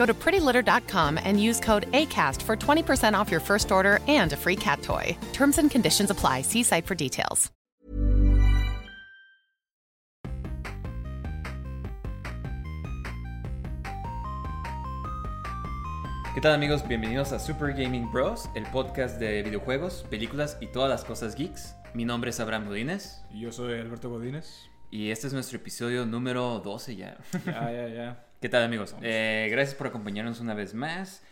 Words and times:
Go 0.00 0.06
to 0.06 0.14
prettylitter.com 0.14 1.18
and 1.22 1.38
use 1.38 1.60
code 1.60 1.84
ACAST 1.92 2.40
for 2.40 2.56
20% 2.56 3.12
off 3.12 3.30
your 3.30 3.40
first 3.40 3.70
order 3.70 3.98
and 4.08 4.32
a 4.32 4.36
free 4.36 4.56
cat 4.56 4.80
toy. 4.80 5.14
Terms 5.34 5.58
and 5.58 5.70
conditions 5.70 6.10
apply. 6.10 6.40
See 6.40 6.62
site 6.62 6.86
for 6.86 6.94
details. 6.94 7.50
¿Qué 16.34 16.40
tal 16.40 16.54
amigos? 16.54 16.82
Bienvenidos 16.88 17.32
a 17.32 17.38
Super 17.38 17.72
Gaming 17.74 18.10
Bros, 18.10 18.48
el 18.54 18.64
podcast 18.72 19.18
de 19.20 19.42
videojuegos, 19.42 20.06
películas 20.08 20.56
y 20.62 20.68
todas 20.68 20.88
las 20.88 21.04
cosas 21.04 21.34
geeks. 21.34 21.74
Mi 21.92 22.06
nombre 22.06 22.30
es 22.30 22.40
Abraham 22.40 22.68
Godínez 22.68 23.20
Y 23.34 23.40
Yo 23.40 23.52
soy 23.52 23.78
Alberto 23.78 24.08
Godínez. 24.08 24.70
y 24.90 25.10
este 25.10 25.26
es 25.26 25.34
nuestro 25.34 25.58
episodio 25.58 26.06
número 26.06 26.60
12 26.60 26.96
ya. 26.96 27.18
Ya, 27.44 27.70
ya, 27.70 27.88
ya. 27.88 28.29
¿Qué 28.40 28.48
tal 28.48 28.62
amigos? 28.62 28.94
Eh, 29.02 29.48
gracias 29.50 29.74
por 29.74 29.86
acompañarnos 29.88 30.40
una 30.40 30.54
vez 30.54 30.72
más. 30.74 31.22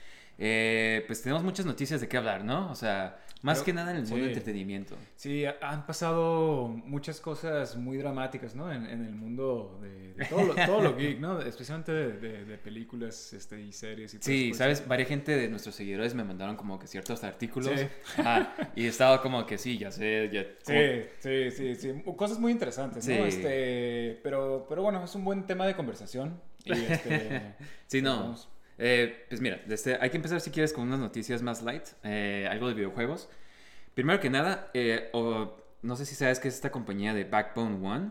Eh, 0.40 1.04
pues 1.06 1.22
tenemos 1.22 1.42
muchas 1.42 1.64
noticias 1.66 2.00
de 2.00 2.06
qué 2.08 2.16
hablar, 2.16 2.44
¿no? 2.44 2.70
O 2.70 2.74
sea, 2.74 3.18
más 3.42 3.58
Creo- 3.58 3.64
que 3.64 3.72
nada 3.72 3.90
en 3.90 3.96
el 3.96 4.02
mundo 4.02 4.16
sí. 4.16 4.20
del 4.22 4.30
entretenimiento. 4.30 4.96
Sí, 5.16 5.44
ha- 5.46 5.56
han 5.62 5.84
pasado 5.86 6.68
muchas 6.68 7.18
cosas 7.20 7.76
muy 7.76 7.96
dramáticas, 7.96 8.54
¿no? 8.54 8.70
En, 8.72 8.84
en 8.86 9.04
el 9.04 9.14
mundo 9.16 9.80
de, 9.82 10.12
de 10.14 10.24
todo, 10.26 10.42
lo, 10.44 10.54
todo 10.54 10.80
lo 10.82 10.96
geek, 10.96 11.18
¿no? 11.18 11.40
Especialmente 11.42 11.90
de, 11.92 12.12
de- 12.18 12.44
de 12.44 12.58
películas 12.58 13.32
este, 13.32 13.60
y 13.60 13.72
series 13.72 14.14
y 14.14 14.18
todo 14.18 14.26
Sí, 14.26 14.50
eso. 14.50 14.58
sabes, 14.58 14.86
varias 14.86 15.08
gente 15.08 15.34
de 15.36 15.48
nuestros 15.48 15.74
seguidores 15.74 16.14
me 16.14 16.22
mandaron 16.24 16.54
como 16.56 16.78
que 16.78 16.86
ciertos 16.86 17.24
artículos. 17.24 17.70
Sí. 17.80 17.86
Ajá, 18.20 18.54
y 18.76 18.86
estaba 18.86 19.22
como 19.22 19.44
que 19.46 19.56
sí, 19.58 19.76
ya 19.78 19.90
sé, 19.90 20.28
ya. 20.32 20.44
Sí, 20.62 21.08
sí, 21.20 21.50
sí, 21.50 21.74
sí. 21.74 22.02
Cosas 22.16 22.38
muy 22.38 22.52
interesantes, 22.52 23.08
¿no? 23.08 23.24
Este, 23.24 24.20
pero, 24.22 24.66
pero 24.68 24.82
bueno, 24.82 25.02
es 25.02 25.14
un 25.16 25.24
buen 25.24 25.46
tema 25.46 25.66
de 25.66 25.74
conversación. 25.74 26.40
Y 26.68 26.84
este, 26.84 27.54
Sí, 27.86 28.02
no. 28.02 28.36
Eh, 28.78 29.26
pues 29.28 29.40
mira, 29.40 29.60
este, 29.68 29.96
hay 30.00 30.10
que 30.10 30.16
empezar 30.16 30.40
si 30.40 30.50
quieres 30.50 30.72
con 30.72 30.84
unas 30.86 31.00
noticias 31.00 31.42
más 31.42 31.62
light, 31.62 31.84
eh, 32.04 32.46
algo 32.50 32.68
de 32.68 32.74
videojuegos. 32.74 33.28
Primero 33.94 34.20
que 34.20 34.30
nada, 34.30 34.70
eh, 34.74 35.10
o- 35.12 35.56
no 35.82 35.96
sé 35.96 36.06
si 36.06 36.14
sabes 36.14 36.38
que 36.40 36.48
es 36.48 36.54
esta 36.54 36.70
compañía 36.70 37.14
de 37.14 37.24
Backbone 37.24 37.86
One. 37.86 38.10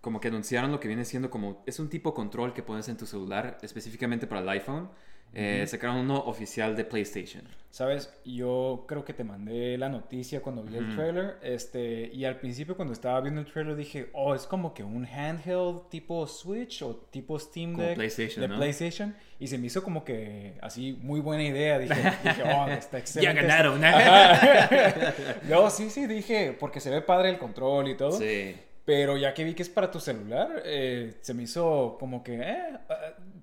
como 0.00 0.20
que 0.20 0.28
anunciaron 0.28 0.72
lo 0.72 0.80
que 0.80 0.88
viene 0.88 1.04
siendo 1.04 1.30
como... 1.30 1.62
Es 1.66 1.78
un 1.78 1.88
tipo 1.90 2.14
control 2.14 2.54
que 2.54 2.62
pones 2.62 2.88
en 2.88 2.96
tu 2.96 3.06
celular, 3.06 3.58
específicamente 3.62 4.26
para 4.26 4.40
el 4.40 4.48
iPhone. 4.48 4.90
Eh, 5.32 5.64
Sacaron 5.66 5.96
uno 5.96 6.18
oficial 6.18 6.76
de 6.76 6.84
PlayStation. 6.84 7.44
Sabes, 7.70 8.12
yo 8.24 8.84
creo 8.88 9.04
que 9.04 9.12
te 9.12 9.22
mandé 9.22 9.78
la 9.78 9.88
noticia 9.88 10.42
cuando 10.42 10.64
vi 10.64 10.76
el 10.76 10.92
trailer, 10.96 11.36
este, 11.40 12.10
y 12.12 12.24
al 12.24 12.40
principio 12.40 12.74
cuando 12.74 12.92
estaba 12.92 13.20
viendo 13.20 13.40
el 13.40 13.46
trailer 13.46 13.76
dije, 13.76 14.10
oh, 14.12 14.34
es 14.34 14.44
como 14.44 14.74
que 14.74 14.82
un 14.82 15.06
handheld 15.06 15.88
tipo 15.88 16.26
Switch 16.26 16.82
o 16.82 16.96
tipo 16.96 17.38
Steam 17.38 17.74
Como 17.74 17.84
Deck 17.84 17.94
PlayStation, 17.94 18.40
de 18.40 18.48
¿no? 18.48 18.56
PlayStation, 18.56 19.14
y 19.38 19.46
se 19.46 19.56
me 19.56 19.68
hizo 19.68 19.84
como 19.84 20.04
que 20.04 20.54
así 20.60 20.98
muy 21.00 21.20
buena 21.20 21.44
idea, 21.44 21.78
dije, 21.78 21.94
dije 22.24 22.42
oh, 22.42 22.66
está 22.66 22.98
excelente. 22.98 23.40
ganaron, 23.40 23.84
¿eh? 23.84 23.86
Ajá. 23.86 25.14
no, 25.48 25.70
sí, 25.70 25.90
sí, 25.90 26.08
dije, 26.08 26.56
porque 26.58 26.80
se 26.80 26.90
ve 26.90 27.02
padre 27.02 27.30
el 27.30 27.38
control 27.38 27.88
y 27.88 27.96
todo. 27.96 28.18
Sí. 28.18 28.56
Pero 28.84 29.16
ya 29.16 29.34
que 29.34 29.44
vi 29.44 29.54
que 29.54 29.62
es 29.62 29.68
para 29.68 29.90
tu 29.90 30.00
celular, 30.00 30.62
eh, 30.64 31.14
se 31.20 31.34
me 31.34 31.42
hizo 31.44 31.96
como 32.00 32.24
que, 32.24 32.36
eh, 32.40 32.78
ah, 32.88 32.94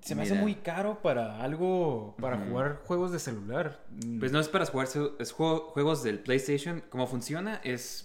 se 0.02 0.14
me 0.14 0.22
hace 0.22 0.34
muy 0.34 0.56
caro 0.56 1.00
para 1.00 1.40
algo, 1.42 2.16
para 2.20 2.36
jugar 2.38 2.80
juegos 2.84 3.12
de 3.12 3.18
celular. 3.18 3.80
Mm. 4.04 4.18
Pues 4.18 4.32
no 4.32 4.40
es 4.40 4.48
para 4.48 4.66
jugar, 4.66 4.88
es 5.18 5.32
juego- 5.32 5.70
juegos 5.70 6.02
del 6.02 6.18
PlayStation. 6.18 6.82
Cómo 6.90 7.06
funciona 7.06 7.60
es 7.64 8.04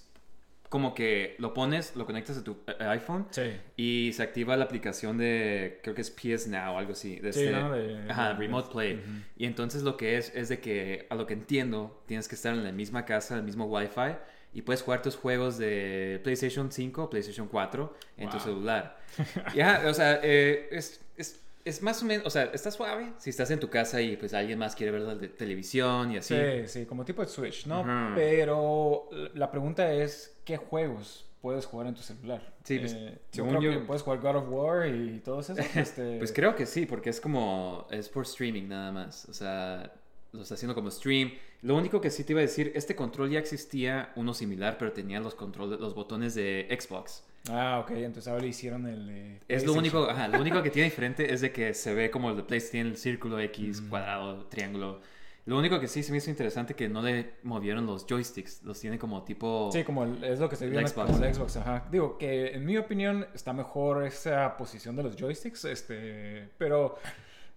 como 0.70 0.96
que 0.96 1.36
lo 1.38 1.54
pones, 1.54 1.96
lo 1.96 2.06
conectas 2.08 2.36
a 2.38 2.44
tu 2.44 2.58
eh, 2.68 2.84
iPhone 2.86 3.28
Sí. 3.30 3.52
y 3.78 4.12
se 4.14 4.24
activa 4.24 4.58
la 4.58 4.66
aplicación 4.66 5.20
de, 5.20 5.80
creo 5.84 5.94
que 5.94 6.02
es 6.02 6.10
PS 6.10 6.48
Now 6.50 6.74
o 6.76 6.78
algo 6.80 6.94
así. 6.94 7.20
De 7.20 7.32
Sí, 7.34 7.42
este- 7.46 7.52
¿no? 7.52 7.72
De- 7.74 8.10
ajá, 8.10 8.34
Remote 8.34 8.70
Play. 8.72 9.00
Y 9.38 9.46
entonces 9.46 9.84
lo 9.84 9.98
que 9.98 10.18
es, 10.18 10.34
es 10.36 10.50
de 10.50 10.60
que, 10.60 11.06
a 11.12 11.16
lo 11.16 11.28
que 11.28 11.34
entiendo, 11.36 12.02
tienes 12.08 12.28
que 12.28 12.34
estar 12.36 12.54
en 12.54 12.64
la 12.64 12.72
misma 12.72 13.06
casa, 13.06 13.36
el 13.36 13.44
mismo 13.44 13.66
Wi-Fi 13.66 14.16
y 14.54 14.62
puedes 14.62 14.82
jugar 14.84 15.02
tus 15.02 15.16
juegos 15.16 15.58
de 15.58 16.20
PlayStation 16.24 16.72
5, 16.72 17.10
PlayStation 17.10 17.48
4 17.48 17.94
en 18.18 18.30
tu 18.30 18.38
Wow. 18.38 18.46
celular. 18.46 18.98
Ya, 19.56 19.84
o 19.88 19.94
sea, 19.94 20.20
eh, 20.24 20.68
es, 20.72 21.02
es, 21.18 21.42
es 21.66 21.82
más 21.82 22.02
o 22.02 22.06
menos, 22.06 22.26
o 22.26 22.30
sea, 22.30 22.44
está 22.54 22.72
suave 22.72 23.14
si 23.18 23.30
estás 23.30 23.50
en 23.52 23.60
tu 23.60 23.70
casa 23.70 24.02
y 24.02 24.18
pues 24.18 24.34
alguien 24.34 24.60
más 24.60 24.76
quiere 24.76 24.92
ver 24.92 25.02
la 25.02 25.16
de 25.16 25.28
televisión 25.30 26.12
y 26.12 26.18
así. 26.18 26.36
Sí, 26.36 26.68
sí, 26.68 26.86
como 26.86 27.06
tipo 27.06 27.22
de 27.22 27.28
Switch, 27.28 27.66
¿no? 27.68 27.84
Pero 28.16 29.10
la 29.34 29.50
pregunta 29.52 29.92
es, 29.94 30.36
¿qué 30.46 30.58
juegos 30.58 31.26
puedes 31.42 31.66
jugar 31.66 31.88
en 31.88 31.94
tu 31.96 32.02
celular? 32.02 32.54
Sí, 32.64 32.80
pues, 32.80 32.94
Eh, 32.94 33.18
yo 33.34 33.46
creo 33.48 33.62
yo- 33.62 33.72
que 33.72 33.80
puedes 33.80 34.02
jugar 34.02 34.20
God 34.22 34.36
of 34.38 34.46
War 34.50 34.88
y 34.88 35.20
todo 35.20 35.42
eso. 35.42 35.54
Este... 35.76 36.18
Pues 36.18 36.32
creo 36.32 36.56
que 36.56 36.66
sí, 36.66 36.86
porque 36.86 37.10
es 37.10 37.20
como, 37.20 37.88
es 37.92 38.08
por 38.10 38.24
streaming 38.24 38.68
nada 38.70 38.92
más. 38.92 39.26
O 39.30 39.34
sea, 39.34 39.92
lo 40.34 40.42
está 40.42 40.56
haciendo 40.56 40.76
como 40.76 40.92
stream. 40.92 41.32
Lo 41.62 41.76
único 41.78 42.02
que 42.02 42.10
sí 42.10 42.24
te 42.24 42.34
iba 42.34 42.40
a 42.40 42.44
decir, 42.44 42.72
este 42.76 42.96
control 42.96 43.30
ya 43.30 43.40
existía, 43.40 44.12
uno 44.16 44.34
similar, 44.34 44.78
pero 44.78 44.92
tenía 44.92 45.20
los 45.20 45.36
controles, 45.36 45.80
los 45.80 45.94
botones 45.96 46.36
de 46.36 46.68
Xbox. 46.80 47.24
Ah, 47.50 47.80
ok, 47.84 47.92
entonces 47.92 48.28
ahora 48.32 48.46
hicieron 48.46 48.88
el... 48.88 49.10
eh, 49.10 49.40
Es 49.48 49.66
lo 49.66 49.74
único, 49.74 50.10
ajá, 50.10 50.28
lo 50.30 50.40
único 50.42 50.62
que 50.64 50.70
tiene 50.70 50.90
diferente 50.90 51.34
es 51.34 51.42
de 51.42 51.52
que 51.52 51.74
se 51.74 51.94
ve 51.94 52.10
como 52.10 52.30
el 52.30 52.38
de 52.38 52.44
PlayStation, 52.44 52.88
el 52.88 52.98
círculo 52.98 53.40
X, 53.40 53.82
cuadrado, 53.90 54.46
triángulo. 54.46 55.02
Lo 55.46 55.58
único 55.60 55.78
que 55.82 55.90
sí 55.90 56.04
se 56.04 56.14
me 56.14 56.20
hizo 56.20 56.30
interesante 56.30 56.74
que 56.74 56.88
no 56.88 57.02
le 57.02 57.34
movieron 57.44 57.86
los 57.86 58.06
joysticks, 58.08 58.64
los 58.64 58.80
tiene 58.80 58.98
como 58.98 59.24
tipo... 59.24 59.70
Sí, 59.74 59.84
como 59.84 60.06
el- 60.06 60.24
es 60.24 60.40
lo 60.40 60.48
que 60.48 60.56
se 60.56 60.70
vio 60.70 60.80
en 60.80 60.88
Xbox. 60.88 61.20
el 61.20 61.36
Xbox, 61.36 61.58
ajá. 61.58 61.86
Digo 61.92 62.18
que 62.18 62.54
en 62.54 62.64
mi 62.66 62.78
opinión 62.78 63.28
está 63.36 63.52
mejor 63.52 64.06
esa 64.06 64.56
posición 64.56 64.96
de 64.96 65.04
los 65.04 65.18
joysticks, 65.18 65.66
este, 65.66 66.48
pero 66.58 66.98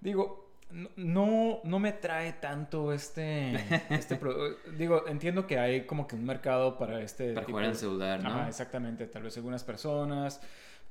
digo, 0.00 0.45
no- 0.70 1.60
no, 1.64 1.78
me 1.78 1.92
trae 1.92 2.32
tanto 2.34 2.92
este, 2.92 3.54
este 3.90 4.18
digo, 4.76 5.06
entiendo 5.08 5.46
que 5.46 5.58
hay 5.58 5.86
como 5.86 6.06
que 6.06 6.16
un 6.16 6.24
mercado 6.24 6.76
para 6.78 7.00
este 7.02 7.32
Para 7.34 7.46
tipo 7.46 7.52
jugar 7.58 7.66
en 7.66 7.72
de- 7.72 7.78
celular, 7.78 8.22
¿no? 8.22 8.28
Ajá, 8.30 8.48
exactamente, 8.48 9.06
tal 9.06 9.22
vez 9.22 9.36
algunas 9.36 9.62
personas, 9.64 10.40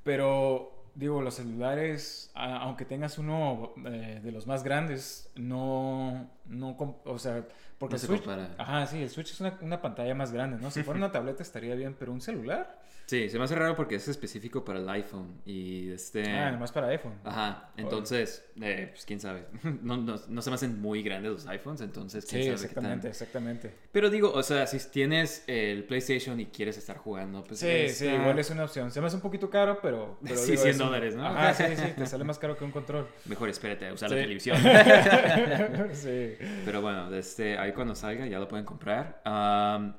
pero 0.04 0.72
digo, 0.96 1.22
los 1.22 1.36
celulares, 1.36 2.32
a- 2.36 2.58
aunque 2.60 2.86
tengas 2.86 3.18
uno 3.18 3.74
eh, 3.86 4.22
de 4.24 4.32
los 4.32 4.48
más 4.48 4.64
grandes, 4.64 5.30
no, 5.36 6.30
no, 6.46 7.02
o 7.04 7.20
sea, 7.20 7.46
porque 7.78 7.94
No 7.94 7.96
el 7.98 8.00
se 8.02 8.08
Switch, 8.08 8.24
compara. 8.24 8.56
ajá, 8.58 8.88
sí, 8.88 9.02
el 9.04 9.10
Switch 9.10 9.32
es 9.32 9.42
una, 9.42 9.58
una 9.62 9.82
pantalla 9.82 10.16
más 10.16 10.32
grande, 10.32 10.58
¿no? 10.62 10.72
Si 10.72 10.84
fuera 10.84 10.98
una 10.98 11.12
tableta 11.12 11.44
estaría 11.44 11.76
bien, 11.76 11.96
pero 12.00 12.14
un 12.14 12.22
celular, 12.22 12.80
Sí, 13.08 13.30
se 13.30 13.38
me 13.38 13.44
hace 13.44 13.54
raro 13.56 13.76
porque 13.76 13.96
es 13.96 14.08
específico 14.08 14.66
para 14.66 14.80
el 14.80 14.90
iPhone 14.90 15.40
y 15.46 15.92
este... 15.92 16.28
ah, 16.28 16.52
nomás 16.52 16.72
para 16.72 16.88
iPhone. 16.88 17.14
Ajá, 17.24 17.70
entonces, 17.78 18.44
eh, 18.60 18.88
pues 18.92 19.06
quién 19.06 19.20
sabe. 19.20 19.46
No, 19.84 19.98
no, 19.98 20.16
no 20.28 20.42
se 20.42 20.50
me 20.50 20.56
hacen 20.56 20.82
muy 20.82 21.04
grandes 21.04 21.32
los 21.32 21.48
iPhones, 21.48 21.82
entonces 21.82 22.26
quién 22.26 22.42
Sí, 22.42 22.48
sabe 22.48 22.58
qué 22.60 22.66
exactamente, 22.66 23.02
tan- 23.04 23.12
exactamente. 23.12 23.76
Pero 23.92 24.10
digo, 24.10 24.32
o 24.34 24.42
sea, 24.42 24.66
si 24.66 24.80
tienes 24.90 25.44
el 25.46 25.84
PlayStation 25.84 26.40
y 26.40 26.48
quieres 26.48 26.78
estar 26.80 26.98
jugando, 26.98 27.44
pues. 27.44 27.60
Sí, 27.60 27.90
sí, 27.90 28.08
igual 28.08 28.40
es 28.40 28.50
una 28.50 28.64
opción. 28.64 28.90
Se 28.92 29.00
me 29.02 29.08
hace 29.08 29.18
un 29.18 29.22
poquito 29.22 29.50
caro, 29.52 29.78
pero... 29.82 30.18
pero 30.24 30.36
Sí, 30.38 30.52
digo, 30.52 30.64
100 30.64 30.76
es 30.76 30.80
un- 30.82 30.86
dólares, 30.88 31.16
¿no? 31.16 31.28
Ajá, 31.28 31.54
sí, 31.54 31.64
sí, 31.76 31.84
te 31.96 32.06
sale 32.08 32.24
más 32.24 32.40
caro 32.40 32.58
que 32.58 32.64
un 32.66 32.72
control. 32.72 33.08
Mejor 33.26 33.50
espérate 33.50 33.88
a 33.88 33.94
usar 33.94 34.10
Sí. 34.10 34.16
la 34.16 34.22
televisión. 34.22 34.58
sí. 35.94 36.38
Pero 36.66 36.82
bueno, 36.82 37.14
este, 37.16 37.58
ahí 37.58 37.72
cuando 37.74 37.94
salga 37.96 38.26
ya 38.26 38.40
lo 38.40 38.48
pueden 38.48 38.66
comprar. 38.66 39.22
Am, 39.26 39.94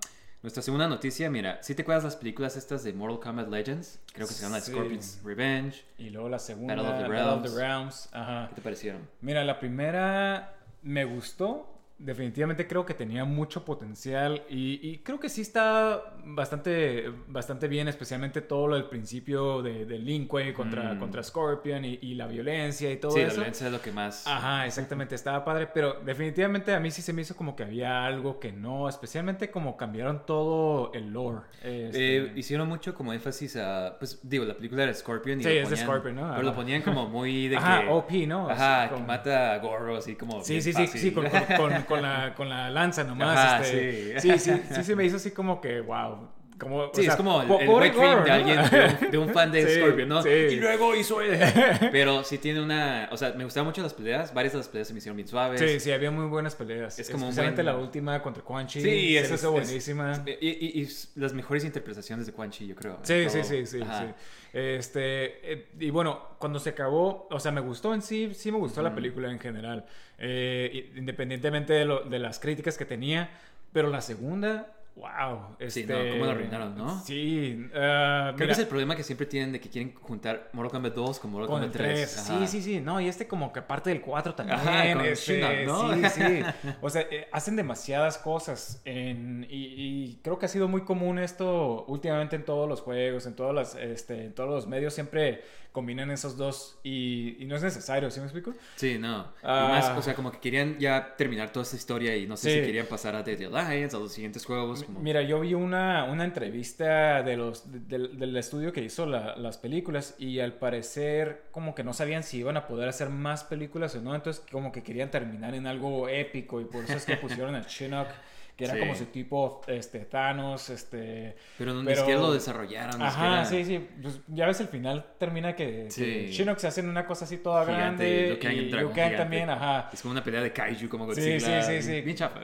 nuestra 0.47 0.63
segunda 0.63 0.87
noticia, 0.87 1.29
mira, 1.29 1.61
si 1.61 1.75
te 1.75 1.83
acuerdas 1.83 2.05
las 2.05 2.15
películas 2.15 2.57
estas 2.57 2.85
de 2.85 2.93
Mortal 2.93 3.19
Kombat 3.19 3.49
Legends? 3.49 3.99
Creo 4.13 4.29
que 4.29 4.33
se 4.33 4.45
llama 4.45 4.61
Sí. 4.61 4.71
Scorpion's 4.71 5.21
Revenge. 5.25 5.85
Y 5.99 6.11
luego 6.11 6.29
la 6.29 6.39
segunda, 6.39 6.77
Battle 6.77 7.21
of 7.23 7.43
the 7.43 7.49
Realms. 7.49 8.09
Ajá. 8.13 8.47
¿Qué 8.51 8.55
te 8.55 8.61
parecieron? 8.63 9.09
Mira, 9.23 9.43
la 9.43 9.59
primera 9.59 10.55
me 10.83 11.05
gustó, 11.05 11.76
definitivamente 11.99 12.67
creo 12.67 12.85
que 12.85 12.93
tenía 12.95 13.25
mucho 13.25 13.65
potencial 13.65 14.43
y, 14.51 14.79
y 14.87 14.99
creo 14.99 15.19
que 15.19 15.29
sí 15.31 15.41
está 15.41 16.15
bastante, 16.25 17.11
bastante 17.29 17.69
bien, 17.69 17.89
especialmente 17.89 18.43
todo 18.43 18.69
lo 18.69 18.75
del 18.77 18.85
principio 18.85 19.63
de, 19.63 19.87
de 19.87 19.99
Lin 19.99 20.27
Kuei 20.27 20.53
contra, 20.53 20.95
Mm. 20.95 20.99
contra 20.99 21.23
Scorpion 21.23 21.85
y, 21.85 21.99
y 22.03 22.15
la 22.15 22.27
violencia 22.27 22.91
y 22.93 22.97
todo 22.99 23.13
Sí, 23.13 23.21
la 23.21 23.27
eso. 23.29 23.37
violencia 23.37 23.67
es 23.67 23.73
lo 23.73 23.81
que 23.81 23.93
más... 23.93 24.27
Ajá, 24.27 24.67
exactamente, 24.67 25.15
estaba 25.15 25.45
padre, 25.45 25.69
pero 25.73 25.95
definitivamente 26.05 26.75
a 26.75 26.81
mí 26.81 26.91
sí 26.91 27.01
se 27.03 27.13
me 27.13 27.23
hizo 27.23 27.35
como 27.37 27.57
que 27.57 27.63
había 27.65 28.05
algo 28.05 28.39
que 28.41 28.53
no, 28.53 28.89
especialmente 28.89 29.51
como 29.51 29.77
cambiaron 29.77 30.27
todo 30.27 30.93
el 30.93 31.13
lore. 31.13 31.41
este, 31.63 32.17
Eh, 32.19 32.33
hicieron 32.37 32.69
mucho 32.69 32.95
como 32.95 33.13
énfasis 33.15 33.57
a, 33.57 33.97
pues 33.99 34.21
digo, 34.23 34.45
la 34.45 34.55
película 34.55 34.83
era 34.85 34.93
Scorpion 34.95 35.41
y 35.41 35.45
Sí, 35.45 35.49
lo 35.49 35.61
es 35.63 35.71
de 35.71 35.77
Scorpion, 35.79 36.15
¿no? 36.17 36.31
Pero 36.31 36.43
lo 36.43 36.55
ponían 36.55 36.83
como 36.83 37.09
muy 37.09 37.49
de 37.49 37.57
Ajá, 37.57 37.81
que... 37.83 37.89
OP, 37.89 38.11
¿no? 38.27 38.51
Ajá, 38.51 38.91
que 38.95 39.01
mata 39.03 39.55
a 39.55 39.59
Goro 39.59 39.97
así 39.97 40.15
como 40.15 40.43
Sí, 40.45 40.61
sí, 40.61 40.73
sí, 40.73 40.87
fácil. 40.87 41.01
sí, 41.01 41.13
con, 41.13 41.27
con- 41.29 41.57
con- 41.57 41.83
con 41.87 42.03
la, 42.03 42.35
con 42.35 42.49
la 42.49 42.71
lanza 42.71 43.05
nomás. 43.05 43.37
Ajá, 43.39 43.63
este, 43.63 44.21
sí. 44.21 44.31
sí. 44.39 44.39
sí, 44.53 44.63
sí, 44.75 44.85
se 44.85 44.97
me 44.97 45.05
hizo 45.05 45.17
así 45.17 45.31
como 45.31 45.61
que, 45.61 45.81
wow. 45.81 46.29
Como, 46.59 46.79
o 46.85 46.91
Sí, 46.95 47.05
es 47.05 47.15
como 47.17 47.43
el, 47.43 47.51
el 47.51 47.93
dream 47.93 48.25
de 48.25 48.31
alguien, 48.31 48.57
de 48.71 49.05
un, 49.05 49.11
de 49.11 49.19
un 49.19 49.29
fan 49.29 49.53
de 49.53 49.67
Sí, 49.69 49.79
Scorpion, 49.79 50.09
¿no? 50.09 50.23
sí. 50.23 50.31
Y 50.31 50.57
luego 50.57 50.95
hizo 50.97 51.21
él. 51.21 51.39
Pero 51.93 52.25
sí 52.25 52.39
tiene 52.39 52.63
una... 52.63 53.11
O 53.13 53.17
sea, 53.19 53.35
me 53.37 53.45
gustaban 53.45 53.67
mucho 53.67 53.83
las 53.83 53.93
peleas. 53.93 54.33
Varias 54.33 54.55
de 54.55 54.61
las 54.61 54.69
peleas 54.69 54.89
se 54.89 54.95
me 54.95 54.99
hicieron 55.01 55.19
bien 55.19 55.29
suaves. 55.29 55.61
Sí, 55.61 55.79
sí, 55.81 55.93
había 55.93 56.11
muy 56.11 56.25
buenas 56.25 56.55
peleas. 56.55 56.99
Es 56.99 57.11
como 57.11 57.25
Especialmente 57.27 57.63
buen- 57.63 57.75
la 57.77 57.79
última 57.79 58.23
contra 58.23 58.43
Quan 58.43 58.67
Chi. 58.67 58.81
Sí, 58.81 59.19
se 59.23 59.35
es, 59.35 59.45
buenísima. 59.45 60.25
Y, 60.41 60.49
y- 60.49 60.81
y 60.83 60.89
las 61.17 61.35
mejores 61.35 61.63
interpretaciones 61.63 62.25
de 62.25 62.33
Quan 62.33 62.51
Chi, 62.51 62.67
yo 62.69 62.75
creo. 62.75 63.01
Sí, 63.03 63.13
en 63.13 63.31
sí, 63.31 63.45
sí, 63.45 63.67
sí, 63.67 63.83
Ajá. 63.83 64.07
sí. 64.07 64.15
Este, 64.55 65.53
eh, 65.53 65.69
y 65.79 65.91
bueno, 65.91 66.37
cuando 66.39 66.59
se 66.59 66.71
acabó, 66.71 67.29
o 67.31 67.39
sea, 67.39 67.53
me 67.53 67.61
gustó 67.61 67.93
en 67.93 68.01
sí, 68.01 68.33
sí 68.35 68.51
me 68.51 68.57
gustó 68.57 68.81
la 68.81 68.95
película 68.95 69.31
en 69.31 69.39
general, 69.39 69.85
Eh, 70.19 70.93
independientemente 70.97 71.73
de, 71.73 72.01
de 72.09 72.19
las 72.19 72.39
críticas 72.39 72.79
que 72.79 72.85
tenía, 72.85 73.31
pero 73.73 73.89
la 73.91 74.01
segunda, 74.01 74.76
wow. 74.97 75.57
Sí, 75.59 75.81
Este, 75.81 75.87
no, 75.87 76.11
cómo 76.13 76.25
la 76.27 76.33
arruinaron, 76.33 76.77
¿no? 76.77 77.01
Sí, 77.05 77.69
ah, 77.75 78.33
Creo 78.37 78.49
que 78.49 78.53
es 78.53 78.59
el 78.59 78.67
problema 78.67 78.97
que 78.97 79.03
siempre 79.03 79.27
tienen 79.27 79.53
de 79.53 79.61
que 79.61 79.69
quieren 79.69 79.95
juntar 79.95 80.49
Mortal 80.53 80.73
Kombat 80.73 80.95
2 80.95 81.19
con 81.21 81.31
Mortal 81.31 81.49
Kombat 81.49 81.73
3. 81.73 81.93
3. 81.95 82.11
Sí, 82.11 82.47
sí, 82.47 82.63
sí. 82.63 82.81
No, 82.81 83.01
y 83.01 83.09
este 83.09 83.27
como 83.29 83.53
que 83.53 83.63
parte 83.63 83.91
del 83.91 84.01
4 84.01 84.35
también. 84.35 84.59
Ajá, 84.59 84.93
con 84.95 85.05
este, 85.05 85.67
¿no? 85.67 85.95
Sí, 85.95 86.03
sí. 86.15 86.43
O 86.81 86.91
sea, 86.91 87.03
eh, 87.03 87.29
hacen 87.33 87.57
demasiadas 87.57 88.19
cosas. 88.19 88.81
En, 88.85 89.47
y, 89.51 89.67
y 89.77 90.21
creo 90.23 90.39
que 90.39 90.47
ha 90.47 90.49
sido 90.49 90.67
muy 90.69 90.83
común 90.83 91.19
esto 91.19 91.85
últimamente 91.89 92.37
en 92.37 92.45
todos 92.45 92.69
los 92.69 92.81
juegos, 92.81 93.27
en, 93.27 93.35
todas 93.37 93.55
las, 93.55 93.75
este, 93.75 94.25
en 94.25 94.35
todos 94.35 94.49
los 94.51 94.67
medios. 94.67 94.95
Siempre 94.95 95.43
combinan 95.73 96.11
esos 96.11 96.39
dos 96.39 96.79
y, 96.83 97.37
y 97.39 97.45
no 97.45 97.55
es 97.55 97.63
necesario, 97.63 98.11
¿sí 98.11 98.19
me 98.21 98.25
explico? 98.25 98.55
Sí, 98.77 98.97
no. 98.99 99.19
Y 99.19 99.27
Ah. 99.43 99.69
más, 99.71 99.91
o 99.99 100.01
sea, 100.01 100.15
como 100.15 100.33
que 100.33 100.39
querían 100.39 100.79
ya 100.79 101.15
terminar 101.19 101.53
toda 101.53 101.65
esta 101.65 101.77
historia 101.77 102.17
y 102.17 102.27
no 102.27 102.35
sé 102.39 102.51
Sí. 102.51 102.61
si 102.61 102.65
querían 102.67 102.87
pasar 102.87 103.15
a 103.15 103.23
The 103.23 103.33
Alliance, 103.45 103.95
a 103.95 103.99
los 103.99 104.11
siguientes 104.11 104.47
juegos. 104.47 104.86
Como... 104.87 105.01
Mira, 105.01 105.23
yo 105.23 105.41
vi 105.41 105.55
una, 105.55 106.05
una 106.05 106.25
entrevista 106.25 107.23
de 107.23 107.37
los, 107.37 107.71
de- 107.71 107.81
del- 107.81 108.19
del 108.19 108.37
estudio 108.37 108.73
que 108.73 108.83
hizo 108.83 109.05
la- 109.07 109.37
las 109.37 109.59
películas 109.59 110.15
y 110.19 110.41
al 110.41 110.53
parecer 110.55 111.45
como 111.51 111.75
que 111.75 111.85
no 111.85 111.93
sabían 111.93 112.23
si 112.23 112.39
iban 112.39 112.57
a 112.57 112.67
poder 112.67 112.89
hacer 112.89 113.11
más 113.11 113.45
películas 113.45 113.95
o 113.97 114.01
no, 114.01 114.15
entonces 114.15 114.45
como 114.51 114.73
que 114.73 114.83
querían 114.83 115.11
terminar 115.11 115.55
en 115.55 115.67
algo 115.67 116.09
épico 116.09 116.61
y 116.61 116.65
por 116.65 116.85
eso 116.85 116.95
es 116.95 117.05
que 117.05 117.17
pusieron 117.17 117.55
a 117.55 117.63
Shinnok, 117.63 118.09
que 118.57 118.65
era 118.65 118.73
Sí. 118.73 118.81
como 118.81 118.95
su 118.95 119.05
tipo 119.07 119.61
este, 119.67 120.01
Thanos, 120.07 120.71
este... 120.71 121.37
pero 121.59 121.75
ni 121.75 121.85
pero- 121.85 121.99
siquiera 121.99 122.21
lo 122.23 122.33
desarrollaron. 122.33 123.03
Ajá, 123.03 123.45
sí, 123.45 123.65
sí, 123.67 123.87
pues 124.01 124.21
ya 124.29 124.47
ves 124.47 124.59
el 124.61 124.69
final 124.69 125.05
termina 125.19 125.55
que, 125.55 125.85
que 125.85 125.91
Sí. 125.91 126.27
Shinnok 126.31 126.57
se 126.59 126.67
hace 126.69 126.81
en 126.81 126.89
una 126.89 127.07
cosa 127.07 127.27
así 127.27 127.37
toda 127.37 127.67
Gigante, 127.67 128.09
y 128.09 128.37
grande 128.37 128.63
y 128.63 128.73
Liu 128.73 128.93
Kang 128.95 129.15
también, 129.17 129.51
ajá. 129.51 129.91
Es 129.93 130.01
como 130.01 130.13
una 130.13 130.25
pelea 130.25 130.41
de 130.41 130.53
Kaiju 130.53 130.89
como 130.89 131.05
Sí, 131.13 131.21
Godzilla. 131.21 131.63
sí, 131.63 131.77
sí, 131.77 131.83
sí. 131.83 132.01
Bien 132.01 132.17
chafa. 132.17 132.41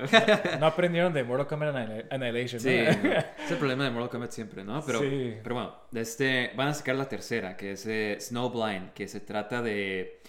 No 0.61 0.67
aprendieron 0.67 1.12
de 1.14 1.25
Mortal 1.25 1.47
Kombat 1.47 1.75
Annihil- 1.75 2.06
Annihilation, 2.11 2.62
¿no? 2.62 2.93
Sí, 2.93 2.99
no. 3.09 3.12
es 3.44 3.50
el 3.50 3.56
problema 3.56 3.85
de 3.85 3.91
Mortal 3.91 4.11
Kombat 4.11 4.31
siempre, 4.32 4.64
¿no? 4.64 4.82
Pero, 4.85 5.00
Sí. 5.00 5.35
pero 5.43 5.55
bueno, 5.55 5.75
este, 5.94 6.50
van 6.56 6.69
a 6.69 6.75
sacar 6.75 6.94
la 6.97 7.09
tercera, 7.09 7.56
que 7.56 7.73
es 7.73 7.87
eh, 7.87 8.19
Snowblind, 8.20 8.93
que 8.93 9.09
se 9.09 9.20
trata 9.20 9.62
de... 9.62 10.20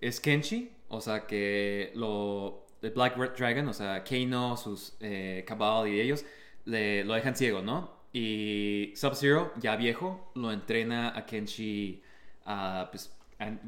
Es 0.00 0.20
Kenshi, 0.20 0.72
o 0.88 1.00
sea, 1.00 1.26
que 1.26 1.90
lo... 1.94 2.65
El 2.82 2.90
Black 2.90 3.16
Red 3.16 3.30
Dragon, 3.36 3.68
o 3.68 3.72
sea, 3.72 4.04
Kano, 4.04 4.56
sus 4.56 4.96
eh, 5.00 5.44
Cabal 5.46 5.88
y 5.88 6.00
ellos, 6.00 6.24
le, 6.64 7.04
lo 7.04 7.14
dejan 7.14 7.34
ciego, 7.34 7.62
¿no? 7.62 7.90
Y 8.12 8.92
Sub-Zero, 8.96 9.52
ya 9.58 9.76
viejo, 9.76 10.30
lo 10.34 10.52
entrena 10.52 11.16
a 11.16 11.26
Kenshi 11.26 12.02
a, 12.44 12.88
pues, 12.90 13.15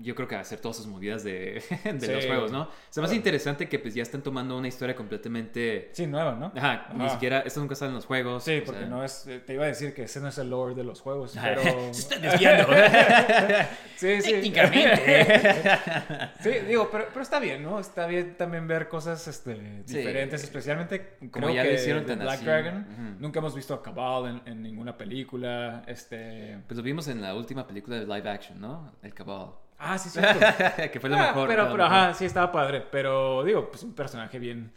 yo 0.00 0.14
creo 0.14 0.26
que 0.26 0.34
a 0.34 0.40
hacer 0.40 0.60
todas 0.60 0.78
sus 0.78 0.86
movidas 0.86 1.22
de, 1.24 1.62
de 1.84 2.00
Sí. 2.00 2.12
los 2.12 2.24
juegos, 2.26 2.50
¿no? 2.50 2.70
Se 2.88 3.00
me 3.00 3.06
hace 3.06 3.16
interesante 3.16 3.68
que 3.68 3.78
pues 3.78 3.94
ya 3.94 4.02
están 4.02 4.22
tomando 4.22 4.56
una 4.56 4.66
historia 4.68 4.96
completamente... 4.96 5.90
Sí, 5.92 6.06
nueva, 6.06 6.34
¿no? 6.36 6.52
Ajá, 6.56 6.88
ni 6.94 7.08
siquiera, 7.10 7.40
esto 7.40 7.60
nunca 7.60 7.74
sale 7.74 7.90
en 7.90 7.96
los 7.96 8.06
juegos. 8.06 8.44
Sí, 8.44 8.58
o 8.58 8.64
porque 8.64 8.80
sea, 8.80 8.88
no 8.88 9.04
es. 9.04 9.26
eh, 9.26 9.40
Te 9.40 9.52
iba 9.54 9.64
a 9.64 9.68
decir 9.68 9.92
que 9.92 10.04
ese 10.04 10.20
no 10.20 10.28
es 10.28 10.38
el 10.38 10.48
lore 10.50 10.74
de 10.74 10.84
los 10.84 11.00
juegos, 11.02 11.36
Ajá. 11.36 11.50
pero. 11.56 11.70
Se 11.92 12.00
están 12.00 12.22
desviando. 12.22 12.66
sí, 13.96 14.22
sí. 14.22 14.30
Técnicamente. 14.32 16.30
sí, 16.40 16.50
digo, 16.66 16.88
pero, 16.90 17.06
pero 17.08 17.22
está 17.22 17.38
bien, 17.38 17.62
¿no? 17.62 17.78
Está 17.78 18.06
bien 18.06 18.36
también 18.36 18.66
ver 18.66 18.88
cosas 18.88 19.26
este, 19.28 19.82
Sí. 19.84 19.98
diferentes, 19.98 20.42
especialmente 20.44 21.16
Como 21.30 21.50
ya 21.50 21.62
lo 21.62 21.68
que 21.70 21.74
hicieron 21.76 22.06
tan 22.06 22.18
Black 22.20 22.36
así. 22.36 22.44
Dragon. 22.44 23.16
Nunca 23.20 23.38
hemos 23.40 23.54
visto 23.54 23.74
a 23.74 23.82
Cabal 23.82 24.40
en, 24.46 24.52
en 24.52 24.62
ninguna 24.62 24.96
película. 24.96 25.82
Este. 25.86 26.58
Pues 26.66 26.76
lo 26.76 26.82
vimos 26.82 27.06
en 27.08 27.20
la 27.20 27.34
última 27.34 27.66
película 27.66 27.96
de 27.98 28.06
live 28.06 28.28
action, 28.30 28.60
¿no? 28.60 28.92
El 29.02 29.12
Cabal. 29.14 29.50
Ah, 29.78 29.96
sí, 29.98 30.10
cierto. 30.10 30.38
que 30.92 31.00
fue 31.00 31.08
lo 31.08 31.16
Ah, 31.16 31.28
mejor. 31.28 31.48
Pero, 31.48 31.70
pero 31.70 31.84
ajá, 31.84 32.14
sí 32.14 32.24
estaba 32.24 32.50
padre. 32.50 32.82
Pero 32.90 33.44
digo, 33.44 33.70
pues 33.70 33.82
un 33.82 33.94
personaje 33.94 34.38
bien. 34.38 34.72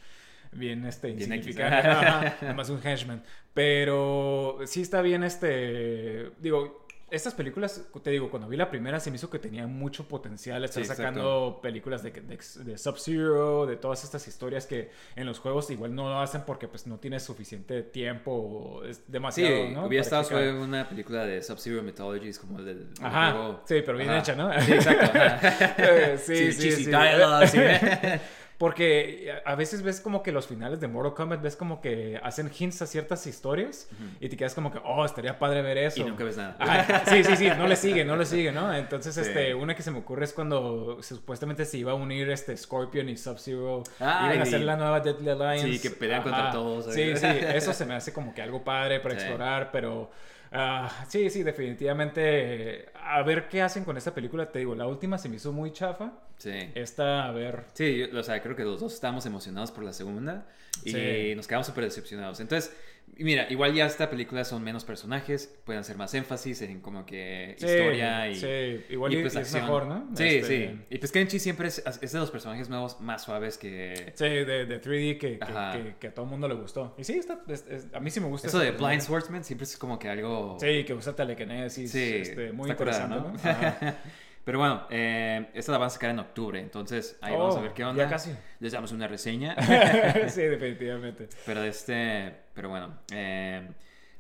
Bien, 0.53 0.85
este, 0.85 1.07
Bien 1.13 1.33
insignificante. 1.33 1.87
Además, 2.41 2.69
un 2.69 2.85
henchman. 2.85 3.23
Pero 3.53 4.59
sí 4.65 4.81
está 4.81 5.01
bien, 5.01 5.23
este. 5.23 6.31
Digo, 6.39 6.80
estas 7.11 7.33
películas, 7.33 7.83
te 8.01 8.09
digo, 8.09 8.29
cuando 8.29 8.47
vi 8.47 8.57
la 8.57 8.69
primera 8.69 8.99
se 8.99 9.11
me 9.11 9.17
hizo 9.17 9.29
que 9.29 9.37
tenía 9.39 9.67
mucho 9.67 10.07
potencial 10.07 10.63
estar 10.63 10.81
Sí, 10.83 10.87
sacando 10.87 11.59
películas 11.61 12.01
de, 12.03 12.11
de, 12.11 12.39
de 12.63 12.77
Sub-Zero, 12.77 13.65
de 13.65 13.75
todas 13.75 14.03
estas 14.03 14.27
historias 14.27 14.65
que 14.65 14.89
en 15.15 15.25
los 15.27 15.39
juegos 15.39 15.69
igual 15.69 15.93
no 15.93 16.09
lo 16.09 16.19
hacen 16.19 16.43
porque 16.45 16.67
pues 16.67 16.87
no 16.87 16.97
tienes 16.99 17.23
suficiente 17.23 17.83
tiempo, 17.83 18.31
o 18.31 18.83
es 18.85 18.97
Sí, 18.97 19.03
demasiado, 19.07 19.69
¿no? 19.71 19.85
hubiera 19.85 20.01
estado 20.03 20.23
suave 20.23 20.53
una 20.53 20.87
película 20.87 21.25
de 21.25 21.43
Sub-Zero 21.43 21.83
Mythologies 21.83 22.39
como 22.39 22.59
el 22.59 22.65
del 22.65 22.87
Ajá, 23.01 23.31
juego. 23.33 23.61
sí, 23.65 23.81
pero 23.85 23.97
bien 23.97 24.09
Ajá. 24.09 24.19
hecha, 24.19 24.35
¿no? 24.35 24.61
Sí, 24.61 24.71
exacto. 24.73 25.11
Eh, 25.77 26.17
sí, 26.17 26.51
Sí, 26.53 26.71
sí, 26.71 26.83
sí. 26.85 26.91
Porque 28.61 29.33
a 29.43 29.55
veces 29.55 29.81
ves 29.81 29.99
como 29.99 30.21
que 30.21 30.31
los 30.31 30.45
finales 30.45 30.79
de 30.79 30.87
Mortal 30.87 31.15
Kombat 31.15 31.41
ves 31.41 31.55
como 31.55 31.81
que 31.81 32.19
hacen 32.21 32.51
hints 32.55 32.79
a 32.83 32.85
ciertas 32.85 33.25
historias 33.25 33.89
y 34.19 34.29
te 34.29 34.37
quedas 34.37 34.53
como 34.53 34.71
que, 34.71 34.79
oh, 34.85 35.03
estaría 35.03 35.39
padre 35.39 35.63
ver 35.63 35.79
eso. 35.79 35.99
Y 35.99 36.03
nunca 36.03 36.23
ves 36.23 36.37
nada. 36.37 36.57
Ajá, 36.59 37.03
sí, 37.07 37.23
sí, 37.23 37.35
sí, 37.37 37.49
no 37.57 37.67
le 37.67 37.75
sigue, 37.75 38.05
no 38.05 38.15
le 38.15 38.23
sigue, 38.23 38.51
¿no? 38.51 38.71
Entonces, 38.71 39.15
Sí. 39.15 39.21
este, 39.21 39.55
una 39.55 39.73
que 39.75 39.81
se 39.81 39.89
me 39.89 39.97
ocurre 39.97 40.25
es 40.25 40.33
cuando 40.33 41.01
supuestamente 41.01 41.65
se 41.65 41.79
iba 41.79 41.93
a 41.93 41.95
unir 41.95 42.29
este 42.29 42.55
Scorpion 42.55 43.09
y 43.09 43.17
Sub-Zero. 43.17 43.81
Ah, 43.99 44.25
iban 44.27 44.41
a 44.41 44.43
hacer 44.43 44.61
la 44.61 44.77
nueva 44.77 44.99
Deadly 44.99 45.29
Alliance. 45.31 45.67
Sí, 45.67 45.79
que 45.79 45.89
pelean 45.89 46.21
contra 46.21 46.51
todos. 46.51 46.93
Sí, 46.93 47.17
sí, 47.17 47.25
eso 47.55 47.73
se 47.73 47.83
me 47.87 47.95
hace 47.95 48.13
como 48.13 48.31
que 48.35 48.43
algo 48.43 48.63
padre 48.63 48.99
para 48.99 49.15
Sí. 49.15 49.21
explorar, 49.21 49.71
pero... 49.71 50.11
ah, 50.51 51.05
sí, 51.07 51.29
sí, 51.29 51.43
definitivamente. 51.43 52.85
A 52.95 53.21
ver 53.23 53.47
qué 53.49 53.61
hacen 53.61 53.83
con 53.83 53.97
esta 53.97 54.13
película. 54.13 54.51
Te 54.51 54.59
digo, 54.59 54.75
la 54.75 54.87
última 54.87 55.17
se 55.17 55.29
me 55.29 55.35
hizo 55.37 55.51
muy 55.51 55.71
chafa. 55.71 56.11
Sí. 56.37 56.71
Esta, 56.75 57.25
a 57.27 57.31
ver. 57.31 57.65
Sí, 57.73 58.03
o 58.03 58.23
sea, 58.23 58.41
creo 58.41 58.55
que 58.55 58.63
los 58.63 58.79
dos 58.79 58.93
estábamos 58.93 59.25
emocionados 59.25 59.71
por 59.71 59.83
la 59.83 59.93
segunda 59.93 60.45
y 60.83 60.91
Sí. 60.91 61.33
nos 61.35 61.47
quedamos 61.47 61.67
súper 61.67 61.83
decepcionados. 61.83 62.39
Entonces, 62.39 62.75
mira, 63.17 63.47
igual 63.49 63.73
ya 63.73 63.85
esta 63.85 64.09
película 64.09 64.43
son 64.45 64.63
menos 64.63 64.83
personajes, 64.85 65.53
pueden 65.65 65.81
hacer 65.81 65.97
más 65.97 66.13
énfasis 66.13 66.61
en 66.61 66.81
como 66.81 67.05
que 67.05 67.55
Sí, 67.57 67.65
historia 67.65 68.29
y, 68.29 68.35
sí, 68.35 68.83
igual 68.89 69.13
y- 69.13 69.17
y 69.17 69.21
es 69.25 69.35
acción. 69.35 69.61
mejor, 69.63 69.85
¿no? 69.87 70.09
Sí, 70.15 70.23
Este- 70.23 70.69
sí. 70.69 70.79
Y 70.89 70.97
pues 70.97 71.11
Kenchi 71.11 71.39
siempre 71.39 71.67
es, 71.67 71.83
es 72.01 72.11
de 72.11 72.19
los 72.19 72.31
personajes 72.31 72.69
nuevos 72.69 72.99
más 73.01 73.23
suaves 73.23 73.57
que... 73.57 74.13
Sí, 74.15 74.25
de, 74.25 74.65
de 74.65 74.81
3D 74.81 75.17
que, 75.17 75.37
que, 75.37 75.43
Ajá. 75.43 75.71
que- 75.73 75.95
que 75.99 76.07
a 76.07 76.13
todo 76.13 76.25
el 76.25 76.31
mundo 76.31 76.47
le 76.47 76.55
gustó. 76.55 76.95
Y 76.97 77.03
sí, 77.03 77.13
está, 77.13 77.41
es- 77.47 77.65
es- 77.69 77.87
a 77.93 77.99
mí 77.99 78.09
sí 78.11 78.19
me 78.19 78.27
gusta. 78.27 78.47
Eso 78.47 78.59
de. 78.59 78.71
Blind 78.71 79.01
Swordsman 79.01 79.43
siempre 79.43 79.65
es 79.65 79.77
como 79.77 79.99
que 79.99 80.09
algo... 80.09 80.57
Sí, 80.59 80.83
que 80.83 80.93
usa 80.93 81.15
telekinesis. 81.15 81.91
Sí, 81.91 82.13
este, 82.21 82.51
muy 82.51 82.73
curada, 82.75 83.03
interesante, 83.05 83.49
¿no? 83.83 83.91
¿no? 83.91 83.97
Pero 84.43 84.57
bueno, 84.59 84.87
eh, 84.89 85.49
esta 85.53 85.71
la 85.71 85.77
van 85.77 85.87
a 85.87 85.89
sacar 85.91 86.09
en 86.09 86.19
octubre, 86.19 86.59
entonces 86.59 87.17
ahí 87.21 87.33
Oh, 87.35 87.39
vamos 87.39 87.57
a 87.57 87.61
ver 87.61 87.73
qué 87.73 87.83
onda. 87.85 88.03
ya 88.03 88.09
casi. 88.09 88.35
Les 88.59 88.71
damos 88.71 88.91
una 88.91 89.07
reseña. 89.07 89.55
sí, 90.29 90.41
definitivamente. 90.41 91.29
Pero 91.45 91.63
este, 91.63 92.33
pero 92.53 92.69
bueno, 92.69 92.99
eh, 93.13 93.69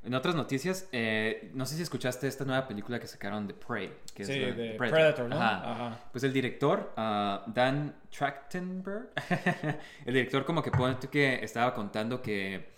en 0.03 0.13
otras 0.13 0.35
noticias, 0.35 0.87
eh, 0.91 1.49
no 1.53 1.65
sé 1.65 1.75
si 1.75 1.81
escuchaste 1.83 2.27
esta 2.27 2.45
nueva 2.45 2.67
película 2.67 2.99
que 2.99 3.07
sacaron 3.07 3.47
de 3.47 3.53
Prey, 3.55 3.91
que 4.13 4.25
Sí, 4.25 4.33
es 4.33 4.55
de 4.57 4.71
Predator, 4.77 5.27
¿no? 5.27 5.35
Ajá. 5.35 5.71
Ajá. 5.71 5.99
Pues 6.11 6.23
el 6.23 6.33
director, 6.33 6.93
ah, 6.97 7.43
Dan 7.47 7.95
Trachtenberg, 8.15 9.09
el 10.05 10.13
director 10.13 10.45
como 10.45 10.61
que 10.61 10.71
pone 10.71 10.97
que 11.11 11.43
estaba 11.43 11.73
contando 11.73 12.21
que 12.21 12.69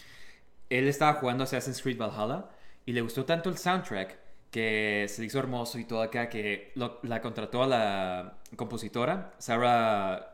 él 0.69 0.87
estaba 0.87 1.13
jugando 1.13 1.43
Assassin's 1.43 1.81
Creed 1.81 1.97
Valhalla 1.97 2.45
y 2.85 2.93
le 2.93 3.01
gustó 3.01 3.25
tanto 3.25 3.49
el 3.49 3.57
soundtrack 3.57 4.17
que 4.53 5.07
se 5.09 5.25
hizo 5.25 5.39
hermoso 5.39 5.79
y 5.79 5.85
todo 5.85 6.01
acá 6.03 6.29
que 6.29 6.71
lo- 6.75 6.99
la 7.03 7.19
contrató 7.21 7.63
a 7.63 7.67
la 7.67 8.37
compositora 8.55 9.33
Sarah 9.39 10.29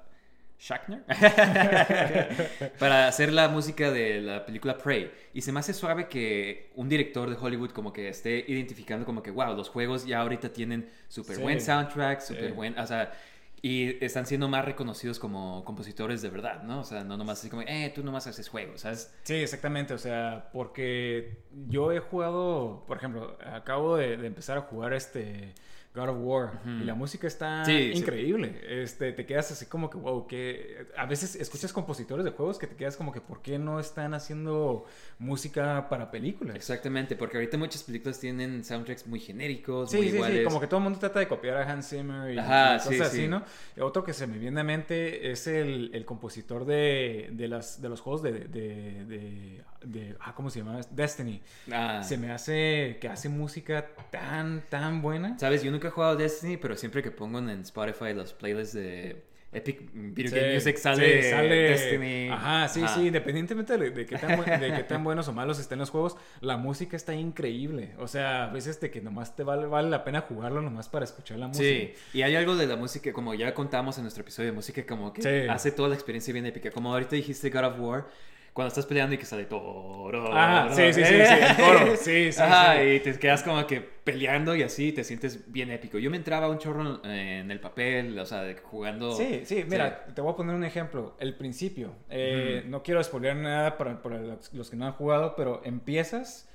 Shackner 0.60 1.04
para 2.80 3.08
hacer 3.08 3.32
la 3.32 3.48
música 3.48 3.92
de 3.92 4.20
la 4.22 4.46
película 4.46 4.78
Prey. 4.78 5.10
Y 5.34 5.42
se 5.42 5.54
me 5.54 5.62
hace 5.62 5.74
suave 5.74 6.08
que 6.10 6.72
un 6.76 6.90
director 6.90 7.30
de 7.30 7.38
Hollywood 7.40 7.72
como 7.72 7.94
que 7.94 8.10
esté 8.10 8.44
identificando 8.48 9.06
como 9.06 9.24
que, 9.24 9.32
wow, 9.32 9.56
los 9.56 9.70
juegos 9.70 10.06
ya 10.06 10.20
ahorita 10.20 10.52
tienen 10.52 10.90
súper 11.08 11.38
Sí. 11.38 11.42
buen 11.42 11.62
soundtrack, 11.62 12.20
súper 12.20 12.48
Sí. 12.48 12.52
buen, 12.52 12.78
o 12.78 12.86
sea, 12.86 13.14
y 13.62 14.04
están 14.04 14.26
siendo 14.26 14.48
más 14.48 14.66
reconocidos 14.66 15.20
como 15.20 15.64
compositores 15.66 16.22
de 16.22 16.30
verdad, 16.30 16.64
¿no? 16.64 16.80
O 16.80 16.84
sea, 16.84 17.04
no 17.04 17.18
nomás 17.18 17.40
así 17.40 17.50
como, 17.50 17.64
eh, 17.64 17.92
tú 17.94 18.04
nomás 18.04 18.28
haces 18.28 18.48
juegos, 18.50 18.82
¿sabes? 18.82 19.14
Sí, 19.24 19.36
exactamente, 19.36 19.94
o 19.94 19.98
sea, 19.98 20.50
porque 20.54 21.40
yo 21.68 21.92
he 21.92 22.00
jugado, 22.00 22.84
por 22.88 22.98
ejemplo, 22.98 23.38
acabo 23.46 23.98
de, 23.98 24.18
de 24.18 24.28
empezar 24.28 24.58
a 24.58 24.62
jugar 24.62 24.94
este 24.94 25.54
God 25.96 26.10
of 26.10 26.18
War 26.20 26.62
y 26.66 26.84
la 26.84 26.94
música 26.94 27.26
está 27.28 27.66
Sí, 27.66 27.92
sí. 27.94 28.00
increíble. 28.00 28.62
Este, 28.84 29.12
te 29.12 29.26
quedas 29.26 29.52
así 29.52 29.66
como 29.66 29.90
que, 29.90 29.98
wow, 29.98 30.28
que 30.28 30.86
a 30.96 31.06
veces 31.08 31.36
escuchas 31.36 31.74
compositores 31.74 32.24
de 32.24 32.32
juegos 32.32 32.60
que 32.60 32.68
te 32.68 32.76
quedas 32.76 32.96
como 32.96 33.12
que, 33.12 33.22
¿por 33.22 33.42
qué 33.42 33.58
no 33.58 33.80
están 33.80 34.14
haciendo 34.14 34.86
música 35.18 35.90
para 35.90 36.12
películas? 36.12 36.56
Exactamente, 36.56 37.16
porque 37.16 37.38
ahorita 37.38 37.58
muchas 37.58 37.84
películas 37.84 38.20
tienen 38.20 38.64
soundtracks 38.64 39.08
muy 39.08 39.20
genéricos, 39.20 39.90
Sí, 39.92 39.98
muy 39.98 40.12
sí, 40.12 40.22
sí, 40.24 40.44
como 40.44 40.60
que 40.60 40.68
todo 40.68 40.78
el 40.78 40.84
mundo 40.84 41.00
trata 41.00 41.20
de 41.20 41.28
copiar 41.28 41.58
a 41.58 41.72
Hans 41.72 41.90
Zimmer 41.90 42.34
y, 42.34 42.38
Ajá, 42.38 42.76
y 42.76 42.78
cosas 42.78 42.94
sí, 42.96 43.02
así, 43.02 43.18
sí. 43.24 43.28
¿no? 43.28 43.44
Otro 43.80 44.04
que 44.04 44.14
se 44.14 44.28
me 44.28 44.38
viene 44.38 44.62
a 44.62 44.64
mente 44.64 45.32
es 45.32 45.48
el, 45.48 45.90
el 45.94 46.06
compositor 46.06 46.66
de, 46.66 47.30
de, 47.32 47.48
las, 47.48 47.82
de 47.82 47.90
los 47.90 48.00
juegos 48.02 48.22
de, 48.22 48.32
de, 48.32 49.06
de, 49.06 49.64
de- 49.84 50.16
ah, 50.20 50.34
¿cómo 50.36 50.50
se 50.50 50.60
llama? 50.60 50.80
Destiny. 50.92 51.42
Ah. 51.72 52.02
Se 52.04 52.18
me 52.18 52.32
hace 52.32 52.98
que 53.02 53.08
hace 53.08 53.28
música 53.30 53.88
tan, 54.12 54.64
tan 54.70 55.02
buena. 55.02 55.38
Sabes, 55.40 55.64
yo 55.64 55.72
nunca 55.80 55.88
he 55.88 55.92
jugado 55.92 56.16
Destiny, 56.18 56.58
pero 56.58 56.76
siempre 56.76 57.02
que 57.02 57.10
pongo 57.12 57.40
en 57.40 57.50
Spotify 57.62 58.14
los 58.14 58.34
playlists 58.34 58.74
de 58.74 59.24
Epic 59.52 59.90
Video 59.94 60.30
Game 60.32 60.48
Sí, 60.50 60.54
Music 60.56 60.78
sale, 60.78 61.24
sí, 61.24 61.30
sale- 61.32 61.56
Destiny. 61.56 62.30
Ajá, 62.30 62.68
sí, 62.68 62.84
Ajá. 62.84 62.94
sí, 62.96 63.08
independientemente 63.08 63.78
de, 63.78 63.90
de 63.92 64.06
qué 64.06 64.18
tan, 64.18 64.38
buen- 64.38 64.60
de 64.60 64.74
qué 64.74 64.84
tan 64.84 65.04
buenos 65.04 65.28
o 65.28 65.34
malos 65.34 65.58
estén 65.60 65.80
los 65.80 65.90
juegos, 65.90 66.18
la 66.42 66.58
música 66.58 66.96
está 66.96 67.16
increíble. 67.16 67.94
O 67.98 68.08
sea, 68.08 68.44
a 68.44 68.48
veces 68.54 68.80
de 68.82 68.92
que 68.92 69.02
nomás 69.02 69.36
te 69.36 69.44
vale, 69.44 69.66
vale 69.66 69.90
la 69.90 70.04
pena 70.04 70.22
jugarlo 70.22 70.62
nomás 70.62 70.88
para 70.90 71.06
escuchar 71.06 71.40
la 71.40 71.48
música. 71.48 71.66
Sí, 71.68 71.94
y 72.14 72.22
hay 72.22 72.36
algo 72.36 72.56
de 72.58 72.68
la 72.68 72.76
música, 72.76 73.12
como 73.14 73.34
ya 73.34 73.54
contamos 73.56 73.98
en 73.98 74.04
nuestro 74.04 74.22
episodio 74.22 74.50
de 74.50 74.56
música, 74.56 74.86
como 74.86 75.14
que 75.14 75.22
Sí. 75.24 75.48
hace 75.50 75.72
toda 75.72 75.90
la 75.90 75.96
experiencia 75.96 76.32
bien 76.34 76.46
épica. 76.46 76.70
Como 76.70 76.92
ahorita 76.94 77.16
dijiste 77.16 77.50
God 77.50 77.64
of 77.66 77.80
War, 77.80 78.06
cuando 78.54 78.70
estás 78.70 78.86
peleando 78.86 79.16
y 79.16 79.18
que 79.18 79.26
sale 79.26 79.46
todo. 79.46 80.10
Ah, 80.34 80.70
sí, 80.72 80.94
sí, 80.94 81.04
sí, 81.04 81.14
sí, 81.14 81.34
el 81.40 81.56
coro. 81.56 81.96
Sí, 81.98 82.32
sí, 82.32 82.42
Ajá, 82.42 82.76
sí. 82.78 82.82
y 82.90 83.00
te 83.00 83.18
quedas 83.20 83.44
como 83.44 83.66
que 83.68 83.80
peleando 83.82 84.56
y 84.56 84.64
así 84.64 84.92
te 84.92 85.04
sientes 85.04 85.52
bien 85.52 85.70
épico. 85.72 85.98
Yo 86.00 86.10
me 86.10 86.18
entraba 86.18 86.50
un 86.50 86.58
chorro 86.58 87.04
en 87.06 87.52
el 87.52 87.60
papel, 87.60 88.18
o 88.18 88.26
sea, 88.26 88.44
jugando. 88.64 89.14
Sí, 89.16 89.42
sí, 89.46 89.66
mira, 89.68 90.06
te 90.08 90.22
voy 90.22 90.34
a 90.34 90.36
poner 90.36 90.56
un 90.56 90.64
ejemplo. 90.64 91.16
El 91.20 91.36
principio. 91.36 91.94
Eh, 92.10 92.64
No 92.68 92.82
quiero 92.84 93.04
spoilear 93.04 93.36
nada 93.36 93.78
para, 93.78 94.02
para 94.02 94.20
los 94.54 94.70
que 94.70 94.76
no 94.76 94.86
han 94.86 94.94
jugado, 94.94 95.36
pero 95.36 95.62
empiezas 95.64 96.48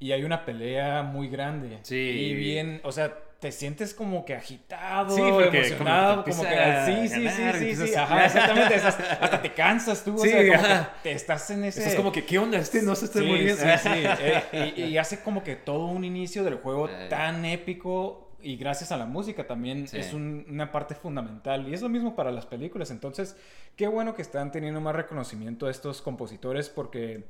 y 0.00 0.12
hay 0.12 0.24
una 0.24 0.44
pelea 0.44 1.02
muy 1.02 1.28
grande. 1.28 1.78
Sí. 1.82 1.96
Y 1.96 2.34
bien, 2.34 2.80
o 2.84 2.92
sea, 2.92 3.16
te 3.40 3.52
sientes 3.52 3.94
como 3.94 4.24
que 4.24 4.34
agitado, 4.34 5.14
Sí, 5.14 5.22
emocionado, 5.22 6.24
como 6.24 6.36
como 6.38 6.48
que... 6.48 6.54
a 6.58 6.86
Sí, 6.86 7.08
sí, 7.08 7.14
sí, 7.14 7.24
ganar, 7.24 7.56
sí, 7.56 7.76
sí, 7.76 7.94
ajá, 7.94 8.26
exactamente. 8.26 8.74
hasta 8.74 9.42
te 9.42 9.52
cansas 9.52 10.04
tú, 10.04 10.16
o 10.16 10.18
Sí, 10.18 10.28
sea, 10.30 10.56
como 10.56 10.68
que 10.68 10.86
te 11.04 11.12
estás 11.12 11.48
en 11.50 11.64
ese... 11.64 11.78
Estás 11.80 11.94
como 11.94 12.10
que, 12.10 12.24
¿qué 12.24 12.38
onda? 12.38 12.58
Este 12.58 12.82
no 12.82 12.96
se 12.96 13.04
está 13.04 13.20
Sí, 13.20 13.24
muriendo. 13.26 13.54
sí, 13.56 13.68
sí. 13.80 13.88
Eh, 14.52 14.72
y, 14.76 14.82
y 14.84 14.98
hace 14.98 15.20
como 15.20 15.44
que 15.44 15.54
todo 15.54 15.86
un 15.86 16.04
inicio 16.04 16.42
del 16.42 16.56
juego 16.56 16.88
tan 17.08 17.44
épico 17.44 18.24
y 18.40 18.56
gracias 18.56 18.92
a 18.92 18.96
la 18.96 19.06
música 19.06 19.46
también 19.46 19.86
es 19.92 20.12
un- 20.12 20.44
una 20.48 20.70
parte 20.72 20.94
fundamental. 20.94 21.68
Y 21.68 21.74
es 21.74 21.82
lo 21.82 21.88
mismo 21.88 22.14
para 22.16 22.30
las 22.32 22.46
películas. 22.46 22.90
Entonces, 22.90 23.36
qué 23.76 23.86
bueno 23.88 24.14
que 24.14 24.22
están 24.22 24.50
teniendo 24.52 24.80
más 24.80 24.94
reconocimiento 24.96 25.68
estos 25.68 26.02
compositores 26.02 26.68
porque 26.68 27.24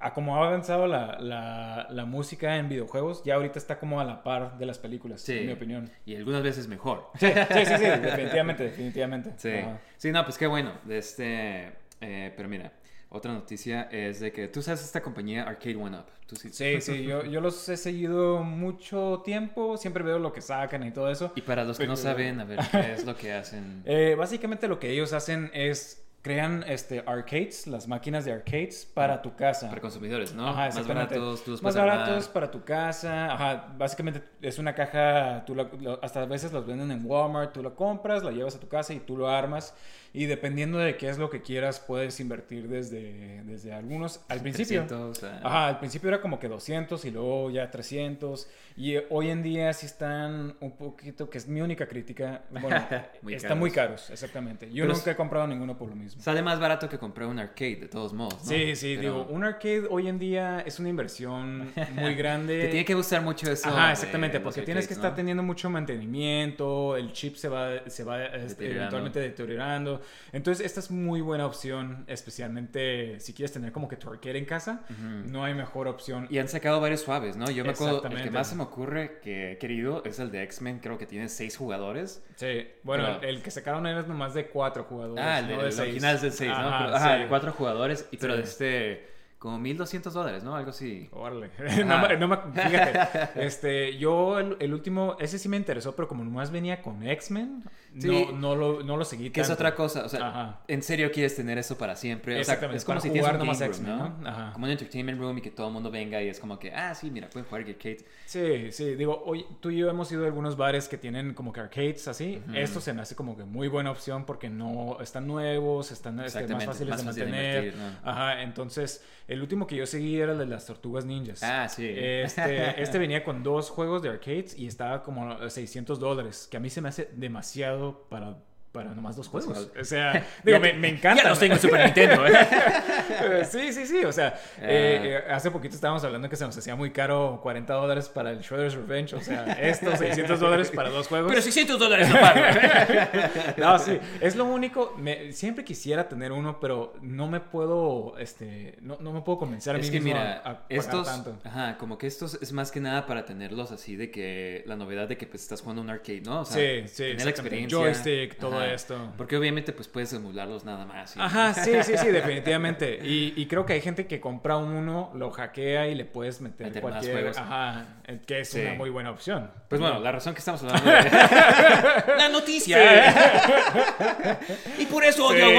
a 0.00 0.12
como 0.12 0.36
ha 0.36 0.46
avanzado 0.48 0.86
la, 0.86 1.18
la- 1.20 1.86
la 1.90 2.04
música 2.04 2.56
en 2.56 2.68
videojuegos, 2.68 3.22
ya 3.24 3.34
ahorita 3.36 3.58
está 3.58 3.78
como 3.78 4.00
a 4.00 4.04
la 4.04 4.22
par 4.22 4.58
de 4.58 4.66
las 4.66 4.78
películas, 4.78 5.20
Sí. 5.22 5.38
en 5.38 5.46
mi 5.46 5.52
opinión. 5.52 5.90
Y 6.04 6.16
algunas 6.16 6.42
veces 6.42 6.68
mejor. 6.68 7.10
Sí, 7.18 7.26
sí, 7.28 7.64
sí, 7.66 7.74
sí, 7.78 7.84
definitivamente, 7.84 8.64
definitivamente. 8.64 9.32
Sí. 9.36 9.50
Ajá. 9.50 9.78
Sí, 9.96 10.10
no, 10.12 10.22
pues 10.24 10.36
qué 10.38 10.46
bueno. 10.46 10.72
Este, 10.88 11.72
eh, 12.00 12.32
pero 12.36 12.48
mira, 12.48 12.72
otra 13.08 13.32
noticia 13.32 13.88
es 13.92 14.20
de 14.20 14.32
que 14.32 14.48
tú 14.48 14.60
sabes 14.62 14.82
esta 14.84 15.00
compañía 15.02 15.44
Arcade 15.44 15.76
One 15.76 15.96
Up. 15.98 16.06
Tú 16.26 16.36
sí. 16.36 16.48
Sí, 16.50 16.80
sí, 16.80 17.04
yo, 17.04 17.24
yo 17.24 17.40
los 17.40 17.68
he 17.68 17.76
seguido 17.76 18.42
mucho 18.42 19.20
tiempo, 19.24 19.76
siempre 19.76 20.02
veo 20.02 20.18
lo 20.18 20.32
que 20.32 20.40
sacan 20.40 20.82
y 20.86 20.90
todo 20.90 21.10
eso. 21.10 21.32
Y 21.36 21.42
para 21.42 21.64
los 21.64 21.78
que 21.78 21.86
no 21.86 21.96
saben, 21.96 22.40
a 22.40 22.44
ver, 22.44 22.58
¿qué 22.70 22.92
es 22.94 23.04
lo 23.04 23.14
que 23.14 23.32
hacen? 23.32 23.82
Eh, 23.86 24.14
básicamente 24.18 24.66
lo 24.68 24.78
que 24.80 24.90
ellos 24.90 25.12
hacen 25.12 25.50
es 25.52 26.03
crean 26.24 26.64
este 26.66 27.04
arcades, 27.06 27.66
las 27.66 27.86
máquinas 27.86 28.24
de 28.24 28.32
arcades 28.32 28.86
para 28.94 29.20
tu 29.20 29.36
casa. 29.36 29.68
Para 29.68 29.82
consumidores, 29.82 30.32
¿no? 30.34 30.48
Ajá, 30.48 30.70
Más 30.74 30.88
baratos, 30.88 31.44
tú 31.44 31.50
los 31.50 31.62
Más 31.62 31.76
baratos 31.76 32.28
para 32.28 32.50
tu 32.50 32.64
casa. 32.64 33.30
Ajá, 33.34 33.74
básicamente 33.76 34.22
es 34.40 34.58
una 34.58 34.74
caja, 34.74 35.44
tú 35.44 35.54
lo- 35.54 35.68
hasta 36.02 36.22
a 36.22 36.24
veces 36.24 36.50
los 36.50 36.66
venden 36.66 36.90
en 36.90 37.02
Walmart, 37.04 37.52
tú 37.52 37.62
la 37.62 37.70
compras, 37.70 38.24
la 38.24 38.30
llevas 38.30 38.56
a 38.56 38.58
tu 38.58 38.68
casa 38.68 38.94
y 38.94 39.00
tú 39.00 39.18
lo 39.18 39.28
armas. 39.28 39.74
Y 40.16 40.26
dependiendo 40.26 40.78
de 40.78 40.96
qué 40.96 41.08
es 41.08 41.18
lo 41.18 41.28
que 41.28 41.42
quieras, 41.42 41.80
puedes 41.80 42.20
invertir 42.20 42.68
desde, 42.68 43.42
desde 43.42 43.72
algunos. 43.72 44.20
Al 44.28 44.40
principio. 44.40 44.86
300, 44.86 45.24
ah. 45.24 45.40
Ajá, 45.42 45.66
al 45.66 45.78
principio 45.80 46.08
era 46.08 46.20
como 46.20 46.38
que 46.38 46.46
200 46.48 47.04
y 47.04 47.10
luego 47.10 47.50
ya 47.50 47.68
300. 47.68 48.48
Y 48.76 48.94
eh, 48.94 49.06
hoy 49.10 49.30
en 49.30 49.42
día 49.42 49.72
sí 49.72 49.86
están 49.86 50.54
un 50.60 50.76
poquito, 50.76 51.28
que 51.28 51.38
es 51.38 51.48
mi 51.48 51.60
única 51.60 51.88
crítica. 51.88 52.42
Bueno, 52.50 52.68
Muy 53.22 53.34
están 53.34 53.48
caros. 53.48 53.58
muy 53.60 53.70
caros, 53.72 54.10
exactamente. 54.10 54.70
Yo 54.72 54.84
Pero 54.84 54.94
nunca 54.94 55.10
he 55.10 55.16
comprado 55.16 55.48
ninguno 55.48 55.76
por 55.76 55.88
lo 55.88 55.96
mismo. 55.96 56.22
Sale 56.22 56.42
más 56.42 56.60
barato 56.60 56.88
que 56.88 56.96
comprar 56.96 57.28
un 57.28 57.40
arcade, 57.40 57.76
de 57.76 57.88
todos 57.88 58.12
modos, 58.12 58.34
¿no? 58.44 58.48
Sí, 58.48 58.76
sí, 58.76 58.94
Pero 58.96 59.24
digo, 59.24 59.26
un 59.30 59.42
arcade 59.42 59.88
hoy 59.90 60.06
en 60.06 60.20
día 60.20 60.60
es 60.64 60.78
una 60.78 60.90
inversión 60.90 61.72
muy 61.92 62.14
grande. 62.16 62.60
Te 62.60 62.68
tiene 62.68 62.84
que 62.84 62.94
gustar 62.94 63.20
mucho 63.22 63.50
eso. 63.50 63.68
Ajá, 63.68 63.90
exactamente, 63.90 64.38
porque 64.38 64.62
tienes 64.62 64.86
que 64.86 64.94
arcades, 64.94 64.98
estar 64.98 65.10
¿no? 65.10 65.16
teniendo 65.16 65.42
mucho 65.42 65.70
mantenimiento, 65.70 66.96
el 66.96 67.12
chip 67.12 67.34
se 67.34 67.48
va, 67.48 67.88
se 67.90 68.04
va 68.04 68.24
este, 68.26 68.38
Deteriorando. 68.48 68.80
eventualmente 68.80 69.20
deteriorando. 69.20 70.03
Entonces, 70.32 70.64
esta 70.64 70.80
es 70.80 70.90
muy 70.90 71.20
buena 71.20 71.46
opción, 71.46 72.04
especialmente 72.08 73.20
si 73.20 73.32
quieres 73.32 73.52
tener 73.52 73.72
como 73.72 73.88
que 73.88 73.96
arcade 73.96 74.38
en 74.38 74.44
casa, 74.44 74.82
no 75.26 75.44
hay 75.44 75.54
mejor 75.54 75.88
opción. 75.88 76.26
Y 76.30 76.38
han 76.38 76.48
sacado 76.48 76.80
varios 76.80 77.00
suaves, 77.00 77.36
¿no? 77.36 77.50
Yo 77.50 77.64
me 77.64 77.70
acuerdo, 77.70 78.04
el 78.06 78.22
que 78.22 78.30
más 78.30 78.48
se 78.48 78.56
me 78.56 78.62
ocurre 78.64 79.20
que 79.22 79.52
he 79.52 79.58
querido 79.58 80.02
es 80.04 80.18
el 80.18 80.30
de 80.30 80.42
X-Men, 80.42 80.80
creo 80.80 80.98
que 80.98 81.06
tiene 81.06 81.28
seis 81.28 81.56
jugadores. 81.56 82.22
Sí, 82.36 82.66
bueno, 82.82 83.04
Pero- 83.20 83.28
el 83.32 83.42
que 83.42 83.50
sacaron 83.50 83.86
era 83.86 84.02
nomás 84.02 84.34
de 84.34 84.46
cuatro 84.48 84.84
jugadores. 84.84 85.24
Ah, 85.24 85.38
el, 85.38 85.46
no 85.48 85.50
de, 85.52 85.56
de 85.58 85.66
el 85.66 85.72
seis. 85.72 85.80
original 85.88 86.16
es 86.24 86.34
6, 86.34 86.50
¿no? 86.50 86.56
Ajá, 86.56 86.84
Pero- 86.84 86.96
Ajá, 86.96 87.14
sí. 87.16 87.22
de 87.22 87.28
cuatro 87.28 87.52
jugadores, 87.52 88.08
y, 88.10 88.16
pero 88.16 88.34
Sí. 88.34 88.38
de 88.38 88.44
este, 88.44 89.14
como 89.38 89.58
1200 89.58 90.12
dólares, 90.14 90.42
¿no? 90.42 90.56
Algo 90.56 90.70
así. 90.70 91.08
Órale. 91.12 91.50
no, 91.86 91.98
me- 92.08 92.16
no 92.16 92.52
fíjate, 92.52 93.00
este, 93.44 93.96
yo 93.98 94.38
el, 94.38 94.56
el 94.60 94.72
último, 94.74 95.16
ese 95.20 95.38
sí 95.38 95.48
me 95.48 95.56
interesó, 95.56 95.94
pero 95.94 96.08
como 96.08 96.24
nomás 96.24 96.50
venía 96.50 96.80
con 96.82 97.06
X-Men, 97.06 97.62
Sí. 97.98 98.08
no, 98.08 98.32
no, 98.32 98.56
lo, 98.56 98.82
no 98.82 98.96
lo 98.96 99.04
seguí 99.04 99.30
Que 99.30 99.40
es 99.40 99.50
otra 99.50 99.74
cosa, 99.74 100.04
o 100.04 100.08
sea, 100.08 100.28
Ajá. 100.28 100.60
en 100.66 100.82
serio 100.82 101.12
quieres 101.12 101.36
tener 101.36 101.58
eso 101.58 101.78
para 101.78 101.94
siempre. 101.96 102.32
O 102.32 102.36
sea, 102.36 102.54
Exactamente, 102.54 102.78
es 102.78 102.84
como 102.84 102.94
para 102.94 103.00
si 103.02 103.10
tienes 103.10 103.22
jugar 103.22 103.40
un 103.40 103.46
nomás 103.46 103.60
game 103.60 103.72
room, 103.72 104.22
¿no? 104.22 104.28
Ajá. 104.28 104.52
Como 104.52 104.66
un 104.66 104.72
entertainment 104.72 105.20
room 105.20 105.38
y 105.38 105.40
que 105.40 105.50
todo 105.50 105.68
el 105.68 105.72
mundo 105.72 105.90
venga 105.90 106.22
y 106.22 106.28
es 106.28 106.40
como 106.40 106.58
que, 106.58 106.72
ah, 106.72 106.94
sí, 106.94 107.10
mira, 107.10 107.30
pueden 107.30 107.48
jugar 107.48 107.62
arcade. 107.62 108.04
Sí, 108.26 108.72
sí, 108.72 108.94
digo, 108.96 109.22
hoy 109.24 109.46
tú 109.60 109.70
y 109.70 109.78
yo 109.78 109.88
hemos 109.88 110.10
ido 110.10 110.24
a 110.24 110.26
algunos 110.26 110.56
bares 110.56 110.88
que 110.88 110.98
tienen 110.98 111.34
como 111.34 111.52
que 111.52 111.60
arcades 111.60 112.08
así. 112.08 112.42
Esto 112.54 112.80
se 112.80 112.92
me 112.92 113.02
hace 113.02 113.14
como 113.14 113.36
que 113.36 113.44
muy 113.44 113.68
buena 113.68 113.90
opción 113.90 114.24
porque 114.24 114.50
no 114.50 114.98
están 115.00 115.26
nuevos, 115.26 115.92
están 115.92 116.18
este, 116.20 116.46
más 116.48 116.64
fáciles 116.64 116.90
más 116.90 116.98
de 117.00 117.04
fácil 117.04 117.24
de 117.24 117.30
mantener. 117.30 117.74
Ajá, 118.02 118.42
entonces 118.42 119.04
el 119.26 119.40
último 119.40 119.66
que 119.66 119.76
yo 119.76 119.86
seguí 119.86 120.18
era 120.20 120.32
el 120.32 120.38
de 120.38 120.46
las 120.46 120.66
tortugas 120.66 121.04
ninjas. 121.04 121.42
Ah, 121.42 121.68
sí. 121.68 121.88
Este, 121.88 122.82
este 122.82 122.98
venía 122.98 123.24
con 123.24 123.42
dos 123.42 123.70
juegos 123.70 124.02
de 124.02 124.10
arcades 124.10 124.58
y 124.58 124.66
estaba 124.66 125.02
como 125.02 125.32
a 125.32 125.48
600 125.48 125.98
dólares, 125.98 126.46
que 126.50 126.56
a 126.56 126.60
mí 126.60 126.68
se 126.68 126.80
me 126.80 126.88
hace 126.90 127.08
demasiado 127.14 127.83
para, 127.92 128.36
para 128.74 128.90
nomás 128.92 129.14
dos 129.14 129.28
juegos. 129.28 129.70
O 129.80 129.84
sea, 129.84 130.26
digo, 130.44 130.58
me, 130.58 130.72
me 130.72 130.88
encanta. 130.88 131.22
Ya 131.22 131.28
los 131.28 131.38
tengo 131.38 131.54
en 131.54 131.60
Super 131.60 131.84
Nintendo, 131.84 132.26
¿eh? 132.26 133.44
Sí, 133.48 133.72
sí, 133.72 133.86
sí. 133.86 134.04
O 134.04 134.12
sea, 134.12 134.34
eh, 134.60 135.22
eh, 135.28 135.32
hace 135.32 135.50
poquito 135.52 135.76
estábamos 135.76 136.02
hablando 136.02 136.28
que 136.28 136.34
se 136.34 136.44
nos 136.44 136.56
hacía 136.58 136.74
muy 136.74 136.90
caro 136.90 137.38
40 137.42 137.72
dólares 137.72 138.08
para 138.08 138.32
el 138.32 138.40
Shredder's 138.40 138.74
Revenge. 138.74 139.14
O 139.14 139.20
sea, 139.20 139.44
estos 139.60 139.98
600 140.00 140.40
dólares 140.40 140.72
para 140.74 140.88
dos 140.90 141.06
juegos. 141.06 141.30
Pero 141.30 141.40
600 141.40 141.78
dólares 141.78 142.08
no 142.08 142.20
pago. 142.20 142.40
No, 143.56 143.78
sí. 143.78 143.98
Es 144.20 144.34
lo 144.34 144.44
único. 144.46 144.94
me- 144.98 145.32
siempre 145.32 145.64
quisiera 145.64 146.08
tener 146.08 146.32
uno, 146.32 146.58
pero 146.58 146.94
no 147.00 147.28
me 147.28 147.38
puedo, 147.40 148.16
este, 148.18 148.76
no, 148.80 148.98
no 149.00 149.12
me 149.12 149.20
puedo 149.20 149.38
convencer 149.38 149.74
a 149.76 149.78
mí 149.78 149.84
Es 149.84 149.90
que 149.90 150.00
mismo 150.00 150.18
mira, 150.18 150.42
a, 150.44 150.50
a 150.50 150.64
estos, 150.68 151.06
tanto. 151.06 151.36
ajá, 151.44 151.76
como 151.78 151.96
que 151.96 152.06
estos 152.08 152.38
es 152.42 152.52
más 152.52 152.72
que 152.72 152.80
nada 152.80 153.06
para 153.06 153.24
tenerlos 153.24 153.70
así 153.70 153.94
de 153.94 154.10
que 154.10 154.64
la 154.66 154.74
novedad 154.74 155.06
de 155.06 155.16
que 155.16 155.26
pues 155.26 155.42
estás 155.42 155.60
jugando 155.60 155.82
un 155.82 155.90
arcade, 155.90 156.22
¿no? 156.22 156.40
O 156.40 156.44
sea, 156.44 156.56
Sí, 156.56 156.88
sí, 156.88 157.02
tener 157.04 157.24
la 157.24 157.30
experiencia. 157.30 157.78
Joystick, 157.78 158.36
todo 158.38 158.50
todo 158.54 158.63
esto. 158.72 159.12
Porque 159.16 159.36
obviamente 159.36 159.72
pues 159.72 159.88
puedes 159.88 160.12
emularlos 160.12 160.64
nada 160.64 160.86
más. 160.86 161.16
y- 161.16 161.20
Ajá, 161.20 161.52
sí, 161.54 161.72
sí, 161.82 161.96
sí, 161.98 162.06
definitivamente. 162.08 162.98
Y, 163.02 163.34
y 163.36 163.46
creo 163.46 163.66
que 163.66 163.74
hay 163.74 163.80
gente 163.80 164.06
que 164.06 164.20
compra 164.20 164.56
uno, 164.56 165.10
lo 165.14 165.30
hackea 165.30 165.88
y 165.88 165.94
le 165.94 166.04
puedes 166.04 166.40
meter, 166.40 166.68
Meter 166.68 166.82
más 166.82 166.92
cualquier... 166.92 167.12
juegos. 167.14 167.38
Ajá, 167.38 167.84
que 168.26 168.40
es 168.40 168.48
Sí. 168.50 168.60
una 168.60 168.74
muy 168.74 168.90
buena 168.90 169.10
opción. 169.10 169.50
Pues 169.68 169.80
bueno, 169.80 169.98
la 170.00 170.12
razón 170.12 170.34
que 170.34 170.38
estamos 170.38 170.62
hablando 170.62 170.90
de... 170.90 171.10
la 172.18 172.28
noticia. 172.30 172.78
y 174.78 174.86
por 174.86 175.04
eso 175.04 175.30
Sí. 175.32 175.38
yo 175.38 175.50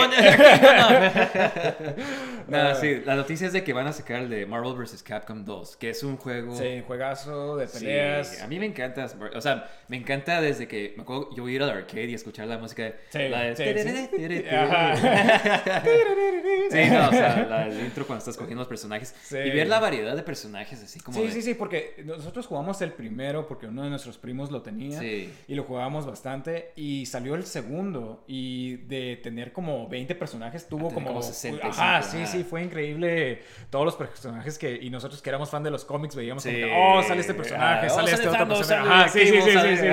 No, 2.47 2.75
sí, 2.75 3.01
la 3.05 3.15
noticia 3.15 3.47
es 3.47 3.53
de 3.53 3.63
que 3.63 3.73
van 3.73 3.87
a 3.87 3.93
sacar 3.93 4.21
el 4.21 4.29
de 4.29 4.45
Marvel 4.45 4.73
vs. 4.75 5.01
Capcom 5.03 5.43
2, 5.43 5.77
que 5.77 5.89
es 5.89 6.03
un 6.03 6.17
juego... 6.17 6.55
Sí, 6.55 6.83
juegazo 6.85 7.57
de 7.57 7.67
Sí, 7.67 7.79
peleas. 7.79 8.41
a 8.41 8.47
mí 8.47 8.59
me 8.59 8.65
encanta, 8.67 9.07
o 9.35 9.41
sea, 9.41 9.67
me 9.87 9.97
encanta 9.97 10.41
desde 10.41 10.67
que 10.67 10.93
me 10.95 11.03
acuerdo 11.03 11.29
yo 11.35 11.47
ir 11.49 11.63
al 11.63 11.69
arcade 11.71 12.05
y 12.05 12.13
escuchar 12.13 12.47
la 12.47 12.57
música 12.57 12.83
de... 12.83 12.94
Sí, 13.09 13.19
la 13.29 13.41
de- 13.43 13.55
sí, 13.55 13.63
sí. 16.71 16.89
No, 16.91 17.07
o 17.07 17.11
sea, 17.11 17.45
la, 17.49 17.67
el 17.67 17.79
intro 17.85 18.05
cuando 18.05 18.19
estás 18.19 18.37
cogiendo 18.37 18.61
los 18.61 18.67
personajes 18.67 19.13
Sí. 19.23 19.37
y 19.37 19.49
ver 19.51 19.67
la 19.67 19.79
variedad 19.79 20.15
de 20.15 20.23
personajes 20.23 20.81
así 20.83 20.99
como 20.99 21.17
Sí, 21.19 21.25
de- 21.27 21.31
sí, 21.31 21.41
sí, 21.41 21.53
porque 21.53 22.01
nosotros 22.05 22.47
jugamos 22.47 22.81
el 22.81 22.91
primero 22.91 23.47
porque 23.47 23.67
uno 23.67 23.83
de 23.83 23.89
nuestros 23.89 24.17
primos 24.17 24.51
lo 24.51 24.61
tenía 24.61 24.99
Sí. 24.99 25.31
y 25.47 25.55
lo 25.55 25.63
jugábamos 25.63 26.05
bastante 26.05 26.71
y 26.75 27.05
salió 27.05 27.35
el 27.35 27.45
segundo 27.45 28.23
y 28.27 28.77
de 28.87 29.17
tener 29.21 29.51
como 29.51 29.87
20 29.87 30.15
personajes 30.15 30.67
tuvo 30.67 30.91
como... 30.93 31.07
como 31.07 31.21
65, 31.21 31.67
Ajá, 31.81 32.01
sí, 32.01 32.17
ajá. 32.17 32.25
sí, 32.27 32.43
fue 32.43 32.63
increíble 32.63 33.41
todos 33.69 33.85
los 33.85 33.95
personajes 33.95 34.57
que... 34.57 34.77
Y 34.81 34.89
nosotros 34.89 35.21
que 35.21 35.29
éramos 35.29 35.49
fan 35.49 35.63
de 35.63 35.71
los 35.71 35.85
cómics 35.85 36.15
veíamos 36.15 36.43
como 36.43 36.55
que, 36.55 36.73
oh, 36.75 37.03
sale 37.03 37.21
este 37.21 37.33
personaje, 37.33 37.87
Ah, 37.87 37.89
sale 37.89 38.11
oh, 38.11 38.13
este 38.13 38.17
sale 38.17 38.27
otro 38.29 38.39
Thanos, 38.39 38.57
personaje. 38.59 38.89
Ajá, 38.89 39.07
sí, 39.09 39.19
sí, 39.25 39.41
sí, 39.41 39.51
sí, 39.51 39.77
sí. 39.77 39.87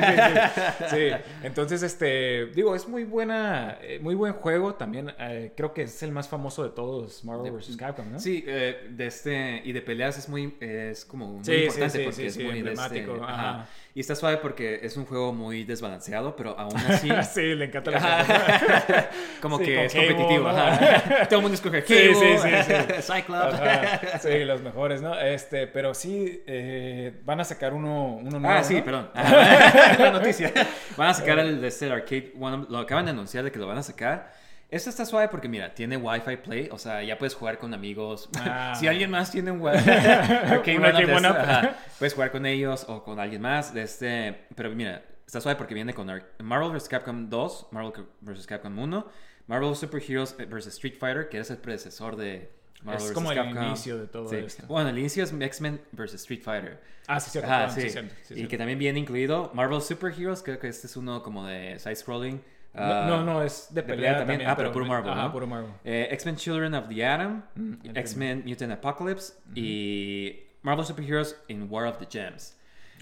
Sí. 0.92 1.08
Entonces, 1.42 1.82
este, 1.82 2.46
digo, 2.46 2.74
es 2.74 2.86
muy 2.92 3.02
buena, 3.04 3.78
eh, 3.82 3.98
muy 4.00 4.14
buen 4.14 4.34
juego 4.34 4.74
también. 4.76 5.10
eh, 5.18 5.52
creo 5.56 5.72
que 5.74 5.82
es 5.82 6.02
el 6.04 6.12
más 6.12 6.28
famoso 6.28 6.62
de 6.62 6.70
todos, 6.70 7.24
Marvel 7.24 7.50
vs. 7.52 7.76
Capcom, 7.76 8.12
¿no? 8.12 8.20
Sí, 8.20 8.44
eh, 8.46 8.86
de 8.90 9.06
este 9.08 9.62
y 9.64 9.72
de 9.72 9.82
peleas 9.82 10.16
es 10.18 10.28
muy 10.28 10.54
es 10.60 11.04
como 11.04 11.26
muy 11.26 11.44
Sí, 11.44 11.52
importante 11.64 11.98
sí, 11.98 12.04
porque 12.04 12.26
es 12.26 12.36
muy 12.36 12.44
este- 12.46 12.58
emblemático, 12.58 13.14
ajá. 13.24 13.50
ajá. 13.62 13.68
Y 13.94 14.00
está 14.00 14.14
suave 14.16 14.38
porque 14.38 14.80
es 14.82 14.96
un 14.96 15.04
juego 15.04 15.34
muy 15.34 15.64
desbalanceado, 15.64 16.34
pero 16.34 16.58
aún 16.58 16.76
así 16.88 17.10
sí, 17.30 17.54
le 17.54 17.66
encanta 17.66 17.90
la 17.90 19.10
como 19.42 19.58
Sí, 19.58 19.64
que 19.64 19.84
es 19.84 19.92
Cable, 19.92 20.08
competitivo. 20.08 20.48
¿no? 20.48 20.56
ajá. 20.56 21.26
Todo 21.28 21.36
el 21.40 21.42
mundo 21.42 21.54
escoge 21.54 21.84
Cable, 21.84 22.14
sí, 22.14 22.38
sí, 22.38 22.48
sí. 22.66 23.02
Cyclops. 23.12 23.54
Ajá, 23.54 24.18
sí, 24.18 24.44
los 24.44 24.62
mejores, 24.62 25.02
¿no? 25.02 25.18
Este, 25.18 25.66
pero 25.66 25.92
sí, 25.92 26.42
eh, 26.46 27.20
van 27.24 27.40
a 27.40 27.44
sacar 27.44 27.74
uno, 27.74 28.16
uno 28.16 28.40
nuevo. 28.40 28.48
Ah, 28.58 28.64
sí, 28.64 28.76
¿no? 28.76 28.84
perdón. 28.84 29.10
La 29.14 30.10
noticia. 30.10 30.52
Van 30.96 31.08
a 31.10 31.14
sacar 31.14 31.38
el 31.40 31.60
de 31.60 31.68
este 31.68 31.90
arcade 31.90 32.32
one, 32.40 32.66
lo 32.70 32.78
acaban 32.78 33.04
de 33.04 33.10
anunciar 33.10 33.44
de 33.44 33.52
que 33.52 33.58
lo 33.58 33.66
van 33.66 33.78
a 33.78 33.82
sacar. 33.82 34.32
Esto 34.72 34.88
está 34.90 35.04
suave 35.04 35.28
porque 35.28 35.48
mira, 35.48 35.74
tiene 35.74 35.96
Wi-Fi 35.98 36.36
Play, 36.38 36.68
o 36.72 36.78
sea, 36.78 37.02
ya 37.02 37.18
puedes 37.18 37.34
jugar 37.34 37.58
con 37.58 37.74
amigos. 37.74 38.28
Ah. 38.36 38.74
si 38.78 38.88
alguien 38.88 39.10
más 39.10 39.30
tiene 39.30 39.50
un 39.52 39.60
wi- 39.60 39.68
arcade 39.70 40.76
Un 40.78 40.84
one-up 40.84 40.96
arcade 40.96 41.06
de 41.06 41.14
one-up. 41.14 41.36
este, 41.36 41.50
ajá, 41.50 41.76
puedes 41.98 42.14
jugar 42.14 42.30
con 42.32 42.46
ellos 42.46 42.86
o 42.88 43.04
con 43.04 43.20
alguien 43.20 43.42
más. 43.42 43.74
De 43.74 43.82
este, 43.82 44.46
pero 44.56 44.70
mira, 44.70 45.04
está 45.26 45.40
suave 45.40 45.56
porque 45.56 45.74
viene 45.74 45.92
con 45.94 46.08
Ar- 46.10 46.26
Marvel 46.42 46.72
vs. 46.72 46.88
Capcom 46.88 47.28
2, 47.28 47.68
Marvel 47.70 47.92
vs. 48.22 48.46
Capcom 48.46 48.78
1, 48.78 49.06
Marvel 49.46 49.76
Super 49.76 50.02
Heroes 50.02 50.34
vs. 50.36 50.66
Street 50.68 50.94
Fighter, 50.98 51.28
que 51.28 51.38
es 51.38 51.50
el 51.50 51.58
predecesor 51.58 52.16
de 52.16 52.50
Marvel 52.82 53.02
Es 53.04 53.12
como 53.12 53.30
el 53.30 53.36
Capcom. 53.36 53.62
inicio 53.64 53.98
de 53.98 54.06
todo 54.06 54.28
Sí. 54.28 54.36
esto. 54.36 54.66
Bueno, 54.68 54.88
el 54.88 54.98
inicio 54.98 55.22
es 55.22 55.32
X-Men 55.38 55.82
vs. 55.92 56.14
Street 56.14 56.40
Fighter. 56.42 56.80
Ah, 57.06 57.20
sí, 57.20 57.30
cierto. 57.30 57.50
Ajá, 57.50 57.66
perdón, 57.66 57.82
sí. 57.82 57.90
cierto, 57.90 58.14
sí, 58.14 58.20
y 58.22 58.34
cierto. 58.36 58.50
que 58.50 58.56
también 58.58 58.78
viene 58.78 58.98
incluido 59.00 59.50
Marvel 59.52 59.82
Super 59.82 60.12
Heroes, 60.18 60.42
creo 60.42 60.58
que 60.58 60.68
este 60.68 60.86
es 60.86 60.96
uno 60.96 61.22
como 61.22 61.46
de 61.46 61.78
side-scrolling. 61.78 62.40
No, 62.74 62.82
Ah, 62.82 63.04
no, 63.06 63.22
no, 63.24 63.42
es 63.42 63.68
de 63.74 63.82
pelea, 63.82 64.16
también. 64.18 64.42
Ah, 64.46 64.56
pero 64.56 64.72
puro 64.72 64.86
Marvel, 64.86 65.12
Ajá, 65.12 65.24
¿no? 65.24 65.32
puro 65.32 65.46
Marvel. 65.46 65.70
Eh, 65.84 66.08
X-Men 66.12 66.36
Children 66.36 66.74
of 66.74 66.88
the 66.88 67.04
Atom, 67.06 67.42
entiendo. 67.54 68.00
X-Men 68.00 68.42
Mutant 68.46 68.72
Apocalypse 68.72 69.34
y 69.54 70.40
Marvel 70.62 70.84
Super 70.86 71.04
Heroes 71.04 71.36
in 71.48 71.66
War 71.70 71.86
of 71.86 71.98
the 71.98 72.06
Gems. 72.10 72.56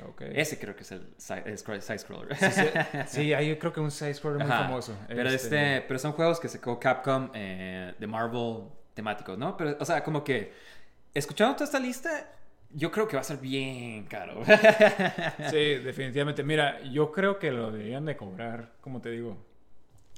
Ok. 0.09 0.23
Ese 0.33 0.59
creo 0.59 0.75
que 0.75 0.83
es 0.83 0.91
el 0.93 1.15
side- 1.19 1.43
el 1.47 1.57
scroll- 1.59 1.81
side-scroller. 1.81 2.35
Sí, 2.37 2.47
sí, 2.51 2.63
sí, 3.07 3.33
hay 3.35 3.57
creo 3.59 3.73
que 3.73 3.81
un 3.81 3.91
side-scroller 3.91 4.41
muy 4.43 4.51
Ajá. 4.51 4.65
famoso. 4.65 4.99
Pero, 5.07 5.29
este... 5.29 5.83
pero 5.87 5.99
son 6.01 6.13
juegos 6.13 6.41
que 6.41 6.49
sacó 6.49 6.81
Capcom 6.81 7.31
eh, 7.35 7.95
de 7.99 8.07
Marvel 8.07 8.63
temáticos, 8.95 9.39
¿no? 9.39 9.57
Pero, 9.57 9.77
o 9.79 9.85
sea, 9.85 10.03
como 10.03 10.25
que 10.25 10.53
escuchando 11.15 11.55
toda 11.55 11.67
esta 11.67 11.79
lista, 11.79 12.29
yo 12.71 12.91
creo 12.91 13.07
que 13.07 13.15
va 13.17 13.21
a 13.21 13.25
ser 13.25 13.37
bien 13.37 14.05
caro. 14.07 14.43
Sí, 15.51 15.77
definitivamente. 15.77 16.43
Mira, 16.43 16.81
yo 16.83 17.13
creo 17.13 17.39
que 17.39 17.51
lo 17.51 17.71
deberían 17.71 18.05
de 18.05 18.17
cobrar, 18.17 18.73
como 18.81 19.01
te 19.01 19.11
digo, 19.11 19.37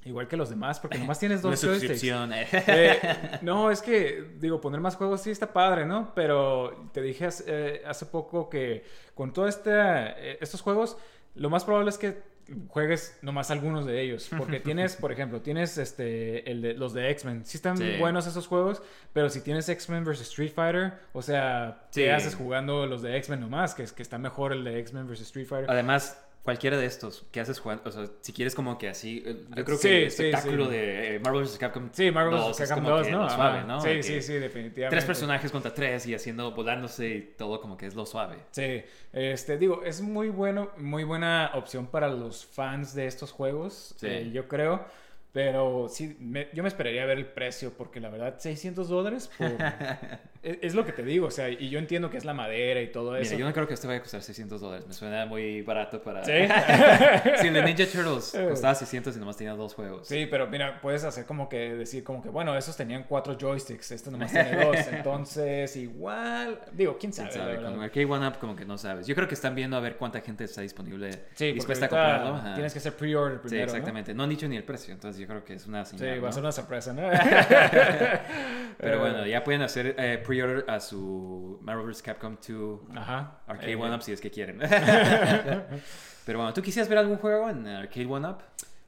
igual 0.05 0.27
que 0.29 0.37
los 0.37 0.51
demás, 0.51 0.81
porque 0.81 0.99
nomás 0.99 1.19
tienes 1.21 1.43
dos 1.43 1.61
joysticks. 1.63 2.03
eh. 2.05 2.99
No, 3.43 3.71
es 3.71 3.83
que, 3.83 4.35
digo, 4.39 4.61
poner 4.61 4.81
más 4.81 4.97
juegos 4.97 5.23
sí 5.23 5.31
está 5.31 5.53
padre, 5.53 5.87
¿no? 5.87 6.13
Pero 6.15 6.89
te 6.93 7.03
dije 7.03 7.27
hace, 7.27 7.45
eh, 7.47 7.83
hace 7.87 8.07
poco 8.07 8.49
que 8.49 8.85
con 9.15 9.33
todos 9.33 9.49
este, 9.51 9.71
eh, 9.73 10.39
estos 10.41 10.61
juegos, 10.61 10.97
lo 11.35 11.51
más 11.51 11.65
probable 11.65 11.91
es 11.91 11.99
que 11.99 12.33
juegues 12.69 13.17
nomás 13.23 13.51
algunos 13.51 13.87
de 13.87 14.01
ellos. 14.03 14.29
Porque 14.37 14.59
tienes, 14.61 14.97
por 14.97 15.13
ejemplo, 15.13 15.41
tienes 15.41 15.79
este, 15.79 16.51
el 16.51 16.61
de, 16.63 16.75
los 16.75 16.93
de 16.93 17.11
X-Men. 17.11 17.45
Sí 17.47 17.57
están 17.57 17.77
Sí. 17.79 17.97
buenos 17.99 18.27
esos 18.27 18.47
juegos, 18.49 18.83
pero 19.13 19.31
si 19.31 19.41
tienes 19.41 19.69
X-Men 19.69 20.05
vs. 20.05 20.21
Street 20.23 20.53
Fighter, 20.53 20.95
o 21.13 21.23
sea, 21.23 21.87
Sí. 21.91 22.03
¿qué 22.03 22.13
haces 22.13 22.35
jugando 22.35 22.87
los 22.87 23.01
de 23.03 23.17
X-Men 23.19 23.41
nomás? 23.41 23.75
Que, 23.75 23.85
es, 23.85 23.93
que 23.93 24.03
está 24.03 24.19
mejor 24.19 24.53
el 24.53 24.65
de 24.65 24.79
X-Men 24.81 25.07
vs. 25.07 25.21
Street 25.21 25.47
Fighter. 25.47 25.71
Además, 25.71 26.21
cualquiera 26.43 26.77
de 26.77 26.87
estos 26.87 27.25
que 27.31 27.41
haces 27.41 27.61
jugando, 27.61 27.89
o 27.89 27.93
sea, 27.93 28.07
si 28.21 28.33
quieres 28.33 28.55
como 28.55 28.77
que 28.77 28.89
así, 28.89 29.23
eh, 29.25 29.45
yo 29.57 29.65
creo 29.65 29.79
que 29.79 29.99
el 30.03 30.07
espectáculo 30.09 30.65
sí. 30.67 30.71
de 30.73 31.17
eh, 31.17 31.21
Marvel 31.21 31.43
vs. 31.43 31.59
Capcom 31.59 31.91
Sí, 31.93 32.11
Marvel 32.11 32.33
2 32.33 32.49
vs. 32.59 32.69
Capcom 32.69 32.85
como 32.85 32.97
2, 32.97 33.07
que 33.07 33.13
¿no? 33.13 33.23
lo 33.23 33.31
suave. 33.31 33.65
¿no? 33.65 33.81
Sí, 33.81 34.03
sí, 34.03 34.23
sí, 34.23 34.33
definitivamente. 34.35 34.89
Tres 34.89 35.05
personajes 35.05 35.53
contra 35.53 35.73
tres 35.73 36.07
y 36.07 36.15
haciendo, 36.15 36.51
volándose 36.53 37.09
y 37.09 37.21
todo 37.39 37.61
como 37.61 37.77
que 37.77 37.87
es 37.87 37.95
lo 37.95 38.07
suave. 38.07 38.39
Sí, 38.51 38.83
este, 39.13 39.57
digo, 39.57 39.83
es 39.85 40.01
muy 40.01 40.31
bueno, 40.31 40.71
muy 40.79 41.05
buena 41.05 41.53
opción 41.55 41.87
para 41.87 42.09
los 42.09 42.45
fans 42.45 42.95
de 42.95 43.07
estos 43.07 43.31
juegos, 43.31 43.95
eh, 44.03 44.31
yo 44.33 44.49
creo. 44.49 44.85
Pero 45.33 45.89
sí, 45.89 46.15
me- 46.21 46.49
yo 46.53 46.63
me 46.63 46.69
esperaría 46.69 47.07
ver 47.07 47.17
el 47.17 47.25
precio, 47.25 47.73
porque 47.73 48.01
la 48.01 48.11
verdad, 48.11 48.35
600 48.39 48.87
dólares 48.91 49.31
por- 49.39 49.47
es, 50.43 50.59
es 50.63 50.75
lo 50.75 50.85
que 50.85 50.93
te 50.93 51.03
digo, 51.03 51.29
o 51.29 51.31
sea, 51.31 51.49
y 51.49 51.71
yo 51.71 51.79
entiendo 51.79 52.11
que 52.11 52.19
es 52.19 52.27
la 52.27 52.35
madera 52.35 52.83
y 52.83 52.89
todo 52.93 53.17
eso. 53.17 53.31
Mira, 53.31 53.39
yo 53.41 53.47
no 53.47 53.55
creo 53.55 53.67
que 53.67 53.73
este 53.73 53.87
vaya 53.87 54.01
a 54.01 54.03
costar 54.03 54.21
600 54.23 54.61
dólares. 54.61 54.87
Me 54.87 54.93
suena 54.93 55.25
muy 55.25 55.63
barato 55.63 56.03
para... 56.03 56.23
¿Sí? 56.23 56.33
si 57.41 57.47
el 57.49 57.55
de 57.55 57.63
Ninja 57.65 57.87
Turtles 57.87 58.37
costaba 58.51 58.75
600 58.75 59.17
y 59.17 59.21
nomás 59.21 59.39
tenía 59.39 59.55
dos 59.55 59.73
juegos. 59.75 60.07
Sí, 60.07 60.27
pero 60.31 60.47
mira, 60.49 60.81
puedes 60.83 61.03
hacer 61.05 61.25
como 61.25 61.49
que 61.49 61.77
decir 61.77 62.05
como 62.05 62.21
que, 62.23 62.29
bueno, 62.29 62.55
esos 62.55 62.77
tenían 62.77 63.05
cuatro 63.09 63.35
joysticks, 63.41 63.91
este 63.93 64.11
nomás 64.11 64.33
tiene 64.33 64.63
dos, 64.67 64.77
entonces 64.89 65.75
igual, 65.77 66.61
digo, 66.73 66.99
quién 66.99 67.13
sabe. 67.15 67.31
¿Quién 67.31 67.41
sabe? 67.63 67.85
Arcade 67.85 68.05
One 68.05 68.27
Up 68.29 68.39
como 68.39 68.55
que 68.55 68.67
no 68.67 68.77
sabes. 68.77 69.07
Yo 69.07 69.15
creo 69.15 69.27
que 69.29 69.35
están 69.35 69.55
viendo 69.55 69.79
a 69.79 69.81
ver 69.81 69.97
cuánta 69.97 70.21
gente 70.21 70.45
está 70.45 70.61
disponible 70.61 71.11
Sí, 71.35 71.53
dispuesta 71.53 71.87
a 71.87 71.89
comprarlo. 71.89 72.35
Ajá. 72.35 72.53
tienes 72.55 72.73
que 72.75 72.81
hacer 72.81 72.95
pre-order 72.95 73.39
Sí, 73.39 73.49
primero, 73.49 73.67
¿no? 73.67 73.73
exactamente. 73.73 74.13
¿no? 74.15 74.23
han 74.25 74.29
dicho 74.31 74.47
ni 74.47 74.57
el 74.57 74.65
precio, 74.65 74.93
entonces 74.93 75.22
yo 75.23 75.27
creo 75.29 75.45
que 75.45 75.55
es 75.55 75.67
una 75.67 75.85
Sí, 75.85 75.97
señal. 75.99 76.23
va 76.25 76.29
a 76.29 76.33
ser 76.33 76.43
una 76.43 76.53
sorpresa, 76.53 76.93
¿no? 76.93 77.03
Pero 78.79 78.95
Eh, 78.95 78.99
bueno, 78.99 79.27
ya 79.27 79.43
pueden 79.45 79.63
hacer 79.63 79.95
eh, 79.99 80.23
pre-order 80.25 80.65
a 80.69 80.81
su 80.81 81.59
Marvel 81.63 81.87
vs. 81.87 82.03
Capcom 82.03 82.37
2 82.47 82.81
Ajá. 82.97 83.39
Arcade 83.47 83.73
Eh, 83.73 83.77
One 83.77 83.95
Up 83.95 84.03
si 84.03 84.13
es 84.13 84.21
que 84.21 84.31
quieren. 84.31 84.59
Pero 86.27 86.39
bueno, 86.39 86.53
¿tú 86.53 86.63
quisieras 86.63 86.89
ver 86.89 86.99
algún 86.99 87.17
juego 87.19 87.49
en 87.51 87.67
Arcade 87.67 88.07
One 88.07 88.29
Up? 88.29 88.39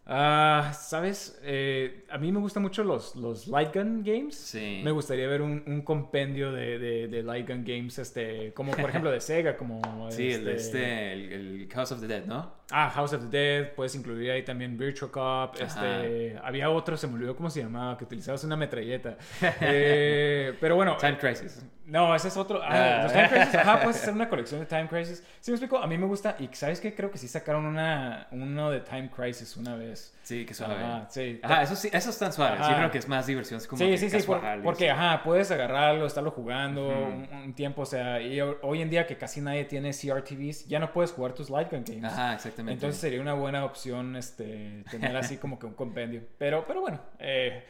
Ah, 0.07 0.73
¿sabes? 0.79 1.41
Eh, 1.45 2.05
a 2.11 2.19
mí 2.19 2.31
me 2.31 2.39
gustan 2.39 2.63
mucho 2.63 2.85
los, 2.85 3.17
los 3.17 3.47
Light 3.49 3.75
Gun 3.75 4.03
Games. 4.05 4.35
Sí. 4.37 4.83
Me 4.85 4.91
gustaría 4.91 5.27
ver 5.27 5.41
un, 5.41 5.63
un 5.67 5.81
compendio 5.81 6.53
de, 6.53 6.79
de, 6.79 7.09
de 7.09 7.23
Light 7.23 7.49
Gun 7.49 7.65
Games, 7.65 7.99
este, 7.99 8.53
como 8.53 8.73
por 8.73 8.91
ejemplo 8.91 9.11
de 9.11 9.21
Sega, 9.23 9.57
como... 9.57 9.81
Sí, 10.11 10.31
el, 10.33 10.45
de 10.45 10.55
este, 10.57 11.13
el, 11.15 11.33
el 11.63 11.69
House 11.73 11.93
of 11.93 12.01
the 12.03 12.07
Dead, 12.07 12.27
¿no? 12.27 12.53
Ah, 12.71 12.91
House 12.91 13.15
of 13.15 13.31
the 13.31 13.37
Dead, 13.39 13.73
puedes 13.75 13.95
incluir 13.95 14.31
ahí 14.31 14.43
también 14.43 14.77
Virtual 14.77 15.11
Cop, 15.11 15.55
este, 15.61 16.39
había 16.43 16.69
otro, 16.71 16.97
se 16.97 17.07
me 17.07 17.15
olvidó 17.15 17.35
cómo 17.37 17.49
se 17.51 17.63
llamaba, 17.63 17.97
que 17.97 18.05
utilizabas 18.05 18.45
una 18.45 18.57
metralleta. 18.57 19.17
Eh, 19.61 20.55
pero 20.61 20.77
bueno, 20.77 20.97
Time 20.99 21.17
Crisis. 21.19 21.65
no, 21.87 22.15
ese 22.15 22.29
es 22.29 22.37
otro. 22.37 22.61
Ah, 22.63 23.01
Ah. 23.01 23.03
los 23.05 23.13
Time 23.13 23.29
Crisis, 23.29 23.55
ajá, 23.55 23.81
puedes 23.83 23.97
hacer 24.03 24.13
una 24.15 24.29
colección 24.29 24.61
de 24.61 24.67
Time 24.67 24.89
Crisis. 24.89 25.23
Sí, 25.41 25.51
me 25.51 25.57
explico, 25.57 25.79
a 25.79 25.87
mí 25.87 25.97
me 25.99 26.07
gusta, 26.07 26.37
y 26.39 26.49
¿sabes 26.53 26.81
qué? 26.81 26.95
Creo 26.95 27.11
que 27.11 27.19
sí 27.19 27.29
sacaron 27.29 27.65
una, 27.67 28.29
uno 28.33 28.71
de 28.71 28.81
Time 28.81 29.11
Crisis 29.15 29.57
una 29.57 29.77
vez. 29.77 29.94
Sí, 30.23 30.45
que 30.47 30.55
suave. 30.55 30.75
Ajá, 30.77 31.07
sí. 31.11 31.39
Ajá, 31.43 31.63
eso 31.63 31.77
sí, 31.77 31.89
esos 31.93 32.15
están 32.15 32.33
suaves. 32.33 32.59
Yo 32.61 32.65
Ajá. 32.65 32.77
creo 32.77 32.91
que 32.91 32.99
es 32.99 33.09
más 33.09 33.27
diversión. 33.27 33.59
Es 33.59 33.67
como 33.67 33.79
Sí, 33.83 33.91
que 33.91 33.99
sí, 33.99 34.09
sí, 34.11 34.23
por- 34.27 34.41
porque, 34.63 34.91
ajá, 34.91 35.23
puedes 35.23 35.51
agarrarlo, 35.51 36.07
estarlo 36.07 36.31
jugando 36.31 36.89
un, 36.89 37.29
un 37.45 37.55
tiempo, 37.55 37.83
o 37.83 37.87
sea, 37.87 38.21
y 38.21 38.41
ho- 38.41 38.59
hoy 38.63 38.81
en 38.83 38.89
día 38.91 39.07
que 39.07 39.17
casi 39.17 39.41
nadie 39.41 39.65
tiene 39.65 39.91
CRTVs, 39.93 40.67
ya 40.67 40.79
no 40.79 40.93
puedes 40.93 41.13
jugar 41.13 41.33
tus 41.35 41.51
Light 41.51 41.71
Gun 41.71 41.85
Games. 41.87 42.05
Ajá, 42.05 42.35
exactamente. 42.35 42.73
Entonces 42.75 43.01
sería 43.01 43.21
una 43.21 43.35
buena 43.35 43.65
opción 43.65 44.17
este, 44.17 44.83
tener 44.91 45.15
así 45.17 45.37
como 45.37 45.59
que 45.59 45.67
un 45.67 45.75
compendio. 45.75 46.23
Pero, 46.39 46.65
pero 46.67 46.81
bueno, 46.81 47.01
eh, 47.19 47.65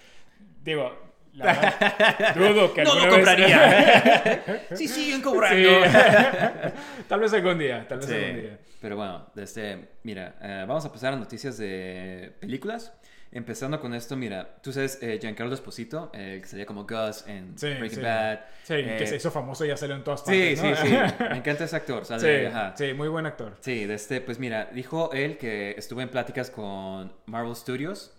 digo, 0.63 1.13
la 1.33 1.47
verdad, 1.47 2.35
dudo 2.37 2.73
que 2.73 2.85
no 2.85 2.95
lo 2.95 3.03
alguna 3.03 3.35
vez- 3.35 3.37
compraría. 3.37 4.43
sí, 4.77 4.87
siguen 4.87 5.21
cobrando. 5.23 5.69
Sí. 5.85 5.91
tal 7.09 7.19
vez 7.21 7.33
algún 7.35 7.59
día, 7.59 7.87
tal 7.89 7.99
vez 7.99 8.07
Sí, 8.09 8.15
algún 8.15 8.41
día. 8.41 8.59
Pero 8.85 8.97
bueno, 8.97 9.31
desde, 9.35 9.93
mira, 10.03 10.37
eh, 10.43 10.67
vamos 10.69 10.85
a 10.85 10.93
pasar 10.93 11.15
a 11.15 11.17
noticias 11.17 11.57
de 11.57 12.35
películas. 12.39 12.93
empezando 13.33 13.81
con 13.81 13.95
esto, 13.95 14.15
mira, 14.15 14.59
tú 14.63 14.75
sabes, 14.75 14.99
eh, 15.01 15.19
Giancarlo 15.19 15.55
Esposito, 15.55 16.11
eh, 16.13 16.39
que 16.43 16.47
salía 16.47 16.67
como 16.67 16.85
Gus 16.85 17.25
en 17.27 17.59
Sí, 17.59 17.69
Breaking 17.69 17.91
sí. 17.91 18.01
Bad. 18.03 18.41
Sí, 18.63 18.75
eh, 18.75 18.97
que 18.99 19.07
se 19.07 19.17
hizo 19.17 19.31
famoso 19.31 19.65
y 19.65 19.69
ya 19.69 19.77
salió 19.79 19.97
en 19.97 20.05
todas 20.05 20.21
Sí, 20.21 20.55
partes. 20.55 20.61
sí, 20.61 20.67
¿no? 20.69 21.09
sí. 21.09 21.15
Me 21.31 21.39
encanta 21.39 21.65
ese 21.65 21.75
actor. 21.77 22.05
sí, 22.05 22.11
sale, 22.11 22.47
ajá. 22.49 22.75
sí, 22.77 22.93
muy 22.93 23.09
buen 23.09 23.25
actor. 23.25 23.57
Sí, 23.61 23.87
de 23.87 23.95
este, 23.95 24.21
pues 24.21 24.39
mira, 24.39 24.67
dijo 24.75 25.11
él 25.15 25.39
que 25.39 25.71
estuvo 25.79 26.03
en 26.03 26.11
pláticas 26.11 26.51
con 26.51 27.11
Marvel 27.25 27.57
Studios 27.57 28.15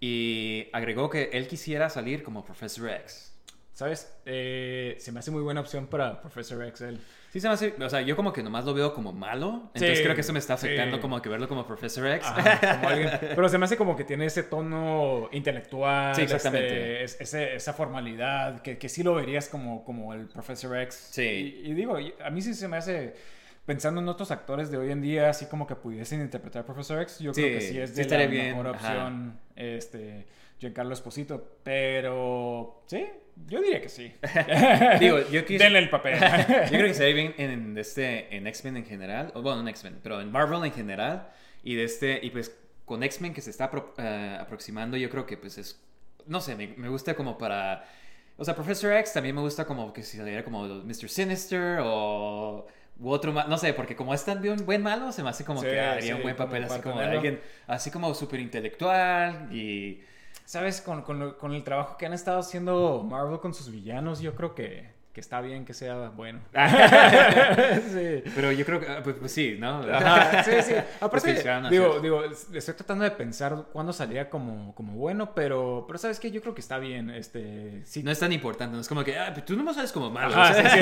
y 0.00 0.68
agregó 0.74 1.08
que 1.08 1.30
él 1.32 1.48
quisiera 1.48 1.88
salir 1.88 2.22
como 2.22 2.44
Professor 2.44 2.90
X. 2.90 3.32
¿Sabes? 3.72 4.12
Eh, 4.26 4.96
se 5.00 5.10
me 5.12 5.20
hace 5.20 5.30
muy 5.30 5.40
buena 5.40 5.62
opción 5.62 5.86
para 5.86 6.20
Professor 6.20 6.62
X. 6.66 6.82
él. 6.82 7.00
Sí, 7.32 7.38
se 7.40 7.46
me 7.46 7.54
hace, 7.54 7.74
o 7.80 7.88
sea, 7.88 8.00
yo 8.00 8.16
como 8.16 8.32
que 8.32 8.42
nomás 8.42 8.64
lo 8.64 8.74
veo 8.74 8.92
como 8.92 9.12
malo, 9.12 9.70
entonces 9.74 9.98
Sí, 9.98 10.02
creo 10.02 10.16
que 10.16 10.22
eso 10.22 10.32
me 10.32 10.40
está 10.40 10.56
sí. 10.56 10.66
afectando 10.66 11.00
como 11.00 11.22
que 11.22 11.28
verlo 11.28 11.46
como 11.46 11.64
Professor 11.64 12.04
X. 12.08 12.26
Ajá, 12.26 12.76
como 12.78 12.88
alguien- 12.88 13.10
pero 13.20 13.48
se 13.48 13.56
me 13.56 13.66
hace 13.66 13.76
como 13.76 13.94
que 13.96 14.02
tiene 14.02 14.26
ese 14.26 14.42
tono 14.42 15.28
intelectual, 15.30 16.14
Sí, 16.16 16.22
exactamente. 16.22 17.04
este, 17.04 17.22
ese- 17.22 17.54
esa 17.54 17.72
formalidad, 17.72 18.62
que, 18.62 18.78
que 18.78 18.88
sí 18.88 19.04
lo 19.04 19.14
verías 19.14 19.48
como, 19.48 19.84
como 19.84 20.12
el 20.12 20.26
Professor 20.26 20.76
X. 20.80 21.08
Sí. 21.12 21.22
Y, 21.64 21.70
y 21.70 21.74
digo, 21.74 21.96
a 22.24 22.30
mí 22.30 22.42
sí 22.42 22.52
se 22.52 22.66
me 22.66 22.76
hace, 22.78 23.14
pensando 23.64 24.00
en 24.00 24.08
otros 24.08 24.32
actores 24.32 24.70
de 24.72 24.78
hoy 24.78 24.90
en 24.90 25.00
día, 25.00 25.30
así 25.30 25.46
como 25.46 25.68
que 25.68 25.76
pudiesen 25.76 26.20
interpretar 26.22 26.64
Professor 26.64 27.00
X, 27.02 27.20
yo 27.20 27.32
Sí, 27.32 27.42
creo 27.42 27.58
que 27.58 27.64
sí 27.64 27.78
es 27.78 27.90
sí 27.94 28.02
de 28.02 28.18
la 28.18 28.26
bien, 28.26 28.48
mejor 28.56 28.74
ajá. 28.74 28.88
opción, 28.88 29.38
este, 29.54 30.26
Giancarlo 30.60 30.92
Esposito. 30.94 31.56
Pero, 31.64 32.82
sí, 32.86 33.06
yo 33.46 33.60
diría 33.62 33.80
que 33.80 33.88
sí. 33.88 34.12
Digo, 35.00 35.18
yo 35.30 35.44
quis- 35.44 35.58
Denle 35.58 35.78
el 35.80 35.90
papel. 35.90 36.18
Yo 36.20 36.68
creo 36.78 36.86
que 36.86 36.94
se 36.94 37.04
ve 37.04 37.12
bien 37.14 37.34
en, 37.38 37.76
este, 37.78 38.34
en 38.36 38.46
X-Men 38.46 38.76
en 38.76 38.84
general, 38.84 39.32
o 39.34 39.42
bueno, 39.42 39.60
en 39.62 39.68
X-Men, 39.68 40.00
pero 40.02 40.20
en 40.20 40.30
Marvel 40.30 40.62
en 40.64 40.72
general, 40.72 41.30
y 41.64 41.74
de 41.74 41.84
este, 41.84 42.20
y 42.22 42.30
pues 42.30 42.54
con 42.84 43.02
X-Men 43.02 43.32
que 43.34 43.40
se 43.40 43.50
está 43.50 43.70
apro- 43.70 43.92
eh, 43.98 44.36
aproximando, 44.40 44.96
yo 44.96 45.08
creo 45.10 45.24
que 45.26 45.36
pues 45.36 45.56
es, 45.58 45.80
no 46.26 46.40
sé, 46.40 46.54
me, 46.56 46.68
me 46.76 46.88
gusta 46.88 47.14
como 47.14 47.38
para, 47.38 47.84
o 48.36 48.44
sea, 48.44 48.54
Professor 48.54 48.92
X 48.92 49.12
también 49.14 49.34
me 49.34 49.40
gusta 49.40 49.64
como 49.64 49.92
que 49.92 50.02
si 50.02 50.16
saliera 50.18 50.44
como 50.44 50.64
Mr. 50.66 51.08
Sinister 51.08 51.78
o 51.82 52.66
u 52.98 53.08
otro, 53.08 53.32
no 53.32 53.56
sé, 53.56 53.72
porque 53.72 53.96
como 53.96 54.12
es 54.12 54.22
tan 54.24 54.42
bien 54.42 54.66
buen 54.66 54.82
malo, 54.82 55.10
se 55.12 55.22
me 55.22 55.30
hace 55.30 55.44
como 55.44 55.60
Sí, 55.62 55.68
que 55.68 55.80
haría 55.80 56.02
sí, 56.08 56.12
un 56.12 56.22
buen 56.22 56.36
papel 56.36 56.64
así 56.64 56.80
como 56.82 56.98
de 56.98 57.06
alguien, 57.06 57.40
así 57.66 57.90
como 57.90 58.12
súper 58.14 58.40
intelectual 58.40 59.48
y... 59.54 60.02
¿Sabes? 60.50 60.80
Con, 60.80 61.02
con 61.02 61.20
lo- 61.20 61.38
con 61.38 61.52
el 61.54 61.62
trabajo 61.62 61.96
que 61.96 62.06
han 62.06 62.12
estado 62.12 62.40
haendo 62.42 63.06
Marvel 63.08 63.38
con 63.38 63.54
sus 63.54 63.70
villanos, 63.70 64.18
yo 64.20 64.34
creo 64.34 64.52
que, 64.52 64.90
que 65.12 65.20
está 65.20 65.40
bien 65.40 65.64
que 65.64 65.74
sea 65.74 66.08
bueno. 66.08 66.40
sí. 67.92 68.24
Pero 68.34 68.50
yo 68.50 68.66
creo 68.66 68.80
que, 68.80 68.88
ah, 68.88 69.00
pues, 69.04 69.14
pues 69.20 69.30
sí, 69.30 69.56
¿no? 69.60 69.80
Ajá, 69.82 70.42
sí, 70.42 70.50
sí. 70.60 70.74
Aparte, 71.00 71.30
Es 71.30 71.36
que 71.36 71.42
se 71.42 71.48
van 71.48 71.66
a 71.66 71.70
digo, 71.70 72.00
digo, 72.00 72.24
estoy 72.24 72.74
tratando 72.74 73.04
de 73.04 73.12
pensar 73.12 73.66
cuándo 73.72 73.92
salía 73.92 74.28
como, 74.28 74.74
como 74.74 74.94
bueno, 74.94 75.36
pero, 75.36 75.84
pero 75.86 76.00
¿sabes 76.00 76.18
qué? 76.18 76.32
Yo 76.32 76.40
creo 76.42 76.52
que 76.52 76.62
está 76.62 76.78
bien. 76.78 77.10
Este, 77.10 77.82
sí. 77.84 78.02
No 78.02 78.10
es 78.10 78.18
tan 78.18 78.32
importante, 78.32 78.74
no 78.74 78.80
es 78.80 78.88
como 78.88 79.04
que, 79.04 79.16
ah, 79.16 79.30
pues 79.32 79.44
tú 79.44 79.56
no 79.56 79.62
me 79.62 79.72
sabes 79.72 79.92
como 79.92 80.10
malo. 80.10 80.34
Ajá, 80.34 80.50
o 80.50 80.54
sea, 80.54 80.68
sí, 80.68 80.78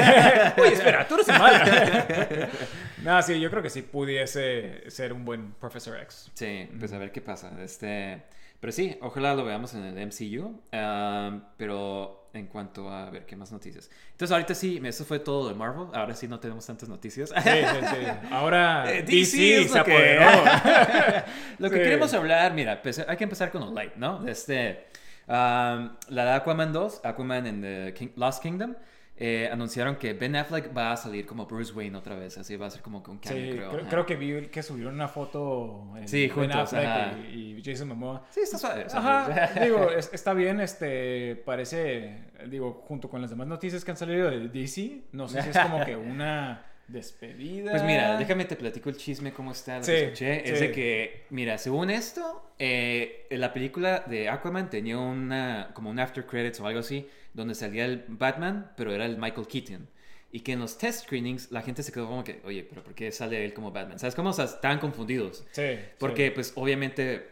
sí. 0.54 0.60
Oye, 0.62 0.72
espera, 0.72 1.06
tú 1.06 1.16
eres 1.16 1.28
malo. 1.28 1.58
no, 3.02 3.20
sí, 3.20 3.38
yo 3.38 3.50
creo 3.50 3.62
que 3.62 3.68
sí 3.68 3.82
pudiese 3.82 4.90
ser 4.90 5.12
un 5.12 5.26
buen 5.26 5.52
Professor 5.60 5.94
X. 6.00 6.30
Sí, 6.32 6.70
pues 6.78 6.90
a 6.94 6.96
ver 6.98 7.12
qué 7.12 7.20
pasa. 7.20 7.52
Este, 7.62 8.22
pero 8.60 8.72
sí, 8.72 8.96
ojalá 9.00 9.34
lo 9.34 9.44
veamos 9.44 9.74
en 9.74 9.84
el 9.84 10.06
MCU. 10.06 10.60
ah, 10.72 11.38
pero 11.56 12.28
en 12.34 12.46
cuanto 12.46 12.88
a, 12.90 13.08
ver 13.10 13.24
qué 13.26 13.36
más 13.36 13.50
noticias. 13.52 13.90
Entonces 14.12 14.32
ahorita 14.32 14.54
sí, 14.54 14.80
eso 14.84 15.04
fue 15.04 15.18
todo 15.18 15.48
de 15.48 15.54
Marvel. 15.54 15.86
Ahora 15.94 16.14
sí 16.14 16.28
no 16.28 16.38
tenemos 16.38 16.66
tantas 16.66 16.88
noticias. 16.88 17.30
Sí, 17.30 17.50
sí, 17.50 17.86
sí. 17.90 18.06
Ahora 18.30 18.84
Eh, 18.92 19.02
DC, 19.02 19.62
es 19.62 19.70
se 19.72 19.78
lo 19.78 19.84
que, 19.84 19.92
apoderó. 19.92 20.30
lo 21.58 21.70
que 21.70 21.76
queremos 21.76 22.12
hablar, 22.14 22.52
mira, 22.54 22.80
pues 22.82 22.98
hay 22.98 23.16
que 23.16 23.24
empezar 23.24 23.50
con 23.50 23.62
lo 23.62 23.72
light, 23.72 23.94
¿no? 23.96 24.26
Este, 24.28 24.86
um, 25.26 25.90
la 26.08 26.24
de 26.24 26.30
Aquaman 26.32 26.72
2, 26.72 27.00
Aquaman 27.04 27.46
en 27.46 27.62
the 27.62 27.94
King- 27.94 28.12
Lost 28.16 28.42
Kingdom, 28.42 28.74
eh, 29.20 29.48
anunciaron 29.52 29.96
que 29.96 30.14
Ben 30.14 30.36
Affleck 30.36 30.76
va 30.76 30.92
a 30.92 30.96
salir 30.96 31.26
como 31.26 31.46
Bruce 31.46 31.72
Wayne 31.72 31.98
otra 31.98 32.14
vez, 32.14 32.38
así 32.38 32.56
va 32.56 32.66
a 32.66 32.70
ser 32.70 32.82
como 32.82 33.02
que 33.02 33.10
un 33.10 33.18
Sí, 33.22 33.50
creo, 33.52 33.70
creo. 33.88 34.06
que 34.06 34.14
vi 34.16 34.46
que 34.46 34.62
subieron 34.62 34.94
una 34.94 35.08
foto 35.08 35.92
en 35.96 36.06
Sí, 36.06 36.28
Ben 36.28 36.30
juntos, 36.30 36.72
Affleck 36.72 37.34
y, 37.34 37.56
y 37.58 37.62
Jason 37.64 37.88
Momoa. 37.88 38.24
Sí, 38.30 38.40
está 38.40 38.58
suave. 38.58 38.86
Ajá, 38.92 39.50
digo, 39.64 39.90
es- 39.90 40.10
está 40.12 40.34
bien, 40.34 40.60
este, 40.60 41.34
parece, 41.44 42.26
digo, 42.48 42.84
junto 42.86 43.08
con 43.08 43.20
las 43.20 43.30
demás 43.30 43.48
noticias 43.48 43.84
que 43.84 43.90
han 43.90 43.96
salido 43.96 44.30
de 44.30 44.48
DC, 44.48 45.02
no 45.12 45.26
sé 45.28 45.42
si 45.42 45.48
es 45.50 45.58
como 45.58 45.84
que 45.84 45.96
una 45.96 46.64
despedida. 46.88 47.70
Pues 47.70 47.84
mira, 47.84 48.16
déjame 48.18 48.44
te 48.44 48.56
platico 48.56 48.88
el 48.88 48.96
chisme 48.96 49.32
cómo 49.32 49.52
está, 49.52 49.78
lo 49.78 49.84
Sí, 49.84 49.92
que 49.92 50.02
escuché. 50.04 50.52
Es 50.52 50.60
de 50.60 50.72
que, 50.72 51.24
mira, 51.30 51.58
según 51.58 51.90
esto, 51.90 52.52
eh, 52.58 53.26
la 53.30 53.52
película 53.52 54.00
de 54.06 54.28
Aquaman 54.28 54.70
tenía 54.70 54.98
una, 54.98 55.70
como 55.74 55.90
un 55.90 55.98
after 56.00 56.26
credits 56.26 56.58
o 56.60 56.66
algo 56.66 56.80
así, 56.80 57.08
donde 57.34 57.54
salía 57.54 57.84
el 57.84 58.04
Batman, 58.08 58.72
pero 58.76 58.92
era 58.92 59.04
el 59.06 59.16
Michael 59.18 59.46
Keaton. 59.46 59.88
Y 60.30 60.40
que 60.40 60.52
en 60.52 60.60
los 60.60 60.76
test 60.76 61.04
screenings 61.04 61.50
la 61.52 61.62
gente 61.62 61.82
se 61.82 61.92
quedó 61.92 62.06
como 62.06 62.24
que, 62.24 62.40
oye, 62.44 62.62
pero 62.68 62.82
¿por 62.82 62.94
qué 62.94 63.10
sale 63.12 63.44
él 63.44 63.54
como 63.54 63.70
Batman? 63.72 63.98
¿Sabes 63.98 64.14
cómo? 64.14 64.30
O 64.30 64.32
sea, 64.34 64.44
estaban 64.46 64.78
confundidos. 64.78 65.46
Sí, 65.52 65.78
Porque, 65.98 66.26
sí. 66.26 66.32
pues, 66.34 66.52
obviamente, 66.56 67.28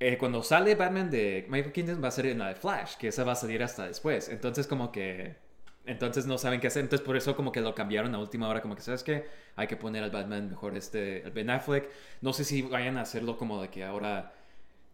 eh, 0.00 0.18
cuando 0.18 0.42
sale 0.42 0.74
Batman 0.74 1.10
de 1.10 1.46
Michael 1.48 1.72
Keaton 1.72 2.02
va 2.04 2.08
a 2.08 2.10
ser 2.10 2.26
en 2.26 2.38
la 2.38 2.48
de 2.48 2.54
Flash, 2.56 2.96
que 2.96 3.08
esa 3.08 3.24
va 3.24 3.32
a 3.32 3.36
salir 3.36 3.62
hasta 3.62 3.86
después. 3.86 4.28
Entonces, 4.28 4.66
como 4.66 4.92
que... 4.92 5.36
Entonces 5.86 6.26
no 6.26 6.38
saben 6.38 6.60
qué 6.60 6.66
hacer. 6.66 6.82
Entonces, 6.82 7.04
por 7.04 7.16
eso 7.16 7.36
como 7.36 7.52
que 7.52 7.60
lo 7.60 7.74
cambiaron 7.74 8.14
a 8.14 8.18
última 8.18 8.48
hora. 8.48 8.60
Como 8.60 8.74
que, 8.74 8.82
¿sabes 8.82 9.02
qué? 9.02 9.26
Hay 9.54 9.66
que 9.66 9.76
poner 9.76 10.02
al 10.02 10.10
Batman 10.10 10.50
mejor 10.50 10.76
este... 10.76 11.22
El 11.22 11.30
Ben 11.30 11.50
Affleck. 11.50 11.88
No 12.20 12.32
sé 12.32 12.44
si 12.44 12.62
vayan 12.62 12.96
a 12.98 13.02
hacerlo 13.02 13.36
como 13.36 13.62
de 13.62 13.68
que 13.68 13.84
ahora 13.84 14.32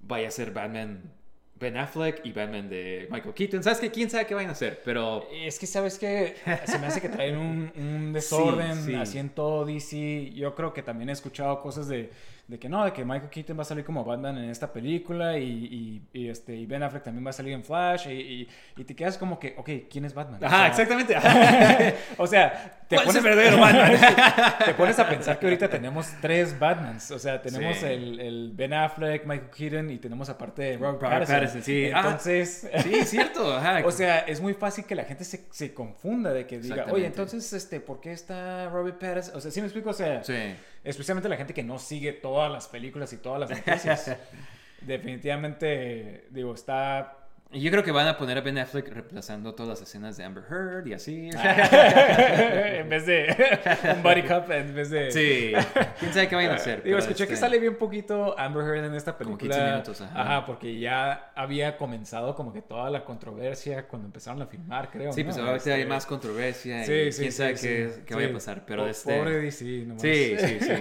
vaya 0.01 0.29
a 0.29 0.31
ser 0.31 0.53
Batman... 0.53 1.03
Ben 1.55 1.77
Affleck 1.77 2.27
y 2.27 2.33
Batman 2.33 2.69
de 2.69 3.07
Michael 3.11 3.35
Keaton. 3.35 3.63
¿Sabes 3.63 3.79
qué? 3.79 3.91
¿Quién 3.93 4.11
sabe 4.11 4.27
qué 4.27 4.35
vayan 4.35 4.51
a 4.51 4.53
hacer? 4.53 4.83
Pero... 4.85 5.29
Es 5.33 5.61
que, 5.61 5.67
¿sabes 5.67 5.97
que 5.97 6.35
Se 6.67 6.79
me 6.79 6.87
hace 6.87 7.01
que 7.01 7.09
traen 7.09 7.37
un, 7.37 7.73
un 7.77 8.13
desorden 8.13 8.77
Sí, 8.77 8.87
sí. 8.87 8.95
así 8.97 9.19
en 9.19 9.31
todo 9.31 9.65
DC. 9.65 10.33
Yo 10.35 10.57
creo 10.57 10.73
que 10.73 10.83
también 10.83 11.09
he 11.09 11.13
escuchado 11.13 11.63
cosas 11.63 11.87
de, 11.87 12.11
de 12.53 12.59
que 12.59 12.69
no, 12.69 12.85
de 12.85 12.93
que 12.93 13.03
Michael 13.03 13.31
Keaton 13.31 13.57
va 13.59 13.63
a 13.63 13.65
salir 13.65 13.83
como 13.83 14.05
Batman 14.05 14.37
en 14.37 14.51
esta 14.51 14.71
película 14.71 15.39
y, 15.39 16.03
y, 16.13 16.21
y, 16.21 16.29
este, 16.29 16.55
y 16.55 16.67
Ben 16.67 16.83
Affleck 16.83 17.03
también 17.03 17.25
va 17.25 17.31
a 17.31 17.33
salir 17.33 17.55
en 17.55 17.65
Flash. 17.65 18.09
Y, 18.09 18.47
y, 18.77 18.85
te 18.85 18.95
quedas 18.95 19.17
como 19.17 19.39
que, 19.39 19.55
ok, 19.57 19.71
¿quién 19.91 20.05
es 20.05 20.13
Batman? 20.13 20.39
O 20.43 20.47
Ajá, 20.47 20.57
sea, 20.75 20.85
exactamente. 20.85 21.17
o 22.19 22.27
sea, 22.27 22.79
te 22.87 22.97
¿Cuál 22.97 23.09
es 23.09 23.15
pones, 23.15 23.17
el 23.17 23.23
verdadero 23.23 23.59
Batman? 23.61 24.55
te 24.67 24.75
pones 24.75 24.99
a 24.99 25.09
pensar 25.09 25.39
que 25.39 25.47
ahorita 25.47 25.71
tenemos 25.71 26.09
tres 26.21 26.59
Batmans. 26.59 27.11
O 27.11 27.19
sea, 27.19 27.41
tenemos 27.41 27.79
Sí. 27.79 27.87
el, 27.87 28.21
el 28.21 28.51
Ben 28.53 28.75
Affleck, 28.75 29.25
Michael 29.25 29.51
Keaton 29.51 29.91
y 29.91 29.97
tenemos 29.97 30.29
aparte 30.29 30.77
Robert, 30.77 31.01
Robert 31.01 31.27
Pattinson. 31.27 31.37
Pattinson, 31.37 31.63
sí. 31.63 31.91
Ah, 31.95 32.03
Entonces... 32.05 32.69
sí, 32.83 32.95
es 32.95 33.09
cierto. 33.09 33.57
Ajá. 33.57 33.81
O 33.87 33.91
sea, 33.91 34.19
es 34.21 34.43
muy 34.43 34.53
fácil 34.53 34.85
que 34.85 34.95
la 34.95 35.05
gente 35.05 35.25
se, 35.25 35.47
se 35.51 35.73
confunda 35.73 36.35
de 36.35 36.47
que 36.47 36.59
diga, 36.59 36.87
oye, 36.91 37.07
entonces, 37.07 37.51
este, 37.55 37.81
¿por 37.81 37.99
qué 38.01 38.13
está 38.13 38.69
Robert 38.69 38.99
Pattinson? 38.99 39.37
O 39.37 39.41
sea, 39.41 39.51
¿sí 39.51 39.61
me 39.61 39.67
explico? 39.69 39.89
O 39.91 39.95
sea, 39.95 40.23
Sí. 40.23 40.55
Especialmente 40.85 41.29
la 41.29 41.37
gente 41.37 41.55
que 41.55 41.63
no 41.63 41.79
sigue 41.79 42.13
todas 42.13 42.51
las 42.51 42.69
películas 42.69 43.13
y 43.13 43.19
todas 43.19 43.41
las 43.41 43.51
noticias. 43.51 44.17
Definitivamente, 44.81 46.27
digo, 46.31 46.55
está... 46.55 47.22
Y 47.55 47.61
yo 47.61 47.71
creo 47.71 47.85
que 47.85 47.93
van 47.93 48.09
a 48.09 48.17
poner 48.17 48.39
a 48.39 48.41
Ben 48.41 48.57
Affleck 48.59 48.89
reemplazando 48.89 49.55
todas 49.55 49.79
las 49.81 49.89
escenas 49.89 50.17
de 50.17 50.25
Amber 50.25 50.43
Heard 50.51 50.87
y 50.87 50.95
así. 50.95 51.29
en 51.37 52.89
vez 52.89 53.05
de 53.07 53.37
un 53.95 54.03
body 54.03 54.23
cup, 54.23 54.51
en 54.51 54.75
vez 54.75 54.89
de... 54.91 55.11
Sí, 55.11 55.53
quién 55.99 56.13
sabe 56.15 56.29
qué 56.29 56.35
vayan 56.35 56.53
a 56.53 56.55
hacer. 56.55 56.83
Digo, 56.85 56.99
escuché 56.99 57.27
que 57.27 57.35
este- 57.35 57.45
sale 57.45 57.59
bien 57.59 57.77
poquito 57.77 58.39
Amber 58.39 58.65
Heard 58.65 58.85
en 58.87 58.95
esta 58.95 59.13
Como 59.17 59.37
película. 59.37 59.55
15 59.57 59.71
minutos, 59.71 60.01
ajá. 60.01 60.47
porque 60.47 60.79
ya 60.79 61.31
había 61.35 61.77
comenzado 61.77 62.35
como 62.35 62.53
que 62.53 62.63
toda 62.63 62.89
la 62.91 63.05
controversia 63.05 63.87
cuando 63.87 64.07
empezaron 64.07 64.41
a 64.43 64.47
filmar, 64.47 64.91
creo. 64.91 65.13
Sí, 65.13 65.23
¿no? 65.23 65.31
pues 65.31 65.39
ahorita 65.39 65.71
hay 65.75 65.81
Este, 65.83 65.89
más 65.93 66.07
controversia 66.07 66.85
Sí, 66.85 66.93
y 66.93 67.13
sí, 67.13 67.21
quién 67.21 67.33
sí, 67.33 67.39
sabe 67.39 67.57
sí. 67.57 67.67
qué, 67.69 67.91
qué 68.07 68.09
Sí. 68.09 68.15
vaya 68.15 68.29
a 68.29 68.33
pasar. 68.33 68.65
Pero 68.67 68.87
este... 68.87 69.19
Pobre 69.19 69.39
DC, 69.39 69.65
nomás. 69.87 70.03
Sí, 70.03 70.37
sí, 70.39 70.59
sí, 70.61 70.73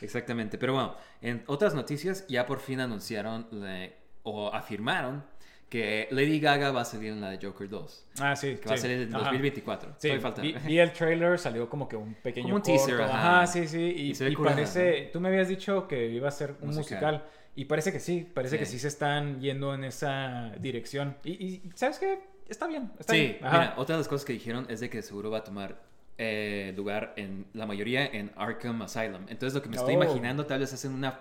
exactamente. 0.00 0.58
Pero 0.58 0.72
bueno, 0.74 0.96
en 1.22 1.44
otras 1.46 1.74
noticias 1.74 2.26
ya 2.28 2.46
por 2.46 2.58
fin 2.60 2.80
anunciaron 2.80 3.46
le- 3.52 3.94
o 4.24 4.52
afirmaron 4.52 5.24
que 5.68 6.06
Lady 6.12 6.38
Gaga 6.38 6.70
va 6.70 6.82
a 6.82 6.84
salir 6.84 7.12
en 7.12 7.20
la 7.20 7.30
de 7.30 7.44
Joker 7.44 7.68
2, 7.68 8.06
Ah, 8.20 8.36
sí. 8.36 8.56
que 8.56 8.68
va 8.68 8.74
a 8.74 8.76
sí. 8.78 8.82
salir 8.82 9.00
en 9.02 9.08
Ajá. 9.14 9.24
2024. 9.24 9.96
Sí, 9.98 10.10
falta. 10.20 10.40
vi, 10.42 10.52
vi 10.64 10.78
el 10.78 10.92
trailer, 10.92 11.38
salió 11.38 11.68
como 11.68 11.88
que 11.88 11.96
un 11.96 12.14
pequeño 12.14 12.44
Como 12.44 12.56
un 12.56 12.62
corto. 12.62 12.84
teaser, 12.86 13.02
Ajá, 13.02 13.36
ajá. 13.38 13.46
sí, 13.48 13.66
sí. 13.66 13.80
Y, 13.80 14.12
Y 14.24 14.28
y 14.32 14.36
parece, 14.36 15.10
tú 15.12 15.20
me 15.20 15.28
habías 15.28 15.48
dicho 15.48 15.88
que 15.88 16.06
iba 16.08 16.28
a 16.28 16.30
ser 16.30 16.50
un 16.60 16.68
Musical. 16.68 17.14
musical. 17.14 17.24
Y 17.56 17.64
parece 17.64 17.90
que 17.90 18.00
sí, 18.00 18.26
parece 18.32 18.56
Sí. 18.56 18.58
que 18.60 18.66
sí 18.66 18.78
se 18.78 18.88
están 18.88 19.40
yendo 19.40 19.74
en 19.74 19.84
esa 19.84 20.52
dirección. 20.60 21.16
Y, 21.24 21.32
y 21.32 21.62
¿sabes 21.74 21.98
qué? 21.98 22.20
Está 22.48 22.66
bien, 22.68 22.92
está 23.00 23.12
Sí, 23.14 23.20
bien. 23.20 23.38
Mira, 23.40 23.74
otra 23.76 23.96
de 23.96 24.00
las 24.00 24.08
cosas 24.08 24.24
que 24.24 24.34
dijeron 24.34 24.66
es 24.68 24.78
de 24.80 24.88
que 24.90 25.02
seguro 25.02 25.30
va 25.30 25.38
a 25.38 25.44
tomar 25.44 25.82
eh, 26.18 26.72
lugar 26.76 27.12
en 27.16 27.46
la 27.54 27.66
mayoría 27.66 28.06
en 28.06 28.30
Arkham 28.36 28.80
Asylum. 28.82 29.22
Entonces 29.28 29.52
lo 29.54 29.62
que 29.62 29.68
me 29.68 29.76
estoy 29.76 29.96
Oh. 29.96 30.02
imaginando 30.02 30.46
tal 30.46 30.60
vez 30.60 30.72
hacen 30.72 30.92
una 30.92 31.18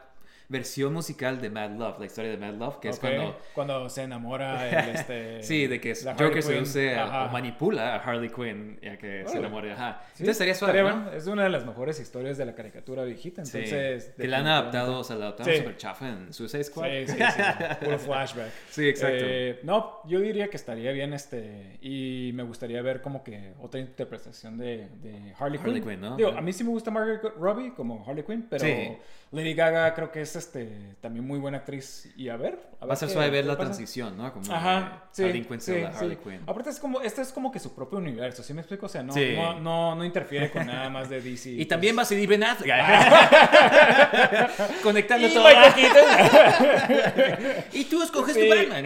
versión 0.48 0.94
musical 0.94 1.42
de 1.42 1.50
Mad 1.50 1.72
Love, 1.72 2.00
la 2.00 2.06
historia 2.06 2.32
de 2.32 2.38
Mad 2.38 2.54
Love, 2.54 2.80
que 2.80 2.90
es 2.90 3.00
cuando... 3.00 3.40
Cuando 3.54 3.90
se 3.90 4.04
enamora 4.04 4.68
el, 4.90 4.90
este... 4.96 5.44
Sí, 5.44 5.68
de 5.68 5.82
que 5.82 5.94
Joker 5.96 6.44
seduce 6.44 7.00
o 7.00 7.30
manipula 7.30 7.96
a 7.96 7.98
Harley 7.98 8.30
Quinn 8.30 8.80
ya 8.82 8.98
que 8.98 9.24
se 9.28 9.38
enamore. 9.38 9.72
Ajá. 9.74 10.02
Sí, 10.14 10.24
Entonces 10.24 10.30
estaría 10.34 10.56
suave, 10.56 10.80
estaría 10.80 11.00
¿no? 11.00 11.12
Es 11.12 11.28
una 11.28 11.44
de 11.44 11.50
las 11.50 11.66
mejores 11.66 12.00
historias 12.00 12.38
de 12.38 12.46
la 12.46 12.54
caricatura 12.56 13.04
viejita, 13.04 13.44
Sí, 13.46 13.58
entonces... 13.58 14.14
que 14.18 14.28
la 14.28 14.40
han 14.40 14.48
adaptado, 14.48 15.00
o 15.00 15.04
sea, 15.04 15.16
la 15.16 15.26
adaptaron 15.26 15.54
Sí. 15.54 15.60
super 15.60 15.78
chafa 15.78 16.10
en 16.10 16.34
Suicide 16.34 16.64
Squad. 16.64 16.88
Sí, 16.88 17.08
sí, 17.08 17.18
sí. 17.18 17.42
Puro 17.86 18.00
flashback. 18.00 18.52
Sí, 18.70 18.88
exacto. 18.90 19.18
Eh, 19.20 19.60
no, 19.64 20.02
yo 20.06 20.20
diría 20.20 20.48
que 20.50 20.58
estaría 20.58 20.92
bien 20.92 21.14
este. 21.14 21.78
Y 21.82 22.32
me 22.34 22.44
gustaría 22.44 22.82
ver 22.82 23.02
como 23.02 23.24
que 23.24 23.54
otra 23.62 23.80
interpretación 23.80 24.58
de, 24.58 24.90
de 25.02 25.34
Harley, 25.40 25.60
Harley 25.60 25.82
Quinn. 25.82 25.84
Quinn, 25.90 26.02
¿no? 26.02 26.18
Digo, 26.18 26.30
a 26.30 26.42
mí 26.42 26.54
sí 26.54 26.64
me 26.64 26.70
gusta 26.70 26.92
Margaret 26.92 27.22
Robbie 27.38 27.74
como 27.74 28.04
Harley 28.08 28.24
Quinn, 28.24 28.48
pero 28.50 28.64
Sí. 28.66 28.98
Lady 29.32 29.54
Gaga 29.54 29.94
creo 29.94 30.12
que 30.12 30.22
es 30.22 30.35
este 30.36 30.96
también 31.02 31.26
muy 31.26 31.40
buena 31.40 31.58
actriz. 31.60 32.12
Y 32.16 32.30
a 32.30 32.38
ver. 32.38 32.60
A 32.80 32.86
Va 32.86 32.94
a 32.94 32.98
ser 32.98 33.10
suave 33.10 33.30
ver 33.30 33.46
la 33.46 33.54
pasa. 33.58 33.66
transición, 33.70 34.18
¿no? 34.18 34.32
Como 34.34 34.54
Ajá, 34.54 35.04
sí, 35.12 35.24
Harley 35.24 35.44
Quinn 35.44 35.62
sí, 35.62 35.72
a 35.74 35.90
la 35.90 35.98
Harley 35.98 36.18
sí. 36.18 36.22
Quinn. 36.30 36.42
Aparte 36.46 36.70
es 36.70 36.80
como, 36.80 37.02
este 37.02 37.22
es 37.22 37.32
como 37.32 37.52
que 37.52 37.60
su 37.60 37.74
propio 37.74 37.98
universo, 37.98 38.44
¿sí 38.44 38.54
me 38.54 38.62
explico? 38.62 38.86
O 38.86 38.90
sea, 38.90 39.02
no, 39.04 39.14
no, 39.16 39.60
no, 39.60 39.96
no 39.96 40.06
interfiere 40.06 40.52
con 40.52 40.68
nada 40.68 40.90
más 40.90 41.10
de 41.10 41.22
DC. 41.22 41.50
Y 41.52 41.66
también 41.66 41.98
va 41.98 42.04
a 42.04 42.06
salir 42.06 42.28
Ben 42.30 42.44
Affleck. 42.44 42.72
Conectando 44.84 45.28
Y 45.28 45.34
todo. 45.34 45.48
Y 47.74 47.86
tú 47.86 48.04
escoges 48.04 48.36
tu 48.36 48.48
Batman. 48.48 48.86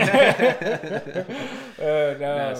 Eh, 1.77 2.17
no, 2.19 2.51
No, 2.51 2.55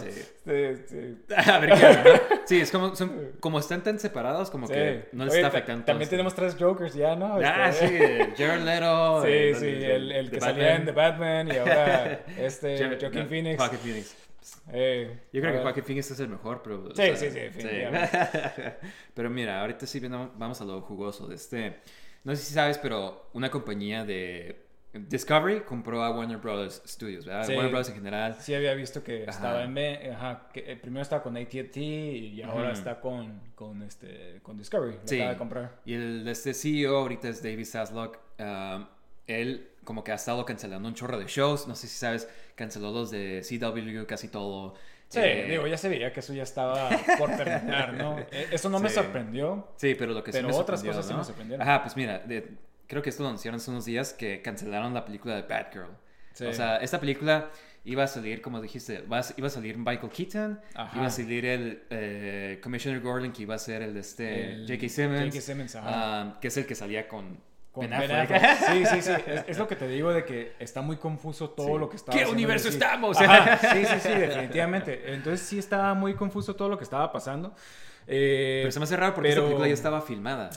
sí. 0.45 0.75
sí, 0.88 1.17
sí. 1.28 1.34
a 1.36 1.60
ver 1.60 1.69
qué 1.73 1.86
hago, 1.86 2.10
¿no? 2.10 2.19
Sí, 2.45 2.62
es 2.62 2.71
como, 2.71 2.95
son, 2.95 3.32
como 3.39 3.60
están 3.60 3.84
tan 3.84 3.99
separados, 3.99 4.49
como 4.49 4.65
Sí. 4.67 4.73
que 4.73 5.10
no 5.12 5.25
les 5.25 5.34
Oye, 5.34 5.41
está 5.41 5.52
ta- 5.52 5.58
afectando. 5.58 5.86
También 5.86 6.10
tenemos 6.10 6.34
tres 6.34 6.56
Jokers 6.60 6.93
ya, 6.95 7.15
¿no? 7.15 7.38
Ah, 7.43 7.71
sí, 7.71 7.86
Este, 7.86 8.34
Jared 8.38 8.63
Leto. 8.63 9.23
Sí, 9.23 9.54
sí, 9.60 9.86
el, 9.86 10.30
que 10.32 10.39
salía 10.41 10.75
en 10.75 10.86
The 10.86 10.91
Batman 10.91 11.47
y 11.49 11.58
ahora 11.58 12.21
este 12.38 12.78
Jared- 12.78 12.99
Joaquin 12.99 13.21
no, 13.23 13.28
Phoenix. 13.30 13.58
Joaquin 13.58 13.80
Phoenix. 13.80 14.15
Eh, 14.71 15.19
Yo 15.34 15.41
creo 15.41 15.54
que 15.54 15.60
Joaquin 15.60 15.84
Phoenix 15.84 16.12
es 16.12 16.19
el 16.19 16.30
mejor, 16.30 16.62
pero... 16.63 16.84
o 16.86 16.89
Sí, 16.89 16.95
sea, 16.95 17.15
sí, 17.15 17.30
sí, 17.30 17.39
definitivamente. 17.39 18.75
pero 19.13 19.30
mira, 19.30 19.62
ahorita 19.62 19.86
sí 19.86 19.99
vamos 19.99 20.62
a 20.62 20.65
lo 20.65 20.82
jugoso 20.82 21.28
de 21.28 21.36
este... 21.36 21.78
No 22.23 22.36
sé 22.36 22.43
si 22.43 22.54
sabes, 22.54 22.78
pero 22.78 23.30
una 23.34 23.49
compañía 23.52 24.04
de... 24.06 24.65
Discovery 24.93 25.62
compró 25.62 26.04
a 26.04 26.10
Warner 26.10 26.38
Brothers 26.38 26.82
Studios, 26.86 27.25
¿verdad? 27.25 27.45
Sí. 27.45 27.54
Warner 27.54 27.71
Bros. 27.71 27.89
en 27.89 27.95
general. 27.95 28.36
Sí 28.39 28.56
había 28.56 28.73
visto 28.73 29.04
que 29.04 29.23
Ajá. 29.23 29.32
estaba 29.32 29.63
en 29.63 29.78
ajá, 30.12 30.47
que 30.52 30.71
eh, 30.71 30.75
primero 30.78 31.04
estaba 31.04 31.21
con 31.21 31.38
AT&T 31.38 31.80
y 31.80 32.41
ahora 32.41 32.71
está 32.71 32.99
con, 32.99 33.39
con 33.56 33.84
este 33.84 34.39
con 34.41 34.58
Discovery, 34.58 34.93
lo 34.95 35.08
Sí. 35.08 35.15
acaba 35.17 35.32
de 35.32 35.38
comprar. 35.38 35.75
Y 35.86 35.93
el 35.93 36.28
este 36.28 36.54
CEO 36.56 36.97
ahorita 36.97 37.30
es 37.30 37.43
David 37.43 37.65
Zaslock. 37.65 38.17
um, 38.39 38.86
él 39.28 39.69
como 39.84 40.04
que 40.04 40.12
ha 40.12 40.15
estado 40.15 40.43
cancelando 40.43 40.88
un 40.88 40.95
chorro 40.95 41.19
de 41.19 41.25
shows. 41.28 41.67
No 41.67 41.75
sé 41.75 41.88
si 41.88 41.95
sabes, 41.97 42.28
canceló 42.56 42.91
los 42.91 43.12
de 43.12 43.41
CW, 43.47 44.06
casi 44.08 44.28
todo. 44.28 44.73
Sí, 45.08 45.19
Eh, 45.23 45.45
digo, 45.49 45.65
ya 45.67 45.78
se 45.78 45.88
veía 45.89 46.12
que 46.13 46.19
eso 46.19 46.34
ya 46.34 46.43
estaba 46.43 46.89
por 47.17 47.30
terminar, 47.36 47.93
¿no? 47.93 48.17
Eh, 48.32 48.47
Eso 48.52 48.69
no 48.69 48.80
me 48.80 48.89
Sí. 48.89 48.95
sorprendió. 48.95 49.67
Sí, 49.78 49.95
pero 49.95 50.13
lo 50.13 50.23
que 50.23 50.32
sí 50.32 50.38
Pero 50.39 50.47
me 50.49 50.54
otras 50.56 50.80
sorprendió, 50.80 50.91
cosas 50.91 51.06
sí 51.08 51.12
¿no? 51.13 51.17
me 51.19 51.23
sorprendieron. 51.25 51.67
Ajá, 51.67 51.84
pues 51.84 51.95
mira, 51.95 52.19
de- 52.19 52.47
creo 52.89 53.02
que 53.02 53.10
esto 53.10 53.23
lo 53.23 53.30
anunciaron 53.30 53.62
hace 53.62 53.71
unos 53.71 53.86
días 53.86 54.12
que 54.13 54.41
cancelaron 54.41 54.93
la 54.93 55.06
película 55.06 55.36
de 55.36 55.43
Batgirl. 55.43 55.91
Sí. 56.34 56.45
O 56.45 56.52
sea, 56.54 56.75
esta 56.78 56.99
película 56.99 57.49
iba 57.86 58.04
a 58.04 58.08
salir, 58.08 58.41
como 58.41 58.62
dijiste, 58.62 59.06
iba 59.38 59.47
a 59.47 59.49
salir 59.49 59.78
Michael 59.78 60.10
Keaton, 60.12 60.60
Ajá. 60.75 60.97
iba 60.97 61.08
a 61.08 61.10
salir 61.10 61.45
el 61.45 61.84
eh, 61.89 62.60
Commissioner 62.62 62.99
Gordon, 63.02 63.32
que 63.32 63.43
iba 63.43 63.56
a 63.56 63.60
ser 63.60 63.82
el 63.84 63.93
de 63.93 63.99
este 64.02 64.65
J.K. 64.67 64.89
Simmons, 64.89 65.19
J.K. 65.25 65.41
Simmons, 65.41 65.75
ajá. 65.75 65.88
ah, 65.91 66.38
que 66.41 66.49
es 66.49 66.58
el 66.58 66.65
que 66.65 66.75
salía 66.75 67.08
con, 67.08 67.39
Con 67.71 67.89
Ben 67.89 67.99
Ben 67.99 68.12
Affleck. 68.12 68.43
Affleck. 68.43 68.69
Sí, 68.89 68.95
sí, 68.95 69.02
sí. 69.02 69.12
Es, 69.28 69.45
es 69.47 69.58
lo 69.58 69.67
que 69.67 69.75
te 69.75 69.88
digo 69.88 70.12
de 70.12 70.25
que 70.25 70.54
está 70.60 70.82
muy 70.82 70.97
confuso 70.97 71.52
todo 71.52 71.67
Sí. 71.67 71.80
lo 71.80 71.89
que 71.89 71.95
está. 71.95 72.12
¿Qué 72.12 72.25
universo 72.25 72.65
DC. 72.69 72.78
estamos? 72.78 73.19
Ajá, 73.21 73.58
Sí, 73.73 73.86
sí, 73.86 73.99
sí, 74.02 74.10
definitivamente. 74.10 75.13
Entonces 75.13 75.45
sí 75.47 75.58
estaba 75.60 75.93
muy 75.93 76.15
confuso 76.15 76.56
todo 76.56 76.69
lo 76.69 76.78
que 76.78 76.84
estaba 76.84 77.12
pasando. 77.12 77.54
Eh, 78.12 78.62
Pero 78.63 78.71
se 78.71 78.80
me 78.80 78.84
hace 78.86 78.97
raro 78.97 79.13
porque 79.13 79.30
pero- 79.30 79.41
esta 79.41 79.47
película 79.47 79.67
ya 79.67 79.73
estaba 79.73 80.02
filmada. 80.02 80.49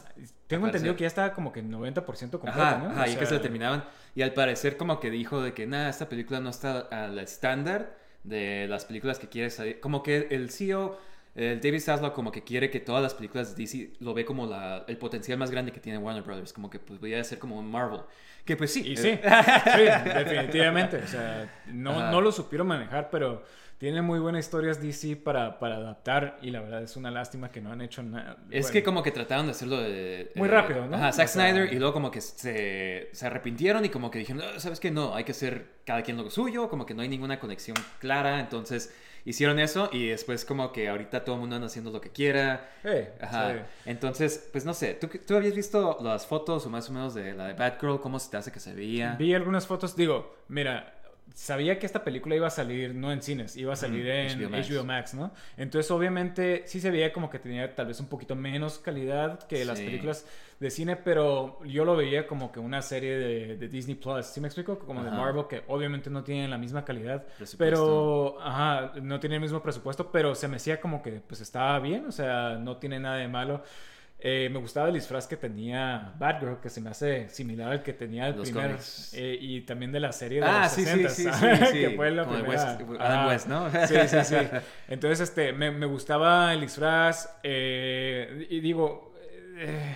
Tengo 0.56 0.66
entendido 0.66 0.94
que 0.96 1.02
ya 1.02 1.06
estaba 1.08 1.32
como 1.32 1.52
que 1.52 1.62
90% 1.62 2.30
completa, 2.30 2.68
Ajá, 2.70 2.78
¿no? 2.78 2.90
ajá, 2.90 3.02
O 3.02 3.06
y 3.06 3.10
que 3.10 3.16
sea, 3.18 3.26
se 3.26 3.34
la 3.34 3.40
terminaban. 3.42 3.84
Y 4.14 4.22
al 4.22 4.32
parecer 4.34 4.76
como 4.76 5.00
que 5.00 5.10
dijo 5.10 5.42
de 5.42 5.52
que 5.54 5.66
nada, 5.66 5.88
esta 5.88 6.08
película 6.08 6.40
no 6.40 6.50
está 6.50 6.80
al 6.80 7.18
estándar 7.18 7.96
de 8.24 8.66
las 8.68 8.84
películas 8.84 9.18
que 9.18 9.28
quiere 9.28 9.50
salir. 9.50 9.80
Como 9.80 10.02
que 10.02 10.28
el 10.30 10.50
CEO, 10.50 10.98
el 11.34 11.60
David 11.60 11.80
Zaslav, 11.80 12.12
como 12.12 12.30
que 12.30 12.44
quiere 12.44 12.70
que 12.70 12.78
todas 12.80 13.02
las 13.02 13.14
películas 13.14 13.56
de 13.56 13.62
DC 13.64 13.92
lo 14.00 14.14
ve 14.14 14.24
como 14.24 14.46
la, 14.46 14.84
el 14.86 14.96
potencial 14.98 15.38
más 15.38 15.50
grande 15.50 15.72
que 15.72 15.80
tiene 15.80 15.98
Warner 15.98 16.22
Brothers. 16.22 16.52
Como 16.52 16.70
que 16.70 16.78
pues 16.78 17.00
voy 17.00 17.14
a 17.14 17.24
ser 17.24 17.38
como 17.38 17.58
un 17.58 17.70
Marvel. 17.70 18.00
Que 18.44 18.56
pues 18.56 18.72
sí. 18.72 18.80
Y 18.86 18.96
sí, 18.96 19.18
sí, 19.74 19.82
definitivamente. 20.14 20.96
O 20.98 21.06
sea, 21.06 21.50
no, 21.66 21.92
Ajá. 21.98 22.10
no 22.10 22.20
lo 22.20 22.32
supieron 22.32 22.66
manejar, 22.66 23.08
pero 23.10 23.44
tiene 23.82 24.00
muy 24.00 24.20
buenas 24.20 24.44
historias 24.44 24.80
DC 24.80 25.16
para, 25.16 25.58
para 25.58 25.74
adaptar 25.74 26.38
y 26.40 26.50
la 26.52 26.60
verdad 26.60 26.84
es 26.84 26.96
una 26.96 27.10
lástima 27.10 27.50
que 27.50 27.60
no 27.60 27.72
han 27.72 27.80
hecho 27.80 28.00
nada. 28.04 28.36
Es 28.48 28.66
Bueno, 28.66 28.72
que 28.74 28.82
como 28.84 29.02
que 29.02 29.10
trataron 29.10 29.46
de 29.46 29.50
hacerlo 29.50 29.78
de... 29.78 30.30
Muy 30.36 30.46
eh, 30.46 30.52
rápido, 30.52 30.86
¿no? 30.86 30.94
Ajá, 30.94 31.10
Zack 31.10 31.26
O 31.26 31.32
sea- 31.32 31.48
Snyder 31.50 31.72
y 31.72 31.80
luego 31.80 31.92
como 31.92 32.08
que 32.12 32.20
se, 32.20 33.08
se 33.10 33.26
arrepintieron 33.26 33.84
y 33.84 33.88
como 33.88 34.08
que 34.08 34.20
dijeron, 34.20 34.40
"Ah, 34.44 34.60
¿sabes 34.60 34.78
qué? 34.78 34.92
No, 34.92 35.16
hay 35.16 35.24
que 35.24 35.32
hacer 35.32 35.66
cada 35.84 36.02
quien 36.02 36.16
lo 36.16 36.30
suyo, 36.30 36.68
como 36.68 36.86
que 36.86 36.94
no 36.94 37.02
hay 37.02 37.08
ninguna 37.08 37.40
conexión 37.40 37.76
clara, 37.98 38.38
entonces 38.38 38.94
hicieron 39.24 39.58
eso 39.58 39.90
y 39.92 40.06
después 40.06 40.44
como 40.44 40.72
que 40.72 40.88
ahorita 40.88 41.24
todo 41.24 41.34
el 41.34 41.40
mundo 41.40 41.56
anda 41.56 41.66
haciendo 41.66 41.90
lo 41.90 42.00
que 42.00 42.10
quiera. 42.10 42.70
Eh, 42.84 43.12
Ajá. 43.20 43.52
sí. 43.52 43.58
Entonces, 43.86 44.48
pues 44.52 44.64
no 44.64 44.74
sé, 44.74 44.94
¿tú, 44.94 45.08
¿tú 45.26 45.34
habías 45.34 45.56
visto 45.56 45.98
las 46.02 46.24
fotos 46.28 46.64
o 46.66 46.70
más 46.70 46.88
o 46.88 46.92
menos 46.92 47.14
de 47.14 47.34
la 47.34 47.48
de 47.48 47.54
Batgirl? 47.54 48.00
¿Cómo 48.00 48.20
se 48.20 48.30
te 48.30 48.36
hace 48.36 48.52
que 48.52 48.60
se 48.60 48.74
veía? 48.74 49.16
Vi 49.18 49.34
algunas 49.34 49.66
fotos, 49.66 49.96
digo, 49.96 50.36
mira, 50.46 51.01
sabía 51.34 51.78
que 51.78 51.86
esta 51.86 52.04
película 52.04 52.34
iba 52.34 52.46
a 52.46 52.50
salir 52.50 52.94
no 52.94 53.12
en 53.12 53.22
cines, 53.22 53.56
iba 53.56 53.72
a 53.72 53.76
salir 53.76 54.06
en 54.06 54.40
HBO 54.40 54.50
Max. 54.50 54.70
HBO 54.70 54.84
Max, 54.84 55.14
¿no? 55.14 55.32
Entonces, 55.56 55.90
obviamente, 55.90 56.62
sí 56.66 56.80
se 56.80 56.90
veía 56.90 57.12
como 57.12 57.30
que 57.30 57.38
tenía 57.38 57.74
tal 57.74 57.86
vez 57.86 58.00
un 58.00 58.06
poquito 58.06 58.34
menos 58.34 58.78
calidad 58.78 59.46
que 59.46 59.64
las 59.64 59.80
películas 59.80 60.26
de 60.60 60.70
cine, 60.70 60.96
pero 60.96 61.58
yo 61.64 61.84
lo 61.84 61.96
veía 61.96 62.26
como 62.26 62.52
que 62.52 62.60
una 62.60 62.82
serie 62.82 63.18
de, 63.18 63.56
de 63.56 63.68
Disney 63.68 63.96
Plus, 63.96 64.26
¿sí 64.26 64.40
me 64.40 64.48
explico? 64.48 64.78
Como 64.78 65.02
de. 65.02 65.10
Marvel, 65.10 65.46
que 65.48 65.62
obviamente 65.68 66.08
no 66.08 66.22
tienen 66.22 66.50
la 66.50 66.58
misma 66.58 66.84
calidad, 66.84 67.24
pero, 67.58 68.40
ajá, 68.40 68.92
no 69.02 69.18
tiene 69.18 69.36
el 69.36 69.42
mismo 69.42 69.62
presupuesto, 69.62 70.10
pero 70.12 70.34
se 70.34 70.48
me 70.48 70.56
hacía 70.56 70.80
como 70.80 71.02
que, 71.02 71.20
pues, 71.26 71.40
estaba 71.40 71.78
bien, 71.80 72.06
o 72.06 72.12
sea, 72.12 72.58
no 72.58 72.76
tiene 72.76 73.00
nada 73.00 73.16
de 73.16 73.28
malo. 73.28 73.62
Eh, 74.24 74.48
me 74.52 74.60
gustaba 74.60 74.86
el 74.86 74.94
disfraz 74.94 75.26
que 75.26 75.36
tenía 75.36 76.12
Batgirl, 76.16 76.60
que 76.60 76.70
se 76.70 76.80
me 76.80 76.90
hace 76.90 77.28
similar 77.28 77.72
al 77.72 77.82
que 77.82 77.92
tenía 77.92 78.28
el 78.28 78.36
Los 78.36 78.50
primer. 78.50 78.76
eh, 79.14 79.36
y 79.40 79.62
también 79.62 79.90
de 79.90 79.98
la 79.98 80.12
serie 80.12 80.38
de 80.40 80.46
Ah, 80.46 80.60
los 80.62 80.72
sí, 80.72 80.84
sí, 80.84 81.02
60 81.02 81.08
sí, 81.10 81.24
sí, 81.24 81.66
sí. 81.72 81.80
que 81.80 81.90
fue 81.96 82.10
la 82.12 82.24
Como 82.24 82.36
primera. 82.36 82.76
West- 82.78 83.00
Adam. 83.00 83.26
West, 83.28 83.48
¿no? 83.48 83.68
Sí, 83.88 83.94
sí, 84.06 84.16
sí. 84.24 84.36
Entonces, 84.88 85.20
este, 85.28 85.52
me, 85.52 85.72
me 85.72 85.86
gustaba 85.86 86.52
el 86.52 86.60
disfraz. 86.60 87.28
eh, 87.42 88.46
y 88.48 88.60
digo, 88.60 89.12
eh, 89.56 89.92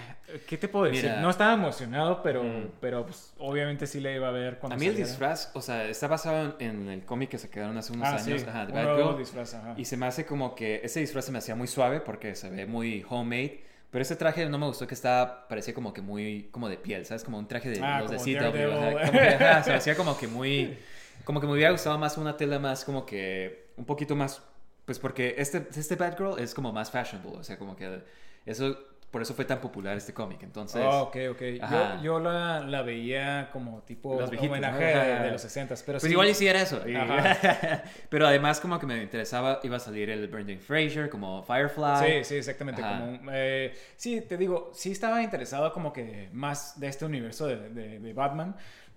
¿qué 0.49 0.57
te 0.59 0.67
puedo 0.67 0.87
decir? 0.87 1.05
Mira. 1.05 1.21
No 1.21 1.31
estaba 1.31 1.55
emocionado, 1.55 2.21
pero, 2.23 2.43
Mm. 2.43 2.71
pero 2.81 3.05
pues, 3.07 3.33
obviamente 3.39 3.87
sí 3.87 4.01
le 4.01 4.17
iba 4.17 4.27
a 4.27 4.33
ver 4.33 4.59
cuando 4.59 4.75
A 4.75 4.79
mí 4.79 4.87
el 4.87 4.97
disfraz, 4.97 5.51
o 5.55 5.63
sea, 5.63 5.85
está 5.89 6.09
basado 6.09 6.57
en, 6.59 6.89
el 6.89 7.05
cómic 7.05 7.31
que 7.31 7.39
se 7.39 7.49
quedaron 7.49 7.79
hace 7.79 7.93
unos 7.93 8.09
Ah, 8.09 8.17
años, 8.17 8.41
sí, 8.43 8.47
ajá, 8.49 8.67
de 8.67 8.73
Batgirl. 8.73 9.19
disfraz, 9.19 9.55
ajá. 9.55 9.75
Y 9.77 9.85
se 9.85 9.97
me 9.97 10.07
hace 10.07 10.27
como 10.27 10.55
que 10.57 10.81
ese 10.83 10.99
disfraz 11.01 11.27
se 11.27 11.31
me 11.33 11.39
hacía 11.39 11.55
muy 11.55 11.69
suave 11.69 12.01
porque 12.01 12.35
se 12.35 12.51
ve 12.51 12.67
muy 12.67 13.05
homemade. 13.09 13.65
Pero 13.91 14.03
ese 14.03 14.17
traje 14.17 14.47
no 14.49 14.59
me 14.59 14.67
gustó 14.67 14.87
que 14.87 14.95
estaba, 14.95 15.47
parecía 15.49 15.73
como 15.73 15.93
que 15.93 16.03
muy, 16.03 16.49
como 16.51 16.69
de 16.69 16.77
piel, 16.77 17.07
¿sabes? 17.07 17.25
Como 17.25 17.39
un 17.39 17.47
traje 17.49 17.71
de 17.71 17.81
Ah, 17.83 18.01
los 18.01 18.11
de 18.11 18.19
CW. 18.19 18.41
Daredevil. 18.41 18.73
ajá, 18.99 19.07
como 19.07 19.19
que, 19.21 19.29
ajá, 19.45 19.63
se 19.63 19.75
hacía 19.75 19.97
como 19.97 20.19
que 20.19 20.27
muy, 20.27 20.77
como 21.25 21.41
que 21.41 21.47
me 21.47 21.53
hubiera 21.55 21.71
gustado 21.71 21.97
más 21.99 22.19
una 22.19 22.37
tela 22.37 22.59
más 22.59 22.85
como 22.85 23.07
que, 23.07 23.71
un 23.77 23.85
poquito 23.85 24.15
más, 24.17 24.43
pues 24.85 24.99
porque 24.99 25.35
este, 25.39 25.67
este 25.75 25.97
Batgirl 25.97 26.39
es 26.39 26.53
como 26.55 26.73
más 26.73 26.91
fashionable, 26.91 27.39
o 27.39 27.45
sea, 27.45 27.59
como 27.59 27.77
que 27.77 28.03
eso, 28.45 28.77
por 29.17 29.23
eso 29.23 29.33
fue 29.33 29.47
tan 29.47 29.63
popular 29.63 29.97
este 29.97 30.13
cómic. 30.13 30.43
Entonces, 30.43 30.83
Oh, 30.85 31.05
ok, 31.05 31.17
ok. 31.31 31.43
Ajá. 31.63 31.97
Yo, 31.97 32.03
yo 32.03 32.21
la, 32.21 32.61
la 32.61 32.83
veía 32.83 33.49
como 33.51 33.81
tipo 33.81 34.21
Los 34.21 34.29
viejitos, 34.29 34.59
homenaje 34.59 34.95
¿no? 34.95 35.23
de, 35.25 35.31
los 35.31 35.41
60 35.41 35.75
pero 35.87 35.99
Pues 35.99 36.03
sí. 36.03 36.11
igual 36.11 36.29
hiciera 36.29 36.61
eso. 36.61 36.87
y- 36.87 36.95
Ajá. 36.95 37.83
Pero 38.11 38.27
además 38.27 38.61
como 38.61 38.79
que 38.79 38.85
me 38.85 39.03
interesaba, 39.03 39.61
iba 39.63 39.77
a 39.79 39.81
salir 39.81 40.11
el 40.11 40.29
Brendan 40.29 40.59
Fraser 40.59 41.09
como 41.09 41.43
Firefly. 41.45 41.97
Sí, 42.19 42.25
sí, 42.25 42.35
exactamente. 42.37 42.83
Como, 42.83 43.31
eh, 43.33 43.75
sí, 43.97 44.21
te 44.21 44.37
digo, 44.37 44.71
sí 44.75 44.93
estaba 44.93 45.23
interesado 45.23 45.73
como 45.73 45.95
que 45.95 46.29
más 46.33 46.79
de 46.79 46.89
este 46.89 47.07
universo 47.07 47.47
de, 47.47 47.71
de- 47.71 47.99
de 48.01 48.13
Batman, 48.13 48.55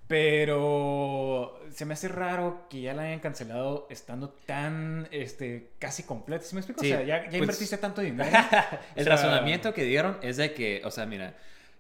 pero 0.10 1.62
se 1.72 1.86
me 1.86 1.94
hace 1.94 2.08
raro 2.08 2.66
que 2.68 2.82
ya 2.82 2.96
la 2.96 3.04
hayan 3.04 3.20
cancelado 3.20 3.86
estando 3.92 4.30
tan, 4.48 5.08
este, 5.12 5.70
casi 5.78 6.02
completa. 6.02 6.44
¿Sí 6.44 6.56
me 6.56 6.62
explico? 6.62 6.82
Sí, 6.82 6.92
o 6.92 6.98
sea, 6.98 7.06
ya, 7.06 7.18
ya 7.24 7.30
pues- 7.30 7.42
invertiste 7.42 7.78
tanto 7.78 8.02
dinero. 8.02 8.28
el 8.96 9.02
O 9.02 9.04
sea, 9.06 9.16
razonamiento 9.16 9.72
que 9.72 9.84
dieron 9.84 10.18
es 10.24 10.38
de 10.38 10.54
que, 10.56 10.82
o 10.84 10.90
sea, 10.90 11.06
mira, 11.06 11.36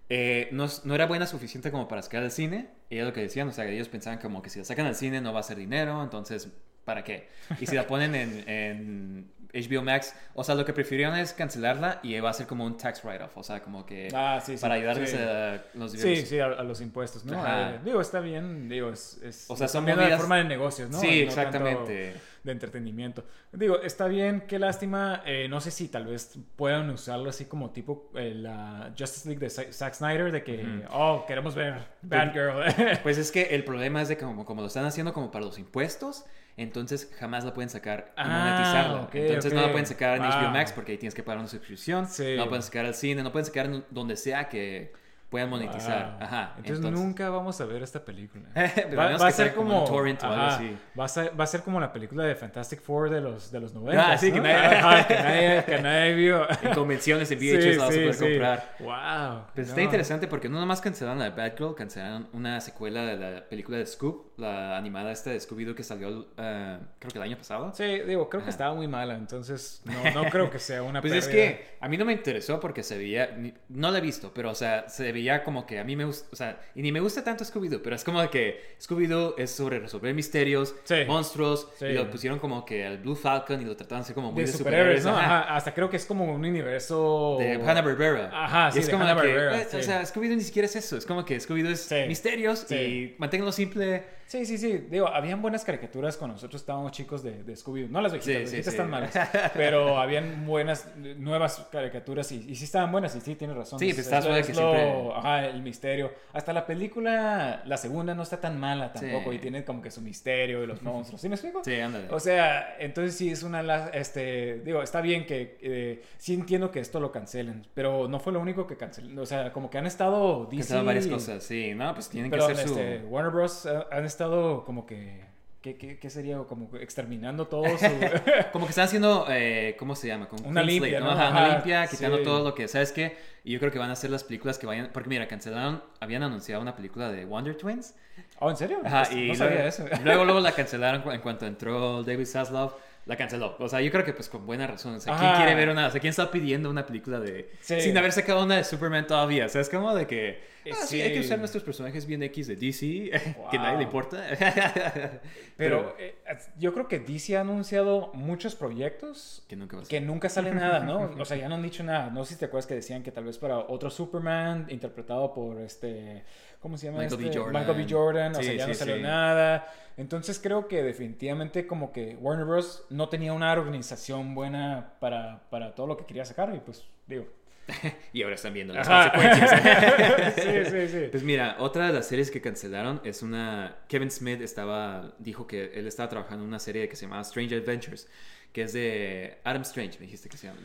eh, 0.10 0.48
no, 0.52 0.68
no 0.84 0.94
era 0.96 1.08
buena 1.08 1.26
suficiente 1.26 1.72
como 1.72 1.88
para 1.88 2.04
sacar 2.04 2.22
al 2.22 2.30
cine. 2.32 2.70
Y 2.92 3.00
es 3.00 3.06
lo 3.06 3.14
que 3.14 3.22
decían, 3.22 3.48
o 3.50 3.52
sea, 3.52 3.66
que 3.66 3.74
ellos 3.74 3.90
pensaban 3.90 4.20
como 4.20 4.44
que 4.44 4.52
si 4.52 4.60
la 4.60 4.66
sacan 4.66 4.86
al 4.86 4.96
cine 4.96 5.22
no 5.22 5.34
va 5.34 5.40
a 5.40 5.44
ser 5.44 5.58
dinero, 5.58 6.02
entonces 6.04 6.50
¿para 6.86 7.04
qué? 7.04 7.28
Y 7.60 7.66
si 7.66 7.76
la 7.76 7.86
ponen 7.88 8.14
en, 8.16 8.44
en 8.48 9.32
HBO 9.54 9.82
Max, 9.84 10.16
o 10.36 10.44
sea, 10.44 10.54
lo 10.56 10.64
que 10.64 10.74
prefirieron 10.74 11.16
es 11.16 11.34
cancelarla 11.34 12.00
y 12.04 12.20
va 12.20 12.30
a 12.30 12.34
ser 12.34 12.46
como 12.48 12.66
un 12.66 12.78
tax 12.78 13.04
write-off, 13.04 13.36
o 13.36 13.44
sea, 13.44 13.62
como 13.62 13.86
que 13.86 14.10
Ah, 14.14 14.40
sí, 14.46 14.58
sí, 14.58 14.62
para 14.62 14.76
ayudarles 14.76 15.10
sí. 15.10 15.18
a 15.18 15.64
los 15.74 15.92
Sí, 15.94 16.16
sí, 16.18 16.40
a, 16.40 16.46
a 16.48 16.64
los 16.64 16.82
impuestos, 16.82 17.26
¿no? 17.26 17.44
Eh, 17.46 17.80
digo, 17.84 18.00
está 18.00 18.20
bien, 18.20 18.70
digo, 18.70 18.90
es, 18.90 19.20
es 19.24 19.46
O 19.50 19.56
sea, 19.56 19.68
son 19.68 19.86
una 19.86 20.18
forma 20.18 20.38
de 20.38 20.44
negocios, 20.44 20.90
¿no? 20.90 21.00
Sí, 21.00 21.08
No 21.24 21.28
exactamente. 21.28 22.16
de 22.44 22.52
entretenimiento. 22.52 23.26
Digo, 23.52 23.82
está 23.82 24.08
bien, 24.08 24.44
qué 24.48 24.60
lástima, 24.60 25.24
eh, 25.26 25.48
no 25.50 25.60
sé 25.62 25.72
si 25.72 25.88
tal 25.90 26.06
vez 26.06 26.38
puedan 26.56 26.90
usarlo 26.90 27.30
así 27.30 27.46
como 27.46 27.72
tipo 27.72 28.12
eh, 28.16 28.34
la 28.36 28.94
Justice 28.98 29.28
League 29.28 29.40
de 29.46 29.50
Zack 29.50 29.94
Snyder, 29.94 30.32
de 30.32 30.44
que, 30.44 30.86
oh, 30.92 31.26
queremos 31.28 31.56
ver 31.56 31.76
Batgirl. 32.02 32.54
Pues 33.04 33.18
es 33.18 33.32
que 33.32 33.44
el 33.56 33.64
problema 33.66 34.02
es 34.02 34.08
de 34.10 34.16
que 34.18 34.24
como, 34.26 34.46
como 34.46 34.62
lo 34.62 34.68
están 34.68 34.86
haciendo 34.86 35.12
como 35.12 35.32
para 35.32 35.44
los 35.44 35.58
impuestos, 35.60 36.24
entonces 36.58 37.10
jamás 37.20 37.46
la 37.46 37.54
pueden 37.54 37.70
sacar 37.70 38.08
y 38.18 38.22
Ah, 38.22 38.28
monetizarla. 38.28 39.02
ok, 39.04 39.16
entonces 39.16 39.39
no 39.46 39.60
ok. 39.62 39.66
la 39.66 39.72
pueden 39.72 39.88
sacar 39.88 40.18
en 40.18 40.24
HBO 40.24 40.42
Wow. 40.44 40.52
Max 40.52 40.72
porque 40.74 40.92
ahí 40.94 40.98
tienes 40.98 41.14
que 41.16 41.24
pagar 41.24 41.40
una 41.40 41.48
suscripción. 41.48 42.08
Sí. 42.08 42.36
No 42.36 42.44
la 42.44 42.50
pueden 42.50 42.64
sacar 42.64 42.86
al 42.86 42.96
cine, 42.96 43.24
no 43.24 43.32
pueden 43.32 43.46
sacar 43.46 43.66
en 43.68 43.84
donde 43.90 44.16
sea 44.16 44.50
que 44.50 44.94
puedan 45.30 45.50
monetizar. 45.50 46.14
Wow. 46.18 46.24
Ajá. 46.24 46.54
Entonces, 46.58 46.92
nunca 46.92 47.30
vamos 47.30 47.62
a 47.62 47.66
ver 47.66 47.84
esta 47.84 48.04
película. 48.04 48.46
Pero 48.54 48.98
va, 48.98 49.16
va 49.16 49.28
a 49.28 49.32
ser 49.32 49.54
como 49.54 49.70
como, 49.70 49.86
en 49.86 50.18
torrent 50.18 50.24
o 50.24 50.28
algo 50.28 50.42
así. 50.44 50.78
va, 51.00 51.06
a 51.06 51.08
ser, 51.08 51.40
va 51.40 51.44
a 51.44 51.48
ser 51.48 51.62
como 51.62 51.80
la 51.80 51.94
película 51.94 52.24
de 52.24 52.34
Fantastic 52.36 52.82
Four 52.82 53.12
de 53.12 53.22
los, 53.22 53.52
de 53.52 53.60
los 53.60 53.74
90. 53.74 54.12
Ah, 54.12 54.18
sí, 54.18 54.32
que 54.32 54.42
nadie- 54.42 54.78
Ajá, 54.78 55.08
que 55.08 55.14
nadie, 55.16 55.64
que 55.66 55.82
nadie 55.82 56.14
vio. 56.16 56.48
En 56.64 56.74
convenciones 56.74 57.28
Sí, 57.30 57.36
VHS 57.36 57.78
la 57.78 57.84
vas 57.84 57.90
a 57.90 57.94
sí, 57.94 58.00
poder 58.00 58.14
sí. 58.16 58.26
comprar. 58.26 58.76
Wow. 58.80 59.44
Pues 59.54 59.70
está 59.70 59.82
interesante 59.84 60.28
porque 60.28 60.50
no 60.50 60.60
nomás 60.60 60.82
cancelaron 60.82 61.20
la 61.20 61.30
Batgirl, 61.30 61.76
cancelaron 61.76 62.28
una 62.34 62.60
secuela 62.60 63.06
de 63.06 63.18
la 63.18 63.48
película 63.48 63.78
de 63.78 63.86
Scoop, 63.86 64.29
la 64.40 64.78
animada 64.78 65.12
esta 65.12 65.30
de 65.32 65.38
Scooby-Doo 65.38 65.76
que 65.76 65.84
salió 65.84 66.28
eh, 66.38 66.78
creo 67.00 67.12
que 67.12 67.18
el 67.18 67.24
año 67.24 67.38
pasado. 67.38 67.72
Sí, 67.76 67.84
digo, 68.08 68.30
creo 68.30 68.44
que 68.44 68.50
estaba 68.50 68.74
muy 68.74 68.88
mala, 68.88 69.16
entonces 69.16 69.82
no, 69.86 70.24
no 70.24 70.30
creo 70.30 70.50
que 70.50 70.60
sea 70.60 70.82
una 70.84 71.02
Pues 71.02 71.14
es 71.14 71.28
que 71.28 71.66
a 71.80 71.88
mí 71.88 71.98
no 71.98 72.06
me 72.06 72.14
interesó 72.14 72.60
porque 72.60 72.84
se 72.84 72.98
veía, 72.98 73.38
no 73.70 73.92
la 73.92 73.98
he 73.98 74.02
visto, 74.02 74.32
pero 74.34 74.52
o 74.52 74.56
sea, 74.56 74.88
se 74.90 75.12
veía 75.12 75.44
como 75.44 75.66
que 75.66 75.80
a 75.80 75.84
mí 75.84 75.96
me 75.96 76.06
gusta, 76.06 76.28
o 76.32 76.36
sea, 76.36 76.60
y 76.76 76.82
ni 76.82 76.92
me 76.92 77.00
gusta 77.00 77.24
tanto 77.24 77.44
Scooby-Doo, 77.44 77.82
pero 77.84 77.96
es 77.96 78.04
como 78.04 78.28
que 78.30 78.76
Scooby-Doo 78.82 79.36
es 79.38 79.52
sobre 79.52 79.80
resolver 79.80 80.14
misterios, 80.14 80.76
Sí. 80.84 81.04
monstruos, 81.08 81.70
Sí. 81.78 81.86
y 81.88 81.94
lo 81.94 82.10
pusieron 82.10 82.40
como 82.40 82.66
que 82.66 82.86
al 82.86 82.98
Blue 83.00 83.16
Falcon 83.16 83.62
y 83.62 83.66
lo 83.66 83.76
trataban 83.76 84.02
hacer 84.04 84.16
como 84.16 84.32
muy 84.32 84.44
de 84.46 84.52
de, 84.52 84.58
superhéroes, 84.58 85.04
¿no? 85.06 85.12
ajá, 85.12 85.40
Ajá, 85.42 85.56
hasta 85.56 85.74
creo 85.74 85.90
que 85.90 85.98
es 85.98 86.06
como 86.06 86.26
un 86.26 86.44
universo... 86.46 87.38
De 87.40 87.54
Hanna-Barbera. 87.54 88.30
Ajá, 88.34 88.70
Y 88.70 88.72
sí, 88.74 88.80
es 88.80 88.86
de 88.88 88.92
como 88.92 89.04
que, 89.06 89.12
Hanna-Barbera, 89.12 89.62
eh, 89.62 89.68
sí. 89.70 89.78
O 89.78 89.84
sea, 89.84 90.02
Scooby-Doo 90.04 90.36
ni 90.36 90.42
siquiera 90.44 90.66
es 90.66 90.76
eso. 90.76 90.98
Es 90.98 91.06
como 91.06 91.24
que 91.26 91.38
Scooby-Doo 91.38 91.72
es 91.72 91.90
misterios 92.08 92.70
y 92.72 93.16
manténganlo 93.18 93.52
simple. 93.52 94.04
Sí, 94.30 94.46
sí, 94.46 94.60
sí. 94.60 94.86
Digo, 94.92 95.08
habían 95.08 95.42
buenas 95.42 95.66
caricaturas 95.66 96.16
cuando 96.16 96.36
nosotros 96.36 96.62
estábamos 96.62 96.92
chicos 96.92 97.24
de, 97.24 97.42
de 97.44 97.54
Scooby-Doo. 97.56 97.90
No 97.90 98.00
las 98.00 98.12
viejitas, 98.14 98.36
Sí, 98.36 98.42
las 98.42 98.50
sí, 98.52 98.56
viejitas 98.58 98.74
sí. 98.74 98.78
están 98.78 98.90
malas. 98.92 99.52
Pero 99.56 99.98
habían 99.98 100.46
buenas, 100.46 100.88
eh, 101.04 101.16
nuevas 101.18 101.66
caricaturas 101.72 102.32
y, 102.32 102.46
y 102.48 102.56
sí 102.56 102.66
estaban 102.66 102.92
buenas 102.92 103.16
y 103.16 103.22
sí, 103.22 103.34
tienes 103.34 103.58
razón. 103.58 103.80
Sí, 103.80 103.90
Es- 103.90 103.96
pues 103.96 104.12
es- 104.12 104.24
suave 104.24 104.40
es 104.42 104.46
que 104.48 104.54
lo- 104.54 104.60
siempre- 104.72 105.12
Ajá, 105.16 105.46
el 105.48 105.64
misterio. 105.64 106.12
Hasta 106.32 106.54
la 106.54 106.68
película, 106.68 107.64
la 107.66 107.78
segunda 107.78 108.14
no 108.14 108.22
está 108.22 108.40
tan 108.40 108.60
mala 108.60 108.94
tampoco 108.94 109.34
y 109.34 109.40
tiene 109.40 109.66
como 109.66 109.82
que 109.82 109.90
su 109.90 110.00
misterio 110.02 110.64
y 110.64 110.68
los 110.68 110.84
monstruos. 110.84 111.20
¿Sí 111.22 111.28
me 111.28 111.34
explico? 111.34 111.64
Sí, 111.64 111.80
ándale. 111.80 112.06
O 112.12 112.20
sea, 112.20 112.76
entonces 112.80 113.16
sí 113.16 113.32
es 113.32 113.42
una... 113.42 113.88
Este, 113.94 114.60
digo, 114.60 114.84
está 114.84 115.02
bien 115.02 115.26
que... 115.26 115.58
eh, 115.62 116.04
sí 116.20 116.36
entiendo 116.36 116.70
que 116.70 116.82
esto 116.82 117.00
lo 117.00 117.12
cancelen, 117.12 117.66
pero 117.74 118.08
no 118.08 118.20
fue 118.20 118.32
lo 118.32 118.40
único 118.40 118.68
que 118.68 118.78
cancelen. 118.78 119.18
O 119.18 119.26
sea, 119.26 119.52
como 119.52 119.72
que 119.72 119.80
han 119.80 119.88
estado... 119.88 120.48
Cancelaron 120.50 120.86
varias 120.86 121.08
cosas, 121.08 121.44
sí. 121.44 121.74
No, 121.74 121.96
pues 121.96 122.10
tienen 122.10 122.30
Perdón, 122.30 122.48
que 122.48 122.54
hacer 122.54 122.68
su... 122.68 122.78
este, 122.80 123.06
Warner 123.06 123.32
Bros. 123.34 123.66
ha- 123.66 123.88
han 123.92 124.06
estado 124.06 124.19
como 124.28 124.86
que. 124.86 125.28
¿Qué, 125.62 125.76
qué, 125.76 126.00
qué 126.00 126.10
sería? 126.10 126.38
Como 126.38 126.70
exterminando 126.78 127.48
todo 127.48 127.66
su. 127.78 127.86
Como 128.54 128.66
que 128.66 128.70
están 128.70 128.86
haciendo, 128.86 129.26
eh, 129.30 129.76
¿cómo 129.78 129.94
se 129.96 130.08
llama? 130.08 130.28
Como 130.30 130.48
Una 130.48 130.64
limpia, 130.64 131.00
slate, 131.00 131.04
¿no? 131.04 131.12
Ajá, 131.12 131.30
una 131.32 131.48
limpia, 131.54 131.86
quitando 131.88 132.18
sí. 132.20 132.24
todo 132.24 132.44
lo 132.46 132.56
que, 132.56 132.70
¿sabes 132.70 132.94
qué? 132.94 133.18
Y 133.44 133.52
yo 133.52 133.60
creo 133.60 133.70
que 133.70 133.78
van 133.78 133.90
a 133.90 133.94
hacer 133.94 134.10
las 134.10 134.24
películas 134.24 134.58
que 134.58 134.66
vayan, 134.68 134.90
porque 134.94 135.10
mira, 135.10 135.28
cancelaron, 135.28 135.84
habían 136.00 136.24
anunciado 136.24 136.62
una 136.62 136.76
película 136.78 137.12
de 137.12 137.26
Wonder 137.26 137.58
Twins. 137.58 137.94
¿Oh, 138.40 138.50
en 138.50 138.56
serio? 138.56 138.80
Ajá, 138.86 139.04
Pues, 139.04 139.12
y 139.12 139.16
no 139.16 139.22
luego, 139.34 139.36
sabía 139.36 139.66
eso. 139.68 139.86
luego, 140.06 140.24
luego 140.24 140.40
la 140.40 140.54
cancelaron 140.54 141.04
en 141.12 141.20
cuanto 141.20 141.46
entró 141.46 142.04
David 142.04 142.26
Zaslav, 142.26 142.72
la 143.06 143.18
canceló. 143.18 143.58
O 143.60 143.68
sea, 143.68 143.82
yo 143.82 143.92
creo 143.92 144.06
que 144.06 144.14
pues 144.14 144.30
con 144.30 144.46
buena 144.46 144.66
razón. 144.66 144.96
O 144.96 145.00
sea, 145.02 145.14
¿quién 145.18 145.28
Ajá. 145.30 145.38
quiere 145.44 145.56
ver 145.56 145.70
una, 145.70 145.88
o 145.88 145.92
sea, 145.92 146.00
quién 146.00 146.12
está 146.12 146.32
pidiendo 146.32 146.70
una 146.70 146.86
película 146.86 147.20
de, 147.20 147.52
Sí. 147.60 147.82
sin 147.82 147.98
haber 147.98 148.14
sacado 148.14 148.44
una 148.46 148.56
de 148.58 148.64
Superman 148.64 149.08
todavía? 149.08 149.48
O 149.48 149.50
sea, 149.50 149.60
es 149.60 149.70
como 149.70 149.94
de 149.94 150.08
que, 150.08 150.42
ah, 150.72 150.76
sí, 150.82 150.88
sí. 150.98 151.02
hay 151.02 151.14
que 151.14 151.20
usar 151.22 151.40
nuestros 151.40 151.64
personajes 151.64 152.06
bien 152.06 152.22
X 152.24 152.48
de 152.48 152.56
DC, 152.56 152.88
que 153.52 153.58
Wow. 153.58 153.64
nadie 153.64 153.78
le 153.78 153.84
importa. 153.84 154.24
Pero 155.58 155.96
eh, 156.00 156.16
yo 156.58 156.74
creo 156.74 156.88
que 156.88 157.00
DC 157.00 157.38
ha 157.38 157.42
anunciado 157.42 158.12
muchos 158.14 158.56
proyectos 158.56 159.44
que 159.48 159.56
nunca 159.56 159.78
que 159.88 160.02
nunca 160.02 160.30
sale 160.30 160.52
nada, 160.54 160.80
¿no? 160.80 161.12
O 161.20 161.26
sea, 161.26 161.38
ya 161.38 161.50
no 161.50 161.56
han 161.56 161.62
dicho 161.64 161.84
nada. 161.84 162.10
No 162.10 162.24
sé 162.26 162.34
si 162.34 162.40
te 162.40 162.46
acuerdas 162.46 162.68
que 162.68 162.76
decían 162.76 163.04
que 163.04 163.12
tal 163.12 163.26
vez 163.26 163.38
para 163.38 163.58
otro 163.60 163.90
Superman 163.90 164.68
interpretado 164.70 165.34
por 165.34 165.60
este. 165.62 166.24
¿Cómo 166.60 166.78
se 166.78 166.88
llama? 166.88 167.00
Michael 167.00 167.20
B. 167.22 167.26
este? 167.28 167.38
Jordan. 167.40 167.54
Michael 167.62 167.78
B. 167.86 167.94
Jordan. 167.94 168.32
o 168.36 168.40
Sí, 168.40 168.44
sea, 168.44 168.54
ya 168.56 168.68
no 168.68 168.74
sí, 168.74 168.80
salió 168.80 168.96
sí. 168.96 169.02
nada. 169.02 169.68
Entonces 169.98 170.40
creo 170.42 170.68
que 170.68 170.82
definitivamente 170.84 171.68
como 171.68 171.92
que 171.92 172.16
Warner 172.16 172.46
Bros. 172.46 172.86
no 172.90 173.10
tenía 173.10 173.34
una 173.34 173.52
organización 173.52 174.34
buena 174.36 174.94
para, 175.00 175.44
para 175.50 175.76
todo 175.76 175.88
lo 175.88 175.98
que 175.98 176.06
quería 176.06 176.26
sacar. 176.26 176.54
Y 176.56 176.60
pues, 176.60 176.86
digo. 177.08 177.26
Y 178.14 178.24
ahora 178.24 178.36
están 178.36 178.54
viendo 178.54 178.74
las 178.74 178.88
Ajá. 178.88 179.12
consecuencias. 179.12 180.36
sí, 180.36 180.72
sí, 180.72 180.88
sí. 180.88 181.08
Pues 181.12 181.24
mira, 181.24 181.56
otra 181.60 181.88
de 181.88 181.94
las 181.94 182.08
series 182.08 182.32
que 182.32 182.42
cancelaron 182.42 183.02
es 183.04 183.22
una... 183.22 183.78
Kevin 183.88 184.12
Smith 184.12 184.42
estaba, 184.42 185.14
dijo 185.20 185.48
que 185.48 185.72
él 185.76 185.88
estaba 185.88 186.10
trabajando 186.10 186.44
en 186.44 186.50
una 186.50 186.60
serie 186.60 186.88
que 186.90 186.96
se 186.96 187.06
llama 187.06 187.22
Strange 187.22 187.56
Adventures, 187.56 188.08
que 188.52 188.64
es 188.64 188.74
de 188.74 189.38
Adam 189.44 189.62
Strange, 189.62 190.00
me 190.00 190.06
dijiste 190.08 190.28
que 190.28 190.36
se 190.36 190.48
llama. 190.48 190.60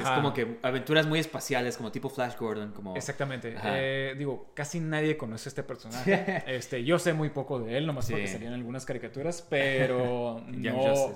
Es 0.00 0.08
como 0.08 0.34
que 0.34 0.58
aventuras 0.62 1.06
muy 1.06 1.20
espaciales, 1.20 1.76
como 1.76 1.92
tipo 1.92 2.08
Flash 2.08 2.36
Gordon, 2.36 2.72
como... 2.72 2.96
Exactamente. 2.96 3.54
Eh, 3.62 4.16
digo, 4.18 4.50
casi 4.52 4.80
nadie 4.80 5.16
conoce 5.16 5.48
a 5.48 5.50
este 5.50 5.62
personaje. 5.62 6.42
Este, 6.48 6.82
yo 6.82 6.98
sé 6.98 7.12
muy 7.12 7.30
poco 7.30 7.60
de 7.60 7.78
él, 7.78 7.86
nomás 7.86 8.06
Sí. 8.06 8.14
porque 8.14 8.26
salían 8.26 8.52
algunas 8.52 8.84
caricaturas, 8.84 9.46
pero 9.48 10.42
no. 10.48 11.12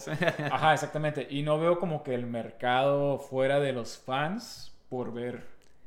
Ajá, 0.53 0.73
exactamente. 0.75 1.27
Y 1.29 1.43
no 1.43 1.59
veo 1.59 1.81
como 1.81 2.05
que 2.05 2.15
el 2.15 2.27
mercado 2.27 3.19
fuera 3.19 3.59
de 3.59 3.73
los 3.73 3.99
fans 3.99 4.71
por 4.95 5.13
ver 5.13 5.43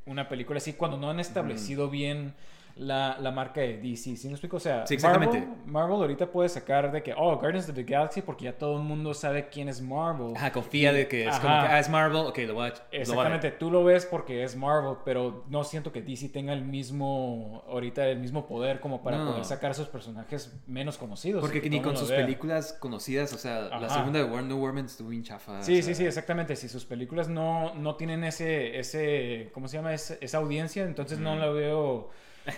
una 0.05 0.27
película 0.27 0.57
así 0.57 0.73
cuando 0.73 0.97
no 0.97 1.09
han 1.09 1.21
establecido 1.21 1.89
bien 1.89 2.33
la, 2.79 3.17
la 3.19 3.31
marca 3.31 3.61
de 3.61 3.77
DC. 3.77 4.15
¿Sí 4.17 4.27
me 4.27 4.33
explico? 4.33 4.57
O 4.57 4.59
sea, 4.59 4.85
Sí, 4.87 4.93
exactamente. 4.95 5.39
Marvel, 5.39 5.65
Marvel 5.65 5.95
ahorita 5.97 6.31
puede 6.31 6.49
sacar 6.49 6.91
de 6.91 7.01
que, 7.03 7.13
oh, 7.17 7.37
Guardians 7.37 7.67
of 7.69 7.75
the 7.75 7.83
Galaxy, 7.83 8.21
porque 8.21 8.45
ya 8.45 8.57
todo 8.57 8.77
el 8.77 8.83
mundo 8.83 9.13
sabe 9.13 9.49
quién 9.49 9.69
es 9.69 9.81
Marvel. 9.81 10.35
Ajá, 10.35 10.51
confía 10.51 10.93
de 10.93 11.07
que 11.07 11.27
es 11.27 11.35
como 11.39 11.59
que, 11.61 11.67
ah, 11.67 11.79
es 11.79 11.89
Marvel, 11.89 12.17
ok, 12.27 12.37
lo 12.47 12.53
voy 12.53 12.67
a... 12.67 12.69
lo. 12.69 12.75
Exactamente, 12.91 13.51
tú 13.51 13.71
lo 13.71 13.83
ves 13.83 14.05
porque 14.05 14.43
es 14.43 14.55
Marvel, 14.55 14.97
pero 15.05 15.43
no 15.49 15.63
siento 15.63 15.91
que 15.91 16.01
DC 16.01 16.29
tenga 16.29 16.53
el 16.53 16.63
mismo, 16.63 17.63
ahorita 17.69 18.07
el 18.07 18.19
mismo 18.19 18.45
poder 18.47 18.79
como 18.79 19.01
para 19.03 19.17
No. 19.17 19.31
poder 19.31 19.45
sacar 19.45 19.71
a 19.71 19.73
sus 19.73 19.87
personajes 19.87 20.55
menos 20.67 20.97
conocidos. 20.97 21.41
Porque 21.41 21.61
que 21.61 21.69
ni 21.69 21.81
con 21.81 21.97
sus 21.97 22.09
vea. 22.09 22.19
películas 22.19 22.73
conocidas, 22.73 23.33
o 23.33 23.37
sea, 23.37 23.61
la 23.79 23.89
segunda 23.89 24.19
de 24.19 24.25
Wonder 24.25 24.57
Woman 24.57 24.85
estuvo 24.85 25.09
bien 25.09 25.23
chafa. 25.23 25.61
Sí, 25.61 25.73
o 25.73 25.75
sí, 25.77 25.83
sea, 25.83 25.95
sí, 25.95 26.05
exactamente. 26.05 26.55
Si 26.55 26.69
sus 26.69 26.85
películas 26.85 27.27
no, 27.29 27.73
no 27.75 27.95
tienen 27.95 28.23
ese, 28.23 28.77
ese, 28.79 29.49
¿cómo 29.53 29.67
se 29.67 29.77
llama? 29.77 29.93
Ese- 29.93 30.17
esa 30.21 30.37
audiencia, 30.37 30.83
entonces 30.83 31.19
no 31.19 31.35
la 31.35 31.47
veo... 31.49 32.09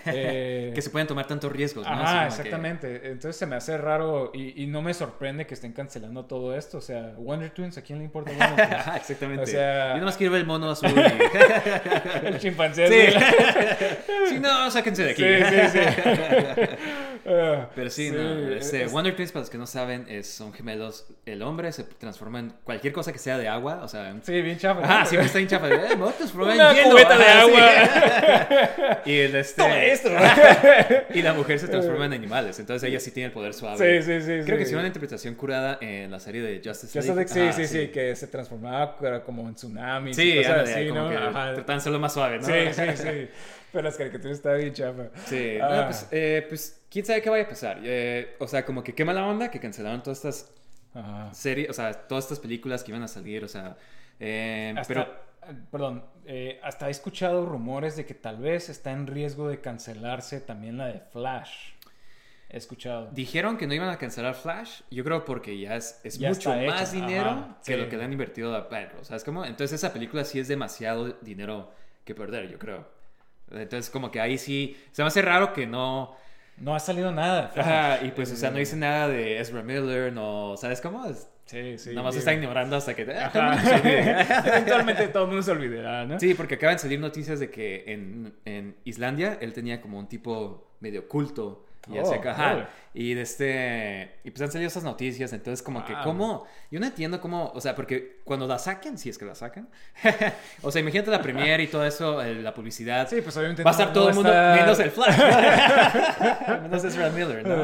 eh, 0.06 0.70
Que 0.74 0.82
se 0.82 0.90
pueden 0.90 1.06
tomar 1.08 1.26
tantos 1.26 1.50
riesgos, 1.52 1.86
¿no? 1.86 1.92
Ajá, 1.92 2.20
que- 2.22 2.26
exactamente. 2.28 2.96
Entonces 3.04 3.36
se 3.36 3.46
me 3.46 3.56
hace 3.56 3.76
raro 3.78 4.30
y, 4.34 4.62
y 4.62 4.66
no 4.66 4.82
me 4.82 4.94
sorprende 4.94 5.46
que 5.46 5.54
estén 5.54 5.72
cancelando 5.72 6.24
todo 6.26 6.56
esto. 6.56 6.78
O 6.78 6.80
sea, 6.80 7.12
Wonder 7.18 7.50
Twins, 7.50 7.76
¿a 7.78 7.82
quién 7.82 7.98
le 7.98 8.04
importa 8.04 8.30
Wonder 8.32 8.66
Twins? 8.84 8.96
Exactamente. 8.96 9.42
O 9.42 9.46
sea- 9.46 9.92
Yo 9.94 9.98
nomás 10.00 10.16
quiero 10.16 10.32
ver 10.32 10.40
el 10.42 10.46
mono 10.46 10.70
azul. 10.70 10.90
y- 10.90 12.26
El 12.26 12.38
chimpancé. 12.38 12.86
Sí. 12.88 13.16
así. 13.16 13.84
sí, 14.28 14.38
no, 14.40 14.70
sáquense 14.70 15.04
de 15.04 15.10
aquí. 15.10 15.22
Sí, 15.22 15.68
sí, 15.70 15.78
sí. 15.78 16.76
Ah, 17.26 17.68
Pero 17.74 17.90
sí, 17.90 18.08
sí, 18.08 18.14
no. 18.16 18.48
Este, 18.54 18.84
es- 18.84 18.92
Wonder 18.92 19.14
Twins, 19.14 19.30
para 19.32 19.42
los 19.42 19.50
que 19.50 19.58
no 19.58 19.66
saben, 19.66 20.06
es, 20.08 20.26
son 20.28 20.52
gemelos. 20.52 21.06
El 21.26 21.42
hombre 21.42 21.70
se 21.72 21.84
transforma 21.84 22.38
en 22.40 22.52
cualquier 22.64 22.92
cosa 22.92 23.12
que 23.12 23.18
sea 23.18 23.36
de 23.38 23.46
agua. 23.48 23.80
O 23.82 23.88
sea, 23.88 24.14
Sí, 24.22 24.40
bien 24.42 24.58
chafa. 24.58 24.82
Ajá, 24.82 25.04
siempre 25.06 25.26
está 25.26 25.40
hinchado. 25.40 25.66
Eh, 25.68 25.80
me 25.90 25.94
voy 25.96 26.08
a 26.10 26.12
transformar 26.12 26.54
en 26.54 26.60
Una 26.60 26.72
hielo. 26.74 26.90
cubeta 26.90 27.18
de 27.18 27.24
agua. 27.26 29.00
y 29.04 29.16
el 29.18 29.34
este. 29.36 29.62
Y 31.14 31.22
la 31.22 31.32
mujer 31.34 31.58
se 31.58 31.68
transforma 31.68 32.06
en 32.06 32.12
animales. 32.12 32.58
Entonces 32.58 32.88
ella 32.88 33.00
sí 33.00 33.10
tiene 33.10 33.26
el 33.28 33.32
poder 33.32 33.54
suave. 33.54 34.02
Sí, 34.02 34.06
sí, 34.06 34.20
sí, 34.20 34.44
Creo 34.44 34.56
sí. 34.58 34.64
que 34.64 34.66
sí, 34.66 34.74
una 34.74 34.86
interpretación 34.86 35.34
curada 35.34 35.78
en 35.80 36.10
la 36.10 36.20
serie 36.20 36.42
de 36.42 36.60
Justice 36.64 37.00
Ya 37.00 37.14
League. 37.14 37.28
sabes, 37.28 37.56
sí, 37.56 37.66
sí, 37.66 37.78
sí, 37.78 37.88
que 37.88 38.14
se 38.16 38.26
transformaba 38.26 38.96
era 39.02 39.22
como 39.22 39.48
en 39.48 39.54
tsunamis 39.54 40.18
y 40.18 40.22
Sí, 40.22 40.36
cosas 40.38 40.52
ándale, 40.52 40.72
así, 40.74 40.88
como 40.88 41.00
¿no? 41.02 41.08
que 41.10 41.16
Ajá. 41.16 41.54
tratan 41.54 41.66
de 41.66 41.74
hacerlo 41.74 41.98
más 41.98 42.12
suave, 42.12 42.38
¿no? 42.38 42.44
Sí, 42.46 42.52
sí, 42.72 42.82
sí. 42.96 43.28
Pero 43.72 43.84
las 43.84 43.96
caricaturas 43.96 44.36
estaban 44.36 44.58
bien 44.60 44.72
chafa. 44.74 45.02
Sí, 45.26 45.56
no, 45.58 45.64
Ah. 45.66 45.84
pues, 45.86 46.06
eh, 46.10 46.44
pues 46.48 46.80
quién 46.90 47.04
sabe 47.04 47.22
qué 47.22 47.30
vaya 47.30 47.44
a 47.44 47.48
pasar. 47.48 47.78
Eh, 47.84 48.34
o 48.38 48.48
sea, 48.48 48.64
como 48.64 48.82
que 48.82 48.94
qué 48.94 49.04
mala 49.04 49.26
onda 49.26 49.50
que 49.50 49.60
cancelaron 49.60 50.02
todas 50.02 50.18
estas 50.18 50.50
Ajá. 50.94 51.32
series, 51.32 51.70
o 51.70 51.72
sea, 51.72 51.92
todas 51.92 52.24
estas 52.24 52.40
películas 52.40 52.82
que 52.82 52.90
iban 52.90 53.02
a 53.04 53.08
salir, 53.08 53.44
o 53.44 53.48
sea, 53.48 53.76
eh, 54.18 54.74
Hasta, 54.76 54.92
pero 54.94 55.30
Perdón, 55.70 56.04
eh, 56.32 56.60
hasta 56.62 56.86
he 56.86 56.92
escuchado 56.92 57.44
rumores 57.44 57.96
de 57.96 58.06
que 58.06 58.14
tal 58.14 58.36
vez 58.36 58.68
está 58.68 58.92
en 58.92 59.08
riesgo 59.08 59.48
de 59.48 59.60
cancelarse 59.60 60.40
también 60.40 60.78
la 60.78 60.86
de 60.86 61.00
Flash. 61.00 61.72
He 62.48 62.56
escuchado. 62.56 63.08
Dijeron 63.10 63.58
que 63.58 63.66
no 63.66 63.74
iban 63.74 63.88
a 63.88 63.98
cancelar 63.98 64.36
Flash, 64.36 64.82
yo 64.92 65.02
creo 65.02 65.24
porque 65.24 65.58
ya 65.58 65.74
es, 65.74 66.00
es 66.04 66.20
Ya 66.20 66.28
mucho 66.28 66.54
más 66.54 66.92
dinero 66.92 67.30
ajá, 67.30 67.56
que 67.64 67.74
sí. 67.74 67.80
lo 67.80 67.88
que 67.88 67.96
le 67.96 68.04
han 68.04 68.12
invertido 68.12 68.54
a 68.54 68.60
Batgirl. 68.60 69.00
O 69.00 69.04
sea, 69.04 69.16
es 69.16 69.24
como, 69.24 69.44
entonces 69.44 69.72
esa 69.82 69.92
película 69.92 70.24
sí 70.24 70.38
es 70.38 70.46
demasiado 70.46 71.16
dinero 71.20 71.72
que 72.04 72.14
perder, 72.14 72.48
yo 72.48 72.60
creo. 72.60 72.86
Entonces 73.50 73.90
como 73.90 74.12
que 74.12 74.20
ahí 74.20 74.38
sí, 74.38 74.80
se 74.92 75.02
me 75.02 75.08
hace 75.08 75.22
raro 75.22 75.52
que 75.52 75.66
no... 75.66 76.14
No 76.58 76.76
ha 76.76 76.78
salido 76.78 77.10
nada. 77.10 77.50
Ajá, 77.56 78.04
y 78.04 78.12
pues, 78.12 78.30
o 78.30 78.36
sea, 78.36 78.52
no 78.52 78.58
dice 78.58 78.76
nada 78.76 79.08
de 79.08 79.40
Ezra 79.40 79.64
Miller, 79.64 80.12
no, 80.12 80.54
¿sabes 80.56 80.80
cómo? 80.80 81.06
Es, 81.06 81.28
Sí, 81.50 81.78
sí. 81.78 81.90
nada 81.90 82.04
más 82.04 82.14
está 82.14 82.32
ignorando 82.32 82.76
hasta 82.76 82.94
que... 82.94 83.02
Ajá. 83.12 83.58
Eventualmente 84.46 85.08
todo 85.08 85.24
el 85.24 85.28
mundo 85.30 85.42
se 85.42 85.50
olvidará, 85.50 86.06
¿no? 86.06 86.20
Sí, 86.20 86.34
porque 86.34 86.54
acaban 86.54 86.76
de 86.76 86.78
salir 86.82 87.00
noticias 87.00 87.40
de 87.40 87.50
que 87.50 87.84
en, 87.88 88.32
en 88.44 88.76
Islandia 88.84 89.36
él 89.40 89.52
tenía 89.52 89.80
como 89.80 89.98
un 89.98 90.08
tipo 90.08 90.70
medio 90.78 91.08
culto. 91.08 91.66
Y 91.90 91.98
Oh, 91.98 92.02
así, 92.02 92.14
ajá. 92.24 92.68
Y 92.92 93.14
de 93.14 93.22
este. 93.22 94.18
Y 94.24 94.30
pues 94.32 94.42
han 94.42 94.50
salido 94.50 94.66
esas 94.68 94.82
noticias. 94.82 95.32
Entonces, 95.32 95.62
como 95.62 95.84
que, 95.84 95.92
Wow. 95.94 96.02
¿cómo? 96.02 96.46
Yo 96.72 96.80
no 96.80 96.86
entiendo 96.86 97.20
cómo. 97.20 97.52
O 97.54 97.60
sea, 97.60 97.76
porque 97.76 98.18
cuando 98.24 98.48
la 98.48 98.58
saquen, 98.58 98.98
si 98.98 99.08
es 99.08 99.16
que 99.16 99.24
la 99.24 99.34
sacan. 99.36 99.68
o 100.62 100.70
sea, 100.72 100.80
imagínate 100.80 101.10
la 101.12 101.22
premiere 101.22 101.62
y 101.62 101.66
todo 101.68 101.84
eso, 101.86 102.20
el- 102.20 102.42
la 102.42 102.52
publicidad. 102.52 103.08
Sí, 103.08 103.20
pues 103.22 103.36
obviamente 103.36 103.62
Va 103.62 103.70
a 103.70 103.72
estar 103.72 103.86
no 103.88 103.92
todo 103.92 104.08
el 104.08 104.14
mundo, 104.16 104.30
estar- 104.30 104.60
menos 104.60 104.80
el 104.80 104.90
Flash. 104.90 105.16
menos 106.62 106.84
Ezra 106.84 107.10
Miller, 107.10 107.46
¿no? 107.46 107.56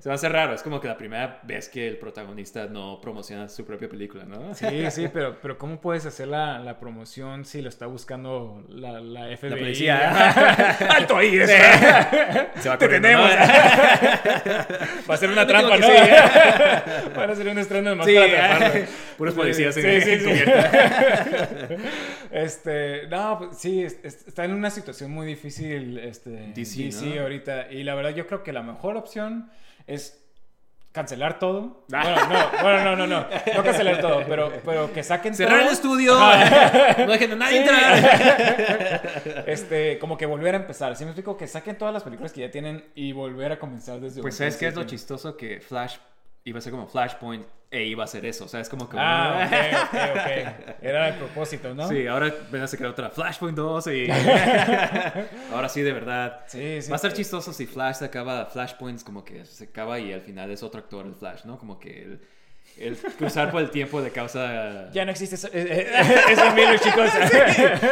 Se 0.00 0.08
va 0.08 0.12
a 0.12 0.14
hacer 0.16 0.32
raro. 0.32 0.52
Es 0.54 0.62
como 0.62 0.78
que 0.80 0.88
la 0.88 0.98
primera 0.98 1.40
vez 1.44 1.68
que 1.70 1.88
el 1.88 1.96
protagonista 1.96 2.66
no 2.66 3.00
promociona 3.00 3.48
su 3.48 3.64
propia 3.64 3.88
película, 3.88 4.24
¿no? 4.24 4.54
Sí, 4.54 4.90
sí, 4.90 5.08
pero, 5.12 5.38
pero 5.40 5.56
¿cómo 5.56 5.80
puedes 5.80 6.04
hacer 6.06 6.28
la, 6.28 6.58
la 6.58 6.78
promoción 6.78 7.44
si 7.46 7.62
lo 7.62 7.70
está 7.70 7.86
buscando 7.86 8.62
la, 8.68 9.00
la 9.00 9.34
FBI? 9.36 9.50
La 9.50 9.56
policía. 9.56 10.30
¡Alto 10.90 11.16
ahí! 11.16 11.38
es- 11.38 11.50
Se 12.62 12.68
va 12.68 12.76
¡Te 12.76 12.86
tenemos! 12.88 13.30
¿no? 13.30 14.73
Va 15.10 15.14
a 15.14 15.16
ser 15.16 15.30
una 15.30 15.46
trampa, 15.46 15.76
¿no? 15.78 15.86
sí. 15.86 15.92
Van 17.16 17.30
a 17.30 17.34
ser 17.34 17.48
un 17.48 17.58
estreno 17.58 17.90
de 17.90 17.96
más 17.96 18.06
Sí, 18.06 18.14
para 18.14 18.54
atraparlo. 18.56 18.86
puros 19.18 19.34
policías 19.34 19.74
Sí, 19.74 19.82
sí, 20.00 20.20
sí. 20.20 20.30
Este, 22.30 23.06
no, 23.08 23.38
pues, 23.38 23.58
sí, 23.58 23.82
es- 23.82 23.98
es- 24.02 24.26
está 24.26 24.44
en 24.44 24.52
una 24.54 24.70
situación 24.70 25.10
muy 25.10 25.26
difícil 25.26 25.98
este, 25.98 26.30
DC, 26.54 26.84
DC, 26.84 27.06
¿no? 27.16 27.22
ahorita. 27.22 27.70
Y 27.70 27.84
la 27.84 27.94
verdad 27.94 28.14
yo 28.14 28.26
creo 28.26 28.42
que 28.42 28.52
la 28.52 28.62
mejor 28.62 28.96
opción 28.96 29.50
es 29.86 30.23
cancelar 30.94 31.38
todo. 31.38 31.84
Bueno, 31.90 32.16
no, 32.28 32.62
bueno, 32.62 32.84
no, 32.84 32.96
no, 32.96 33.06
no. 33.06 33.26
No 33.56 33.62
cancelar 33.62 34.00
todo, 34.00 34.22
pero, 34.26 34.50
pero 34.64 34.90
que 34.92 35.02
saquen 35.02 35.34
Cerrar 35.36 35.58
todo. 35.58 35.66
el 35.68 35.72
estudio. 35.74 36.18
Ajá. 36.18 36.96
No 37.04 37.12
dejen 37.12 37.32
a 37.32 37.36
nadie 37.36 37.62
Sí. 37.64 37.68
entrar. 37.68 39.44
Este, 39.46 39.98
como 39.98 40.16
que 40.16 40.26
volver 40.26 40.54
a 40.54 40.58
empezar. 40.58 40.96
¿Sí 40.96 41.04
me 41.04 41.10
explico? 41.10 41.36
Que 41.36 41.46
saquen 41.46 41.76
todas 41.76 41.92
las 41.92 42.02
películas 42.02 42.32
que 42.32 42.40
ya 42.42 42.50
tienen 42.50 42.84
y 42.94 43.12
volver 43.12 43.52
a 43.52 43.58
comenzar 43.58 44.00
desde 44.00 44.22
Pues 44.22 44.36
sabes 44.36 44.56
qué 44.56 44.68
es 44.68 44.74
lo 44.74 44.84
chistoso 44.84 45.36
que 45.36 45.60
Flash 45.60 45.96
iba 46.44 46.58
a 46.58 46.62
ser 46.62 46.72
como 46.72 46.86
Flashpoint 46.86 47.46
e 47.70 47.84
iba 47.86 48.04
a 48.04 48.06
ser 48.06 48.24
eso. 48.24 48.44
O 48.44 48.48
sea, 48.48 48.60
es 48.60 48.68
como 48.68 48.88
que. 48.88 48.96
Ah, 48.98 49.46
ok, 49.46 49.94
ok, 49.94 50.68
ok. 50.68 50.76
Era 50.82 51.08
el 51.08 51.14
propósito, 51.16 51.74
¿no? 51.74 51.88
Sí, 51.88 52.06
ahora 52.06 52.32
van 52.52 52.62
a 52.62 52.66
sacar 52.68 52.86
otra 52.86 53.10
Flashpoint 53.10 53.56
2 53.56 53.86
y. 53.88 54.06
ahora 55.52 55.68
sí, 55.68 55.82
de 55.82 55.92
verdad. 55.92 56.44
Sí, 56.46 56.82
sí. 56.82 56.90
Va 56.90 56.94
a 56.94 56.96
estar 56.96 57.12
chistoso 57.12 57.52
si 57.52 57.66
Flash 57.66 57.96
se 57.96 58.04
acaba 58.04 58.46
Flashpoints, 58.46 59.02
como 59.02 59.24
que 59.24 59.44
se 59.44 59.64
acaba 59.64 59.98
y 59.98 60.12
al 60.12 60.20
final 60.20 60.50
es 60.50 60.62
otro 60.62 60.80
actor 60.80 61.06
el 61.06 61.14
Flash, 61.14 61.44
¿no? 61.44 61.58
Como 61.58 61.80
que 61.80 62.02
el, 62.02 62.20
el 62.78 62.96
cruzar 62.96 63.50
por 63.50 63.60
el 63.62 63.70
tiempo 63.70 64.02
de 64.02 64.10
causa. 64.10 64.90
Ya 64.92 65.04
no 65.04 65.10
existe 65.12 65.36
eso, 65.36 65.48
ese 65.52 66.50
Miller, 66.54 66.80
chicos. 66.80 67.10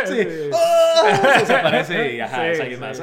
Sí. 0.07 0.51
¡Oh! 0.53 1.39
Desaparece 1.39 2.15
y 2.17 2.21
ajá, 2.21 2.43
Sí, 2.45 2.51
es 2.51 2.61
alguien 2.61 2.81
sí. 2.95 3.03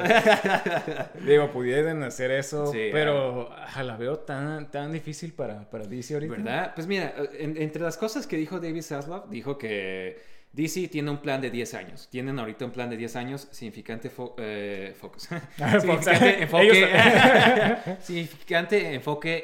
Digo, 1.26 1.50
pudieran 1.50 2.02
hacer 2.02 2.30
eso, 2.32 2.66
Sí, 2.72 2.88
pero 2.92 3.50
la 3.82 3.96
veo 3.96 4.18
tan, 4.20 4.70
tan 4.70 4.92
difícil 4.92 5.32
para, 5.32 5.68
para 5.70 5.84
DC 5.86 6.14
ahorita. 6.14 6.34
¿Verdad? 6.34 6.72
Pues 6.74 6.86
mira, 6.86 7.14
en- 7.38 7.56
entre 7.60 7.82
las 7.82 7.96
cosas 7.96 8.26
que 8.26 8.36
dijo 8.36 8.60
David 8.60 8.82
Zaslav, 8.82 9.28
dijo 9.30 9.56
que 9.58 10.18
DC 10.52 10.88
tiene 10.88 11.10
un 11.10 11.18
plan 11.18 11.40
de 11.40 11.48
10 11.50 11.74
años. 11.74 12.08
Tienen 12.10 12.38
ahorita 12.38 12.64
un 12.64 12.72
plan 12.72 12.90
de 12.90 12.96
10 12.96 13.14
años 13.16 13.46
significante 13.52 14.10
fo- 14.10 14.34
eh, 14.38 14.94
focus. 14.98 15.28
significante 15.80 16.42
enfoque, 16.42 17.76
significante 18.00 18.94
enfoque 18.94 19.42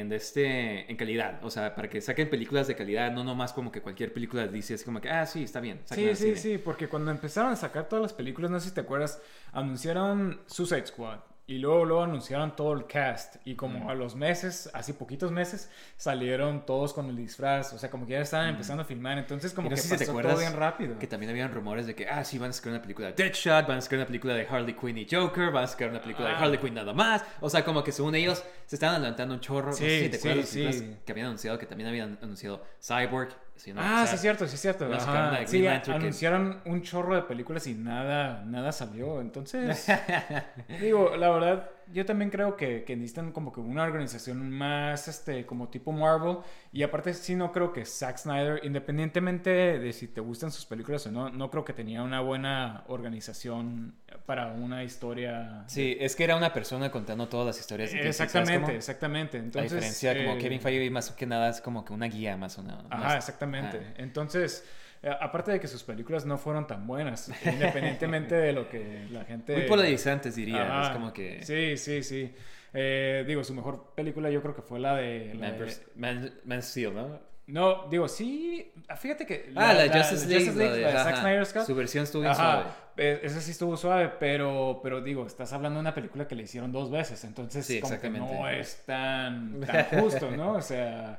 en, 0.00 0.12
este, 0.12 0.90
en 0.90 0.96
calidad. 0.96 1.44
O 1.44 1.50
sea, 1.50 1.74
para 1.74 1.88
que 1.88 2.00
saquen 2.00 2.28
películas 2.28 2.66
de 2.66 2.74
calidad, 2.74 3.12
no 3.12 3.22
nomás 3.24 3.52
como 3.52 3.70
que 3.70 3.80
cualquier 3.80 4.12
película 4.12 4.42
de 4.46 4.48
DC 4.48 4.74
es 4.74 4.84
como 4.84 5.00
que, 5.00 5.08
ah, 5.10 5.26
sí, 5.26 5.44
está 5.44 5.60
bien. 5.60 5.80
Sí, 5.84 6.14
sí, 6.16 6.36
sí, 6.36 6.58
porque 6.58 6.88
cuando 6.88 7.10
empezaron 7.10 7.52
a 7.52 7.56
sacar 7.56 7.88
todas 7.88 8.02
las 8.02 8.12
películas, 8.12 8.50
no 8.50 8.58
sé 8.58 8.68
si 8.70 8.74
te 8.74 8.80
acuerdas, 8.80 9.20
anunciaron 9.52 10.40
Suicide 10.46 10.86
Squad 10.86 11.20
y 11.48 11.58
luego, 11.58 11.84
luego 11.84 12.02
anunciaron 12.04 12.54
todo 12.54 12.72
el 12.74 12.86
cast 12.86 13.36
y 13.44 13.56
como 13.56 13.80
Mm. 13.86 13.88
a 13.88 13.94
los 13.94 14.14
meses, 14.14 14.70
así 14.74 14.92
poquitos 14.92 15.32
meses, 15.32 15.70
salieron 15.96 16.64
todos 16.66 16.92
con 16.92 17.06
el 17.08 17.16
disfraz, 17.16 17.72
o 17.72 17.78
sea, 17.78 17.90
como 17.90 18.06
que 18.06 18.12
ya 18.12 18.20
estaban 18.20 18.50
empezando 18.50 18.82
a 18.82 18.84
filmar, 18.84 19.18
entonces 19.18 19.52
como 19.52 19.68
no 19.68 19.74
que 19.74 19.80
si 19.80 19.88
te 19.88 19.96
pasó 19.98 20.10
acuerdas 20.12 20.34
todo 20.34 20.40
bien 20.42 20.52
rápido. 20.56 20.98
que 20.98 21.06
también 21.06 21.30
habían 21.30 21.50
rumores 21.52 21.86
de 21.86 21.94
que, 21.94 22.06
ah, 22.06 22.22
sí, 22.22 22.38
van 22.38 22.50
a 22.50 22.52
sacar 22.52 22.72
una 22.72 22.82
película 22.82 23.08
de 23.08 23.14
Deadshot, 23.14 23.66
van 23.66 23.78
a 23.78 23.80
sacar 23.80 23.98
una 23.98 24.06
película 24.06 24.34
de 24.34 24.46
Harley 24.46 24.74
Quinn 24.74 24.98
y 24.98 25.06
Joker, 25.10 25.50
van 25.50 25.64
a 25.64 25.66
sacar 25.66 25.88
una 25.90 26.00
película 26.00 26.28
de 26.28 26.34
Ah. 26.34 26.38
Harley 26.38 26.58
Quinn 26.58 26.74
nada 26.74 26.92
más. 26.92 27.24
O 27.40 27.48
sea, 27.50 27.64
como 27.64 27.82
que 27.82 27.92
según 27.92 28.14
ellos 28.14 28.44
se 28.66 28.76
estaban 28.76 28.96
adelantando 28.96 29.34
un 29.34 29.40
chorro. 29.40 29.68
no 29.70 29.72
sé 29.72 29.88
Sí, 29.88 30.04
si 30.04 30.10
te 30.10 30.44
sí, 30.44 30.72
sí. 30.72 30.96
que 31.04 31.12
habían 31.12 31.26
anunciado, 31.28 31.58
que 31.58 31.66
también 31.66 31.88
habían 31.88 32.18
anunciado 32.22 32.62
Cyborg. 32.82 33.30
Ah, 33.76 34.02
o 34.04 34.06
sea, 34.06 34.06
sí 34.06 34.14
es 34.16 34.20
cierto, 34.20 34.46
sí 34.46 34.54
es 34.54 34.60
cierto. 34.60 34.86
Ajá. 34.86 35.30
Sí, 35.46 35.58
que- 35.62 35.68
anunciaron 35.96 36.60
un 36.64 36.82
chorro 36.82 37.14
de 37.14 37.22
películas 37.22 37.66
y 37.66 37.74
nada, 37.74 38.44
nada 38.46 38.72
salió. 38.72 39.20
Entonces, 39.20 39.86
digo, 40.80 41.16
la 41.16 41.30
verdad, 41.30 41.70
yo 41.92 42.04
también 42.04 42.30
creo 42.30 42.56
que, 42.56 42.84
que 42.84 42.96
necesitan 42.96 43.32
como 43.32 43.52
que 43.52 43.60
una 43.60 43.82
organización 43.84 44.50
más, 44.50 45.08
este, 45.08 45.46
como 45.46 45.68
tipo 45.68 45.92
Marvel. 45.92 46.38
Y 46.72 46.82
aparte, 46.82 47.14
sí, 47.14 47.34
no 47.34 47.52
creo 47.52 47.72
que 47.72 47.84
Zack 47.84 48.18
Snyder, 48.18 48.60
independientemente 48.64 49.78
de 49.78 49.92
si 49.92 50.08
te 50.08 50.20
gustan 50.20 50.50
sus 50.50 50.66
películas 50.66 51.06
o 51.06 51.10
no, 51.10 51.30
no 51.30 51.50
creo 51.50 51.64
que 51.64 51.72
tenía 51.72 52.02
una 52.02 52.20
buena 52.20 52.84
organización 52.88 53.94
para 54.26 54.48
una 54.48 54.84
historia. 54.84 55.64
Sí, 55.66 55.96
es 55.98 56.14
que 56.14 56.24
era 56.24 56.36
una 56.36 56.52
persona 56.52 56.90
contando 56.90 57.28
todas 57.28 57.46
las 57.46 57.60
historias. 57.60 57.90
de 57.90 57.98
DC, 57.98 58.12
¿sabes 58.12 58.34
Exactamente, 58.34 58.76
exactamente. 58.76 59.38
La 59.38 59.44
Entonces, 59.44 59.72
diferencia, 59.72 60.16
como 60.16 60.36
eh, 60.36 60.38
Kevin 60.38 60.60
Feige 60.60 60.90
más 60.90 61.10
que 61.12 61.26
nada 61.26 61.50
es 61.50 61.60
como 61.60 61.84
que 61.84 61.92
una 61.92 62.06
guía 62.06 62.36
más 62.36 62.58
o 62.58 62.62
menos. 62.62 62.84
Ajá, 62.90 63.16
exactamente. 63.16 63.94
Entonces, 63.96 64.64
eh, 64.64 64.87
aparte 65.20 65.52
de 65.52 65.60
que 65.60 65.68
sus 65.68 65.82
películas 65.84 66.26
no 66.26 66.38
fueron 66.38 66.66
tan 66.66 66.86
buenas, 66.86 67.30
independientemente 67.44 68.34
de 68.34 68.52
lo 68.52 68.68
que 68.68 69.06
la 69.10 69.24
gente... 69.24 69.54
Muy 69.56 69.66
polarizantes, 69.66 70.34
diría. 70.36 70.62
Ajá, 70.62 70.82
Es 70.88 70.88
como 70.96 71.12
que... 71.12 71.42
Sí, 71.44 71.76
sí, 71.76 72.02
sí. 72.02 72.34
Eh, 72.74 73.24
digo, 73.26 73.42
su 73.44 73.54
mejor 73.54 73.92
película 73.94 74.30
yo 74.30 74.42
creo 74.42 74.54
que 74.54 74.62
fue 74.62 74.78
la 74.80 74.96
de... 74.96 75.34
la 75.34 75.48
Man, 75.48 75.58
de- 75.58 75.64
vs- 75.64 75.82
Man, 75.96 76.32
Man 76.44 76.58
of 76.58 76.64
Steel, 76.64 76.94
¿no? 76.94 77.28
No, 77.46 77.88
digo, 77.88 78.08
sí... 78.08 78.72
Fíjate 78.98 79.24
que... 79.24 79.50
Ah, 79.56 79.72
la, 79.72 79.84
Justice 79.90 80.26
League. 80.28 80.44
Justice 80.44 80.58
League, 80.58 80.70
la 80.70 80.76
de- 80.76 80.82
la 80.82 80.88
de 80.88 81.04
Zack 81.04 81.12
ajá, 81.14 81.20
Snyder's 81.22 81.52
Cut. 81.54 81.62
Su 81.62 81.74
versión 81.74 82.04
estuvo 82.04 82.24
Ajá, 82.28 82.34
suave. 82.34 82.64
eh, 82.98 83.20
esa 83.22 83.40
sí 83.40 83.52
estuvo 83.52 83.74
suave, 83.78 84.10
pero, 84.20 84.80
pero 84.82 85.00
digo, 85.00 85.26
estás 85.26 85.52
hablando 85.54 85.78
de 85.78 85.80
una 85.80 85.94
película 85.94 86.28
que 86.28 86.34
le 86.34 86.42
hicieron 86.42 86.70
dos 86.72 86.90
veces, 86.90 87.24
entonces 87.24 87.64
Sí, 87.64 87.80
como 87.80 87.88
que 87.92 87.94
exactamente. 88.06 88.34
no 88.34 88.48
es 88.50 88.82
tan, 88.84 89.60
tan 89.62 89.84
justo, 90.00 90.30
¿no? 90.30 90.52
O 90.54 90.60
sea, 90.62 91.18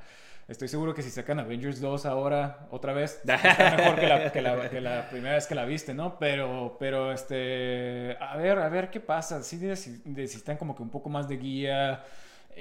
estoy 0.49 0.67
seguro 0.67 0.93
que 0.93 1.01
si 1.01 1.09
sacan 1.11 1.39
Avengers 1.39 1.79
2 1.79 2.05
ahora, 2.05 2.67
otra 2.71 2.91
vez, 2.93 3.21
está 3.25 3.75
mejor 3.77 3.99
que 3.99 4.07
la, 4.07 4.31
que 4.31 4.41
la- 4.41 4.69
que 4.69 4.81
la 4.81 5.09
primera 5.09 5.35
vez 5.35 5.47
que 5.47 5.55
la 5.55 5.65
viste, 5.65 5.93
¿no? 5.93 6.17
Pero, 6.19 6.75
pero, 6.79 7.11
este, 7.11 8.17
a 8.19 8.35
ver, 8.37 8.59
a 8.59 8.69
ver 8.69 8.89
qué 8.89 8.99
pasa, 8.99 9.41
sí 9.43 9.57
neces- 9.57 10.01
necesitan 10.05 10.57
como 10.57 10.75
que 10.75 10.81
un 10.83 10.89
poco 10.89 11.09
más 11.09 11.27
de 11.29 11.37
guía. 11.37 12.03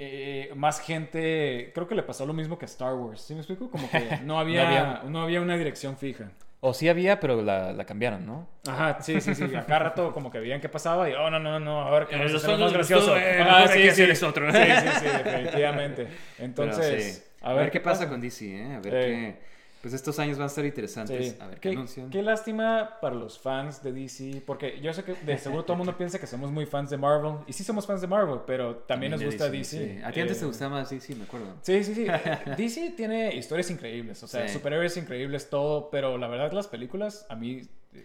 eh, 0.01 0.51
más 0.55 0.79
gente, 0.79 1.71
creo 1.73 1.85
que 1.87 1.95
le 1.95 2.03
pasó 2.03 2.25
lo 2.25 2.31
mismo 2.33 2.57
que 2.57 2.63
a 2.65 2.67
Star 2.67 2.93
Wars, 2.93 3.19
¿sí 3.21 3.33
me 3.33 3.41
explico? 3.41 3.69
Como 3.69 3.89
que 3.89 4.19
no 4.23 4.39
había, 4.39 4.65
había- 4.67 5.03
no 5.09 5.21
había 5.23 5.41
una 5.41 5.57
dirección 5.57 5.97
fija. 5.97 6.31
O 6.61 6.73
sí 6.73 6.87
había, 6.89 7.19
pero 7.21 7.41
la, 7.41 7.71
la 7.73 7.85
cambiaron, 7.85 8.25
¿no? 8.25 8.47
Ajá, 8.67 9.01
sí, 9.01 9.19
sí, 9.21 9.33
sí. 9.33 9.43
A 9.55 9.65
cada 9.65 9.79
rato 9.79 10.11
como 10.13 10.29
que 10.29 10.39
veían 10.39 10.59
qué 10.61 10.67
pasaba 10.69 11.09
y, 11.09 11.13
oh, 11.13 11.29
no, 11.29 11.39
no, 11.39 11.57
no, 11.59 11.81
a 11.87 11.91
ver 11.91 12.07
qué 12.07 12.15
Eh, 12.15 12.17
vamos 12.17 12.31
a 12.31 12.33
los 12.33 12.43
hacer 12.43 12.57
más 12.59 12.73
gracioso. 12.73 13.17
eh, 13.17 13.39
Ah, 13.41 13.65
sí, 13.67 13.81
que 13.81 13.91
sí. 13.91 14.03
esto 14.03 14.27
otro. 14.27 14.51
Sí, 14.51 14.57
sí, 14.59 14.87
sí, 14.99 15.05
definitivamente. 15.23 16.07
Entonces, 16.39 17.28
A 17.41 17.53
ver 17.53 17.71
qué 17.71 17.79
pasa 17.79 18.07
con 18.09 18.19
DC, 18.21 18.45
¿eh? 18.45 18.75
A 18.75 18.79
ver 18.79 18.93
Eh. 18.95 19.01
qué... 19.43 19.49
Pues 19.81 19.93
estos 19.93 20.19
años 20.19 20.37
van 20.37 20.43
a 20.43 20.47
estar 20.47 20.65
interesantes. 20.65 21.29
Sí. 21.29 21.37
A 21.39 21.47
ver 21.47 21.55
qué, 21.61 21.69
qué, 21.69 21.75
anuncian. 21.77 22.09
qué 22.09 22.21
lástima 22.21 22.97
para 22.99 23.15
los 23.15 23.39
fans 23.39 23.81
de 23.81 23.93
DC, 23.93 24.43
porque 24.45 24.77
yo 24.81 24.91
sé 24.93 25.05
que 25.05 25.13
de 25.13 25.37
seguro 25.37 25.63
todo 25.63 25.75
el 25.75 25.77
mundo 25.77 25.95
piensa 25.97 26.19
que 26.19 26.27
somos 26.27 26.51
muy 26.51 26.65
fans 26.65 26.89
de 26.89 26.97
Marvel, 26.97 27.35
y 27.47 27.53
sí 27.53 27.63
somos 27.63 27.87
fans 27.87 28.01
de 28.01 28.07
Marvel, 28.07 28.39
pero 28.45 28.75
también, 28.75 29.13
nos 29.13 29.23
gusta 29.23 29.49
DC. 29.49 29.63
sí. 29.95 30.01
A 30.03 30.11
ti 30.11 30.19
antes 30.19 30.37
te 30.39 30.43
Eh, 30.43 30.47
gustaba 30.47 30.71
más 30.81 30.89
DC, 30.89 31.15
me 31.15 31.23
acuerdo. 31.23 31.55
Sí, 31.61 31.81
sí, 31.85 31.95
sí. 31.95 32.05
DC 32.57 32.89
tiene 32.97 33.33
historias 33.33 33.71
increíbles, 33.71 34.21
o 34.21 34.27
sea, 34.27 34.49
Sí. 34.49 34.53
superhéroes 34.55 34.97
increíbles, 34.97 35.49
todo, 35.49 35.89
pero 35.89 36.17
la 36.17 36.27
verdad 36.27 36.51
las 36.51 36.67
películas 36.67 37.25
a 37.29 37.37
mí 37.37 37.61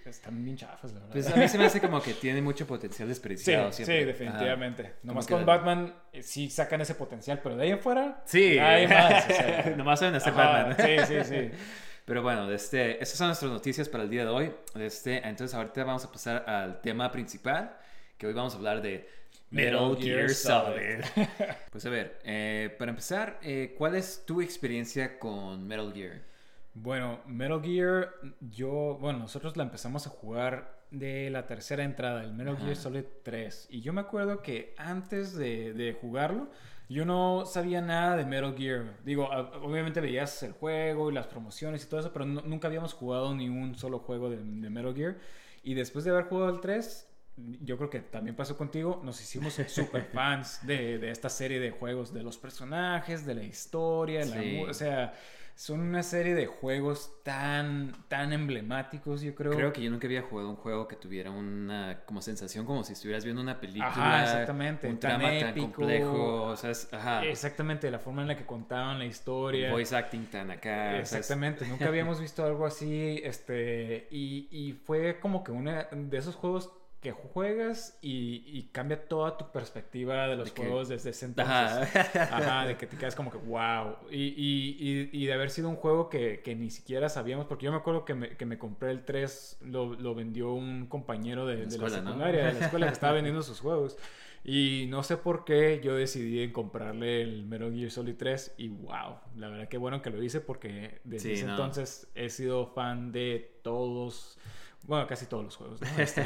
están 0.07 0.45
bien 0.45 0.57
chafas, 0.57 0.93
la 0.93 1.01
verdad. 1.01 1.13
Pues 1.13 1.31
a 1.31 1.37
mí 1.37 1.49
se 1.49 1.59
me 1.59 1.67
hace 1.67 1.81
como 1.81 2.01
que 2.03 2.15
tiene 2.15 2.41
mucho 2.41 2.67
potencial 2.67 3.07
Sí, 3.07 3.11
desperdiciado 3.11 3.71
sí, 3.73 3.85
siempre. 3.85 4.07
definitivamente. 4.07 4.83
Ajá. 4.83 4.93
Nomás 5.03 5.27
con 5.27 5.41
que- 5.41 5.45
Batman 5.45 5.95
eh, 6.13 6.23
sí 6.23 6.49
sacan 6.51 6.81
ese 6.81 6.95
potencial, 6.95 7.41
pero 7.43 7.57
de 7.57 7.65
ahí 7.65 7.71
en 7.71 7.81
fuera 7.81 8.23
Sí. 8.27 8.59
hay 8.59 8.87
más. 8.89 9.25
o 9.25 9.33
sea. 9.33 9.75
Nomás 9.77 10.01
saben 10.01 10.15
hacer 10.15 10.33
Ajá, 10.33 10.65
Batman. 10.65 10.77
Sí, 11.07 11.07
sí, 11.07 11.25
sí. 11.25 11.51
Pero 12.07 12.21
bueno, 12.23 12.51
este, 12.51 13.03
estas 13.03 13.17
son 13.17 13.29
nuestras 13.29 13.51
noticias 13.51 13.89
para 13.89 14.05
el 14.05 14.11
día 14.11 14.25
de 14.25 14.31
hoy. 14.31 14.53
Este, 14.79 15.27
entonces 15.27 15.55
ahorita 15.55 15.85
vamos 15.85 16.05
a 16.05 16.13
pasar 16.13 16.45
al 16.47 16.83
tema 16.83 17.11
principal, 17.11 17.79
que 18.19 18.27
hoy 18.27 18.35
vamos 18.35 18.53
a 18.53 18.59
hablar 18.59 18.83
de 18.83 19.09
Metal 19.49 19.97
Gear 19.99 20.29
Solid. 20.29 21.03
pues 21.73 21.87
a 21.87 21.89
ver, 21.89 22.19
eh, 22.25 22.75
para 22.79 22.91
empezar, 22.91 23.39
eh, 23.43 23.75
¿cuál 23.79 23.95
es 23.95 24.23
tu 24.27 24.43
experiencia 24.43 25.19
con 25.19 25.67
Metal 25.67 25.91
Gear? 25.95 26.21
Bueno, 26.75 27.21
Metal 27.27 27.63
Gear, 27.63 28.15
yo, 28.41 28.99
bueno, 29.01 29.21
nosotros 29.21 29.57
la 29.57 29.63
empezamos 29.63 30.07
a 30.07 30.11
jugar 30.11 30.83
de 30.91 31.31
la 31.31 31.47
tercera 31.47 31.85
entrada, 31.85 32.23
el 32.25 32.33
Metal 32.33 32.57
Gear 32.57 32.77
Solid 32.77 33.05
3. 33.23 33.69
Y 33.71 33.81
yo 33.81 33.93
me 33.93 34.01
acuerdo 34.01 34.43
que 34.43 34.75
antes 34.77 35.37
de, 35.37 35.73
de, 35.73 35.93
jugarlo, 35.93 36.51
yo 36.89 37.05
no 37.05 37.47
sabía 37.47 37.81
nada 37.81 38.17
de 38.17 38.25
Metal 38.27 38.55
Gear. 38.57 38.99
Digo, 39.05 39.29
obviamente 39.63 40.01
veías 40.01 40.43
el 40.43 40.53
juego 40.53 41.11
y 41.11 41.15
las 41.15 41.29
promociones 41.29 41.85
y 41.85 41.89
todo 41.89 42.01
eso, 42.01 42.13
pero 42.13 42.27
nunca 42.27 42.69
habíamos 42.69 42.93
jugado 42.93 43.35
ni 43.35 43.49
un 43.49 43.77
solo 43.77 44.01
juego 44.01 44.29
de, 44.29 44.39
de 44.39 44.71
Metal 44.71 44.95
Gear. 44.95 45.17
Y 45.63 45.75
después 45.75 46.05
de 46.05 46.11
haber 46.11 46.25
jugado 46.25 46.51
el 46.51 46.61
3, 46.61 47.09
yo 47.37 47.77
creo 47.77 47.91
que 47.91 48.01
también 48.01 48.37
pasó 48.37 48.57
contigo, 48.57 49.01
nos 49.05 49.21
hicimos 49.21 49.55
super 49.69 50.05
fans 50.05 50.61
de, 50.67 50.99
de, 50.99 51.11
esta 51.11 51.29
serie 51.29 51.59
de 51.59 51.71
juegos, 51.71 52.13
de 52.13 52.23
los 52.23 52.39
personajes, 52.39 53.27
de 53.27 53.35
la 53.35 53.43
historia, 53.43 54.25
la, 54.25 54.69
o 54.69 54.75
sea, 54.75 55.15
son 55.57 55.81
una 55.81 56.03
serie 56.03 56.35
de 56.35 56.47
juegos 56.47 57.13
tan, 57.23 57.93
tan 58.09 58.33
emblemáticos, 58.33 59.23
yo 59.23 59.35
creo. 59.35 59.53
Creo 59.53 59.73
que 59.73 59.83
yo 59.83 59.91
nunca 59.91 60.07
había 60.09 60.23
jugado 60.23 60.51
un 60.51 60.57
juego 60.57 60.89
que 60.89 60.97
tuviera 60.97 61.31
una 61.31 62.03
como 62.07 62.21
sensación 62.23 62.67
como 62.67 62.83
si 62.83 62.95
estuvieras 62.95 63.25
viendo 63.25 63.41
una 63.41 63.61
película. 63.61 63.89
Ajá, 63.89 64.25
exactamente. 64.25 64.89
Un 64.89 64.99
tan 64.99 65.21
trama 65.21 65.39
tan 65.39 65.55
complejo, 65.55 66.43
o 66.43 66.57
sea, 66.57 66.73
ajá. 66.93 67.25
Exactamente, 67.25 67.89
la 67.91 68.01
forma 68.01 68.23
en 68.23 68.29
la 68.29 68.37
que 68.37 68.45
contaban 68.45 68.99
la 68.99 69.05
historia. 69.05 69.71
Voice 69.71 69.95
acting 69.95 70.27
tan 70.27 70.51
acá. 70.51 70.99
Exactamente, 70.99 71.65
nunca 71.69 71.87
habíamos 71.87 72.21
visto 72.21 72.45
algo 72.45 72.67
así, 72.67 73.21
este, 73.23 74.09
y, 74.11 74.49
y 74.51 74.73
fue 74.73 75.21
como 75.21 75.45
que 75.45 75.53
uno 75.53 75.71
de 75.93 76.19
esos 76.19 76.35
juegos 76.35 76.73
que 77.05 77.13
juegas 77.13 77.99
y, 78.01 78.71
cambia 78.73 79.07
toda 79.07 79.37
tu 79.37 79.53
perspectiva 79.53 80.27
de 80.27 80.37
los 80.37 80.53
juegos 80.53 80.89
desde 80.89 81.11
ese 81.11 81.27
entonces. 81.27 81.95
Ajá. 82.17 82.67
de 82.67 82.79
que 82.79 82.87
te 82.87 82.97
quedas 82.97 83.15
como 83.15 83.31
que 83.31 83.37
wow. 83.37 83.97
Y, 84.11 85.11
y, 85.13 85.27
de 85.27 85.33
haber 85.35 85.51
sido 85.51 85.69
un 85.69 85.77
juego 85.77 86.09
que, 86.09 86.57
ni 86.59 86.71
siquiera 86.71 87.11
sabíamos, 87.11 87.45
porque 87.45 87.67
yo 87.67 87.73
me 87.73 87.77
acuerdo 87.77 88.07
que 88.07 88.15
me, 88.15 88.31
que 88.31 88.47
me 88.47 88.57
compré 88.57 88.91
el 88.91 89.05
3, 89.05 89.59
lo, 89.67 89.95
lo, 89.95 90.15
vendió 90.15 90.55
un 90.55 90.87
compañero 90.87 91.45
de, 91.45 91.67
la, 91.67 91.91
secundaria, 91.91 92.47
de 92.47 92.53
la 92.55 92.65
escuela 92.65 92.87
que 92.87 92.95
estaba 92.95 93.13
vendiendo 93.17 93.43
sus 93.43 93.61
juegos. 93.61 93.99
Y 94.43 94.87
no 94.89 95.03
sé 95.03 95.19
por 95.19 95.45
qué 95.45 95.83
yo 95.85 95.95
decidí 95.95 96.41
en 96.41 96.53
comprarle 96.53 97.21
el 97.21 97.45
Metal 97.45 97.71
Gear 97.71 97.91
Solid 97.91 98.15
3 98.17 98.55
y 98.57 98.69
wow, 98.69 99.19
la 99.37 99.49
verdad 99.49 99.69
que 99.69 99.77
bueno 99.79 100.01
que 100.01 100.11
lo 100.11 100.23
hice 100.23 100.41
porque 100.41 101.01
desde 101.05 101.33
ese 101.33 101.47
entonces 101.47 102.11
he 102.15 102.29
sido 102.29 102.67
fan 102.67 103.11
de 103.11 103.59
todos 103.63 104.39
bueno, 104.87 105.07
casi 105.07 105.27
todos 105.27 105.45
los 105.45 105.57
juegos. 105.57 105.81
Este. 105.99 106.25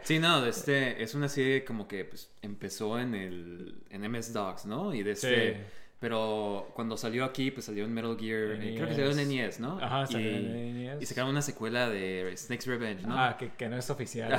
sí, 0.02 0.18
no, 0.18 0.44
este, 0.46 1.02
es 1.02 1.14
una 1.14 1.28
serie 1.28 1.64
como 1.64 1.86
que 1.86 2.04
pues, 2.04 2.30
empezó 2.40 2.98
en 2.98 3.14
el 3.14 3.82
en 3.90 4.10
MS 4.10 4.32
DOS, 4.32 4.66
¿no? 4.66 4.94
Y 4.94 5.02
de 5.02 5.12
este, 5.12 5.66
Pero 5.98 6.72
cuando 6.74 6.96
salió 6.96 7.24
aquí, 7.24 7.50
pues 7.50 7.66
salió 7.66 7.84
en 7.84 7.92
Metal 7.92 8.16
Gear. 8.18 8.60
Eh, 8.60 8.74
creo 8.76 8.88
que 8.88 8.94
salió 8.94 9.10
en 9.10 9.28
NES, 9.28 9.60
¿no? 9.60 9.78
Ajá, 9.80 10.06
salió 10.06 10.30
y, 10.30 10.34
en 10.34 10.84
NES. 10.84 11.02
Y 11.02 11.06
sacaron 11.06 11.30
una 11.30 11.42
secuela 11.42 11.88
de 11.88 12.34
Snake's 12.36 12.66
Revenge, 12.66 13.06
¿no? 13.06 13.16
Ah, 13.16 13.36
que, 13.38 13.50
que 13.50 13.68
no 13.68 13.76
es 13.76 13.88
oficial. 13.90 14.32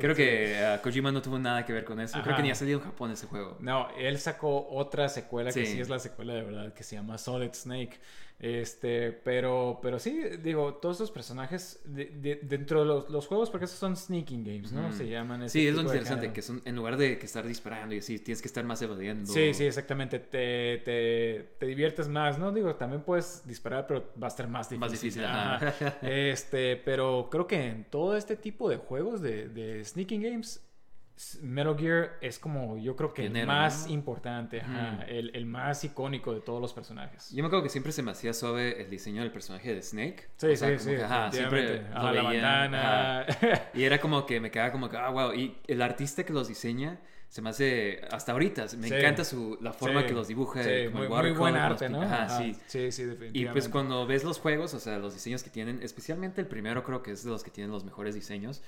creo 0.00 0.14
que 0.16 0.56
uh, 0.76 0.82
Kojima 0.82 1.12
no 1.12 1.22
tuvo 1.22 1.38
nada 1.38 1.64
que 1.64 1.72
ver 1.72 1.84
con 1.84 2.00
eso. 2.00 2.20
Creo 2.22 2.36
que 2.36 2.42
ni 2.42 2.50
ha 2.50 2.54
salido 2.54 2.78
en 2.78 2.84
Japón 2.84 3.12
ese 3.12 3.26
juego. 3.26 3.58
No, 3.60 3.88
él 3.96 4.18
sacó 4.18 4.68
otra 4.70 5.08
secuela 5.08 5.52
que 5.52 5.66
sí 5.66 5.80
es 5.80 5.88
la 5.88 5.98
secuela 5.98 6.34
de 6.34 6.42
verdad, 6.42 6.72
que 6.72 6.82
se 6.82 6.96
llama 6.96 7.18
Solid 7.18 7.52
Snake. 7.52 8.00
Este, 8.40 9.10
pero, 9.10 9.80
pero 9.82 9.98
sí, 9.98 10.22
digo, 10.40 10.74
todos 10.74 10.96
estos 10.96 11.10
personajes 11.10 11.80
de, 11.84 12.38
dentro 12.42 12.80
de 12.80 12.86
los, 12.86 13.10
los, 13.10 13.26
juegos, 13.26 13.50
porque 13.50 13.64
esos 13.64 13.78
son 13.78 13.96
sneaking 13.96 14.44
games, 14.44 14.70
¿no? 14.70 14.92
Se 14.92 15.08
llaman. 15.08 15.48
Sí, 15.50 15.66
es 15.66 15.74
lo 15.74 15.82
interesante, 15.82 16.32
que 16.32 16.40
son, 16.40 16.62
en 16.64 16.76
lugar 16.76 16.96
de 16.96 17.18
que 17.18 17.26
estar 17.26 17.44
disparando 17.44 17.96
y 17.96 17.98
así, 17.98 18.20
tienes 18.20 18.40
que 18.40 18.46
estar 18.46 18.62
más 18.64 18.80
evadiendo. 18.80 19.32
Sí, 19.32 19.52
sí, 19.54 19.64
exactamente. 19.64 20.20
Te, 20.20 20.78
te, 20.84 21.56
te 21.58 21.66
diviertes 21.66 22.06
más, 22.06 22.38
¿no? 22.38 22.52
Digo, 22.52 22.76
también 22.76 23.02
puedes 23.02 23.44
disparar, 23.44 23.88
pero 23.88 24.12
va 24.22 24.28
a 24.28 24.30
estar 24.30 24.46
más 24.46 24.70
difícil. 24.70 25.22
Más 25.22 25.60
difícil, 25.60 25.92
Este, 26.02 26.76
pero 26.76 27.28
creo 27.30 27.48
que 27.48 27.66
en 27.66 27.84
todo 27.84 28.16
este 28.16 28.36
tipo 28.36 28.70
de 28.70 28.76
juegos 28.76 29.20
de, 29.20 29.48
de 29.48 29.84
sneaking 29.84 30.22
games 30.22 30.67
Metal 31.42 31.76
Gear 31.76 32.16
es 32.20 32.38
como, 32.38 32.78
yo 32.78 32.94
creo 32.94 33.12
que 33.12 33.26
el 33.26 33.46
más 33.46 33.88
importante, 33.88 34.62
el, 35.08 35.34
el, 35.34 35.46
más 35.46 35.82
icónico 35.82 36.32
de 36.32 36.40
todos 36.40 36.60
los 36.60 36.72
personajes. 36.72 37.30
Yo 37.30 37.42
me 37.42 37.48
acuerdo 37.48 37.64
que 37.64 37.70
siempre 37.70 37.90
se 37.90 38.02
me 38.02 38.12
hacía 38.12 38.32
suave 38.32 38.80
el 38.80 38.88
diseño 38.88 39.22
del 39.22 39.32
personaje 39.32 39.74
de 39.74 39.82
Snake. 39.82 40.28
Sí, 40.36 40.56
sí, 40.56 40.66
sí. 40.78 40.96
siempre 41.32 41.82
la 41.90 42.22
bandana. 42.22 43.26
Y 43.74 43.84
era 43.84 44.00
como 44.00 44.26
que 44.26 44.40
me 44.40 44.50
quedaba 44.50 44.70
como 44.70 44.88
que, 44.88 44.96
ah, 44.96 45.10
wow. 45.10 45.34
Y 45.34 45.56
el 45.66 45.82
artista 45.82 46.24
que 46.24 46.32
los 46.32 46.46
diseña 46.46 47.00
se 47.28 47.42
me 47.42 47.50
hace, 47.50 48.00
hasta 48.10 48.32
ahorita, 48.32 48.66
me 48.78 48.86
encanta 48.86 49.24
su, 49.24 49.58
la 49.60 49.72
forma 49.72 50.06
que 50.06 50.12
los 50.12 50.28
dibuja. 50.28 50.62
muy, 50.92 51.08
muy 51.08 51.32
buen 51.32 51.56
arte, 51.56 51.88
¿no? 51.88 52.00
Ajá, 52.00 52.28
sí. 52.38 52.54
Sí, 52.66 52.92
sí, 52.92 53.04
definitivamente. 53.04 53.38
Y 53.38 53.46
pues 53.46 53.68
cuando 53.68 54.06
ves 54.06 54.24
los 54.24 54.38
juegos, 54.38 54.72
o 54.74 54.78
sea, 54.78 54.98
los 54.98 55.14
diseños 55.14 55.42
que 55.42 55.50
tienen, 55.50 55.82
especialmente 55.82 56.40
el 56.40 56.46
primero 56.46 56.84
creo 56.84 57.02
que 57.02 57.10
es 57.10 57.24
de 57.24 57.30
los 57.30 57.42
que 57.42 57.50
tienen 57.50 57.72
los 57.72 57.84
mejores 57.84 58.14
diseños 58.14 58.62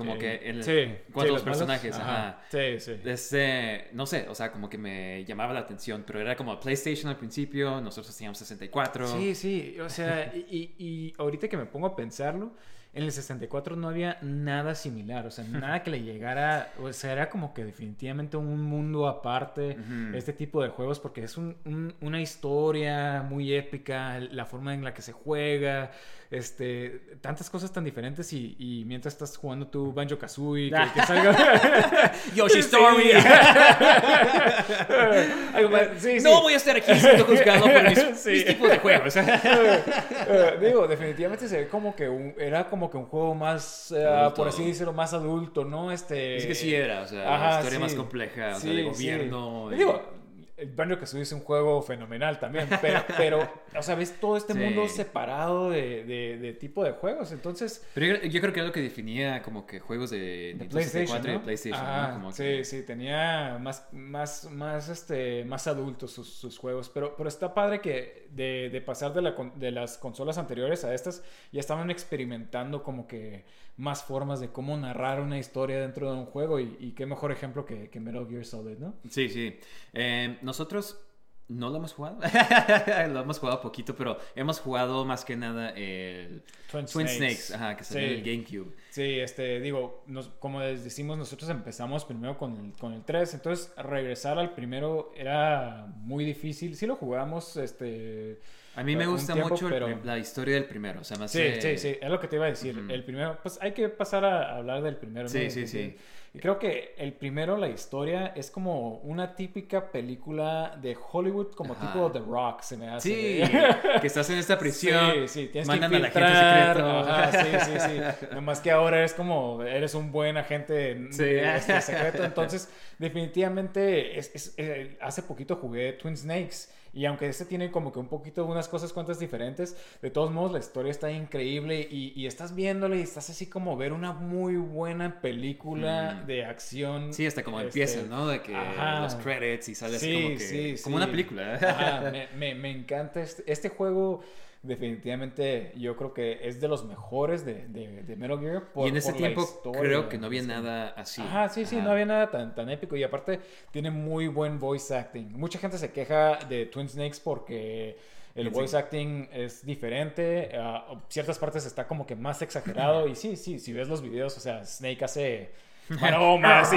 como 0.00 0.18
que 0.18 0.48
en 0.48 0.64
sí, 0.64 0.94
cuando 1.12 1.34
los 1.34 1.42
personajes, 1.42 1.94
ajá. 1.96 2.42
Sí, 2.50 2.80
sí. 2.80 3.00
Este, 3.04 3.88
no 3.92 4.06
sé, 4.06 4.26
o 4.28 4.34
sea, 4.34 4.50
como 4.50 4.68
que 4.68 4.78
me 4.78 5.24
llamaba 5.24 5.52
la 5.52 5.60
atención, 5.60 6.04
pero 6.06 6.20
era 6.20 6.36
como 6.36 6.58
PlayStation 6.58 7.08
al 7.08 7.16
principio, 7.16 7.80
nosotros 7.80 8.16
teníamos 8.16 8.38
64. 8.38 9.06
Sí, 9.06 9.34
sí, 9.34 9.76
o 9.80 9.88
sea, 9.88 10.32
y, 10.34 10.74
y 10.78 11.12
ahorita 11.18 11.48
que 11.48 11.56
me 11.56 11.66
pongo 11.66 11.86
a 11.86 11.96
pensarlo, 11.96 12.52
en 12.92 13.04
el 13.04 13.12
64 13.12 13.76
no 13.76 13.88
había 13.88 14.18
nada 14.20 14.74
similar, 14.74 15.26
o 15.26 15.30
sea, 15.30 15.44
nada 15.48 15.82
que 15.82 15.90
le 15.90 16.02
llegara, 16.02 16.72
o 16.80 16.92
sea, 16.92 17.12
era 17.12 17.30
como 17.30 17.54
que 17.54 17.64
definitivamente 17.64 18.36
un 18.36 18.62
mundo 18.62 19.06
aparte, 19.06 19.76
este 20.14 20.32
tipo 20.32 20.62
de 20.62 20.70
juegos, 20.70 20.98
porque 20.98 21.24
es 21.24 21.36
una 21.36 22.20
historia 22.20 23.22
muy 23.22 23.54
épica, 23.54 24.18
la 24.18 24.44
forma 24.44 24.74
en 24.74 24.82
la 24.82 24.92
que 24.92 25.02
se 25.02 25.12
juega, 25.12 25.92
este, 26.30 27.16
tantas 27.20 27.50
cosas 27.50 27.72
tan 27.72 27.82
diferentes 27.82 28.32
y, 28.32 28.84
mientras 28.86 29.14
estás 29.14 29.36
jugando 29.36 29.66
tu 29.66 29.92
Banjo 29.92 30.16
Kazooie, 30.16 30.70
que, 30.70 31.02
salga 31.02 32.12
Yoshi 32.34 32.60
Story. 32.60 33.10
no 36.22 36.42
voy 36.42 36.54
a 36.54 36.56
estar 36.56 36.76
aquí 36.76 36.94
siendo 36.94 37.24
juzgado 37.24 37.64
por 37.64 37.82
mis, 37.82 38.22
tipos 38.46 38.70
de 38.70 38.78
juegos. 38.78 39.16
Eh, 39.16 40.54
digo, 40.60 40.86
definitivamente 40.86 41.48
se 41.48 41.62
ve 41.62 41.68
como 41.68 41.96
que 41.96 42.34
era 42.38 42.70
como 42.70 42.88
que 42.88 42.96
un 42.96 43.06
juego 43.06 43.34
más, 43.34 43.92
eh, 43.96 44.30
por 44.36 44.46
así 44.46 44.64
decirlo, 44.64 44.92
más 44.92 45.12
adulto, 45.12 45.64
¿no? 45.64 45.90
Este... 45.90 46.36
Es 46.36 46.46
que 46.46 46.54
sí 46.54 46.72
era, 46.72 47.02
o 47.02 47.08
sea, 47.08 47.22
una 47.22 47.58
historia 47.58 47.80
más 47.80 47.94
compleja, 47.94 48.54
o 48.56 48.60
sea, 48.60 48.72
de 48.72 48.84
gobierno. 48.84 49.70
Digo, 49.70 50.19
el 50.60 50.70
Banjo 50.70 50.98
Kazooie 50.98 51.22
es 51.22 51.32
un 51.32 51.40
juego 51.40 51.82
fenomenal 51.82 52.38
también, 52.38 52.68
pero, 52.80 53.04
pero 53.16 53.52
o 53.76 53.82
sea, 53.82 53.94
ves 53.94 54.18
todo 54.20 54.36
este 54.36 54.54
mundo 54.54 54.88
separado 54.88 55.70
de, 55.70 56.04
de, 56.04 56.52
tipo 56.54 56.84
de 56.84 56.92
juegos, 56.92 57.32
entonces... 57.32 57.86
Pero 57.94 58.22
yo, 58.22 58.40
creo 58.40 58.52
que 58.52 58.60
es 58.60 58.66
lo 58.66 58.72
que 58.72 58.82
definía 58.82 59.42
como 59.42 59.66
que 59.66 59.80
juegos 59.80 60.10
de, 60.10 60.54
de 60.56 60.64
PlayStation, 60.66 61.22
¿no? 61.22 61.42
PlayStation, 61.42 61.80
ah, 61.82 62.10
Como 62.14 62.32
sí, 62.32 62.64
sí, 62.64 62.82
tenía 62.82 63.58
más, 63.60 63.88
más, 63.92 64.50
más, 64.50 64.88
este, 64.88 65.44
más 65.44 65.66
adultos 65.66 66.12
sus, 66.12 66.28
sus 66.28 66.58
juegos, 66.58 66.90
pero, 66.90 67.16
pero 67.16 67.28
está 67.28 67.54
padre 67.54 67.80
que 67.80 68.28
de, 68.30 68.68
de 68.70 68.80
pasar 68.80 69.14
de, 69.14 69.22
la, 69.22 69.34
de 69.54 69.70
las 69.70 69.98
consolas 69.98 70.38
anteriores 70.38 70.84
a 70.84 70.94
estas, 70.94 71.24
ya 71.52 71.60
estaban 71.60 71.90
experimentando 71.90 72.82
como 72.82 73.06
que 73.06 73.44
más 73.80 74.02
formas 74.02 74.40
de 74.40 74.50
cómo 74.50 74.76
narrar 74.76 75.20
una 75.20 75.38
historia 75.38 75.80
dentro 75.80 76.12
de 76.12 76.18
un 76.18 76.26
juego 76.26 76.60
y, 76.60 76.92
qué 76.94 77.06
mejor 77.06 77.32
ejemplo 77.32 77.64
que, 77.64 77.88
que, 77.88 77.98
Metal 77.98 78.26
Gear 78.28 78.44
Solid, 78.44 78.78
¿no? 78.78 78.94
Sí, 79.08 79.28
sí. 79.30 79.58
Eh, 79.94 80.38
nosotros 80.50 81.00
no 81.46 81.70
lo 81.70 81.76
hemos 81.76 81.92
jugado. 81.92 82.18
lo 83.12 83.20
hemos 83.20 83.38
jugado 83.38 83.60
poquito, 83.60 83.94
pero 83.94 84.18
hemos 84.34 84.58
jugado 84.58 85.04
más 85.04 85.24
que 85.24 85.36
nada 85.36 85.70
el 85.70 86.42
Twin, 86.70 86.86
Snakes, 86.88 87.54
ajá, 87.54 87.76
que 87.76 87.84
salió 87.84 88.08
en 88.08 88.14
el 88.14 88.22
GameCube. 88.24 88.74
Sí, 88.90 89.20
este, 89.20 89.60
digo, 89.60 90.02
nos, 90.08 90.26
como 90.40 90.60
les 90.60 90.82
decimos, 90.82 91.16
nosotros 91.16 91.48
empezamos 91.50 92.04
primero 92.04 92.36
con 92.36 92.56
el, 92.56 92.72
con 92.72 92.92
el 92.94 93.04
3, 93.04 93.34
entonces 93.34 93.72
regresar 93.76 94.40
al 94.40 94.54
primero 94.54 95.12
era 95.16 95.86
muy 95.98 96.24
difícil. 96.24 96.76
Sí 96.76 96.86
lo 96.86 96.96
jugamos, 96.96 97.56
este 97.56 98.40
a 98.76 98.84
mí 98.84 98.94
me 98.96 99.06
gusta 99.06 99.34
mucho 99.34 99.68
la 100.04 100.18
historia 100.18 100.54
del 100.54 100.64
primero. 100.64 101.00
O 101.00 101.04
sea, 101.04 101.18
más 101.18 101.30
sí, 101.30 101.42
sí, 101.60 101.76
sí, 101.76 101.96
es 102.00 102.10
lo 102.10 102.20
que 102.20 102.28
te 102.28 102.36
iba 102.36 102.46
a 102.46 102.50
decir. 102.50 102.80
El 102.88 103.04
primero, 103.04 103.38
pues 103.42 103.58
hay 103.60 103.72
que 103.72 103.88
pasar 103.88 104.24
a 104.24 104.56
hablar 104.56 104.82
del 104.82 104.96
primero. 104.96 105.28
Sí, 105.28 105.50
sí, 105.50 105.66
sí. 105.66 105.78
Y 105.78 105.96
creo 106.38 106.58
que 106.58 106.94
el 106.96 107.12
primero, 107.12 107.56
la 107.56 107.68
historia, 107.68 108.32
es 108.36 108.50
como 108.50 108.98
una 108.98 109.34
típica 109.34 109.90
película 109.90 110.78
de 110.80 110.96
Hollywood, 111.10 111.52
como 111.54 111.74
tipo 111.74 112.10
The 112.12 112.20
Rock, 112.20 112.62
se 112.62 112.76
me 112.76 112.88
hace. 112.88 113.08
Sí, 113.08 113.52
que 114.00 114.06
estás 114.06 114.30
en 114.30 114.38
esta 114.38 114.56
prisión. 114.58 115.12
Sí, 115.12 115.28
sí, 115.28 115.48
tienes 115.48 115.66
mandan 115.66 115.90
que 115.90 115.96
a 115.96 116.00
la 116.00 116.10
gente 116.10 117.32
secreto. 117.32 117.66
sí, 117.66 117.72
sí, 117.72 117.80
sí. 117.88 118.26
Nomás 118.34 118.60
que 118.60 118.70
ahora 118.70 119.04
es 119.04 119.12
como, 119.12 119.62
eres 119.62 119.94
un 119.94 120.12
buen 120.12 120.36
agente 120.36 121.08
este 121.10 121.80
secreto. 121.80 122.22
Entonces, 122.22 122.70
definitivamente, 122.98 124.18
es, 124.18 124.30
es, 124.34 124.54
eh, 124.56 124.96
hace 125.00 125.22
poquito 125.22 125.56
jugué 125.56 125.94
Twin 125.94 126.16
Snakes 126.16 126.68
Y 126.92 127.04
aunque 127.06 127.28
este 127.28 127.44
tiene 127.44 127.70
como 127.70 127.92
que 127.92 127.98
un 128.00 128.08
poquito 128.08 128.44
unas 128.44 128.66
cosas 128.68 128.92
cuantas 128.92 129.18
diferentes, 129.20 129.76
de 130.02 130.10
todos 130.10 130.32
modos 130.32 130.52
la 130.52 130.58
historia 130.58 130.90
está 130.90 131.10
increíble 131.12 131.86
y, 131.88 132.12
y 132.20 132.26
estás 132.26 132.54
viéndole 132.54 132.98
y 132.98 133.02
estás 133.02 133.30
así 133.30 133.46
como 133.46 133.76
ver 133.76 133.92
una 133.92 134.12
muy 134.12 134.56
buena 134.56 135.20
película 135.20 136.20
Mm. 136.22 136.26
de 136.26 136.44
acción. 136.44 137.14
Sí, 137.14 137.26
hasta 137.26 137.42
como 137.44 137.58
este, 137.60 137.68
empieza, 137.68 138.02
¿no? 138.08 138.26
De 138.28 138.40
que 138.42 138.54
ajá. 138.56 139.00
los 139.02 139.14
credits 139.16 139.68
y 139.68 139.74
sale 139.74 139.96
así 139.96 140.06
Sí, 140.06 140.14
como 140.22 140.28
que... 140.36 140.40
sí, 140.40 140.82
como 140.82 140.96
sí. 140.96 141.02
una 141.02 141.10
película. 141.10 141.54
Ajá, 141.54 142.10
me, 142.10 142.28
me- 142.36 142.54
me 142.54 142.70
encanta 142.70 143.22
este, 143.22 143.44
este 143.50 143.68
juego. 143.68 144.22
Definitivamente, 144.62 145.72
yo 145.76 145.96
creo 145.96 146.12
que 146.12 146.40
es 146.46 146.60
de 146.60 146.68
los 146.68 146.84
mejores 146.84 147.44
de, 147.46 147.66
de, 147.68 148.02
de 148.02 148.16
Metal 148.16 148.38
Gear. 148.40 148.72
por- 148.72 148.86
y 148.86 148.90
en 148.90 148.96
ese 148.98 149.14
tiempo 149.14 149.40
historia, 149.40 149.80
creo 149.80 150.08
que 150.08 150.18
no 150.18 150.26
había 150.26 150.42
nada 150.42 150.88
así. 150.90 151.22
Ajá, 151.22 151.48
sí, 151.48 151.64
sí, 151.64 151.76
Ajá. 151.76 151.84
no 151.86 151.92
había 151.92 152.04
nada 152.06 152.30
tan, 152.30 152.54
tan 152.54 152.68
épico. 152.68 152.94
Y 152.96 153.02
aparte, 153.02 153.40
tiene 153.70 153.90
muy 153.90 154.28
buen 154.28 154.58
voice 154.58 154.94
acting. 154.94 155.32
Mucha 155.32 155.58
gente 155.58 155.78
se 155.78 155.92
queja 155.92 156.36
de 156.48 156.66
Twin 156.66 156.88
Snakes 156.88 157.18
porque 157.24 157.96
el 158.34 158.48
Sí. 158.48 158.54
voice 158.54 158.76
acting 158.76 159.28
es 159.32 159.64
diferente. 159.64 160.50
ah, 160.54 160.94
ciertas 161.08 161.38
partes 161.38 161.64
está 161.64 161.86
como 161.86 162.06
que 162.06 162.14
más 162.14 162.42
exagerado. 162.42 163.08
y 163.08 163.14
sí, 163.16 163.36
sí, 163.36 163.58
si 163.58 163.72
ves 163.72 163.88
los 163.88 164.02
videos, 164.02 164.36
o 164.36 164.40
sea, 164.40 164.64
Snake 164.64 165.04
hace. 165.04 165.69
Maroma, 165.98 166.64
sí. 166.64 166.76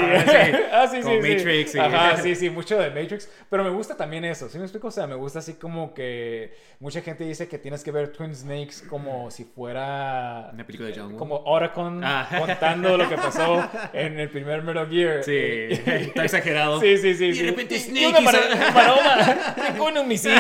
ah, 0.72 0.88
sí, 0.90 1.02
Como 1.02 1.14
sí, 1.16 1.22
sí. 1.22 1.36
Matrix, 1.36 1.72
sí. 1.72 1.80
Ajá, 1.80 2.18
sí, 2.18 2.36
sí, 2.36 2.50
mucho 2.50 2.80
de 2.80 2.90
Matrix. 2.90 3.30
Pero 3.50 3.64
me 3.64 3.70
gusta 3.70 3.96
también 3.96 4.26
eso, 4.26 4.50
¿sí 4.50 4.58
me 4.58 4.64
explico? 4.64 4.88
O 4.88 4.92
sea, 4.92 5.06
me 5.06 5.16
gusta 5.16 5.40
así 5.40 5.54
como 5.54 5.94
que 5.94 6.54
mucha 6.80 7.02
gente 7.02 7.24
dice 7.24 7.48
que 7.48 7.58
tienes 7.60 7.84
que 7.84 7.92
ver 7.92 8.12
Twin 8.12 8.36
Snakes 8.36 8.88
como 8.90 9.30
si 9.30 9.44
fuera. 9.46 10.50
Una 10.54 10.66
película 10.66 10.90
de 10.90 10.96
John 11.00 11.12
Woo. 11.12 11.18
Como 11.20 11.36
Oracon 11.46 12.04
Ah. 12.04 12.28
contando 12.40 12.98
lo 12.98 13.08
que 13.08 13.16
pasó 13.16 13.70
en 13.94 14.20
el 14.20 14.30
primer 14.30 14.64
Metal 14.64 14.90
Gear. 14.90 15.24
Sí, 15.24 15.32
está 15.86 16.24
exagerado. 16.24 16.80
Sí, 16.82 16.98
sí, 16.98 17.14
sí. 17.14 17.26
Y 17.26 17.30
de 17.30 17.36
sí. 17.36 17.46
repente 17.46 17.80
Snake 17.80 18.08
una 18.08 18.22
maroma 18.22 19.56
con 19.78 19.98
un 19.98 20.08
misil. 20.08 20.34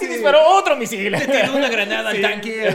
Y 0.00 0.06
disparó 0.06 0.40
otro 0.56 0.76
misil. 0.76 1.14
Tiró 1.16 1.56
una 1.56 1.68
granada 1.68 2.10
al 2.10 2.20
tanque. 2.20 2.74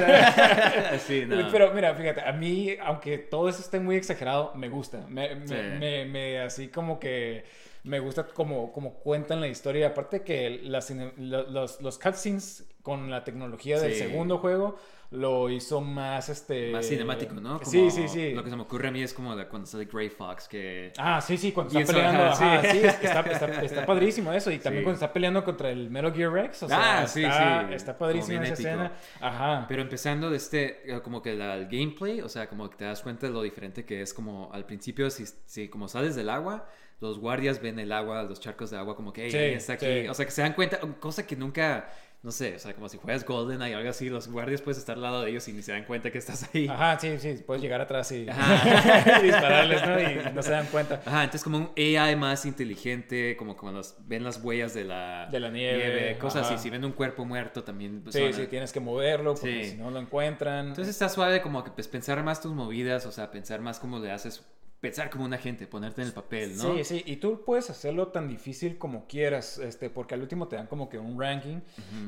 sí, 1.05 1.25
no. 1.27 1.49
Pero 1.51 1.73
mira, 1.73 1.93
fíjate, 1.93 2.21
a 2.21 2.31
mí, 2.31 2.75
aunque 2.81 3.17
todo 3.17 3.49
eso 3.49 3.61
esté 3.61 3.79
muy 3.79 3.95
exagerado, 3.97 4.53
me 4.55 4.69
gusta. 4.69 5.05
Me, 5.09 5.35
me, 5.35 5.47
Sí. 5.47 5.53
me- 5.79 6.05
me- 6.05 6.39
así 6.39 6.67
como 6.69 6.99
que 6.99 7.43
me 7.83 7.99
gusta 7.99 8.27
como, 8.27 8.71
como 8.71 8.95
cuentan 8.95 9.41
la 9.41 9.47
historia. 9.47 9.87
Aparte 9.89 10.21
que 10.23 10.49
las, 10.63 10.91
los, 11.17 11.81
los 11.81 11.99
cutscenes 11.99 12.65
con 12.83 13.09
la 13.09 13.23
tecnología 13.23 13.79
del 13.79 13.93
Sí. 13.93 13.99
segundo 13.99 14.37
juego 14.39 14.77
lo 15.11 15.49
hizo 15.49 15.81
más 15.81 16.29
este 16.29 16.71
Más 16.71 16.85
cinemático, 16.87 17.33
¿no? 17.33 17.57
Como 17.59 17.65
sí, 17.71 17.89
sí, 17.89 18.07
sí. 18.07 18.31
Lo 18.33 18.43
que 18.43 18.51
se 18.51 18.55
me 18.55 18.61
ocurre 18.61 18.89
a 18.89 18.91
mí 18.91 19.01
es 19.01 19.11
como 19.11 19.35
de 19.35 19.47
cuando 19.47 19.65
sale 19.65 19.85
Grey 19.85 20.09
Fox, 20.09 20.47
que... 20.47 20.93
Ah, 20.99 21.19
sí, 21.19 21.35
sí, 21.35 21.51
cuando 21.51 21.79
está 21.79 21.93
peleando. 21.93 22.23
ajá, 22.25 22.61
sí. 22.61 22.67
sí, 22.71 22.77
es 22.85 22.95
que 22.97 23.07
está, 23.07 23.21
está- 23.21 23.61
está 23.63 23.85
padrísimo 23.87 24.31
eso. 24.33 24.51
Y 24.51 24.59
también 24.59 24.81
Sí. 24.81 24.83
cuando 24.85 24.95
está 24.95 25.11
peleando 25.11 25.43
contra 25.43 25.71
el 25.71 25.89
Metal 25.89 26.13
Gear 26.13 26.31
Rex. 26.31 26.61
O 26.63 26.67
sea, 26.67 27.01
Ah, 27.01 27.07
sí, 27.07 27.23
está, 27.23 27.67
sí, 27.69 27.73
está 27.73 27.97
padrísima 27.97 28.43
esa 28.43 28.53
escena. 28.53 28.91
Ajá. 29.19 29.65
Pero 29.67 29.81
empezando 29.81 30.29
de 30.29 30.37
este, 30.37 30.93
eh, 30.95 31.01
como 31.01 31.23
que 31.23 31.33
la- 31.33 31.55
el 31.55 31.65
gameplay, 31.67 32.21
o 32.21 32.29
sea, 32.29 32.47
como 32.47 32.69
que 32.69 32.77
te 32.77 32.85
das 32.85 33.01
cuenta 33.01 33.25
de 33.25 33.33
lo 33.33 33.41
diferente 33.41 33.85
que 33.85 34.01
es 34.03 34.13
como 34.13 34.51
al 34.53 34.65
principio, 34.65 35.09
si, 35.09 35.25
si 35.47 35.69
como 35.69 35.87
sales 35.87 36.15
del 36.15 36.29
agua, 36.29 36.69
los 37.01 37.17
guardias 37.17 37.61
ven 37.61 37.79
el 37.79 37.93
agua, 37.93 38.21
los 38.23 38.39
charcos 38.41 38.69
de 38.71 38.77
agua, 38.77 38.95
como 38.95 39.11
que, 39.13 39.23
hey, 39.23 39.31
Sí, 39.31 39.37
está 39.37 39.73
aquí. 39.73 39.85
sí. 40.03 40.07
O 40.07 40.13
sea, 40.13 40.25
que 40.25 40.31
se 40.31 40.41
dan 40.41 40.53
cuenta, 40.53 40.79
cosa 40.99 41.25
que 41.25 41.35
nunca, 41.35 41.89
no 42.21 42.31
sé, 42.31 42.55
o 42.55 42.59
sea, 42.59 42.73
como 42.73 42.89
si 42.89 42.97
juegas 42.97 43.23
GoldenEye 43.25 43.75
o 43.75 43.77
algo 43.77 43.89
así, 43.89 44.09
los 44.09 44.27
guardias 44.29 44.61
puedes 44.61 44.77
estar 44.77 44.95
al 44.97 45.01
lado 45.01 45.21
de 45.21 45.29
ellos 45.31 45.47
y 45.47 45.53
ni 45.53 45.61
se 45.61 45.71
dan 45.71 45.85
cuenta 45.85 46.11
que 46.11 46.17
estás 46.17 46.49
ahí. 46.53 46.67
Ajá, 46.67 46.99
sí, 46.99 47.17
sí. 47.17 47.41
Puedes 47.47 47.61
llegar 47.63 47.79
atrás 47.79 48.11
y, 48.11 48.25
dispararles, 49.23 49.87
¿no? 49.87 49.99
Y 49.99 50.33
no 50.33 50.43
se 50.43 50.51
dan 50.51 50.65
cuenta. 50.67 51.01
Ajá, 51.05 51.23
entonces 51.23 51.43
como 51.43 51.57
un 51.57 51.69
AI 51.77 52.15
más 52.15 52.45
inteligente, 52.45 53.35
como 53.37 53.55
cuando 53.55 53.81
ven 54.05 54.23
las 54.23 54.43
huellas 54.43 54.73
de 54.73 54.83
la, 54.83 55.27
De 55.31 55.39
la 55.39 55.49
nieve, 55.49 56.17
cosas 56.19 56.45
ajá. 56.45 56.55
así. 56.55 56.63
Si 56.63 56.69
ven 56.69 56.83
un 56.85 56.91
cuerpo 56.91 57.25
muerto 57.25 57.63
también. 57.63 58.01
pues, 58.01 58.15
Sí, 58.15 58.23
a- 58.23 58.33
sí, 58.33 58.47
tienes 58.47 58.71
que 58.73 58.79
moverlo 58.79 59.35
porque 59.35 59.63
Sí. 59.63 59.71
si 59.71 59.77
no 59.77 59.89
lo 59.91 59.99
encuentran. 59.99 60.67
Entonces 60.69 60.89
está 60.93 61.09
suave 61.09 61.41
como 61.41 61.63
que 61.63 61.71
pues 61.71 61.87
pensar 61.87 62.21
más 62.23 62.41
tus 62.41 62.51
movidas, 62.53 63.05
o 63.05 63.11
sea, 63.11 63.31
pensar 63.31 63.61
más 63.61 63.79
cómo 63.79 63.99
le 63.99 64.11
haces, 64.11 64.45
pensar 64.79 65.09
como 65.09 65.25
un 65.25 65.33
agente, 65.33 65.67
ponerte 65.67 66.01
en 66.01 66.07
el 66.07 66.13
papel, 66.13 66.55
¿no? 66.55 66.75
Sí, 66.77 66.83
sí, 66.85 67.03
y 67.05 67.17
tú 67.17 67.43
puedes 67.45 67.69
hacerlo 67.69 68.07
tan 68.09 68.29
difícil 68.29 68.77
como 68.77 69.07
quieras, 69.07 69.57
este, 69.57 69.89
porque 69.89 70.13
al 70.15 70.21
último 70.21 70.47
te 70.47 70.55
dan 70.55 70.67
como 70.67 70.87
que 70.87 70.97
un 70.97 71.19
ranking, 71.19 71.59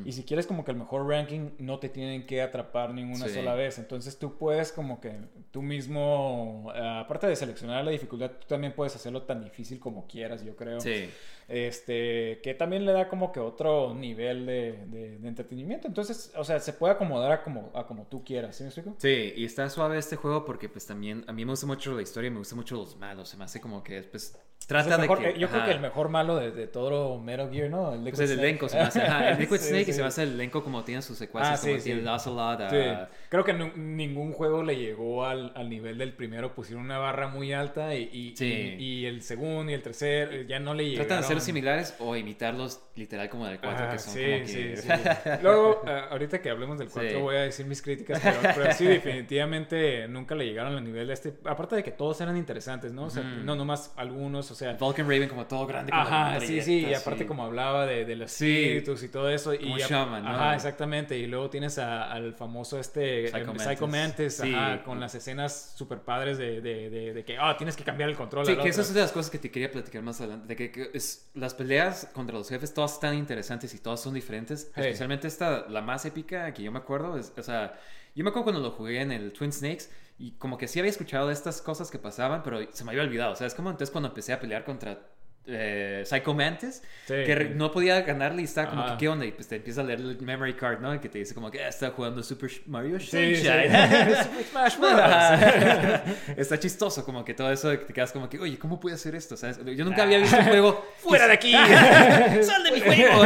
y 0.06 0.14
si 0.14 0.24
quieres 0.24 0.48
como 0.48 0.64
que 0.64 0.72
el 0.72 0.78
mejor 0.78 1.06
ranking, 1.08 1.50
no 1.60 1.80
te 1.80 1.90
tienen 1.90 2.26
que 2.26 2.42
atrapar 2.42 2.94
ninguna 2.94 3.28
Sí. 3.28 3.34
sola 3.34 3.56
vez, 3.56 3.78
entonces 3.78 4.18
tú 4.18 4.38
puedes 4.38 4.72
como 4.72 5.02
que 5.02 5.18
tú 5.52 5.62
mismo, 5.62 6.72
eh, 6.76 6.80
aparte 7.04 7.28
de 7.28 7.36
seleccionar 7.36 7.84
la 7.84 7.92
dificultad, 7.92 8.32
tú 8.40 8.48
también 8.48 8.74
puedes 8.74 8.96
hacerlo 8.96 9.24
tan 9.24 9.44
difícil 9.44 9.80
como 9.80 10.08
quieras, 10.08 10.44
yo 10.46 10.56
creo. 10.56 10.80
Sí. 10.80 11.10
Este, 11.52 12.40
que 12.42 12.54
también 12.54 12.86
le 12.86 12.92
da 12.94 13.08
como 13.10 13.32
que 13.32 13.40
otro 13.40 13.94
nivel 13.94 14.46
de, 14.46 14.86
de- 14.88 15.18
de 15.18 15.28
entretenimiento, 15.28 15.88
entonces, 15.88 16.32
o 16.38 16.44
sea, 16.44 16.60
se 16.60 16.74
puede 16.74 16.94
acomodar 16.94 17.32
a 17.32 17.44
como, 17.44 17.72
a 17.76 17.86
como 17.86 18.06
tú 18.08 18.24
quieras, 18.24 18.56
¿sí 18.56 18.64
me 18.64 18.70
explico? 18.70 18.96
Sí, 19.00 19.34
y 19.36 19.44
está 19.46 19.70
suave 19.70 19.98
este 19.98 20.16
juego 20.16 20.46
porque 20.46 20.70
pues 20.70 20.86
también 20.88 21.24
a 21.28 21.34
mí 21.34 21.44
me 21.46 21.52
gusta 21.52 21.68
mucho 21.68 21.94
la 21.94 22.02
historia 22.02 22.28
y 22.30 22.32
me 22.32 22.38
gusta 22.40 22.56
mucho 22.56 22.76
los 22.76 22.96
malos, 22.98 23.30
se 23.30 23.38
me 23.38 23.44
hace 23.44 23.60
como 23.60 23.84
que 23.84 24.02
pues 24.04 24.38
Es 24.60 24.68
trata 24.68 24.96
el 24.96 25.02
mejor- 25.02 25.20
de 25.20 25.24
que... 25.26 25.30
eh, 25.32 25.40
yo 25.40 25.50
creo 25.50 25.66
que 25.66 25.72
el 25.72 25.80
mejor 25.82 26.10
malo 26.10 26.36
de, 26.38 26.52
de 26.52 26.68
todo 26.68 27.20
Metal 27.20 27.50
Gear, 27.52 27.70
¿no? 27.70 27.94
El 27.94 28.02
Pues 28.04 28.20
el 28.22 28.28
Snake. 28.28 28.42
elenco 28.44 28.70
se 28.70 28.78
me 28.78 28.84
hace, 28.84 29.02
ajá, 29.02 29.30
el 29.32 29.40
Liquid 29.40 29.58
Sí, 29.58 29.68
Snake 29.70 29.82
y 29.82 29.86
sí. 29.86 29.94
se 29.94 30.02
me 30.02 30.08
hace 30.08 30.24
el 30.24 30.34
elenco 30.34 30.64
como 30.64 30.84
tiene 30.84 31.02
sus 31.02 31.18
secuaces, 31.18 31.60
Ah, 31.60 31.62
como 31.62 31.74
sí, 31.76 31.82
sí. 31.82 32.08
Ocelot, 32.08 32.62
a- 32.62 33.10
Creo 33.30 33.44
que 33.44 33.54
ningún 33.54 34.32
juego 34.34 34.64
le 34.64 34.76
llegó 34.78 35.26
al, 35.26 35.52
al 35.56 35.70
nivel 35.70 35.98
del 35.98 36.14
primero. 36.14 36.54
Pusieron 36.54 36.86
una 36.86 36.98
barra 37.00 37.28
muy 37.28 37.54
alta 37.54 37.96
y, 37.96 38.10
y, 38.12 38.44
y- 38.46 38.76
y 39.02 39.06
el 39.06 39.22
segundo 39.22 39.72
y 39.72 39.74
el 39.76 39.82
tercer 39.82 40.34
eh, 40.34 40.46
ya 40.48 40.60
no 40.60 40.74
le 40.74 40.84
llegaron. 40.86 41.08
Tratan 41.08 41.22
de 41.22 41.28
similares 41.44 41.94
o 42.00 42.16
imitarlos 42.16 42.80
literal 42.96 43.30
como 43.30 43.48
del 43.48 43.60
4, 43.60 43.86
Ajá, 43.86 43.92
que 43.94 44.00
son 44.00 44.14
sí, 44.14 44.24
como 44.24 44.38
que... 44.40 44.48
sí, 44.48 44.78
sí. 44.78 44.88
Luego, 45.42 45.84
eh, 45.88 46.02
ahorita 46.12 46.42
que 46.42 46.50
hablemos 46.50 46.78
del 46.80 46.90
4, 46.90 47.10
Sí. 47.12 47.16
voy 47.18 47.36
a 47.36 47.42
decir 47.42 47.66
mis 47.66 47.82
críticas, 47.82 48.20
pero, 48.22 48.38
pero 48.56 48.74
sí, 48.74 48.86
definitivamente 49.32 50.08
nunca 50.08 50.36
le 50.36 50.46
llegaron 50.46 50.76
al 50.76 50.84
nivel 50.84 51.08
de 51.08 51.14
este. 51.14 51.34
Aparte 51.46 51.76
de 51.76 51.84
que 51.84 51.92
todos 51.92 52.20
eran 52.22 52.38
interesantes, 52.38 52.92
¿no? 52.92 53.06
O 53.06 53.10
sea, 53.10 53.24
no 53.24 53.56
nomás 53.56 53.94
algunos, 53.96 54.50
o 54.52 54.56
sea. 54.56 54.74
Vulcan 54.74 55.06
Raven 55.08 55.30
como 55.30 55.46
todo 55.46 55.66
grande. 55.68 55.92
con 55.92 56.00
Ajá, 56.00 56.40
sí, 56.42 56.62
sí, 56.62 56.86
y 56.88 56.94
aparte 56.94 57.26
como 57.26 57.44
hablaba 57.46 57.86
de, 57.86 58.06
de 58.06 58.16
los 58.16 58.32
espíritus 58.32 59.04
y 59.04 59.10
todo 59.10 59.30
eso. 59.30 59.54
Como 59.60 59.78
y 59.78 59.82
shaman, 59.82 60.24
¿no? 60.24 60.30
Ajá, 60.30 60.56
exactamente. 60.56 61.18
Y 61.18 61.28
luego 61.28 61.50
tienes 61.50 61.78
a- 61.78 62.12
al 62.12 62.34
famoso 62.34 62.80
este 62.80 63.28
Psycho 63.28 63.38
eh, 63.38 63.46
Mantis. 63.46 63.64
Psycho 63.64 63.88
Mantis, 63.88 64.42
ajá, 64.42 64.84
con 64.84 65.00
las 65.00 65.16
escenas 65.16 65.74
super 65.76 66.00
padres 66.00 66.38
de, 66.38 66.62
de, 66.62 66.90
de, 66.90 67.14
de 67.14 67.24
que, 67.26 67.38
ah, 67.40 67.56
tienes 67.58 67.76
que 67.76 67.84
cambiar 67.84 68.10
el 68.10 68.16
control. 68.16 68.46
Sí, 68.46 68.54
que 68.56 68.70
otro. 68.70 68.82
es 68.82 68.94
de 68.94 69.02
las 69.02 69.12
cosas 69.12 69.30
que 69.32 69.38
te 69.40 69.52
quería 69.52 69.72
platicar 69.72 70.02
más 70.02 70.20
adelante. 70.22 70.48
De 70.48 70.56
que, 70.56 70.72
que 70.72 70.92
es, 70.94 71.21
las 71.34 71.54
peleas 71.54 72.10
contra 72.14 72.38
los 72.38 72.50
jefes 72.50 72.74
todas 72.74 72.94
están 72.94 73.16
interesantes 73.16 73.74
y 73.74 73.80
todas 73.80 74.02
son 74.02 74.14
diferentes. 74.14 74.72
Hey. 74.76 74.86
Especialmente 74.88 75.28
esta, 75.28 75.68
la 75.70 75.82
más 75.82 76.06
épica 76.06 76.54
que 76.54 76.64
yo 76.64 76.72
me 76.72 76.80
acuerdo. 76.80 77.18
Es, 77.18 77.34
o 77.38 77.44
sea, 77.44 77.80
yo 78.16 78.24
me 78.24 78.30
acuerdo 78.30 78.46
cuando 78.46 78.62
lo 78.62 78.72
jugué 78.72 79.02
en 79.02 79.12
el 79.12 79.32
Twin 79.34 79.52
Snakes 79.52 79.86
y 80.18 80.32
como 80.34 80.58
que 80.58 80.68
sí 80.68 80.80
había 80.80 80.92
escuchado 80.92 81.28
de 81.28 81.34
estas 81.34 81.62
cosas 81.62 81.90
que 81.90 81.98
pasaban, 81.98 82.44
pero 82.44 82.60
se 82.72 82.84
me 82.84 82.92
había 82.92 83.04
olvidado. 83.04 83.34
O 83.34 83.36
sea, 83.36 83.48
es 83.48 83.56
como 83.56 83.70
entonces 83.70 83.92
cuando 83.92 84.10
empecé 84.10 84.34
a 84.34 84.40
pelear 84.40 84.66
contra 84.66 85.00
eh, 85.48 86.04
Psycho 86.06 86.34
Mantis, 86.34 86.82
Sí. 87.08 87.16
que 87.26 87.52
no 87.56 87.72
podía 87.72 88.00
ganarle 88.02 88.42
y 88.42 88.46
estaba 88.46 88.70
como 88.70 88.86
que, 88.86 88.98
¿qué 88.98 89.10
onda? 89.10 89.26
Y 89.26 89.32
pues 89.32 89.48
te 89.48 89.56
empieza 89.58 89.82
a 89.82 89.84
leer 89.84 90.00
el 90.00 90.22
memory 90.22 90.54
card, 90.54 90.80
¿no? 90.80 90.94
Y 90.96 91.00
que 91.00 91.10
te 91.10 91.18
dice 91.20 91.34
como 91.34 91.50
que 91.52 91.64
ah, 91.64 91.68
está 91.68 91.90
jugando 91.90 92.22
Super 92.24 92.50
Mario 92.68 93.00
Sí, 93.00 93.08
sí. 93.08 93.36
Sunshine. 93.38 93.72
Super 94.24 94.44
Smash 94.46 94.78
Bros. 94.78 96.38
Está 96.38 96.60
chistoso, 96.60 97.04
como 97.04 97.26
que 97.26 97.34
todo 97.34 97.52
eso 97.52 97.70
de 97.70 97.80
que 97.80 97.86
te 97.86 97.94
quedas 97.94 98.12
como 98.12 98.30
que, 98.30 98.40
oye, 98.40 98.58
¿cómo 98.58 98.80
puede 98.80 98.96
hacer 98.96 99.16
esto? 99.16 99.36
¿Sabes? 99.36 99.60
Yo 99.76 99.84
nunca 99.86 100.04
había 100.04 100.20
visto 100.20 100.38
un 100.38 100.46
juego. 100.46 100.86
¡Fuera 100.98 101.28
de 101.28 101.34
aquí! 101.34 101.52
¡Sal 102.44 102.64
de 102.64 102.72
mi 102.72 102.82
juego! 102.82 103.22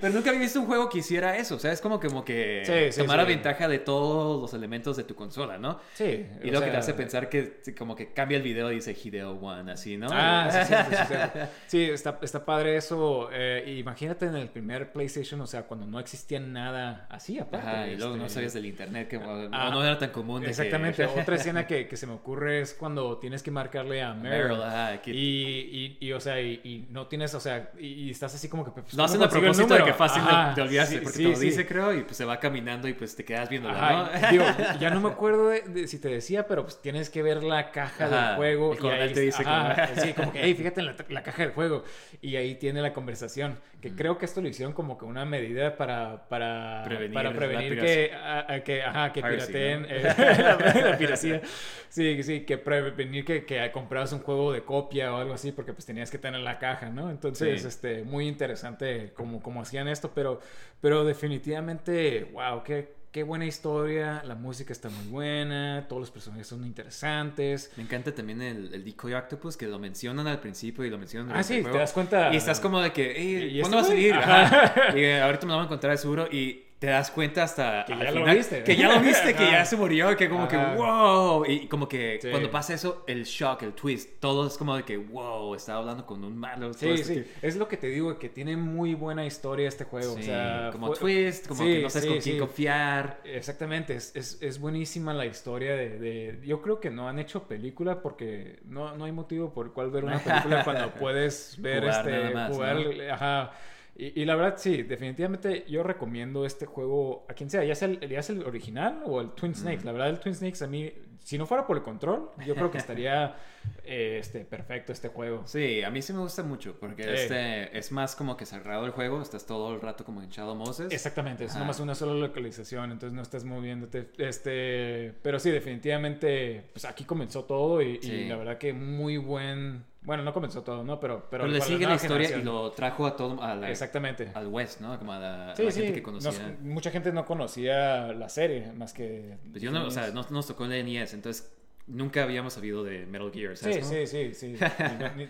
Pero 0.00 0.12
nunca 0.12 0.30
había 0.30 0.40
visto 0.42 0.60
un 0.60 0.66
juego 0.66 0.88
que 0.88 0.98
hiciera 0.98 1.36
eso. 1.36 1.56
O 1.56 1.58
sea, 1.58 1.72
es 1.72 1.80
como, 1.80 2.00
como 2.00 2.24
que 2.24 2.62
Sí, 2.64 2.92
sí, 2.92 3.00
tomara 3.00 3.24
sí. 3.24 3.28
ventaja 3.28 3.68
de 3.68 3.78
todos 3.78 4.40
los 4.40 4.54
elementos 4.54 4.96
de 4.96 5.04
tu 5.04 5.14
consola, 5.14 5.58
¿no? 5.58 5.78
Sí. 5.94 6.26
Y 6.42 6.50
lo 6.50 6.60
que 6.60 6.70
te 6.70 6.76
hace 6.76 6.94
pensar 6.94 7.28
que 7.28 7.58
sí, 7.62 7.74
como 7.74 7.94
que 7.94 8.12
cambia 8.12 8.36
el 8.36 8.42
video 8.42 8.70
y 8.72 8.76
dice 8.76 8.96
Hideo 9.00 9.32
One, 9.32 9.72
así, 9.72 9.96
¿no? 9.96 10.08
Ah, 10.10 10.48
sí, 10.50 10.74
sí, 10.74 10.96
sí, 11.08 11.14
sí, 11.66 11.82
está, 11.82 12.18
está 12.22 12.44
padre 12.44 12.76
eso. 12.76 13.28
Eh, 13.32 13.76
imagínate 13.78 14.26
en 14.26 14.36
el 14.36 14.48
primer 14.48 14.92
PlayStation, 14.92 15.40
o 15.40 15.46
sea, 15.46 15.62
cuando 15.64 15.86
no 15.86 15.98
existía 16.00 16.40
nada 16.40 17.06
así, 17.10 17.38
aparte. 17.38 17.66
Ajá, 17.66 17.88
y 17.88 17.96
luego 17.96 18.16
no 18.16 18.22
este, 18.24 18.34
sabías 18.34 18.52
del 18.54 18.66
internet, 18.66 19.08
que 19.08 19.16
Ah, 19.52 19.70
no 19.72 19.82
era 19.84 19.98
tan 19.98 20.10
común. 20.10 20.42
que- 20.42 20.50
Exactamente. 20.50 21.04
Otra 21.06 21.36
escena 21.36 21.66
que, 21.66 21.88
que 21.88 21.96
se 21.96 22.06
me 22.06 22.12
ocurre 22.14 22.60
es 22.60 22.74
cuando 22.74 23.18
tienes 23.18 23.42
que 23.42 23.50
marcarle 23.50 24.02
a 24.02 24.14
Meryl. 24.14 24.62
Ajá, 24.62 25.00
que- 25.00 25.10
y, 25.12 25.96
y, 26.00 26.06
y, 26.08 26.12
o 26.12 26.20
sea, 26.20 26.40
y, 26.40 26.60
y 26.64 26.86
no 26.90 27.06
tienes, 27.06 27.34
o 27.34 27.40
sea, 27.40 27.70
y, 27.78 27.86
y 27.86 28.10
estás 28.10 28.34
así 28.34 28.48
como 28.48 28.64
que. 28.64 28.70
pues, 28.70 28.86
¿cómo 28.90 29.04
hacen 29.04 29.22
a 29.22 29.28
propósito 29.28 29.74
de 29.74 29.84
que 29.84 29.92
fácil 29.94 30.22
Ajá, 30.22 30.54
de 30.54 30.62
olvidarse, 30.62 30.94
sí, 30.94 31.00
porque 31.02 31.18
sí, 31.18 31.24
te 31.26 31.36
sí. 31.36 31.44
dice, 31.46 31.66
creo, 31.66 31.92
y 31.94 32.02
pues 32.02 32.16
se 32.16 32.24
va 32.24 32.38
caminando 32.38 32.88
y 32.88 32.94
pues 32.94 33.14
te 33.16 33.24
quedas 33.24 33.48
Ajá, 33.50 34.10
¿no? 34.22 34.30
digo, 34.30 34.44
ya 34.80 34.90
no 34.90 35.00
me 35.00 35.08
acuerdo 35.14 35.48
de, 35.48 35.62
de 35.62 35.88
si 35.88 35.98
te 35.98 36.08
decía, 36.08 36.46
pero 36.46 36.62
pues 36.64 36.80
tienes 36.80 37.10
que 37.10 37.22
ver 37.22 37.42
la 37.42 37.70
caja 37.70 38.08
del 38.08 38.36
juego. 38.36 38.74
ahí- 38.90 39.12
te 39.12 39.20
dice 39.20 39.42
como- 39.44 39.74
sí, 40.02 40.12
como 40.12 40.32
que, 40.32 40.40
hey, 40.42 40.54
fíjate 40.54 40.80
en 40.80 40.86
la, 40.86 40.96
la 41.08 41.22
caja 41.24 41.42
del 41.42 41.50
juego. 41.52 41.82
Y 42.22 42.36
ahí 42.36 42.54
tiene 42.54 42.80
la 42.80 42.92
conversación. 42.92 43.58
Que 43.80 43.90
creo 43.94 44.16
que 44.16 44.24
esto 44.24 44.40
lo 44.40 44.48
hicieron 44.48 44.72
como 44.72 44.96
que 44.96 45.04
una 45.04 45.24
medida 45.24 45.76
para, 45.76 46.28
para 46.28 46.84
Prevenir 46.84 47.12
para 47.12 47.32
prevenir 47.34 47.80
que, 47.80 48.12
a- 48.14 48.52
a 48.54 48.60
que, 48.62 48.82
ajá, 48.82 49.12
que 49.12 49.20
Piracy, 49.22 49.52
pirateen 49.52 49.82
¿no? 49.82 49.88
eh, 49.90 50.02
la, 50.38 50.90
la 50.90 50.96
piracia. 50.98 51.42
Sí, 51.88 52.22
sí, 52.22 52.40
que 52.44 52.56
prevenir 52.58 53.24
que, 53.24 53.44
que 53.44 53.70
comprabas 53.72 54.12
un 54.12 54.20
juego 54.20 54.52
de 54.52 54.62
copia 54.62 55.12
o 55.12 55.18
algo 55.18 55.34
así, 55.34 55.52
porque 55.52 55.72
pues 55.72 55.84
tenías 55.86 56.10
que 56.10 56.18
tener 56.18 56.40
la 56.40 56.58
caja, 56.58 56.88
¿no? 56.90 57.10
Entonces, 57.10 57.62
Sí. 57.62 57.68
este, 57.68 58.02
muy 58.04 58.26
interesante 58.28 59.12
cómo, 59.14 59.42
cómo 59.42 59.60
hacían 59.62 59.88
esto, 59.88 60.12
pero, 60.14 60.40
pero 60.80 61.04
definitivamente, 61.04 62.24
wow, 62.32 62.62
qué, 62.64 62.94
qué 63.14 63.22
buena 63.22 63.46
historia, 63.46 64.24
la 64.26 64.34
música 64.34 64.72
está 64.72 64.88
muy 64.88 65.06
buena, 65.06 65.86
todos 65.88 66.00
los 66.00 66.10
personajes 66.10 66.48
son 66.48 66.66
interesantes. 66.66 67.70
Me 67.76 67.84
encanta 67.84 68.12
también 68.12 68.42
el, 68.42 68.74
el 68.74 68.84
Decoy 68.84 69.14
Octopus 69.14 69.56
que 69.56 69.68
lo 69.68 69.78
mencionan 69.78 70.26
al 70.26 70.40
principio 70.40 70.84
y 70.84 70.90
lo 70.90 70.98
mencionan 70.98 71.30
Ah, 71.36 71.44
sí, 71.44 71.62
te 71.62 71.78
das 71.78 71.92
cuenta. 71.92 72.34
Y 72.34 72.36
estás 72.38 72.58
como 72.58 72.80
de 72.80 72.92
que, 72.92 73.12
"Ey, 73.12 73.58
¿Y 73.58 73.60
¿cuándo 73.60 73.76
va 73.76 73.84
a 73.84 73.86
salir? 73.86 74.14
Ajá. 74.14 74.98
Y 74.98 75.12
ahorita 75.12 75.46
me 75.46 75.52
lo 75.52 75.58
van 75.58 75.62
a 75.62 75.66
encontrar 75.66 75.96
seguro. 75.96 76.26
Y 76.28 76.64
te 76.84 76.90
das 76.90 77.10
cuenta 77.10 77.42
hasta. 77.44 77.84
Que 77.86 77.96
ya 77.96 78.04
lo 78.10 78.12
final 78.20 78.36
viste. 78.36 78.62
Que 78.62 78.76
ya 78.76 78.88
lo 78.94 79.00
viste, 79.00 79.34
que 79.34 79.44
ya 79.50 79.64
se 79.64 79.76
murió. 79.76 80.14
Que 80.16 80.28
como 80.28 80.44
Ajá. 80.44 80.48
que, 80.74 80.76
wow. 80.76 81.44
Y 81.46 81.66
como 81.66 81.88
que 81.88 82.18
Sí. 82.20 82.28
cuando 82.30 82.50
pasa 82.50 82.74
eso, 82.74 83.04
el 83.06 83.24
shock, 83.24 83.62
el 83.62 83.72
twist, 83.72 84.20
todo 84.20 84.46
es 84.46 84.58
como 84.58 84.76
de 84.76 84.82
que, 84.82 84.96
wow, 84.98 85.54
estaba 85.54 85.78
hablando 85.80 86.04
con 86.04 86.22
un 86.24 86.36
malo. 86.36 86.72
Sí, 86.74 86.98
sí, 86.98 87.14
que- 87.14 87.26
es 87.46 87.56
lo 87.56 87.68
que 87.68 87.76
te 87.76 87.86
digo, 87.86 88.18
que 88.18 88.28
tiene 88.28 88.56
muy 88.56 88.94
buena 88.94 89.24
historia 89.24 89.66
este 89.68 89.84
juego. 89.84 90.12
o 90.12 90.16
Sí, 90.16 90.24
sea, 90.24 90.68
como 90.72 90.88
fue- 90.88 90.96
twist, 90.98 91.46
como 91.48 91.62
Sí, 91.62 91.72
que 91.76 91.82
no 91.82 91.90
sabes 91.90 92.08
con 92.08 92.18
quién 92.18 92.38
confiar. 92.38 93.20
Exactamente, 93.24 93.94
es, 93.94 94.14
es, 94.14 94.38
es 94.42 94.58
buenísima 94.58 95.14
la 95.14 95.24
historia 95.26 95.74
de, 95.76 95.98
de- 95.98 96.40
Yo 96.44 96.60
creo 96.60 96.80
que 96.80 96.90
no 96.90 97.08
han 97.08 97.18
hecho 97.18 97.44
película 97.44 98.02
porque 98.02 98.58
no, 98.66 98.94
no 98.96 99.04
hay 99.06 99.12
motivo 99.12 99.52
por 99.54 99.66
el 99.66 99.72
cual 99.72 99.90
ver 99.90 100.04
una 100.04 100.18
película 100.18 100.62
cuando 100.64 100.90
puedes 100.94 101.56
ver 101.60 101.80
Jugar 101.84 102.08
este... 102.08 102.34
más, 102.34 102.52
jugar, 102.52 102.76
¿no? 102.76 103.12
ajá. 103.14 103.52
Y, 103.96 104.22
y 104.22 104.24
la 104.24 104.34
verdad, 104.34 104.54
sí, 104.58 104.82
definitivamente 104.82 105.64
yo 105.68 105.82
recomiendo 105.82 106.44
este 106.44 106.66
juego 106.66 107.24
a 107.28 107.34
quien 107.34 107.48
sea, 107.50 107.64
ya 107.64 107.74
sea 107.74 107.88
el, 107.88 108.00
ya 108.08 108.22
sea 108.22 108.34
el 108.34 108.42
original 108.42 109.02
o 109.06 109.20
el 109.20 109.30
Twin 109.30 109.54
Snakes. 109.54 109.84
La 109.84 109.92
verdad, 109.92 110.10
el 110.10 110.18
Twin 110.20 110.34
Snakes 110.34 110.64
a 110.64 110.66
mí, 110.66 110.92
si 111.22 111.38
no 111.38 111.46
fuera 111.46 111.66
por 111.66 111.76
el 111.76 111.82
control, 111.82 112.30
yo 112.46 112.54
creo 112.54 112.70
que 112.70 112.78
estaría 112.78 113.36
eh, 113.84 114.18
este, 114.20 114.44
perfecto 114.44 114.92
este 114.92 115.08
juego. 115.08 115.42
Sí, 115.46 115.82
a 115.82 115.90
mí 115.90 116.02
sí 116.02 116.12
me 116.12 116.20
gusta 116.20 116.42
mucho 116.42 116.76
porque 116.78 117.02
Sí. 117.04 117.10
este 117.10 117.78
es 117.78 117.92
más 117.92 118.14
como 118.16 118.36
que 118.36 118.46
cerrado 118.46 118.84
el 118.86 118.92
juego, 118.92 119.20
estás 119.22 119.46
todo 119.46 119.74
el 119.74 119.80
rato 119.80 120.04
como 120.04 120.22
en 120.22 120.28
Shadow 120.30 120.54
Moses. 120.54 120.92
Exactamente, 120.92 121.44
es 121.44 121.50
Ajá. 121.52 121.60
nomás 121.60 121.80
una 121.80 121.94
sola 121.94 122.14
localización, 122.14 122.92
entonces 122.92 123.14
no 123.14 123.22
estás 123.22 123.44
moviéndote. 123.44 124.10
Este, 124.18 125.14
pero 125.22 125.38
sí, 125.38 125.50
definitivamente, 125.50 126.64
pues 126.72 126.84
aquí 126.84 127.04
comenzó 127.04 127.44
todo 127.44 127.80
y, 127.82 127.98
la 128.28 128.36
verdad 128.36 128.58
que 128.58 128.72
muy 128.72 129.16
buen. 129.16 129.84
Bueno, 130.02 130.22
no 130.22 130.34
comenzó 130.34 130.60
todo, 130.62 130.84
¿no? 130.84 131.00
Pero, 131.00 131.28
pero, 131.30 131.44
Pero, 131.44 131.46
le 131.46 131.62
sigue 131.62 131.86
la 131.86 131.94
historia 131.94 132.36
y 132.36 132.42
lo 132.42 132.70
trajo 132.72 133.06
a 133.06 133.16
todo 133.16 133.42
a 133.42 133.54
la- 133.54 133.70
Exactamente. 133.70 134.30
al 134.34 134.48
West, 134.48 134.82
¿no? 134.82 134.98
Como 134.98 135.14
a 135.14 135.18
la, 135.18 135.52
a 135.52 135.56
Sí, 135.56 135.62
la 135.62 135.70
sí. 135.70 135.80
gente 135.80 135.94
que 135.94 136.02
conocía. 136.02 136.30
nos- 136.30 136.60
mucha 136.60 136.90
gente 136.90 137.10
no 137.10 137.24
conocía 137.24 138.12
la 138.12 138.28
serie 138.28 138.70
más 138.72 138.92
que. 138.92 139.38
Pues 139.50 139.62
yo 139.62 139.70
no, 139.72 139.86
o 139.86 139.90
sea, 139.90 140.08
no 140.10 140.26
nos 140.28 140.46
tocó 140.46 140.66
el 140.66 140.72
NES, 140.84 141.03
entonces 141.12 141.50
nunca 141.86 142.22
habíamos 142.22 142.54
sabido 142.54 142.82
de 142.82 143.04
Metal 143.04 143.30
Gear, 143.30 143.56
Sí, 143.58 143.72
sí, 143.82 144.06
sí, 144.06 144.34
sí. 144.34 144.56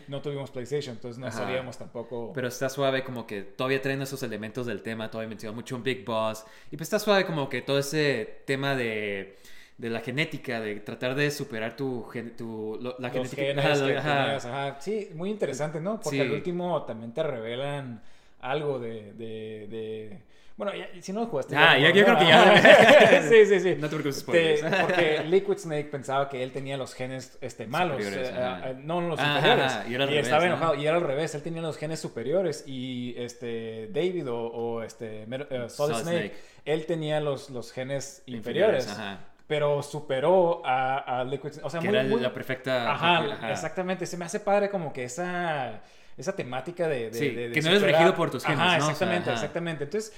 No, 0.06 0.22
tuvimos 0.22 0.50
PlayStation, 0.52 0.94
entonces 0.94 1.18
no 1.18 1.26
Ajá. 1.26 1.38
sabíamos 1.38 1.76
tampoco. 1.78 2.32
Pero 2.32 2.46
está 2.48 2.68
suave 2.68 3.02
como 3.02 3.26
que 3.26 3.42
todavía 3.42 3.82
traen 3.82 4.02
esos 4.02 4.22
elementos 4.22 4.66
del 4.66 4.82
tema, 4.82 5.10
todavía 5.10 5.28
menciona 5.30 5.54
mucho 5.54 5.74
un 5.74 5.82
Big 5.82 6.04
Boss. 6.04 6.44
Y 6.70 6.76
pues 6.76 6.82
está 6.86 6.98
suave 7.00 7.24
como 7.26 7.48
que 7.48 7.62
todo 7.62 7.78
ese 7.80 8.42
tema 8.46 8.76
de, 8.76 9.36
de 9.78 9.90
la 9.90 9.98
genética, 10.00 10.60
de 10.60 10.76
tratar 10.76 11.16
de 11.16 11.30
superar 11.32 11.74
tu, 11.76 12.04
gen- 12.04 12.36
tu 12.36 12.78
lo- 12.80 12.94
la 13.00 13.08
los 13.08 13.12
genética. 13.34 13.42
genes 13.42 13.64
Ajá, 13.64 13.86
que 13.86 13.96
ajá. 13.98 14.22
tenías, 14.24 14.44
ajá. 14.46 14.80
Sí, 14.80 15.08
muy 15.14 15.30
interesante, 15.30 15.80
¿no? 15.80 15.94
Porque 16.00 16.10
Sí. 16.18 16.20
al 16.20 16.30
último 16.30 16.84
también 16.84 17.12
te 17.12 17.22
revelan 17.24 18.00
algo 18.40 18.78
de... 18.78 19.12
de, 19.14 19.66
de- 19.68 20.33
Bueno, 20.56 20.72
ya- 20.72 20.88
si 21.02 21.12
no 21.12 21.20
lo 21.22 21.26
jugaste... 21.26 21.56
Ah, 21.56 21.76
ya- 21.76 21.90
yo 21.90 22.04
creo 22.04 22.16
que 22.16 22.26
ya. 22.26 23.22
sí, 23.28 23.44
sí, 23.46 23.58
sí. 23.60 23.74
No 23.76 23.88
te 23.88 23.96
preocupes, 23.96 24.24
Te- 24.24 24.56
spoilers. 24.58 24.76
porque 24.82 25.24
Liquid 25.26 25.58
Snake 25.58 25.88
pensaba 25.90 26.28
que 26.28 26.44
él 26.44 26.52
tenía 26.52 26.76
los 26.76 26.94
genes 26.94 27.36
este, 27.40 27.66
malos. 27.66 27.96
Superiores, 27.96 28.28
eh, 28.32 28.60
eh, 28.66 28.74
no, 28.78 29.00
los 29.00 29.18
ajá, 29.18 29.84
y 29.88 29.94
era 29.94 30.04
al 30.04 30.10
revés, 30.10 30.26
estaba 30.26 30.42
¿no? 30.42 30.46
enojado. 30.54 30.74
Y 30.76 30.86
era 30.86 30.96
al 30.96 31.02
revés. 31.02 31.34
Él 31.34 31.42
tenía 31.42 31.60
los 31.60 31.76
genes 31.76 31.98
superiores. 31.98 32.62
Y 32.68 33.14
este 33.18 33.88
David 33.92 34.30
o, 34.30 34.36
o 34.46 34.82
este 34.82 35.24
eh, 35.24 35.26
Solid 35.28 35.68
Solid 35.70 35.94
Snake, 35.96 36.18
Snake. 36.28 36.34
él 36.66 36.86
tenía 36.86 37.20
los, 37.20 37.50
los 37.50 37.72
genes 37.72 38.22
Inferiores, 38.26 38.84
inferiores. 38.84 38.88
ajá. 38.88 39.18
Pero 39.48 39.82
superó 39.82 40.62
a, 40.64 41.20
a 41.20 41.24
Liquid 41.24 41.50
Snake. 41.50 41.66
O 41.66 41.70
sea, 41.70 41.80
Que 41.80 41.88
muy- 41.88 41.96
era 41.98 42.08
muy- 42.08 42.20
la 42.20 42.32
perfecta. 42.32 42.92
Ajá, 42.92 43.18
ajá. 43.24 43.50
exactamente. 43.50 44.06
Se 44.06 44.16
me 44.16 44.24
hace 44.24 44.38
padre 44.40 44.70
como 44.70 44.92
que 44.92 45.02
esa, 45.04 45.80
esa 46.16 46.34
temática 46.36 46.88
de... 46.88 47.10
de- 47.10 47.18
Sí, 47.18 47.30
de- 47.30 47.48
de 47.48 47.54
que 47.54 47.60
no 47.62 47.68
eres 47.70 47.82
regido 47.82 48.14
por 48.14 48.30
tus 48.30 48.44
genes, 48.44 48.60
Ajá, 48.60 48.70
¿no? 48.70 48.76
O 48.76 48.80
sea, 48.86 48.92
exactamente, 48.92 49.32
exactamente. 49.32 49.84
Entonces, 49.84 50.12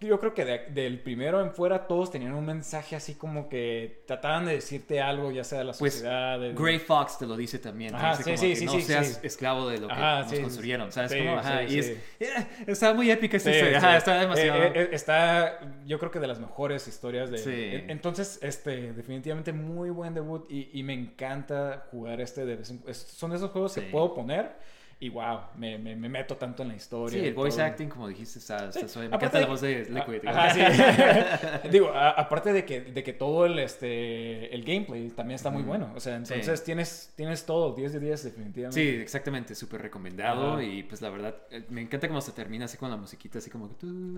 yo 0.00 0.18
creo 0.18 0.32
que 0.34 0.44
de- 0.44 0.66
del 0.70 0.98
primero 1.00 1.42
en 1.42 1.52
fuera 1.52 1.86
todos 1.86 2.10
tenían 2.10 2.32
un 2.32 2.44
mensaje 2.46 2.96
así 2.96 3.14
como 3.14 3.48
que 3.50 4.02
trataban 4.06 4.46
de 4.46 4.54
decirte 4.54 5.00
algo, 5.02 5.30
ya 5.30 5.44
sea 5.44 5.58
de 5.58 5.64
la 5.64 5.72
Pues 5.74 5.92
sociedad... 5.94 6.40
de- 6.40 6.54
Gray 6.54 6.78
Fox 6.78 7.18
te 7.18 7.26
lo 7.26 7.36
dice 7.36 7.58
también. 7.58 7.94
Ajá, 7.94 8.16
dice 8.16 8.22
sí, 8.22 8.30
como 8.30 8.38
sí, 8.38 8.48
que 8.48 8.56
sí, 8.56 8.64
no 8.64 8.80
seas 8.80 9.20
esclavo 9.22 9.68
de 9.68 9.78
lo 9.78 9.86
que 9.88 9.92
Ajá, 9.92 10.22
nos 10.22 10.40
construyeron. 10.40 10.90
¿Sabes 10.90 11.14
cómo? 11.14 11.38
Ajá, 11.38 11.60
sí, 11.68 11.74
y 11.74 11.78
es. 11.78 11.86
eh, 12.20 12.46
está 12.66 12.94
muy 12.94 13.10
épica 13.10 13.36
esta 13.36 13.50
historia. 13.50 13.78
Ajá, 13.78 13.96
está 13.98 14.18
demasiado. 14.20 14.62
Eh, 14.64 14.72
eh, 14.74 14.88
está, 14.92 15.60
yo 15.84 15.98
creo 15.98 16.10
que 16.10 16.20
de 16.20 16.26
las 16.26 16.40
mejores 16.40 16.88
historias 16.88 17.30
de... 17.30 17.84
Entonces, 17.88 18.38
este, 18.42 18.92
definitivamente 18.94 19.52
muy 19.52 19.90
buen 19.90 20.14
debut 20.14 20.50
y, 20.50 20.70
y 20.72 20.82
me 20.82 20.94
encanta 20.94 21.84
jugar 21.90 22.20
este 22.22 22.46
de 22.46 22.56
vez 22.56 22.70
en- 22.70 22.82
Son 22.94 23.32
esos 23.34 23.50
juegos 23.50 23.74
que 23.74 23.82
puedo 23.82 24.14
poner 24.14 24.52
y 24.98 25.10
wow, 25.10 25.40
me, 25.56 25.76
me, 25.76 25.94
me 25.94 26.08
meto 26.08 26.36
tanto 26.36 26.62
en 26.62 26.68
la 26.70 26.74
historia. 26.76 27.20
Sí, 27.20 27.26
el 27.28 27.34
voice 27.34 27.58
todo. 27.58 27.66
acting, 27.66 27.88
como 27.88 28.08
dijiste, 28.08 28.38
está, 28.38 28.68
está 28.68 28.80
Sí, 28.80 28.88
suave. 28.88 29.08
Me 29.10 29.16
aparte 29.16 29.38
encanta 29.38 29.40
la 29.40 29.44
de- 29.44 29.50
voz 29.50 29.60
de 29.60 29.94
Liquid. 30.16 30.28
Ah, 30.28 30.46
Ajá, 30.46 31.62
sí. 31.62 31.68
Digo, 31.70 31.90
a- 31.90 32.10
aparte 32.10 32.52
de 32.54 32.64
que, 32.64 32.80
de 32.80 33.02
que 33.04 33.12
todo 33.12 33.44
el, 33.44 33.58
este, 33.58 34.54
el 34.54 34.64
gameplay 34.64 35.10
también 35.10 35.34
está 35.36 35.50
muy 35.50 35.62
bueno. 35.62 35.92
O 35.94 36.00
sea, 36.00 36.16
entonces 36.16 36.60
Sí. 36.60 36.64
tienes, 36.64 37.12
tienes 37.14 37.44
todo, 37.44 37.74
10 37.74 37.92
de 37.92 38.00
10 38.00 38.24
definitivamente. 38.24 38.80
Sí, 38.80 39.02
exactamente, 39.02 39.54
súper 39.54 39.82
recomendado. 39.82 40.54
Ajá. 40.54 40.62
Y 40.62 40.82
pues 40.84 41.02
la 41.02 41.10
verdad, 41.10 41.34
eh, 41.50 41.64
me 41.68 41.82
encanta 41.82 42.08
cómo 42.08 42.22
se 42.22 42.32
termina 42.32 42.64
así 42.64 42.78
con 42.78 42.88
la 42.90 42.96
musiquita, 42.96 43.38
así 43.38 43.50
como 43.50 43.68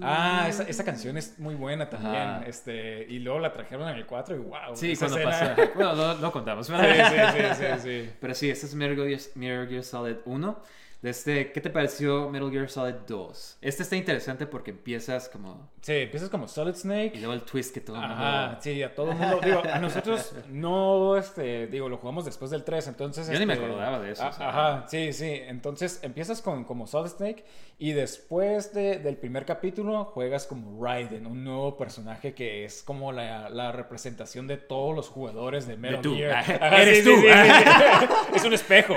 Ah, 0.01 0.47
esa, 0.49 0.63
esa 0.63 0.85
canción 0.85 1.17
es 1.17 1.39
muy 1.41 1.57
buena 1.57 1.91
también. 1.91 2.15
Ajá. 2.15 2.45
Este, 2.47 3.05
y 3.09 3.19
luego 3.19 3.41
la 3.41 3.53
trajeron 3.53 3.89
en 3.89 3.97
el 3.97 4.07
4 4.07 4.37
y 4.37 4.39
wow. 4.39 4.77
Sí, 4.77 4.95
cuando 4.97 5.17
escena- 5.19 5.31
pasa. 5.33 5.57
Bueno, 5.75 5.95
no, 5.97 6.15
no 6.15 6.31
contamos. 6.33 6.67
Sí, 6.69 6.73
sí, 6.73 7.43
sí, 7.57 7.65
sí. 7.83 8.11
Pero 8.21 8.35
sí, 8.35 8.49
este 8.51 8.67
es 8.67 8.75
Metal 8.77 8.95
Gear, 8.97 9.21
Metal 9.35 9.69
Gear 9.69 9.83
Solid 9.83 10.17
1. 10.25 10.68
Este, 11.01 11.53
¿Qué 11.53 11.61
te 11.61 11.71
pareció 11.71 12.29
Metal 12.29 12.51
Gear 12.51 12.69
Solid 12.69 12.95
2? 13.07 13.59
Este 13.61 13.83
está 13.85 13.95
interesante 13.95 14.47
porque 14.47 14.73
empiezas 14.73 15.29
como. 15.29 15.71
Sí, 15.81 15.93
empiezas 15.93 16.29
como 16.29 16.49
Solid 16.49 16.75
Snake. 16.75 17.13
Y 17.15 17.19
luego 17.19 17.35
el 17.35 17.43
twist 17.43 17.73
que 17.73 17.81
todo 17.81 17.97
el 17.97 18.03
mundo. 18.03 18.17
Ajá, 18.17 18.59
sí, 18.61 18.83
a 18.83 18.93
todo 18.93 19.13
el 19.13 19.17
mundo. 19.17 19.39
Digo, 19.45 19.63
a 19.73 19.79
nosotros 19.79 20.35
no, 20.49 21.17
este, 21.17 21.69
digo, 21.69 21.89
lo 21.89 21.99
jugamos 21.99 22.25
después 22.25 22.51
del 22.51 22.65
3, 22.65 22.89
entonces. 22.89 23.29
Yo 23.31 23.39
ni 23.39 23.47
me 23.47 23.53
este, 23.53 23.65
acordaba 23.65 24.01
de 24.01 24.11
eso, 24.11 24.25
a- 24.25 24.29
o 24.29 24.33
sea. 24.33 24.49
Ajá, 24.49 24.85
sí, 24.89 25.13
sí. 25.13 25.41
Entonces 25.47 26.01
empiezas 26.03 26.43
con 26.43 26.65
como 26.65 26.89
Solid 26.89 27.11
Snake 27.11 27.45
y 27.79 27.93
después 27.93 28.75
de- 28.75 28.99
del 28.99 29.17
primer 29.19 29.45
capítulo 29.45 30.05
juegas 30.07 30.47
como 30.47 30.85
Raiden, 30.85 31.27
un 31.29 31.45
nuevo 31.45 31.77
personaje 31.77 32.35
que 32.35 32.65
es 32.65 32.83
como 32.83 33.13
la, 33.13 33.49
la 33.51 33.71
representación 33.71 34.49
de 34.49 34.57
todos 34.57 34.97
los 34.97 35.09
jugadores 35.09 35.69
de 35.69 35.77
Metal 35.77 36.01
tú. 36.03 36.17
Gear. 36.17 36.33
Ajá, 36.61 36.83
eres 36.83 36.99
sí, 36.99 37.05
tú. 37.05 37.11
sí, 37.21 37.27
sí, 37.29 37.29
sí. 37.29 38.09
es 38.35 38.45
un 38.45 38.53
espejo. 38.55 38.95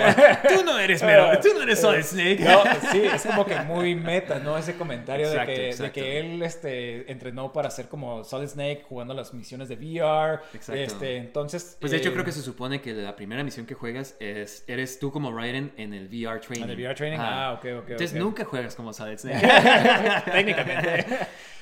Tú 0.50 0.66
no 0.66 0.80
eres 0.80 1.04
Metal, 1.04 1.40
tú 1.40 1.50
no 1.56 1.62
eres 1.62 1.80
Solid 1.80 1.91
Snake. 2.04 2.40
No, 2.40 2.64
sí, 2.92 3.02
es 3.04 3.26
como 3.26 3.46
que 3.46 3.56
muy 3.62 3.96
meta, 3.96 4.40
¿no? 4.40 4.58
Ese 4.58 4.76
comentario 4.76 5.28
Exacto, 5.28 5.50
de, 5.52 5.56
que, 5.56 5.62
de 5.64 5.70
exacto. 5.70 5.94
que 5.94 6.20
él 6.20 6.42
este, 6.44 7.12
entrenó 7.12 7.52
para 7.54 7.70
ser 7.70 7.88
como 7.88 8.24
Solid 8.24 8.48
Snake 8.48 8.86
jugando 8.88 9.14
las 9.14 9.34
misiones 9.34 9.68
de 9.70 9.76
VR. 9.76 10.40
Exacto. 10.54 10.74
Este, 10.82 11.18
entonces. 11.18 11.78
Pues 11.80 11.92
de 11.92 11.98
hecho 11.98 12.10
eh, 12.10 12.14
creo 12.14 12.26
que 12.26 12.32
se 12.32 12.42
supone 12.42 12.82
que 12.82 12.94
la 12.94 13.16
primera 13.16 13.44
misión 13.44 13.66
que 13.66 13.74
juegas 13.76 14.16
es 14.20 14.64
eres 14.68 15.00
tú 15.00 15.12
como 15.12 15.32
Raiden 15.36 15.72
en 15.78 15.94
el 15.94 16.08
VR 16.08 16.40
training. 16.40 16.64
En 16.64 16.70
el 16.72 16.78
VR 16.78 16.96
training, 16.96 17.18
Ajá. 17.20 17.48
ah, 17.50 17.54
ok, 17.54 17.66
ok, 17.80 17.90
Entonces 17.92 18.14
nunca 18.14 18.46
juegas 18.46 18.76
como 18.76 18.94
Solid 18.94 19.18
Snake. 19.18 19.42
Técnicamente. 20.32 21.06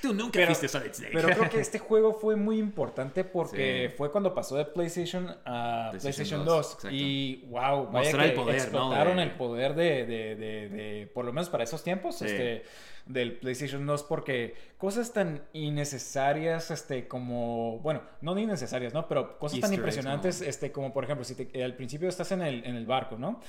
tú 0.01 0.13
nunca 0.13 0.31
Pero- 0.33 0.47
fuiste 0.47 0.67
Solid 0.67 0.93
Snake. 0.93 1.11
Pero 1.13 1.29
creo 1.29 1.49
que 1.49 1.59
este 1.61 1.79
juego 1.79 2.13
fue 2.13 2.35
muy 2.35 2.57
importante 2.59 3.23
porque 3.23 3.87
Sí. 3.89 3.95
fue 3.97 4.11
cuando 4.11 4.33
pasó 4.33 4.55
de 4.55 4.65
PlayStation 4.65 5.27
a 5.45 5.89
PlayStation 5.91 5.99
PlayStation 6.01 6.45
2, 6.45 6.55
2. 6.55 6.73
exacto. 6.75 6.89
Y 6.95 7.45
wow, 7.49 7.85
vaya 7.87 7.91
Mostrar 7.91 8.23
que 8.23 8.29
el 8.29 8.35
poder, 8.35 8.55
¿no? 8.55 8.61
explotaron 8.63 9.17
De- 9.17 9.23
el 9.23 9.31
poder 9.31 9.75
de, 9.75 10.05
de, 10.05 10.05
de- 10.35 10.69
de- 10.69 11.07
por 11.13 11.25
lo 11.25 11.33
menos 11.33 11.49
para 11.49 11.63
esos 11.63 11.83
tiempos, 11.83 12.17
Sí. 12.19 12.25
este, 12.25 12.63
del 13.05 13.37
PlayStation 13.39 13.85
2, 13.85 14.03
porque 14.03 14.53
cosas 14.77 15.11
tan 15.13 15.41
innecesarias, 15.53 16.71
este, 16.71 17.07
como, 17.07 17.79
bueno, 17.79 18.01
no 18.21 18.37
innecesarias, 18.37 18.93
¿no? 18.93 19.07
Pero 19.07 19.37
cosas 19.39 19.59
tan 19.59 19.71
Easter 19.71 19.79
eggs, 19.87 19.95
impresionantes, 19.97 20.41
¿no? 20.41 20.47
este, 20.47 20.71
como 20.71 20.93
por 20.93 21.03
ejemplo, 21.03 21.23
si 21.25 21.35
te- 21.35 21.63
al 21.63 21.75
principio 21.75 22.07
estás 22.09 22.31
en 22.31 22.41
el, 22.41 22.63
en 22.65 22.75
el 22.75 22.85
barco, 22.85 23.17
¿no? 23.17 23.39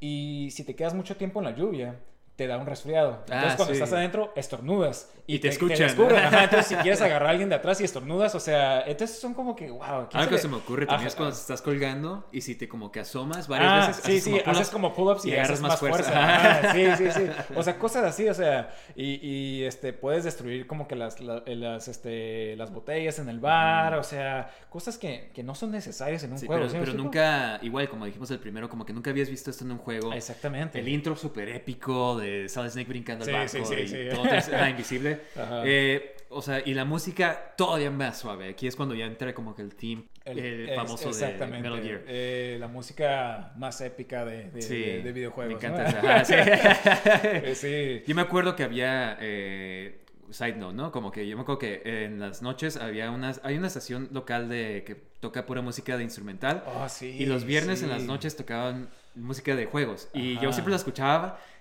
Y 0.00 0.48
si 0.52 0.64
te 0.64 0.74
quedas 0.74 0.94
mucho 0.94 1.16
tiempo 1.16 1.40
en 1.40 1.44
la 1.46 1.54
lluvia, 1.54 1.96
te 2.40 2.46
da 2.46 2.56
un 2.56 2.64
resfriado. 2.64 3.18
Entonces, 3.26 3.50
Ah, 3.52 3.56
cuando 3.56 3.74
sí. 3.74 3.82
estás 3.82 3.92
adentro, 3.92 4.32
estornudas. 4.34 5.12
Y 5.26 5.40
te 5.40 5.48
escuchan. 5.48 5.76
descubren. 5.78 6.16
Ajá, 6.24 6.44
entonces, 6.44 6.68
si 6.68 6.74
quieres 6.76 7.02
agarrar 7.02 7.28
a 7.28 7.30
alguien 7.32 7.50
de 7.50 7.54
atrás 7.56 7.78
y 7.82 7.84
estornudas, 7.84 8.34
o 8.34 8.40
sea, 8.40 8.80
entonces 8.86 9.18
son 9.20 9.34
como 9.34 9.54
que, 9.54 9.70
wow. 9.70 10.08
¿quién 10.08 10.20
Algo 10.22 10.30
que 10.30 10.36
le- 10.36 10.38
se 10.40 10.48
me 10.48 10.56
ocurre 10.56 10.86
también 10.86 11.00
Ajá. 11.00 11.08
es 11.08 11.14
cuando 11.16 11.34
te 11.34 11.40
estás 11.42 11.60
colgando 11.60 12.26
y 12.32 12.40
si 12.40 12.54
te 12.54 12.66
como 12.66 12.90
que 12.90 13.00
asomas 13.00 13.46
varias 13.46 13.70
Ah, 13.70 13.86
veces. 13.88 14.02
sí, 14.02 14.10
haces 14.12 14.24
sí, 14.24 14.30
como 14.40 14.52
haces 14.52 14.70
como 14.70 14.94
pull-ups 14.94 15.24
y, 15.26 15.28
y 15.28 15.32
agarras 15.34 15.60
más 15.60 15.70
más 15.72 15.80
fuerza. 15.80 16.72
sí, 16.72 16.86
sí, 16.96 17.10
sí. 17.12 17.26
O 17.54 17.62
sea, 17.62 17.78
cosas 17.78 18.04
así, 18.04 18.26
o 18.26 18.32
sea, 18.34 18.70
y, 18.96 19.20
y, 19.24 19.64
este, 19.64 19.92
puedes 19.92 20.24
destruir 20.24 20.66
como 20.66 20.88
que 20.88 20.96
las, 20.96 21.20
la- 21.20 21.42
las, 21.46 21.88
este, 21.88 22.56
las 22.56 22.72
botellas 22.72 23.18
en 23.18 23.28
el 23.28 23.38
bar, 23.40 23.94
o 23.96 24.02
sea, 24.02 24.50
cosas 24.70 24.96
que, 24.96 25.30
que 25.34 25.42
no 25.42 25.54
son 25.54 25.72
necesarias 25.72 26.24
en 26.24 26.32
un 26.32 26.38
Sí, 26.38 26.46
juego. 26.46 26.60
pero, 26.62 26.70
¿sí 26.72 26.78
me 26.78 26.84
pero 26.86 26.96
nunca, 26.96 27.58
igual 27.62 27.88
como 27.90 28.06
dijimos 28.06 28.30
el 28.30 28.38
primero, 28.38 28.68
como 28.70 28.86
que 28.86 28.92
nunca 28.94 29.10
habías 29.10 29.28
visto 29.28 29.50
esto 29.50 29.64
en 29.64 29.72
un 29.72 29.78
juego. 29.78 30.12
Exactamente. 30.14 30.78
El 30.80 30.88
intro 30.88 31.14
súper 31.14 31.50
épico 31.50 32.16
de 32.18 32.29
Solid 32.48 32.70
Snake 32.70 32.88
brincando 32.88 33.24
al 33.24 33.48
sí, 33.48 33.58
barco 33.58 33.74
sí, 33.74 33.80
y 33.82 33.88
sí. 33.88 33.96
todo 34.10 34.24
era 34.26 34.70
invisible. 34.70 35.20
Eh, 35.64 36.16
o 36.32 36.42
sea, 36.42 36.62
y 36.64 36.74
la 36.74 36.84
música 36.84 37.54
todavía 37.56 37.90
más 37.90 38.18
suave. 38.20 38.50
Aquí 38.50 38.66
es 38.68 38.76
cuando 38.76 38.94
ya 38.94 39.04
entra 39.06 39.34
como 39.34 39.54
que 39.54 39.62
el 39.62 39.74
team 39.74 40.06
el, 40.24 40.70
famoso 40.76 41.10
de 41.12 41.32
Metal 41.46 41.82
Gear. 41.82 42.02
eh, 42.06 42.56
la 42.60 42.68
música 42.68 43.52
más 43.56 43.80
épica 43.80 44.24
de, 44.24 44.48
de, 44.50 44.60
de- 44.68 45.02
de 45.02 45.12
videojuegos. 45.12 45.60
Me 45.60 45.68
¿no? 45.68 45.74
encanta 45.76 45.98
esa. 45.98 45.98
ajá, 45.98 46.24
sí. 46.24 46.34
Eh, 47.24 47.54
sí. 47.56 48.02
Yo 48.06 48.14
me 48.14 48.22
acuerdo 48.22 48.54
que 48.54 48.62
había 48.62 49.16
eh, 49.20 50.04
side 50.30 50.54
note, 50.54 50.74
¿no? 50.76 50.92
Como 50.92 51.10
que 51.10 51.26
yo 51.26 51.36
me 51.36 51.42
acuerdo 51.42 51.58
que 51.58 51.82
en 52.04 52.20
las 52.20 52.42
noches 52.42 52.76
había 52.76 53.10
unas 53.10 53.40
hay 53.42 53.56
una 53.58 53.66
estación 53.66 54.08
local 54.12 54.48
de 54.48 54.84
que 54.86 54.94
toca 54.94 55.46
pura 55.46 55.62
música 55.62 55.96
de 55.96 56.04
instrumental 56.04 56.62
Oh, 56.66 56.88
sí, 56.88 57.16
y 57.18 57.26
los 57.26 57.44
viernes 57.44 57.82
en 57.82 57.88
sí. 57.88 57.92
las 57.94 58.04
noches 58.04 58.36
tocaban 58.36 58.88
música 59.16 59.56
de 59.56 59.66
juegos 59.66 60.08
y 60.14 60.34
yo 60.34 60.42
Ajá. 60.42 60.52
siempre 60.52 60.70
la 60.70 60.76
escuchaba 60.76 61.40
eh, 61.40 61.59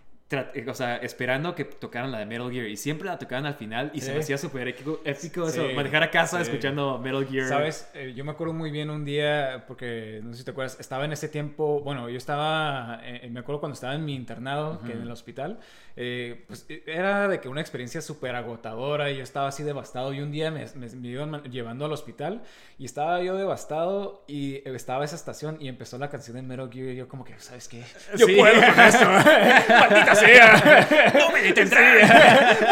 o 0.67 0.73
sea, 0.75 0.97
esperando 0.97 1.55
que 1.55 1.65
tocaran 1.65 2.11
la 2.11 2.19
de 2.19 2.25
Metal 2.27 2.51
Gear 2.51 2.67
y 2.67 2.77
siempre 2.77 3.07
la 3.07 3.17
tocaban 3.17 3.45
al 3.47 3.55
final 3.55 3.89
y 3.95 4.01
se 4.01 4.07
Sí. 4.07 4.13
me 4.13 4.19
hacía 4.19 4.37
súper 4.37 4.67
épico, 4.67 5.01
épico 5.03 5.47
eso, 5.47 5.67
Sí, 5.67 5.73
manejar 5.75 6.03
a 6.03 6.11
casa 6.11 6.37
sí. 6.37 6.43
escuchando 6.43 6.99
Metal 6.99 7.25
Gear. 7.27 7.47
Sabes, 7.47 7.89
Eh, 7.95 8.13
yo 8.15 8.23
me 8.23 8.31
acuerdo 8.31 8.53
muy 8.53 8.69
bien 8.69 8.89
un 8.91 9.05
día, 9.05 9.63
porque 9.67 10.19
no 10.23 10.33
sé 10.33 10.39
si 10.39 10.45
te 10.45 10.51
acuerdas, 10.51 10.77
estaba 10.79 11.05
en 11.05 11.13
ese 11.13 11.29
tiempo, 11.29 11.81
bueno, 11.81 12.07
yo 12.09 12.17
estaba, 12.17 12.99
eh, 13.03 13.27
me 13.31 13.39
acuerdo 13.39 13.59
cuando 13.59 13.73
estaba 13.73 13.95
en 13.95 14.05
mi 14.05 14.13
internado, 14.15 14.79
que 14.85 14.91
en 14.93 15.01
el 15.01 15.11
hospital, 15.11 15.59
eh, 15.95 16.43
pues 16.47 16.65
eh, 16.69 16.83
era 16.85 17.27
de 17.27 17.39
que 17.39 17.49
una 17.49 17.61
experiencia 17.61 17.99
súper 18.01 18.35
agotadora 18.35 19.09
y 19.09 19.17
yo 19.17 19.23
estaba 19.23 19.47
así 19.49 19.63
devastado 19.63 20.13
y 20.13 20.21
un 20.21 20.31
día 20.31 20.51
me, 20.51 20.65
me- 20.75 20.89
me 20.89 21.07
iban 21.07 21.43
llevando 21.45 21.85
al 21.85 21.91
hospital 21.91 22.43
y 22.77 22.85
estaba 22.85 23.21
yo 23.23 23.35
devastado 23.35 24.23
y 24.27 24.55
eh, 24.57 24.63
estaba 24.75 25.03
esa 25.03 25.15
estación 25.15 25.57
y 25.59 25.67
empezó 25.67 25.97
la 25.97 26.09
canción 26.09 26.35
de 26.37 26.43
Metal 26.43 26.69
Gear 26.71 26.89
y 26.89 26.95
yo 26.95 27.07
como 27.07 27.23
que, 27.25 27.37
¿sabes 27.39 27.67
qué? 27.67 27.83
Yo 28.15 28.27
puedo 28.27 28.61
con 28.61 28.79
esto. 28.85 29.05
Maldita 29.69 30.15
sea. 30.19 30.87
No 31.19 31.31
me 31.31 31.41
detendré. 31.41 32.01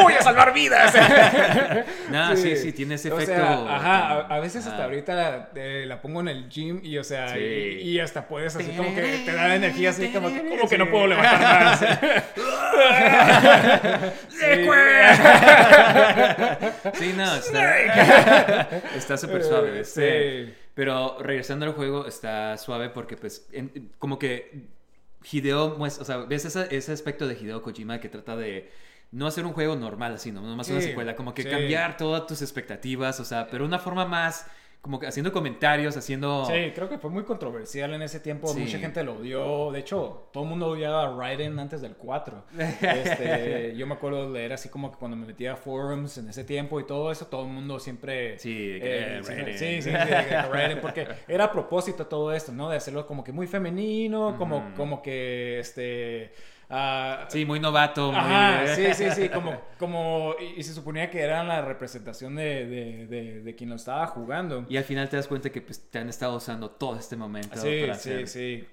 Voy 0.02 0.14
a 0.14 0.22
salvar 0.22 0.54
vidas. 0.54 0.94
No, 2.10 2.36
sí, 2.38 2.56
sí, 2.56 2.72
tiene 2.72 2.96
ese 2.96 3.12
O 3.12 3.20
efecto. 3.20 3.36
sea, 3.36 3.76
ajá, 3.76 4.08
a, 4.08 4.20
a 4.36 4.40
veces 4.40 4.66
hasta 4.66 4.86
ahorita 4.86 5.50
eh, 5.56 5.84
la 5.86 6.02
pongo 6.02 6.22
en 6.22 6.30
el 6.30 6.48
gym 6.50 6.80
y, 6.84 6.98
o 6.98 7.04
sea, 7.04 7.34
Sí. 7.34 7.40
y, 7.40 7.90
y 7.92 8.00
hasta 8.00 8.26
puedes 8.28 8.56
así 8.56 8.72
como 8.72 8.94
que 8.96 9.02
te 9.26 9.34
da 9.34 9.54
energía 9.56 9.90
así 9.90 10.08
como 10.10 10.30
que, 10.34 10.48
como 10.48 10.70
que 10.70 10.78
no 10.78 10.86
Sí. 10.86 10.92
puedo 10.92 11.08
levantar 11.08 11.64
más. 11.66 11.82
Sí, 16.94 17.14
no, 17.16 17.36
está 17.36 18.68
está 18.96 19.18
súper 19.18 19.44
suave. 19.44 19.80
este, 19.82 20.46
Sí. 20.48 20.54
Pero 20.74 21.18
regresando 21.20 21.66
al 21.66 21.74
juego, 21.74 22.06
está 22.08 22.56
suave 22.58 22.90
porque, 22.90 23.18
pues, 23.18 23.48
en- 23.52 23.92
como 23.98 24.20
que 24.20 24.68
Hideo, 25.32 25.78
o 25.80 25.90
sea, 25.90 26.18
ves 26.20 26.46
ese, 26.46 26.76
ese 26.76 26.92
aspecto 26.92 27.28
de 27.28 27.36
Hideo 27.36 27.62
Kojima 27.62 28.00
que 28.00 28.10
trata 28.10 28.36
de 28.36 28.72
no 29.12 29.28
hacer 29.28 29.46
un 29.46 29.54
juego 29.54 29.76
normal 29.76 30.14
así, 30.16 30.32
¿no? 30.32 30.42
Nomás 30.42 30.70
una 30.70 30.82
Sí, 30.82 30.88
secuela, 30.90 31.16
como 31.16 31.34
que 31.34 31.44
sí. 31.44 31.50
cambiar 31.50 31.98
todas 31.98 32.28
tus 32.28 32.42
expectativas, 32.42 33.20
o 33.20 33.26
sea, 33.26 33.48
pero 33.50 33.66
una 33.66 33.80
forma 33.80 34.06
más, 34.06 34.46
como 34.88 35.02
que 35.02 35.08
haciendo 35.08 35.34
comentarios, 35.34 35.98
haciendo... 35.98 36.46
Sí, 36.46 36.72
creo 36.74 36.88
que 36.88 36.98
fue 36.98 37.10
muy 37.10 37.24
controversial 37.24 37.94
en 37.94 38.04
ese 38.04 38.22
tiempo. 38.22 38.48
Sí. 38.48 38.62
Mucha 38.62 38.80
gente 38.80 39.04
lo 39.04 39.16
odió. 39.16 39.70
De 39.74 39.80
hecho, 39.80 40.30
todo 40.32 40.44
el 40.46 40.50
mundo 40.50 40.68
odiaba 40.68 41.04
a 41.04 41.14
Raiden 41.14 41.60
antes 41.60 41.82
del 41.82 41.98
4. 41.98 42.46
Este, 42.82 43.76
yo 43.76 43.86
me 43.86 43.96
acuerdo 43.96 44.32
de 44.32 44.40
leer 44.40 44.54
así 44.54 44.70
como 44.70 44.90
que 44.90 44.98
cuando 44.98 45.18
me 45.18 45.26
metía 45.26 45.54
a 45.54 45.56
forums 45.58 46.18
en 46.20 46.30
ese 46.30 46.46
tiempo 46.46 46.80
y 46.80 46.86
todo 46.86 47.12
eso, 47.12 47.28
todo 47.28 47.42
el 47.42 47.52
mundo 47.52 47.82
siempre. 47.82 48.40
Sí, 48.40 48.80
que, 48.80 49.18
eh, 49.18 49.24
sí, 49.24 49.30
Raiden. 49.30 49.58
sí, 49.58 49.82
sí, 49.82 49.92
sí, 49.92 49.92
que 49.92 50.42
Raiden, 50.54 50.80
porque 50.80 51.06
era 51.28 51.44
a 51.44 51.52
propósito 51.52 52.08
todo 52.08 52.32
esto, 52.32 52.54
¿no? 52.54 52.70
De 52.70 52.78
hacerlo 52.78 53.06
como 53.06 53.26
que 53.26 53.34
muy 53.34 53.46
femenino, 53.46 54.38
como, 54.38 54.74
como 54.78 55.02
que 55.02 55.60
este. 55.60 56.32
Ah, 56.70 57.26
Sí, 57.30 57.46
muy 57.46 57.60
novato. 57.60 58.12
muy- 58.12 58.16
Ajá, 58.20 58.76
sí, 58.76 58.94
sí, 58.94 59.10
sí, 59.12 59.30
como, 59.30 59.62
como, 59.80 60.36
y, 60.40 60.60
y 60.60 60.64
se 60.64 60.74
suponía 60.74 61.10
que 61.10 61.22
eran 61.22 61.48
la 61.48 61.62
representación 61.62 62.36
de, 62.36 62.66
de, 62.66 63.08
de, 63.08 63.42
de 63.42 63.56
quien 63.56 63.70
lo 63.70 63.76
estaba 63.76 64.08
jugando. 64.08 64.66
Y 64.70 64.78
al 64.78 64.84
final 64.84 65.08
te 65.10 65.16
das 65.18 65.28
cuenta 65.28 65.50
que 65.50 65.62
pues, 65.62 65.90
te 65.90 66.00
han 66.00 66.10
estado 66.10 66.36
usando 66.38 66.70
todo 66.72 66.98
este 66.98 67.16
momento 67.16 67.56
Sí, 67.58 67.80
para 67.82 67.96
sí, 67.96 68.12
hacer... 68.14 68.28
sí. 68.28 68.68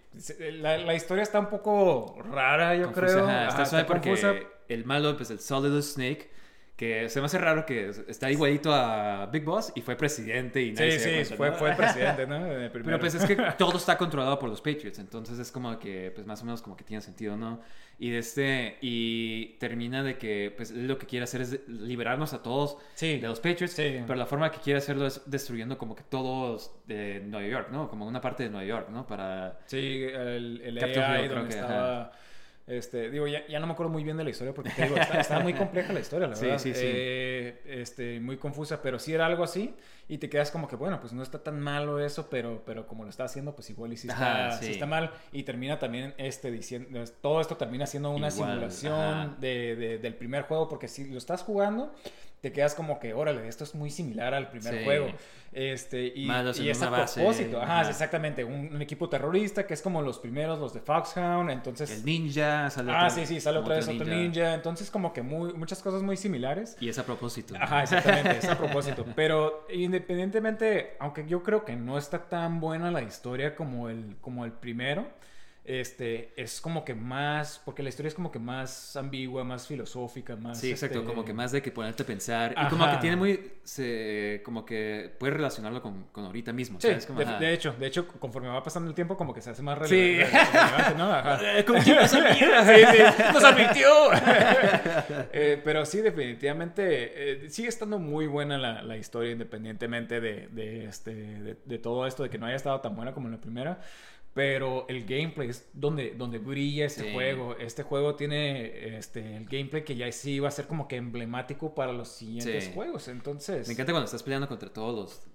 La, 0.61 0.79
la 0.79 0.95
historia 0.95 1.23
está 1.23 1.41
un 1.41 1.49
poco 1.49 2.17
rara, 2.31 2.75
yo 2.77 2.85
Confusa, 2.93 3.07
creo. 3.07 3.25
ajá, 3.29 3.63
está 3.63 3.79
Ajá, 3.79 3.87
porque 3.87 4.11
confusa. 4.11 4.35
el 4.69 4.85
malo, 4.85 5.17
pues 5.17 5.31
el 5.31 5.41
Solidus 5.41 5.95
Snake, 5.95 6.31
que 6.77 7.09
se 7.09 7.21
me 7.21 7.27
hace 7.27 7.39
raro 7.39 7.65
que 7.65 7.91
está 8.09 8.31
igualito 8.33 8.73
a 8.75 9.27
Big 9.27 9.45
Boss 9.45 9.73
y 9.77 9.81
fue 9.81 9.95
presidente 9.95 10.61
y 10.61 10.73
nadie 10.73 10.99
Sí, 10.99 10.99
se 10.99 11.25
sí, 11.25 11.37
cuenta, 11.37 11.57
fue, 11.57 11.71
¿no? 11.71 11.77
fue 11.77 11.85
presidente, 11.85 12.27
¿no? 12.27 12.41
Pero 12.73 12.99
pues 12.99 13.15
es 13.15 13.25
que 13.25 13.37
todo 13.59 13.77
está 13.77 13.97
controlado 13.97 14.39
por 14.41 14.49
los 14.49 14.61
Patriots, 14.61 14.99
entonces 14.99 15.39
es 15.39 15.53
como 15.53 15.79
que, 15.79 16.11
pues 16.13 16.27
más 16.27 16.43
o 16.43 16.45
menos 16.45 16.63
como 16.63 16.77
que 16.77 16.83
tiene 16.83 17.01
sentido, 17.01 17.37
¿no? 17.37 17.61
Y 17.97 18.11
de 18.11 18.19
este, 18.19 18.77
y 18.81 19.57
termina 19.61 20.03
de 20.03 20.19
que, 20.19 20.53
pues 20.57 20.73
lo 20.73 20.99
que 20.99 21.07
quiere 21.07 21.23
hacer 21.25 21.43
es 21.43 21.61
liberarnos 21.69 22.33
a 22.33 22.43
todos 22.43 22.77
Sí. 22.95 23.19
de 23.21 23.29
los 23.29 23.39
Patriots, 23.39 23.75
Sí. 23.75 24.01
pero 24.05 24.17
la 24.17 24.27
forma 24.27 24.51
que 24.51 24.59
quiere 24.59 24.79
hacerlo 24.79 25.07
es 25.07 25.23
destruyendo 25.31 25.79
como 25.79 25.95
que 25.95 26.03
todos 26.03 26.73
de 26.89 27.21
Nueva 27.25 27.47
York, 27.47 27.69
¿no? 27.71 27.89
Como 27.89 28.05
una 28.05 28.21
parte 28.21 28.43
de 28.43 28.51
Nueva 28.51 28.67
York, 28.67 28.89
¿no? 28.91 29.07
Para... 29.07 29.61
Sí, 29.67 30.03
el, 30.03 30.61
el 30.65 30.79
AI 30.83 30.91
Hill, 30.91 31.29
creo 31.29 31.35
donde 31.39 31.55
que, 31.55 31.61
estaba... 31.61 32.13
Este, 32.67 33.11
digo, 33.11 33.27
ya, 33.27 33.47
ya 33.47 33.61
no 33.61 33.67
me 33.67 33.75
acuerdo 33.75 33.93
muy 33.93 34.05
bien 34.05 34.17
de 34.17 34.25
la 34.25 34.31
historia 34.31 34.55
porque 34.55 34.71
te 34.71 34.85
digo, 34.85 34.97
está, 34.97 35.21
está 35.21 35.41
muy 35.41 35.53
compleja 35.53 35.93
la 35.93 36.01
historia, 36.01 36.27
la 36.29 36.35
Sí, 36.37 36.47
verdad. 36.47 36.59
sí, 36.59 36.73
sí. 36.75 36.81
Eh, 36.83 37.61
este, 37.67 38.21
muy 38.21 38.39
confusa, 38.39 38.81
pero 38.81 38.99
sí 38.99 39.13
era 39.13 39.27
algo 39.27 39.45
así 39.45 39.75
y 40.09 40.19
te 40.19 40.29
quedas 40.29 40.51
como 40.51 40.69
que, 40.69 40.77
bueno, 40.77 41.01
pues 41.01 41.13
no 41.13 41.23
está 41.23 41.43
tan 41.43 41.61
malo 41.61 41.99
eso, 41.99 42.29
pero, 42.29 42.63
pero 42.67 42.87
como 42.87 43.05
lo 43.05 43.11
está 43.11 43.25
haciendo, 43.25 43.55
pues 43.55 43.71
igual 43.71 43.93
y 43.93 43.97
sí 43.97 44.09
está, 44.09 44.49
Ajá, 44.49 44.59
sí 44.59 44.67
sí. 44.67 44.71
está 44.73 44.87
mal. 44.87 45.11
Y 45.33 45.45
termina 45.45 45.79
también 45.79 46.15
este 46.19 46.51
diciendo, 46.51 47.03
todo 47.23 47.41
esto 47.41 47.57
termina 47.57 47.87
siendo 47.87 48.11
una 48.11 48.29
Igual, 48.29 48.51
simulación 48.51 49.37
de, 49.41 49.77
de- 49.77 49.99
del 49.99 50.15
primer 50.15 50.43
juego 50.45 50.69
porque 50.69 50.89
si 50.89 51.07
lo 51.11 51.19
estás 51.19 51.43
jugando, 51.43 51.95
te 52.43 52.53
quedas 52.53 52.75
como 52.75 52.99
que, 53.01 53.15
órale, 53.15 53.49
esto 53.49 53.65
es 53.65 53.75
muy 53.75 53.91
similar 53.91 54.35
al 54.35 54.51
primer 54.51 54.75
Sí. 54.79 54.85
juego. 54.85 55.07
Este, 55.53 56.13
y, 56.17 56.27
Malos 56.27 56.59
y 56.59 56.69
es 56.69 56.83
a 56.83 56.91
base, 56.91 57.21
propósito, 57.21 57.63
ajá, 57.63 57.81
ajá. 57.83 57.91
exactamente, 57.91 58.43
un, 58.43 58.75
un 58.75 58.83
equipo 58.83 59.09
terrorista 59.09 59.65
que 59.69 59.75
es 59.75 59.83
como 59.83 60.03
los 60.03 60.19
primeros, 60.19 60.59
los 60.59 60.75
de 60.75 60.81
Foxhound, 60.81 61.49
entonces... 61.49 61.91
El 61.93 62.05
ninja, 62.05 62.69
sale 62.71 62.91
Ah, 62.93 63.05
otro- 63.07 63.15
sí, 63.15 63.27
sí, 63.27 63.41
sale 63.41 63.59
otra 63.61 63.77
vez 63.77 63.87
otro 63.89 64.05
ninja. 64.05 64.53
Entonces, 64.55 64.91
como 64.91 65.13
que 65.13 65.23
muy, 65.23 65.53
muchas 65.55 65.81
cosas 65.81 66.03
muy 66.03 66.17
similares. 66.17 66.77
Y 66.81 66.89
es 66.89 66.99
a 66.99 67.07
propósito. 67.07 67.55
¿no? 67.57 67.63
Ajá, 67.63 67.85
exactamente, 67.85 68.37
es 68.39 68.45
a 68.49 68.59
propósito. 68.59 69.07
Pero 69.15 69.65
independientemente, 69.95 70.97
aunque 70.99 71.25
yo 71.27 71.43
creo 71.45 71.65
que 71.65 71.77
no 71.77 71.99
está 71.99 72.29
tan 72.29 72.59
buena 72.61 72.91
la 72.91 73.03
historia 73.03 73.55
como 73.55 73.89
el, 73.89 74.17
como 74.21 74.45
el 74.45 74.51
primero, 74.53 75.07
este, 75.65 76.33
es 76.37 76.61
como 76.61 76.85
que 76.85 76.95
más, 76.95 77.61
porque 77.65 77.83
la 77.83 77.89
historia 77.89 78.09
es 78.09 78.15
como 78.15 78.31
que 78.31 78.39
más 78.39 78.97
ambigua, 78.97 79.45
más 79.45 79.67
filosófica, 79.67 80.37
más... 80.37 80.61
Sí, 80.61 80.71
exacto, 80.71 80.99
este, 80.99 81.11
como 81.11 81.25
que 81.25 81.33
más 81.33 81.53
de 81.53 81.63
que 81.63 81.71
ponerte 81.73 82.03
a 82.03 82.07
pensar. 82.07 82.55
Y 82.61 82.69
como 82.69 82.91
que 82.91 82.97
tiene 82.99 83.17
muy. 83.17 83.53
Se, 83.65 84.43
como 84.45 84.67
que 84.67 85.11
puedes 85.19 85.35
relacionarlo 85.35 85.81
con, 85.81 86.05
con 86.13 86.27
ahorita 86.27 86.53
mismo. 86.53 86.79
Sí, 86.83 86.89
¿sabes? 86.89 87.07
Como, 87.07 87.21
de, 87.21 87.53
hecho, 87.55 87.75
de 87.79 87.87
hecho, 87.87 88.07
conforme 88.07 88.49
va 88.49 88.63
pasando 88.63 88.91
el 88.91 88.95
tiempo, 88.95 89.17
como 89.17 89.33
que 89.33 89.41
se 89.41 89.51
hace 89.51 89.63
más 89.63 89.79
rele- 89.79 89.89
Sí. 89.89 90.19
relevante, 90.19 90.95
¿no? 90.99 91.11
Ajá. 91.11 91.39
Como 91.67 91.83
que 91.83 91.95
nos 93.33 93.45
advirtió. 93.45 93.89
Eh, 95.33 95.61
pero 95.65 95.85
sí, 95.85 96.01
definitivamente 96.01 97.45
eh, 97.47 97.51
sigue 97.51 97.69
estando 97.69 97.99
muy 97.99 98.27
buena 98.27 98.59
la, 98.59 98.83
la 98.83 98.97
historia, 98.97 99.33
independientemente 99.33 100.21
de, 100.21 100.49
de 100.49 100.85
este, 100.87 101.15
de, 101.15 101.57
de 101.65 101.79
todo 101.79 102.07
esto, 102.07 102.23
de 102.23 102.31
que 102.31 102.39
no 102.39 102.47
haya 102.47 102.57
estado 102.57 102.81
tan 102.81 102.95
buena 102.95 103.13
como 103.13 103.29
en 103.29 103.33
la 103.33 103.41
primera. 103.41 103.81
Pero 104.35 104.85
el 104.89 105.05
gameplay 105.05 105.49
es 105.49 105.69
donde, 105.73 106.11
donde 106.17 106.39
brilla 106.39 106.89
Sí. 106.89 107.13
juego. 107.13 107.57
Este 107.57 107.85
juego 107.85 108.17
tiene 108.17 108.97
este, 108.99 109.37
el 109.37 109.45
gameplay 109.45 109.85
que 109.85 109.95
ya 109.95 110.11
sí 110.11 110.41
va 110.41 110.49
a 110.49 110.51
ser 110.51 110.67
como 110.67 110.89
que 110.89 110.97
emblemático 110.97 111.73
para 111.75 111.93
los 111.93 112.09
siguientes 112.09 112.65
Sí. 112.65 112.73
juegos. 112.75 113.07
Entonces, 113.09 113.69
Me 113.69 113.75
encanta 113.75 113.93
cuando 113.93 114.07
estás 114.07 114.23
peleando 114.25 114.49
contra 114.49 114.69
todos 114.73 114.95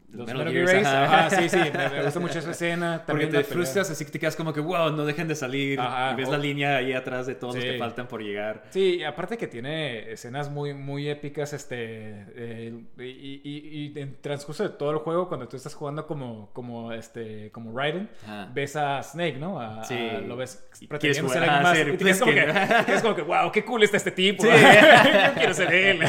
los, 0.10 0.18
los 0.18 0.28
Metal 0.28 0.38
Metal 0.39 0.54
Gear 0.54 0.68
Gears, 0.68 0.88
ajá. 0.88 1.26
ajá, 1.28 1.41
sí, 1.41 1.50
sí, 1.50 1.58
me, 1.58 2.04
gusta 2.04 2.20
mucho 2.20 2.39
esa 2.39 2.52
escena. 2.52 3.04
Porque 3.08 3.28
te 3.28 3.43
frustras 3.45 3.89
así 3.89 4.04
que 4.04 4.12
te 4.12 4.20
quedas 4.20 4.36
como 4.36 4.52
que, 4.52 4.60
wow, 4.60 4.91
no 4.91 5.06
dejen 5.06 5.28
de 5.30 5.36
salir. 5.36 5.80
Ajá, 5.80 6.12
y 6.12 6.16
ves 6.18 6.28
la 6.28 6.38
línea 6.38 6.76
ahí 6.78 6.91
atrás 6.91 7.26
de 7.26 7.36
todos 7.36 7.56
los 7.56 7.64
que 7.64 7.78
faltan 7.78 8.08
por 8.10 8.22
llegar. 8.22 8.64
Sí, 8.72 8.97
y 8.97 9.04
aparte 9.06 9.38
que 9.38 9.47
tiene 9.47 10.12
escenas 10.12 10.50
muy, 10.52 10.74
muy 10.74 11.08
épicas, 11.08 11.54
este, 11.54 11.76
eh, 12.36 12.74
y, 12.97 13.04
y- 13.04 13.93
y 13.95 14.00
en 14.00 14.20
transcurso 14.22 14.64
de 14.64 14.70
todo 14.70 14.91
el 14.91 14.97
juego, 14.97 15.28
cuando 15.30 15.47
tú 15.47 15.56
estás 15.56 15.74
jugando 15.74 16.06
como, 16.06 16.50
como, 16.54 16.91
este, 16.91 17.50
como 17.52 17.72
Raiden, 17.78 18.10
ves 18.54 18.76
a, 18.76 18.89
a 18.98 19.04
Snake, 19.04 19.38
¿no? 19.38 19.60
A, 19.60 19.84
Sí. 19.84 19.96
a- 19.96 20.20
lo 20.22 20.36
ves 20.38 20.66
pretendiendo 20.88 21.32
ser 21.32 21.44
alguien 21.44 21.60
ah, 21.60 21.64
más. 21.64 21.78
ser 21.78 21.88
y 21.90 21.92
te 21.98 22.06
quedas 22.06 22.20
como, 22.20 22.32
que, 22.34 22.42
te 22.42 22.86
quedas 22.86 23.02
como 23.02 23.16
que, 23.16 23.22
wow, 23.22 23.52
qué 23.52 23.66
cool 23.66 23.84
está 23.84 23.98
este 23.98 24.12
tipo. 24.12 24.44
Sí. 24.44 24.50
Yo 25.28 25.34
quiero 25.36 25.54
ser 25.54 25.74
él. 25.74 26.00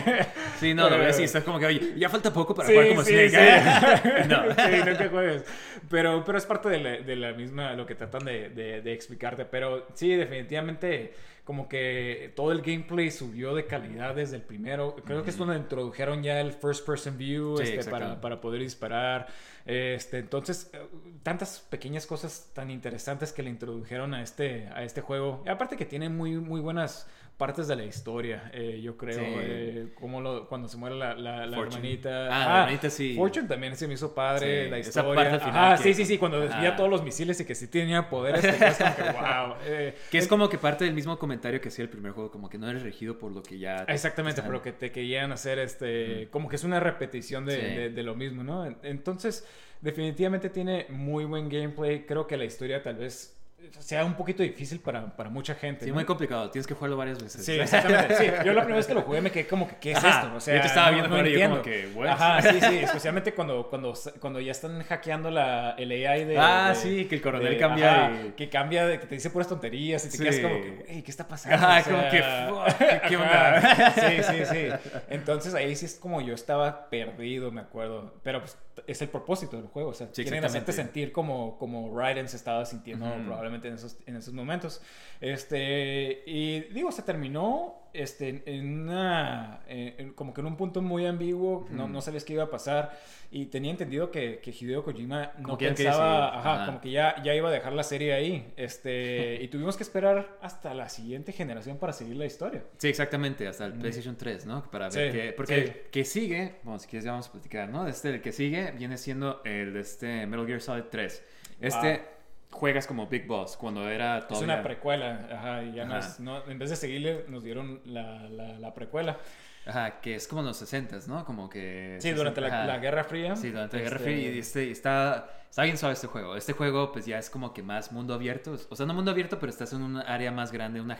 Sí, 0.58 0.74
no, 0.74 0.88
lo 0.90 0.98
ves 0.98 1.18
y 1.20 1.24
estás 1.24 1.42
como 1.44 1.58
que, 1.58 1.66
oye, 1.66 1.94
ya 1.96 2.08
falta 2.08 2.32
poco 2.32 2.54
para 2.54 2.68
Sí, 2.68 2.74
jugar 2.74 2.88
como 2.88 3.02
Snake. 3.02 3.30
sí. 3.30 3.36
¿eh? 3.38 4.24
no. 4.28 4.42
Sí, 4.54 4.90
no 4.90 4.98
que 4.98 5.08
juegues. 5.08 5.44
Pero, 5.88 6.24
pero 6.24 6.38
es 6.38 6.46
parte 6.46 6.68
de 6.68 6.78
la, 6.78 6.90
de 6.98 7.16
la 7.16 7.32
misma, 7.32 7.72
lo 7.74 7.86
que 7.86 7.94
tratan 7.94 8.24
de, 8.24 8.50
de- 8.50 8.80
de 8.82 8.92
explicarte. 8.92 9.44
Pero 9.44 9.86
sí, 9.94 10.14
definitivamente, 10.14 11.12
como 11.44 11.68
que 11.68 12.32
todo 12.36 12.52
el 12.52 12.60
gameplay 12.62 13.10
subió 13.10 13.54
de 13.54 13.66
calidad 13.66 14.14
desde 14.14 14.36
el 14.36 14.42
primero. 14.42 14.94
Creo 15.04 15.22
que 15.24 15.30
es 15.30 15.36
donde 15.38 15.56
introdujeron 15.56 16.22
ya 16.22 16.40
el 16.40 16.52
first 16.52 16.86
person 16.86 17.16
view 17.18 17.56
Sí, 17.56 17.72
este, 17.72 17.90
para, 17.90 18.20
para 18.20 18.40
poder 18.40 18.60
disparar. 18.60 19.26
Este, 19.70 20.18
entonces, 20.18 20.70
eh, 20.72 20.78
tantas 21.22 21.60
pequeñas 21.60 22.06
cosas 22.06 22.50
tan 22.54 22.70
interesantes 22.70 23.32
que 23.32 23.42
le 23.42 23.50
introdujeron 23.50 24.14
a 24.14 24.22
este, 24.22 24.68
a 24.74 24.82
este 24.82 25.00
juego. 25.00 25.42
Y 25.46 25.48
aparte 25.48 25.76
que 25.76 25.84
tiene 25.84 26.08
muy, 26.08 26.36
muy 26.36 26.60
buenas 26.60 27.08
partes 27.36 27.68
de 27.68 27.74
la 27.76 27.84
historia, 27.84 28.50
eh, 28.52 28.80
yo 28.82 28.98
creo. 28.98 29.14
Sí. 29.18 29.24
eh, 29.24 29.92
como 29.98 30.20
lo, 30.20 30.46
cuando 30.46 30.68
se 30.68 30.76
muere 30.76 30.94
la, 30.96 31.14
la, 31.14 31.46
la 31.46 31.58
hermanita. 31.58 32.26
Ah, 32.26 32.48
la 32.48 32.58
hermanita 32.64 32.90
sí. 32.90 33.14
Fortune 33.16 33.48
también 33.48 33.74
se 33.76 33.88
me 33.88 33.94
hizo 33.94 34.14
padre, 34.14 34.64
Sí, 34.64 34.70
la 34.70 34.78
historia. 34.78 35.38
que- 35.76 35.82
sí, 35.82 35.94
sí, 35.94 36.04
sí, 36.04 36.18
cuando 36.18 36.38
desvía 36.38 36.76
todos 36.76 36.90
los 36.90 37.02
misiles 37.02 37.40
y 37.40 37.46
que 37.46 37.54
sí 37.54 37.68
tenía 37.68 38.10
poderes, 38.10 38.42
que 38.44 39.02
wow. 39.12 39.54
eh, 39.64 39.94
Que 40.10 40.18
es 40.18 40.28
como 40.28 40.50
que 40.50 40.58
parte 40.58 40.84
del 40.84 40.92
mismo 40.92 41.18
comentario 41.18 41.62
que 41.62 41.68
hacía 41.68 41.82
el 41.84 41.88
primer 41.88 42.12
juego, 42.12 42.30
como 42.30 42.50
que 42.50 42.58
no 42.58 42.68
eres 42.68 42.82
regido 42.82 43.18
por 43.18 43.32
lo 43.32 43.42
que 43.42 43.58
ya... 43.58 43.86
te- 43.86 43.92
Exactamente, 43.94 44.42
te 44.42 44.46
pero 44.46 44.58
están- 44.58 44.72
que 44.74 44.78
te 44.78 44.92
querían 44.92 45.32
hacer 45.32 45.58
este, 45.60 46.28
como 46.30 46.46
que 46.50 46.56
es 46.56 46.64
una 46.64 46.78
repetición 46.78 47.46
de, 47.46 47.54
Sí. 47.56 47.74
de- 47.76 47.88
de 47.90 48.02
lo 48.02 48.14
mismo, 48.16 48.42
¿no? 48.44 48.66
En- 48.66 48.76
Entonces, 48.82 49.46
definitivamente 49.80 50.50
tiene 50.50 50.86
muy 50.90 51.24
buen 51.24 51.48
gameplay. 51.48 52.04
Creo 52.06 52.26
que 52.26 52.36
la 52.36 52.44
historia 52.44 52.82
tal 52.82 52.96
vez 52.96 53.36
sea 53.78 54.06
un 54.06 54.14
poquito 54.14 54.42
difícil 54.42 54.80
para, 54.80 55.14
para 55.14 55.28
mucha 55.28 55.54
gente. 55.54 55.84
Sí, 55.84 55.90
¿no? 55.90 55.94
muy 55.96 56.04
complicado, 56.06 56.50
tienes 56.50 56.66
que 56.66 56.72
jugarlo 56.72 56.96
varias 56.96 57.22
veces. 57.22 57.44
Sí, 57.44 57.52
exactamente. 57.60 58.16
Sí, 58.16 58.24
yo 58.42 58.52
la 58.54 58.62
primera 58.62 58.76
vez 58.76 58.86
que 58.86 58.94
lo 58.94 59.02
jugué 59.02 59.20
me 59.20 59.30
quedé 59.30 59.46
como 59.46 59.68
que, 59.68 59.76
¿qué 59.76 59.92
es 59.92 59.98
Ajá, 59.98 60.22
esto? 60.22 60.34
O 60.34 60.40
sea, 60.40 60.54
yo 60.56 60.60
te 60.62 60.66
estaba 60.68 60.86
no- 60.86 60.92
viendo 60.94 61.08
no 61.10 61.14
jugar 61.16 61.28
y 61.28 61.38
yo 61.38 61.50
como 61.50 61.62
que, 61.62 61.88
what? 61.94 62.06
Ajá, 62.08 62.40
sí, 62.42 62.58
sí, 62.58 62.78
especialmente 62.78 63.34
cuando, 63.34 63.68
cuando, 63.68 63.92
cuando 64.18 64.40
ya 64.40 64.52
están 64.52 64.82
hackeando 64.82 65.30
la, 65.30 65.72
el 65.76 65.90
AI 65.92 66.24
de... 66.24 66.38
Ah, 66.38 66.70
de- 66.70 66.74
sí, 66.74 67.04
que 67.04 67.16
el 67.16 67.20
coronel 67.20 67.52
de- 67.52 67.58
cambia 67.58 68.06
ajá, 68.06 68.16
Que 68.34 68.48
cambia, 68.48 68.86
de, 68.86 68.98
que 68.98 69.06
te 69.06 69.14
dice 69.16 69.28
puras 69.28 69.46
tonterías 69.46 70.06
y 70.06 70.10
te 70.10 70.16
Sí. 70.16 70.22
quedas 70.22 70.38
como 70.40 70.54
que, 70.62 70.70
güey, 70.86 71.02
¿qué 71.02 71.10
está 71.10 71.28
pasando? 71.28 71.56
Ajá, 71.56 71.80
O 71.80 71.84
como 71.84 72.10
que, 72.10 72.22
fuck, 72.48 73.08
¿qué 73.08 73.16
onda? 73.18 73.92
Sí, 73.94 74.22
sí, 74.22 74.46
sí. 74.46 74.90
Entonces 75.10 75.52
ahí 75.54 75.76
sí 75.76 75.84
es 75.84 75.96
como 75.96 76.22
yo 76.22 76.32
estaba 76.32 76.88
perdido, 76.88 77.52
me 77.52 77.60
acuerdo. 77.60 78.14
Pero 78.24 78.40
pues 78.40 78.56
es 78.86 79.02
el 79.02 79.08
propósito 79.08 79.56
del 79.56 79.66
juego, 79.66 79.90
o 79.90 79.94
sea, 79.94 80.08
Sí, 80.12 80.22
quieren 80.22 80.44
hacerte 80.44 80.72
sentir 80.72 81.12
como, 81.12 81.58
como 81.58 81.96
Raiden 81.96 82.28
se 82.28 82.36
estaba 82.36 82.64
sintiendo 82.64 83.06
Ujú. 83.06 83.24
probablemente 83.26 83.68
en 83.68 83.74
esos, 83.74 83.96
en 84.06 84.16
esos 84.16 84.34
momentos. 84.34 84.80
Este, 85.20 86.22
y 86.26 86.60
digo, 86.72 86.90
se 86.92 87.02
terminó 87.02 87.89
este, 87.92 88.42
en 88.46 88.82
una, 88.82 89.60
en- 89.68 90.12
como 90.14 90.32
que 90.34 90.40
en 90.40 90.46
un 90.48 90.56
punto 90.56 90.82
muy 90.82 91.06
ambiguo, 91.06 91.66
no, 91.70 91.88
no 91.88 92.00
sabías 92.00 92.24
qué 92.24 92.32
iba 92.34 92.44
a 92.44 92.50
pasar. 92.50 92.98
Y 93.32 93.46
tenía 93.46 93.70
entendido 93.70 94.10
que, 94.10 94.40
que 94.40 94.50
Hideo 94.50 94.82
Kojima 94.82 95.32
no 95.38 95.56
que 95.56 95.68
pensaba, 95.68 96.36
ajá, 96.40 96.66
como 96.66 96.80
que 96.80 96.90
ya, 96.90 97.22
ya 97.22 97.32
iba 97.34 97.48
a 97.48 97.52
dejar 97.52 97.72
la 97.72 97.84
serie 97.84 98.12
ahí. 98.12 98.52
Este, 98.56 99.38
y 99.42 99.48
tuvimos 99.48 99.76
que 99.76 99.84
esperar 99.84 100.36
hasta 100.42 100.74
la 100.74 100.88
siguiente 100.88 101.32
generación 101.32 101.78
para 101.78 101.92
seguir 101.92 102.16
la 102.16 102.26
historia. 102.26 102.64
Sí, 102.78 102.88
exactamente, 102.88 103.46
hasta 103.46 103.66
el 103.66 103.74
PlayStation 103.74 104.16
3, 104.16 104.46
¿no? 104.46 104.64
Para 104.70 104.88
ver 104.88 105.12
Sí, 105.12 105.18
qué... 105.18 105.32
Porque 105.32 105.54
sí. 105.54 105.60
el 105.60 105.72
que 105.90 106.04
sigue, 106.04 106.54
bueno, 106.64 106.78
si 106.80 106.88
quieres 106.88 107.04
ya 107.04 107.12
vamos 107.12 107.28
a 107.28 107.32
platicar, 107.32 107.68
¿no? 107.68 107.86
Este, 107.86 108.10
el 108.10 108.20
que 108.20 108.32
sigue 108.32 108.72
viene 108.72 108.96
siendo 108.98 109.42
el 109.44 109.74
de 109.74 109.80
este 109.80 110.26
Metal 110.26 110.46
Gear 110.46 110.60
Solid 110.60 110.84
3. 110.90 111.24
Este 111.60 112.02
juegas 112.50 112.86
como 112.86 113.06
Big 113.06 113.26
Boss, 113.26 113.56
cuando 113.56 113.88
era 113.88 114.18
Es 114.18 114.26
todavía... 114.28 114.54
una 114.54 114.62
precuela, 114.62 115.28
ajá, 115.32 115.62
y 115.62 115.72
ya 115.72 115.84
no 115.84 115.94
Ajá. 115.96 116.06
es- 116.08 116.20
no- 116.20 116.44
en 116.48 116.58
vez 116.58 116.70
de 116.70 116.76
seguirle, 116.76 117.24
nos 117.28 117.42
dieron 117.44 117.80
la, 117.84 118.28
la, 118.28 118.58
la 118.58 118.74
precuela. 118.74 119.18
Ajá, 119.66 120.00
que 120.00 120.14
es 120.14 120.26
como 120.26 120.40
en 120.40 120.46
los 120.48 120.56
60 120.56 120.98
¿no? 121.06 121.24
Como 121.24 121.48
que... 121.48 121.98
Sí, 122.00 122.10
durante 122.12 122.40
la, 122.40 122.78
Guerra 122.78 123.04
Fría. 123.04 123.36
Sí, 123.36 123.50
durante 123.50 123.76
la 123.76 123.82
Guerra 123.84 123.96
este, 123.96 124.08
Fría 124.10 124.30
y 124.32 124.38
este, 124.38 124.70
está, 124.70 125.30
está 125.48 125.62
bien 125.64 125.76
suave 125.76 125.92
este 125.92 126.06
juego. 126.06 126.34
Este 126.34 126.54
juego 126.54 126.90
pues 126.92 127.04
ya 127.06 127.18
es 127.18 127.28
como 127.30 127.52
que 127.52 127.62
más 127.62 127.92
mundo 127.92 128.14
abierto. 128.14 128.56
O 128.70 128.74
sea, 128.76 128.86
no 128.86 128.94
mundo 128.94 129.10
abierto, 129.10 129.38
pero 129.38 129.50
estás 129.50 129.72
en 129.74 129.82
un 129.82 129.98
área 129.98 130.32
más 130.32 130.50
grande, 130.50 130.80
una 130.80 130.94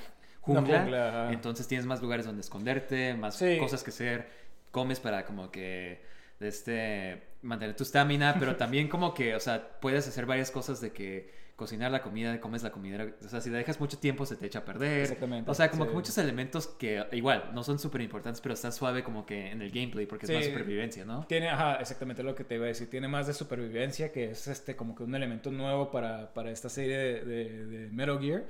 Una 0.47 0.61
jungla. 0.61 0.81
jungla, 0.83 1.09
ajá. 1.09 1.33
entonces 1.33 1.67
tienes 1.69 1.87
más 1.87 2.03
lugares 2.03 2.27
donde 2.27 2.43
esconderte, 2.43 3.15
más 3.15 3.37
Sí. 3.37 3.57
cosas 3.59 3.83
que 3.83 3.91
hacer. 3.91 4.29
Comes 4.71 5.01
para 5.01 5.25
como 5.25 5.51
que 5.51 6.05
este, 6.41 7.23
mantener 7.43 7.77
tu 7.77 7.83
estamina, 7.85 8.37
pero 8.39 8.57
también 8.59 8.89
como 8.89 9.15
que, 9.15 9.35
o 9.35 9.41
sea, 9.41 9.79
puedes 9.81 10.07
hacer 10.09 10.27
varias 10.27 10.51
cosas 10.51 10.81
de 10.81 10.93
que 10.93 11.39
cocinar 11.57 11.91
la 11.91 12.01
comida, 12.03 12.41
comes 12.41 12.63
la 12.63 12.71
comida, 12.73 13.07
o 13.23 13.29
sea, 13.29 13.43
si 13.43 13.51
la 13.51 13.59
dejas 13.59 13.79
mucho 13.81 13.99
tiempo 13.99 14.25
se 14.25 14.35
te 14.37 14.47
echa 14.47 14.61
a 14.61 14.65
perder. 14.65 15.03
Exactamente, 15.03 15.51
O 15.51 15.55
sea, 15.55 15.71
como 15.71 15.85
sí. 15.85 15.89
que 15.91 15.95
muchos 15.95 16.17
elementos 16.17 16.67
que 16.67 17.05
igual 17.13 17.51
no 17.53 17.63
son 17.63 17.79
súper 17.79 18.01
importantes, 18.01 18.41
pero 18.41 18.55
está 18.55 18.73
suave 18.73 19.05
como 19.05 19.27
que 19.27 19.51
en 19.51 19.61
el 19.61 19.71
gameplay 19.71 20.07
porque 20.07 20.25
es 20.25 20.33
más 20.33 20.47
supervivencia, 20.47 21.05
¿no? 21.05 21.27
Tiene, 21.27 21.51
ajá, 21.51 21.77
exactamente 21.77 22.23
lo 22.23 22.35
que 22.35 22.45
te 22.45 22.55
iba 22.55 22.65
a 22.65 22.69
decir. 22.69 22.89
Tiene 22.89 23.09
más 23.09 23.27
de 23.27 23.35
supervivencia, 23.35 24.11
que 24.11 24.31
es 24.31 24.49
este 24.49 24.75
como 24.75 24.95
que 24.95 25.03
un 25.03 25.15
elemento 25.15 25.51
nuevo 25.51 25.91
para, 25.91 26.33
para 26.33 26.51
esta 26.51 26.71
serie 26.71 26.97
de, 26.97 27.25
de- 27.25 27.67
de 27.67 27.91
Metal 27.91 28.19
Gear. 28.19 28.45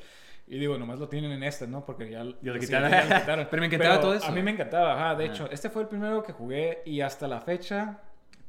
Y 0.53 0.59
digo, 0.59 0.77
nomás 0.77 0.99
lo 0.99 1.09
tienen 1.09 1.31
en 1.31 1.45
este, 1.45 1.67
¿no? 1.69 1.85
Porque 1.87 2.11
ya, 2.11 2.25
Ya 2.25 2.53
lo 2.53 2.55
sí, 2.55 2.67
quitaron. 2.67 2.91
ya 2.91 3.05
lo 3.05 3.21
quitaron. 3.21 3.49
Pero 3.51 3.61
me 3.61 3.67
encantaba 3.67 4.01
todo 4.01 4.15
eso. 4.15 4.27
A 4.27 4.33
mí 4.33 4.43
me 4.43 4.51
encantaba, 4.51 4.95
ajá. 4.95 5.15
De 5.15 5.25
Ah. 5.25 5.27
hecho, 5.29 5.49
este 5.51 5.71
fue 5.71 5.83
el 5.83 5.89
primero 5.89 6.23
que 6.25 6.33
jugué 6.33 6.83
y 6.85 7.01
hasta 7.03 7.29
la 7.29 7.41
fecha 7.41 8.01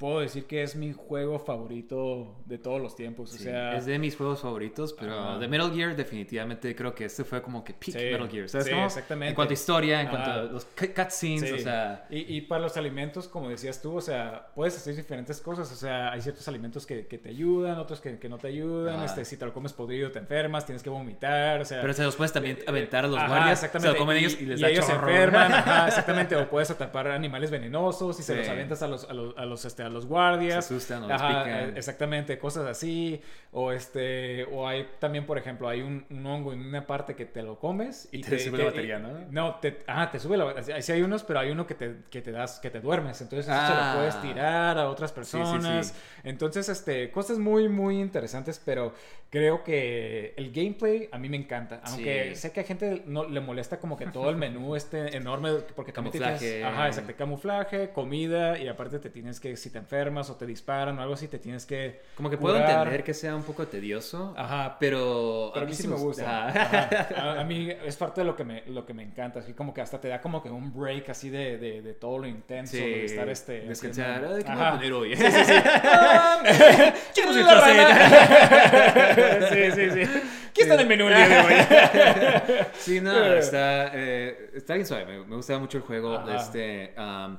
puedo 0.02 0.20
decir 0.20 0.46
que 0.46 0.64
es 0.64 0.76
mi 0.76 0.94
juego 0.94 1.38
favorito 1.40 2.36
de 2.46 2.58
todos 2.58 2.82
los 2.82 2.96
tiempos. 2.96 3.34
O 3.34 3.38
Sí, 3.38 3.44
sea, 3.44 3.78
es 3.78 3.86
de 3.86 4.00
mis 4.00 4.16
juegos 4.18 4.42
favoritos, 4.42 4.94
pero 4.94 5.14
Ajá. 5.18 5.38
de 5.40 5.48
Metal 5.48 5.72
Gear 5.74 5.96
definitivamente 5.96 6.76
creo 6.76 6.94
que 6.96 7.06
este 7.06 7.24
fue 7.24 7.42
como 7.42 7.64
que 7.64 7.74
peak 7.74 7.98
Sí, 7.98 8.06
Metal 8.12 8.30
Gear, 8.30 8.50
¿sabes 8.50 8.66
sí, 8.68 8.74
cómo? 8.74 8.86
exactamente. 8.86 9.30
En 9.30 9.36
cuanto 9.36 9.52
a 9.52 9.54
historia, 9.54 10.02
en 10.02 10.08
Ajá. 10.08 10.16
cuanto 10.18 10.32
a 10.32 10.44
los 10.52 10.66
cu- 10.66 10.94
cutscenes, 10.96 11.52
o 11.54 11.58
sea... 11.60 12.08
Y, 12.10 12.38
y 12.38 12.42
para 12.42 12.62
los 12.64 12.76
alimentos, 12.78 13.28
como 13.28 13.50
decías 13.50 13.82
tú, 13.82 13.96
o 13.98 14.02
sea, 14.02 14.48
puedes 14.56 14.76
hacer 14.76 14.96
diferentes 14.96 15.40
cosas. 15.40 15.72
O 15.72 15.76
sea, 15.76 16.12
hay 16.12 16.22
ciertos 16.22 16.48
alimentos 16.48 16.86
que, 16.86 17.06
que 17.06 17.18
te 17.20 17.30
ayudan, 17.30 17.78
otros 17.78 18.02
que, 18.02 18.18
que 18.18 18.28
no 18.28 18.38
te 18.40 18.48
ayudan. 18.48 18.96
Ajá. 18.96 19.06
Este, 19.06 19.24
si 19.26 19.38
te 19.38 19.46
lo 19.46 19.54
comes 19.54 19.72
podrido, 19.74 20.12
te 20.12 20.20
enfermas, 20.20 20.66
tienes 20.66 20.82
que 20.84 20.90
vomitar. 20.90 21.62
O 21.62 21.66
sea, 21.66 21.80
Pero 21.82 21.94
se 21.94 22.04
los 22.04 22.16
puedes 22.16 22.34
también 22.34 22.58
aventar 22.68 23.06
a 23.06 23.08
los 23.08 23.18
Ajá, 23.18 23.28
guardias, 23.28 23.60
se 23.60 23.66
exactamente. 23.68 24.00
lo 24.00 24.00
comen 24.04 24.18
ellos 24.18 24.38
y 24.42 24.46
les 24.48 24.60
da 24.60 24.70
ellos 24.70 24.86
se 24.86 24.94
enferman, 24.94 25.54
ajá, 25.54 25.88
exactamente. 25.88 26.36
O 26.36 26.50
puedes 26.50 26.72
atrapar 26.72 27.08
animales 27.10 27.52
venenosos 27.52 28.20
y 28.20 28.24
se 28.24 28.36
los 28.36 28.48
aventas 28.50 28.82
a 28.82 28.88
los, 28.88 29.08
a 29.10 29.14
los, 29.14 29.38
a 29.38 29.46
los, 29.46 29.64
este, 29.66 29.84
a 29.84 29.90
los 29.92 30.06
guardias. 30.08 30.66
Se 30.66 30.74
asustan 30.76 31.04
o 31.04 31.14
Ajá, 31.14 31.28
pican. 31.44 31.50
eh, 31.70 31.74
Exactamente, 31.76 32.38
cosas 32.40 32.66
así. 32.68 33.22
O 33.54 33.74
este, 33.74 34.46
o 34.46 34.66
hay 34.66 34.88
también, 35.00 35.26
por 35.26 35.38
ejemplo, 35.38 35.68
hay 35.68 35.82
un, 35.82 36.06
un 36.10 36.26
hongo 36.26 36.54
en 36.54 36.62
una 36.66 36.88
parte 36.88 37.16
que 37.16 37.26
te 37.26 37.44
lo 37.44 37.60
comes 37.60 38.08
Y 38.14 38.22
te 38.22 38.40
sube 38.40 38.58
la 38.60 38.66
batería, 38.66 38.98
¿no? 38.98 39.10
No, 39.30 39.56
te, 39.56 39.80
ah, 39.88 40.10
te 40.10 40.20
sube 40.20 40.38
la 40.38 40.46
batería. 40.46 40.82
Sí 40.82 40.92
hay 40.94 41.02
unos, 41.02 41.24
pero 41.24 41.40
hay 41.42 41.52
uno 41.52 41.68
que 41.68 41.76
te, 41.76 41.98
que 42.10 42.22
te 42.22 42.32
das, 42.32 42.60
que 42.62 42.70
te 42.70 42.80
duermes. 42.80 43.20
Entonces 43.22 43.48
eso 43.48 43.56
se 43.68 43.74
Ah. 43.74 43.92
lo 43.94 44.00
puedes 44.00 44.22
tirar 44.22 44.78
a 44.78 44.90
otras 44.90 45.10
sí, 45.12 45.16
personas. 45.16 45.88
sí. 45.88 45.94
Entonces, 46.24 46.70
este, 46.70 47.12
cosas 47.12 47.40
muy, 47.40 47.68
muy 47.68 48.00
interesantes, 48.00 48.62
pero 48.64 48.94
creo 49.30 49.64
que 49.66 50.34
el 50.38 50.52
gameplay 50.54 51.10
a 51.12 51.18
mí 51.18 51.28
me 51.28 51.38
encanta. 51.38 51.82
Aunque 51.84 52.36
sé 52.36 52.54
que 52.54 52.62
a 52.62 52.64
gente 52.64 53.04
no 53.06 53.26
le 53.28 53.42
molesta 53.42 53.80
como 53.80 53.98
que 53.98 54.08
todo 54.08 54.30
el 54.30 54.38
menú 54.38 54.76
este 54.78 55.18
enorme, 55.18 55.52
porque 55.76 55.92
Camuflaje. 55.92 56.38
tienes, 56.40 56.66
ajá, 56.66 56.88
exacto, 56.88 57.14
camuflaje, 57.18 57.90
comida, 57.92 58.58
y 58.58 58.68
aparte 58.70 59.00
te 59.00 59.10
tienes 59.10 59.40
que, 59.42 59.58
si 59.58 59.70
te 59.70 59.78
enfermas 59.82 60.30
o 60.30 60.36
te 60.36 60.46
disparan 60.46 60.98
o 60.98 61.02
algo 61.02 61.14
así, 61.16 61.28
te 61.28 61.38
tienes 61.40 61.66
que 61.66 62.02
Como 62.16 62.30
que 62.30 62.38
puedo 62.38 62.56
curar. 62.56 62.70
entender 62.72 63.04
que 63.04 63.14
sea 63.14 63.36
un 63.36 63.44
poco 63.44 63.68
tedioso, 63.68 64.34
Ajá, 64.38 64.78
pero... 64.80 65.52
pero 65.54 65.66
a 65.66 65.70
mí 65.70 65.76
sí 65.76 65.88
me 65.88 65.96
gusta. 65.98 66.48
Ajá. 66.48 67.08
A, 67.18 67.42
a 67.42 67.44
mí 67.44 67.70
es 67.70 67.98
parte 67.98 68.22
de 68.22 68.26
lo 68.26 68.36
que 68.36 68.44
me, 68.46 68.64
lo 68.68 68.86
que 68.86 68.94
me 68.94 69.04
encanta. 69.04 69.40
Así 69.40 69.54
como 69.54 69.74
que 69.74 69.82
hasta 69.82 70.00
te 70.00 70.08
da 70.08 70.22
como 70.22 70.42
que 70.42 70.50
un 70.50 70.74
break 70.74 71.10
así 71.10 71.30
de, 71.30 71.58
de, 71.58 71.82
de 71.82 71.94
todo 71.96 72.18
lo 72.20 72.28
intenso, 72.28 72.78
Sí, 72.78 72.80
de 72.84 73.06
estar 73.06 73.28
este. 73.28 73.62
descansar. 73.62 74.22
¿Qué 74.22 74.50
me 74.50 74.56
voy 74.56 74.64
a 74.66 74.72
poner 74.72 74.94
hoy? 74.94 75.16
Sí, 75.16 75.24
sí, 75.26 75.44
sí. 75.44 75.54
¿Qué 77.16 77.26
La 77.26 77.62
rana. 77.62 79.50
sí, 79.50 79.72
sí, 79.72 79.92
sí. 79.92 80.22
¿Qué 80.54 80.62
está 80.64 80.74
en 80.76 80.80
el 80.82 80.88
menú 80.88 81.08
el 81.08 81.16
día 81.16 81.28
de 81.28 81.40
hoy? 81.40 82.66
Sí, 82.78 83.00
no, 83.02 83.34
está, 83.34 83.92
eh, 83.94 84.52
está 84.54 84.74
bien 84.76 84.86
suave. 84.86 85.06
Me, 85.06 85.26
me 85.26 85.36
gusta 85.38 85.58
mucho 85.58 85.78
el 85.78 85.84
juego. 85.84 86.16
Ajá. 86.16 86.36
Este, 86.36 86.94
um, 86.98 87.38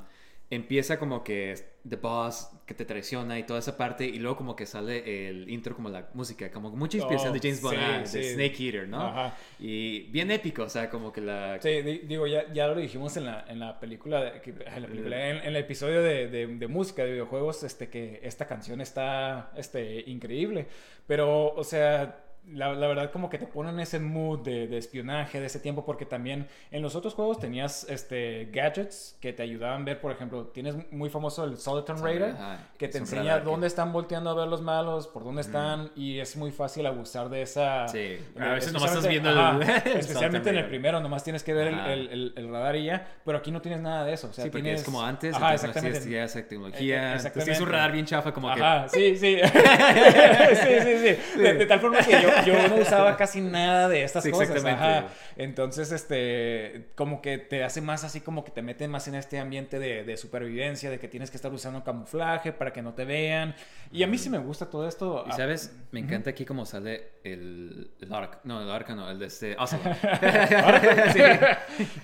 empieza 0.54 0.98
como 0.98 1.24
que 1.24 1.54
The 1.88 1.96
Boss 1.96 2.50
que 2.66 2.74
te 2.74 2.84
traiciona 2.84 3.38
y 3.38 3.44
toda 3.44 3.58
esa 3.58 3.76
parte. 3.76 4.04
Y 4.04 4.18
luego 4.18 4.36
como 4.36 4.54
que 4.54 4.66
sale 4.66 5.28
el 5.28 5.48
intro, 5.48 5.74
como 5.74 5.88
la 5.88 6.10
música. 6.14 6.50
Como 6.50 6.70
mucha 6.70 6.98
inspiración 6.98 7.30
Oh, 7.30 7.34
de 7.34 7.40
James 7.40 7.62
Bond, 7.62 7.74
sí, 7.76 7.82
ah, 7.82 7.98
de 8.00 8.06
sí. 8.06 8.34
Snake 8.34 8.56
Eater, 8.66 8.88
¿no? 8.88 9.00
Ajá. 9.06 9.36
Y 9.58 10.00
bien 10.10 10.30
épico, 10.30 10.64
o 10.64 10.68
sea, 10.68 10.90
como 10.90 11.10
que 11.12 11.22
la... 11.22 11.58
Sí, 11.60 11.70
di- 11.82 11.98
digo, 12.00 12.26
ya, 12.26 12.52
ya 12.52 12.66
lo 12.68 12.76
dijimos 12.76 13.16
en 13.16 13.24
la, 13.26 13.44
en 13.48 13.58
la 13.60 13.80
película, 13.80 14.22
de- 14.22 14.42
en, 14.44 14.82
la 14.82 14.88
película 14.88 15.28
en, 15.30 15.36
en 15.38 15.44
el 15.44 15.56
episodio 15.56 16.02
de, 16.02 16.28
de- 16.28 16.46
de 16.46 16.68
música 16.68 17.02
de 17.04 17.12
videojuegos, 17.12 17.62
este, 17.62 17.88
que 17.88 18.20
esta 18.22 18.46
canción 18.46 18.80
está 18.82 19.50
este, 19.56 20.04
increíble. 20.08 20.66
Pero, 21.06 21.52
o 21.54 21.64
sea, 21.64 22.21
la, 22.50 22.72
la, 22.74 22.86
verdad 22.86 23.10
como 23.12 23.30
que 23.30 23.38
te 23.38 23.46
ponen 23.46 23.78
ese 23.78 24.00
mood 24.00 24.40
de, 24.40 24.66
de, 24.66 24.76
espionaje 24.78 25.38
de 25.40 25.46
ese 25.46 25.60
tiempo 25.60 25.84
porque 25.84 26.04
también 26.04 26.48
en 26.70 26.82
los 26.82 26.96
otros 26.96 27.14
juegos 27.14 27.38
tenías 27.38 27.86
este 27.88 28.48
gadgets 28.52 29.16
que 29.20 29.32
te 29.32 29.42
ayudaban 29.42 29.82
a 29.82 29.84
ver, 29.84 30.00
por 30.00 30.10
ejemplo, 30.10 30.46
tienes 30.48 30.74
muy 30.92 31.08
famoso 31.08 31.44
el 31.44 31.56
Soliton 31.56 32.02
Raider 32.02 32.34
que 32.78 32.88
te 32.88 32.98
enseña 32.98 33.40
dónde 33.40 33.68
están 33.68 33.92
volteando 33.92 34.30
a 34.30 34.34
ver 34.34 34.48
los 34.48 34.60
malos, 34.60 35.06
por 35.06 35.24
dónde 35.24 35.42
están 35.42 35.84
mm. 35.84 35.90
y 35.96 36.18
es 36.18 36.36
muy 36.36 36.50
fácil 36.50 36.84
abusar 36.86 37.28
de 37.28 37.42
esa... 37.42 37.86
Sí, 37.88 38.18
a 38.38 38.48
veces 38.54 38.72
nomás 38.72 38.90
estás 38.90 39.08
viendo 39.08 39.30
ajá, 39.30 39.82
el... 39.86 39.98
especialmente 39.98 40.50
en 40.50 40.56
el 40.56 40.66
primero, 40.66 41.00
nomás 41.00 41.22
tienes 41.22 41.44
que 41.44 41.54
ver 41.54 41.68
el, 41.68 42.08
el, 42.08 42.32
el, 42.36 42.48
radar 42.50 42.76
y 42.76 42.86
ya, 42.86 43.06
pero 43.24 43.38
aquí 43.38 43.50
no 43.50 43.62
tienes 43.62 43.80
nada 43.80 44.04
de 44.04 44.14
eso. 44.14 44.28
O 44.28 44.32
sea, 44.32 44.44
sí, 44.44 44.50
porque 44.50 44.62
tienes... 44.62 44.80
es 44.80 44.84
como 44.84 45.02
antes, 45.02 45.34
ajá, 45.34 45.54
exactamente. 45.54 46.10
Ya 46.10 46.24
esa 46.24 46.46
tecnología, 46.46 47.14
exactamente. 47.14 47.62
un 47.62 47.68
radar 47.68 47.92
bien 47.92 48.04
chafa 48.04 48.32
como 48.32 48.50
ajá, 48.50 48.86
que... 48.92 49.16
sí, 49.16 49.16
sí. 49.16 49.38
sí, 49.42 50.80
sí, 50.82 50.98
sí. 51.34 51.40
De, 51.40 51.54
de, 51.54 51.66
tal 51.66 51.80
forma 51.80 51.98
que 52.00 52.10
yo, 52.20 52.31
yo 52.46 52.68
no 52.68 52.76
usaba 52.76 53.16
casi 53.16 53.40
nada 53.40 53.88
de 53.88 54.04
estas 54.04 54.24
sí, 54.24 54.30
cosas. 54.30 54.50
Exactamente. 54.50 54.84
Ajá. 54.84 55.06
Entonces, 55.36 55.92
este, 55.92 56.90
como 56.94 57.22
que 57.22 57.38
te 57.38 57.64
hace 57.64 57.80
más 57.80 58.04
así, 58.04 58.20
como 58.20 58.44
que 58.44 58.50
te 58.50 58.62
mete 58.62 58.88
más 58.88 59.08
en 59.08 59.14
este 59.14 59.38
ambiente 59.38 59.78
de, 59.78 60.04
de, 60.04 60.16
supervivencia, 60.16 60.90
de 60.90 60.98
que 60.98 61.08
tienes 61.08 61.30
que 61.30 61.36
estar 61.36 61.52
usando 61.52 61.82
camuflaje 61.84 62.52
para 62.52 62.72
que 62.72 62.82
no 62.82 62.94
te 62.94 63.04
vean. 63.04 63.54
Y 63.90 64.02
a 64.02 64.06
mí 64.06 64.18
sí 64.18 64.30
me 64.30 64.38
gusta 64.38 64.70
todo 64.70 64.88
esto. 64.88 65.24
Y 65.28 65.32
sabes, 65.32 65.74
me 65.90 66.00
encanta 66.00 66.30
aquí 66.30 66.44
como 66.44 66.64
sale 66.64 67.12
el, 67.24 67.90
el 68.00 68.12
arc, 68.12 68.40
no, 68.44 68.62
el 68.62 68.70
arca 68.70 68.94
no, 68.94 69.10
el 69.10 69.18
de 69.18 69.26
este 69.26 69.56
Ocelot. 69.58 69.84
sí. 71.12 71.20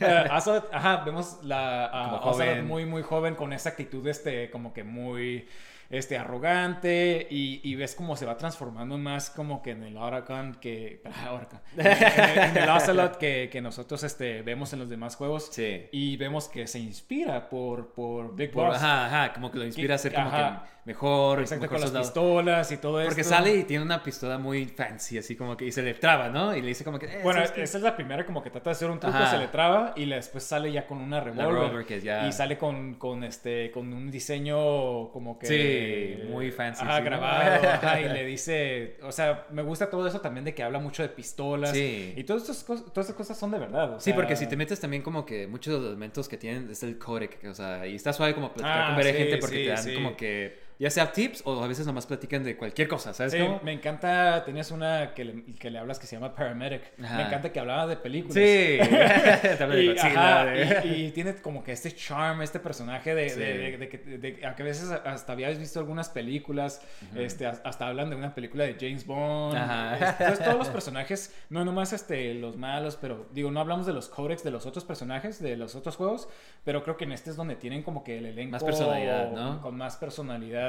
uh, 0.01 0.37
Ocelot, 0.37 0.69
ajá, 0.73 1.05
vemos 1.05 1.39
la 1.43 2.21
uh, 2.23 2.29
Ocelot 2.29 2.63
muy, 2.63 2.85
muy 2.87 3.03
joven 3.03 3.35
con 3.35 3.53
esa 3.53 3.71
actitud, 3.71 4.07
este, 4.07 4.51
como 4.51 4.73
que 4.73 4.85
muy 4.85 5.49
este, 5.91 6.19
arrogante 6.19 7.27
y, 7.31 7.61
y, 7.63 7.75
ves 7.75 7.95
cómo 7.95 8.17
se 8.17 8.27
va 8.27 8.37
transformando 8.37 8.99
más 8.99 9.31
como 9.31 9.63
que 9.63 9.71
en 9.71 9.85
el 9.85 9.97
Oracan 9.97 10.55
que... 10.57 11.03
Oracan, 11.31 11.61
en, 11.77 11.87
el, 11.87 12.39
en 12.39 12.57
el 12.59 12.69
Ocelot 12.69 13.17
que, 13.17 13.49
que, 13.51 13.61
nosotros 13.61 14.03
este, 14.03 14.43
vemos 14.43 14.73
en 14.73 14.81
los 14.81 14.91
demás 14.91 15.17
juegos. 15.17 15.49
Sí. 15.51 15.87
Y 15.93 16.17
vemos 16.17 16.49
que 16.49 16.67
se 16.67 16.79
inspira 16.79 17.49
por, 17.49 17.93
por 17.93 18.37
Big 18.37 18.51
por, 18.51 18.67
Boss. 18.67 18.77
Ajá, 18.77 19.07
ajá, 19.07 19.33
como 19.33 19.51
que 19.51 19.59
lo 19.59 19.65
inspira 19.65 19.95
a 19.95 19.99
ser 19.99 20.13
como 20.13 20.29
ajá. 20.29 20.63
que 20.63 20.78
mejor. 20.89 21.41
Exacto, 21.41 21.63
mejor 21.63 21.77
con 21.77 21.87
soldado. 21.87 21.99
las 21.99 22.09
pistolas 22.09 22.73
y 22.73 22.77
todo 22.79 23.01
eso. 23.01 23.09
Porque 23.11 23.25
sale 23.25 23.55
y 23.55 23.65
tiene 23.65 23.85
una 23.85 24.03
pistola 24.03 24.39
muy 24.39 24.65
fancy, 24.65 25.19
así 25.19 25.37
como 25.37 25.57
que... 25.57 25.67
Y 25.67 25.73
se 25.73 25.83
le 25.83 25.95
traba, 25.95 26.31
¿no? 26.31 26.57
Y 26.57 26.63
le 26.63 26.69
dice 26.69 26.83
como 26.83 26.99
que... 26.99 27.07
Eh, 27.07 27.21
bueno, 27.23 27.43
esa 27.43 27.55
es, 27.55 27.75
es 27.75 27.83
la 27.83 27.95
primera 27.95 28.25
como 28.25 28.43
que 28.43 28.51
trata 28.51 28.71
de 28.71 28.73
hacer 28.75 28.91
un 28.91 28.99
truco, 28.99 29.17
ajá. 29.17 29.31
se 29.31 29.39
le 29.39 29.49
traba 29.49 29.93
y 29.97 30.07
después 30.07 30.43
sale 30.43 30.73
ya 30.73 30.87
con 30.87 30.99
una 30.99 31.21
revólver. 31.21 31.87
Ya... 32.03 32.27
Y 32.27 32.33
sale 32.33 32.57
con, 32.57 32.95
con, 32.95 33.23
este, 33.23 33.71
con 33.71 33.93
un 33.93 34.11
diseño 34.11 35.11
como 35.11 35.39
que... 35.39 35.47
Sí, 35.47 36.29
muy 36.29 36.51
fancy. 36.51 36.85
Sí, 36.85 37.03
grabado. 37.03 37.63
¿no? 37.63 37.69
Ajá, 37.69 38.01
y 38.01 38.09
le 38.09 38.25
dice... 38.25 38.97
O 39.03 39.13
sea, 39.13 39.47
me 39.51 39.63
gusta 39.63 39.91
todo 39.91 40.07
eso 40.09 40.21
también 40.21 40.45
de 40.45 40.55
que 40.55 40.63
habla 40.63 40.79
mucho 40.79 41.03
de 41.03 41.11
pistolas. 41.11 41.71
Sí. 41.71 42.15
Y 42.17 42.25
todas 42.25 42.43
estas, 42.43 42.65
cosas, 42.65 42.87
todas 42.87 43.11
estas 43.11 43.17
cosas 43.17 43.39
son 43.39 43.51
de 43.51 43.59
verdad. 43.59 43.95
O 43.95 44.01
sí, 44.01 44.15
porque 44.15 44.37
si 44.37 44.47
te 44.47 44.57
metes 44.57 44.81
también 44.81 45.03
como 45.03 45.27
que 45.27 45.47
muchos 45.47 45.75
de 45.75 45.81
los 45.81 45.89
elementos 45.89 46.29
que 46.29 46.39
tienen 46.39 46.71
es 46.71 46.83
el 46.83 46.99
codec. 46.99 47.45
O 47.45 47.55
sea, 47.55 47.87
y 47.87 47.95
está 47.95 48.13
suave 48.13 48.35
como 48.35 48.53
platicar 48.53 48.81
ah, 48.81 48.87
con 48.87 48.97
ver 48.97 49.07
sí, 49.07 49.13
gente 49.13 49.37
porque 49.37 49.57
sí, 49.57 49.65
te 49.65 49.69
dan 49.69 49.95
como 49.95 50.17
que 50.17 50.69
ya 50.79 50.91
sea 50.91 51.11
tips 51.13 51.43
o 51.45 51.63
a 51.63 51.67
veces 51.69 51.87
nomás 51.87 52.07
platican 52.07 52.45
de 52.45 52.57
cualquier 52.57 52.87
cosa, 52.89 53.13
¿sabes? 53.13 53.33
Sí, 53.33 53.39
cómo? 53.41 53.61
me 53.65 53.73
encanta, 53.73 54.45
tenías 54.45 54.71
una 54.71 55.13
que 55.15 55.25
le, 55.25 55.45
que 55.57 55.71
le 55.71 55.79
hablas 55.79 55.99
que 55.99 56.07
se 56.07 56.17
llama 56.17 56.35
Paramedic. 56.35 56.83
Ajá. 57.03 57.17
Me 57.17 57.23
encanta 57.25 57.51
que 57.53 57.59
hablaba 57.61 57.87
de 57.87 57.97
películas. 57.97 58.35
Sí. 58.35 58.79
y, 58.81 59.99
ajá, 59.99 60.55
y, 60.85 61.07
y, 61.07 61.11
tiene 61.13 61.35
como 61.37 61.63
que 61.65 61.73
este 61.73 61.93
charm, 61.93 62.43
este 62.43 62.61
personaje 62.61 63.15
de, 63.15 63.29
Sí. 63.29 63.39
de, 63.41 63.59
de, 63.59 63.79
de 63.79 63.89
que, 63.89 63.99
de- 63.99 64.47
a 64.47 64.55
que 64.55 64.63
a 64.63 64.67
veces 64.67 64.91
hasta 64.91 65.33
habías 65.33 65.59
visto 65.59 65.79
algunas 65.81 66.09
películas, 66.09 66.81
este, 67.17 67.47
hasta 67.47 67.87
hablan 67.89 68.11
de 68.11 68.17
una 68.17 68.35
película 68.35 68.65
de 68.65 68.77
James 68.79 69.05
Bond. 69.07 69.57
Ajá. 69.57 69.95
Entonces 70.21 70.45
todos 70.45 70.59
los 70.59 70.69
personajes, 70.69 71.35
no 71.51 71.65
nomás 71.65 71.93
este, 71.93 72.35
los 72.35 72.57
malos, 72.57 72.97
pero 73.01 73.27
digo, 73.33 73.51
no 73.51 73.61
hablamos 73.61 73.87
de 73.87 73.93
los 73.93 74.09
códex 74.09 74.45
de 74.45 74.51
los 74.51 74.67
otros 74.67 74.85
personajes, 74.85 75.41
de 75.43 75.57
los 75.57 75.75
otros 75.75 75.97
juegos, 75.97 76.29
pero 76.65 76.83
creo 76.83 76.97
que 76.97 77.05
en 77.05 77.13
este 77.13 77.31
es 77.31 77.37
donde 77.37 77.57
tienen 77.57 77.83
como 77.83 78.05
que 78.05 78.19
el 78.19 78.27
elenco 78.27 78.53
Más 78.53 78.65
personalidad, 78.65 79.33
¿no? 79.33 79.61
con 79.61 79.77
más 79.77 79.97
personalidad. 79.97 80.68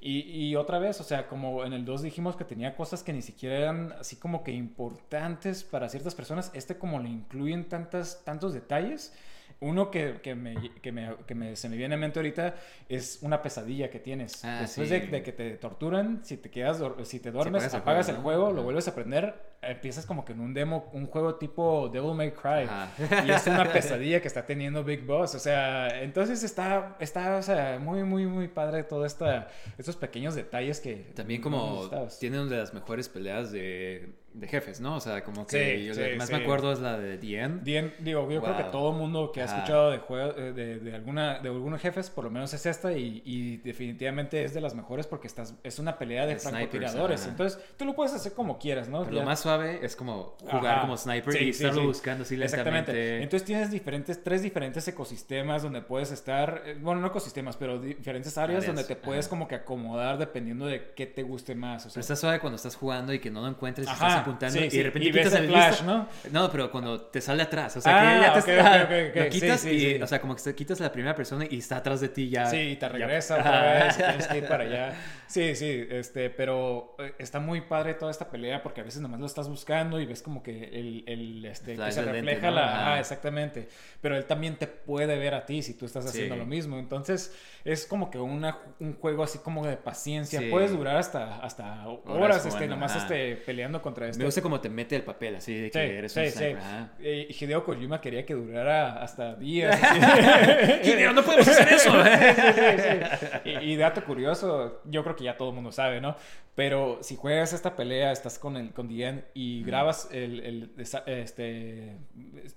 Y, 0.00 0.20
y 0.20 0.56
otra 0.56 0.78
vez, 0.78 1.00
o 1.00 1.04
sea, 1.04 1.26
como 1.26 1.64
en 1.64 1.72
el 1.72 1.84
2 1.84 2.02
dijimos 2.02 2.36
que 2.36 2.44
tenía 2.44 2.74
cosas 2.74 3.02
que 3.02 3.12
ni 3.12 3.22
siquiera 3.22 3.56
eran 3.56 3.92
así 4.00 4.16
como 4.16 4.42
que 4.42 4.52
importantes 4.52 5.64
para 5.64 5.88
ciertas 5.88 6.14
personas, 6.14 6.50
este 6.54 6.78
como 6.78 6.98
le 7.00 7.08
incluyen 7.08 7.68
tantas, 7.68 8.22
tantos 8.24 8.52
detalles. 8.52 9.12
Uno 9.60 9.90
que, 9.90 10.20
que, 10.22 10.34
me, 10.34 10.70
que, 10.80 10.90
me, 10.90 11.16
que 11.26 11.34
me, 11.34 11.54
se 11.54 11.68
me 11.68 11.76
viene 11.76 11.94
a 11.94 11.98
mente 11.98 12.18
ahorita 12.18 12.54
es 12.88 13.18
una 13.20 13.42
pesadilla 13.42 13.90
que 13.90 14.00
tienes. 14.00 14.42
Ah, 14.42 14.60
Después 14.62 14.88
sí. 14.88 14.94
de, 14.94 15.06
de, 15.06 15.22
que 15.22 15.32
te 15.32 15.50
torturan, 15.58 16.20
si 16.24 16.38
te 16.38 16.50
quedas, 16.50 16.80
si 17.04 17.20
te 17.20 17.30
duermes, 17.30 17.72
apagas 17.74 18.08
el 18.08 18.16
juego, 18.16 18.52
lo 18.52 18.62
vuelves 18.62 18.88
a 18.88 18.94
prender, 18.94 19.34
empiezas 19.60 20.06
como 20.06 20.24
que 20.24 20.32
en 20.32 20.40
un 20.40 20.54
demo, 20.54 20.88
un 20.94 21.06
juego 21.06 21.34
tipo 21.34 21.90
Devil 21.92 22.14
May 22.14 22.32
Cry. 22.32 22.64
Ajá. 22.64 22.90
Y 23.26 23.30
es 23.30 23.46
una 23.46 23.64
pesadilla 23.72 24.22
que 24.22 24.28
está 24.28 24.46
teniendo 24.46 24.82
Big 24.82 25.04
Boss. 25.04 25.34
O 25.34 25.38
sea, 25.38 26.02
entonces 26.02 26.42
está, 26.42 26.96
está 26.98 27.36
o 27.36 27.42
sea, 27.42 27.78
muy, 27.78 28.02
muy, 28.02 28.26
muy 28.26 28.48
padre 28.48 28.82
todo 28.84 29.04
esta, 29.04 29.48
estos 29.76 29.96
pequeños 29.96 30.34
detalles 30.34 30.80
que... 30.80 31.12
También 31.14 31.42
como 31.42 31.88
tiene 32.18 32.40
una 32.40 32.50
de 32.50 32.56
las 32.56 32.72
mejores 32.72 33.10
peleas 33.10 33.52
de, 33.52 34.14
de 34.32 34.46
jefes, 34.46 34.80
¿no? 34.80 34.96
O 34.96 35.00
sea, 35.00 35.24
como 35.24 35.46
que 35.46 35.78
Sí, 35.80 35.84
yo 35.86 35.94
sí, 35.94 36.00
la 36.00 36.08
que 36.10 36.16
más 36.16 36.28
sí. 36.28 36.34
me 36.34 36.42
acuerdo 36.42 36.72
es 36.72 36.78
la 36.78 36.96
de 36.98 37.18
The 37.18 37.38
End. 37.40 37.64
Bien, 37.64 37.92
digo, 37.98 38.30
yo 38.30 38.40
creo 38.40 38.56
que 38.56 38.62
todo 38.64 38.92
mundo 38.92 39.32
que 39.32 39.42
ha 39.42 39.44
escuchado 39.46 39.90
de 39.90 39.98
juegos 39.98 40.36
de, 40.36 40.52
de 40.78 40.94
alguna 40.94 41.40
de 41.40 41.48
algunos 41.48 41.80
jefes, 41.80 42.10
por 42.10 42.24
lo 42.24 42.30
menos 42.30 42.54
es 42.54 42.64
esta 42.66 42.92
y, 42.92 43.22
y 43.24 43.56
definitivamente 43.58 44.44
es 44.44 44.54
de 44.54 44.60
las 44.60 44.74
mejores 44.74 45.06
porque 45.06 45.26
estás 45.26 45.54
es 45.64 45.78
una 45.78 45.98
pelea 45.98 46.26
de 46.26 46.36
francotiradores. 46.36 47.26
Entonces, 47.26 47.58
tú 47.76 47.84
lo 47.84 47.94
puedes 47.94 48.12
hacer 48.14 48.32
como 48.32 48.58
quieras, 48.58 48.88
¿no? 48.88 49.00
Pero 49.04 49.16
Ya- 49.16 49.20
lo 49.22 49.26
más 49.26 49.40
suave 49.40 49.80
es 49.84 49.96
como 49.96 50.36
jugar 50.40 50.66
Ajá. 50.74 50.80
como 50.82 50.96
sniper 50.96 51.42
y 51.42 51.50
estarlo 51.50 51.84
buscando 51.86 52.22
así 52.22 52.40
Exactamente. 52.40 53.22
Entonces 53.22 53.44
tienes 53.46 53.70
diferentes, 53.70 54.22
tres 54.22 54.42
diferentes 54.42 54.86
ecosistemas 54.86 55.62
donde 55.62 55.82
puedes 55.82 56.10
estar, 56.12 56.62
eh, 56.66 56.76
bueno, 56.80 57.00
no 57.00 57.08
ecosistemas, 57.08 57.56
pero 57.56 57.78
di- 57.80 57.94
diferentes 57.94 58.36
áreas, 58.38 58.58
Áreas, 58.62 58.66
donde 58.66 58.84
te 58.84 58.96
puedes 58.96 59.26
ajá. 59.26 59.30
como 59.30 59.48
que 59.48 59.54
acomodar 59.56 60.18
dependiendo 60.18 60.66
de 60.66 60.92
qué 60.94 61.06
te 61.06 61.22
guste 61.22 61.54
más. 61.54 61.82
O 61.86 61.90
sea, 61.90 61.94
Pero 61.94 62.00
está 62.02 62.16
suave 62.16 62.40
cuando 62.40 62.56
estás 62.56 62.76
jugando 62.76 63.12
y 63.12 63.18
que 63.18 63.30
no 63.30 63.40
lo 63.40 63.48
encuentres 63.48 63.86
y 63.86 63.90
Ajá, 63.90 64.19
apuntando 64.20 64.58
sí, 64.58 64.68
y 64.70 64.76
de 64.76 64.82
repente 64.84 65.08
Y 65.08 65.12
quitas 65.12 65.34
el 65.34 65.46
flash, 65.48 65.68
visto. 65.70 65.84
¿no? 65.84 66.08
No, 66.30 66.50
pero 66.50 66.70
cuando 66.70 67.00
te 67.00 67.20
sale 67.20 67.42
atrás, 67.42 67.76
o 67.76 67.80
sea, 67.80 67.92
Ah, 67.96 68.00
que 68.14 68.20
ya 68.20 68.32
te 68.32 68.38
ok, 68.40 68.48
está- 68.48 68.82
ok, 68.84 68.90
ok, 68.90 69.10
ok. 69.10 69.16
lo 69.24 69.28
quitas 69.30 69.64
y, 69.66 70.02
o 70.02 70.06
sea, 70.06 70.20
como 70.20 70.36
que 70.36 70.42
te 70.42 70.54
quitas 70.54 70.80
a 70.80 70.84
la 70.84 70.92
primera 70.92 71.14
persona 71.14 71.44
y 71.48 71.58
está 71.58 71.76
atrás 71.78 72.00
de 72.00 72.08
ti 72.08 72.28
ya. 72.30 72.46
Sí, 72.46 72.56
y 72.56 72.76
te 72.76 72.80
ya- 72.86 72.88
regresa 72.88 73.36
Ajá. 73.36 73.48
otra 73.48 73.84
vez, 73.84 73.96
tienes 73.96 74.26
que 74.28 74.38
ir 74.38 74.46
para 74.48 74.64
allá. 74.64 74.92
Sí, 75.30 75.54
sí, 75.54 75.86
este, 75.90 76.28
pero 76.28 76.96
eh, 76.98 77.14
está 77.18 77.38
muy 77.38 77.60
padre 77.60 77.94
toda 77.94 78.10
esta 78.10 78.28
pelea 78.30 78.62
porque 78.64 78.80
a 78.80 78.84
veces 78.84 79.00
nomás 79.00 79.20
lo 79.20 79.26
estás 79.26 79.48
buscando 79.48 80.00
y 80.00 80.06
ves 80.06 80.22
como 80.22 80.42
que 80.42 80.64
el, 80.64 81.04
el 81.06 81.44
este, 81.44 81.76
que 81.76 81.92
se 81.92 82.02
refleja 82.02 82.48
¿no? 82.48 82.56
la... 82.56 82.80
Ajá, 82.82 82.98
exactamente. 83.00 83.68
Pero 84.00 84.16
él 84.16 84.24
también 84.24 84.56
te 84.56 84.66
puede 84.66 85.16
ver 85.18 85.34
a 85.34 85.46
ti 85.46 85.62
si 85.62 85.74
tú 85.74 85.86
estás 85.86 86.04
haciendo 86.06 86.34
Sí. 86.34 86.38
lo 86.40 86.46
mismo. 86.46 86.78
Entonces, 86.80 87.32
es 87.64 87.86
como 87.86 88.10
que 88.10 88.18
una, 88.18 88.58
un 88.80 88.94
juego 88.96 89.22
así 89.22 89.38
como 89.38 89.64
de 89.64 89.76
paciencia. 89.76 90.40
Sí. 90.40 90.48
Puedes 90.50 90.72
durar 90.72 90.96
hasta, 90.96 91.36
hasta 91.40 91.86
horas, 91.86 92.04
Horas 92.06 92.46
este, 92.46 92.66
nomás 92.66 92.96
ajá. 92.96 93.02
este, 93.02 93.36
peleando 93.36 93.80
contra 93.80 94.08
este. 94.08 94.18
Me 94.18 94.24
gusta 94.24 94.42
como 94.42 94.60
te 94.60 94.68
mete 94.68 94.96
el 94.96 95.02
papel 95.02 95.36
así 95.36 95.54
de 95.54 95.70
que 95.70 95.78
Sí, 95.78 95.94
eres 95.94 96.16
un 96.16 96.26
sniper. 96.28 96.56
ajá. 96.58 96.90
Eh, 97.00 97.28
Y 97.30 97.44
Hideo 97.44 97.64
Kojima 97.64 98.00
quería 98.00 98.26
que 98.26 98.34
durara 98.34 99.00
hasta 99.00 99.36
días. 99.36 99.78
Hideo, 100.82 101.12
no 101.12 101.22
podemos 101.22 101.46
hacer 101.46 101.68
eso. 101.72 101.90
Y, 103.44 103.72
y 103.72 103.76
dato 103.76 104.04
curioso, 104.04 104.80
yo 104.84 105.02
creo 105.02 105.16
que 105.16 105.19
ya 105.24 105.36
todo 105.36 105.50
el 105.50 105.54
mundo 105.54 105.72
sabe, 105.72 106.00
¿no? 106.00 106.16
Pero 106.56 106.98
si 107.00 107.16
juegas 107.16 107.52
esta 107.52 107.74
pelea, 107.76 108.12
estás 108.12 108.38
con 108.38 108.56
el 108.56 108.72
con 108.72 108.88
Dien 108.88 109.24
y 109.34 109.62
grabas 109.62 110.08
el, 110.12 110.40
el- 110.40 110.70
este 110.76 111.96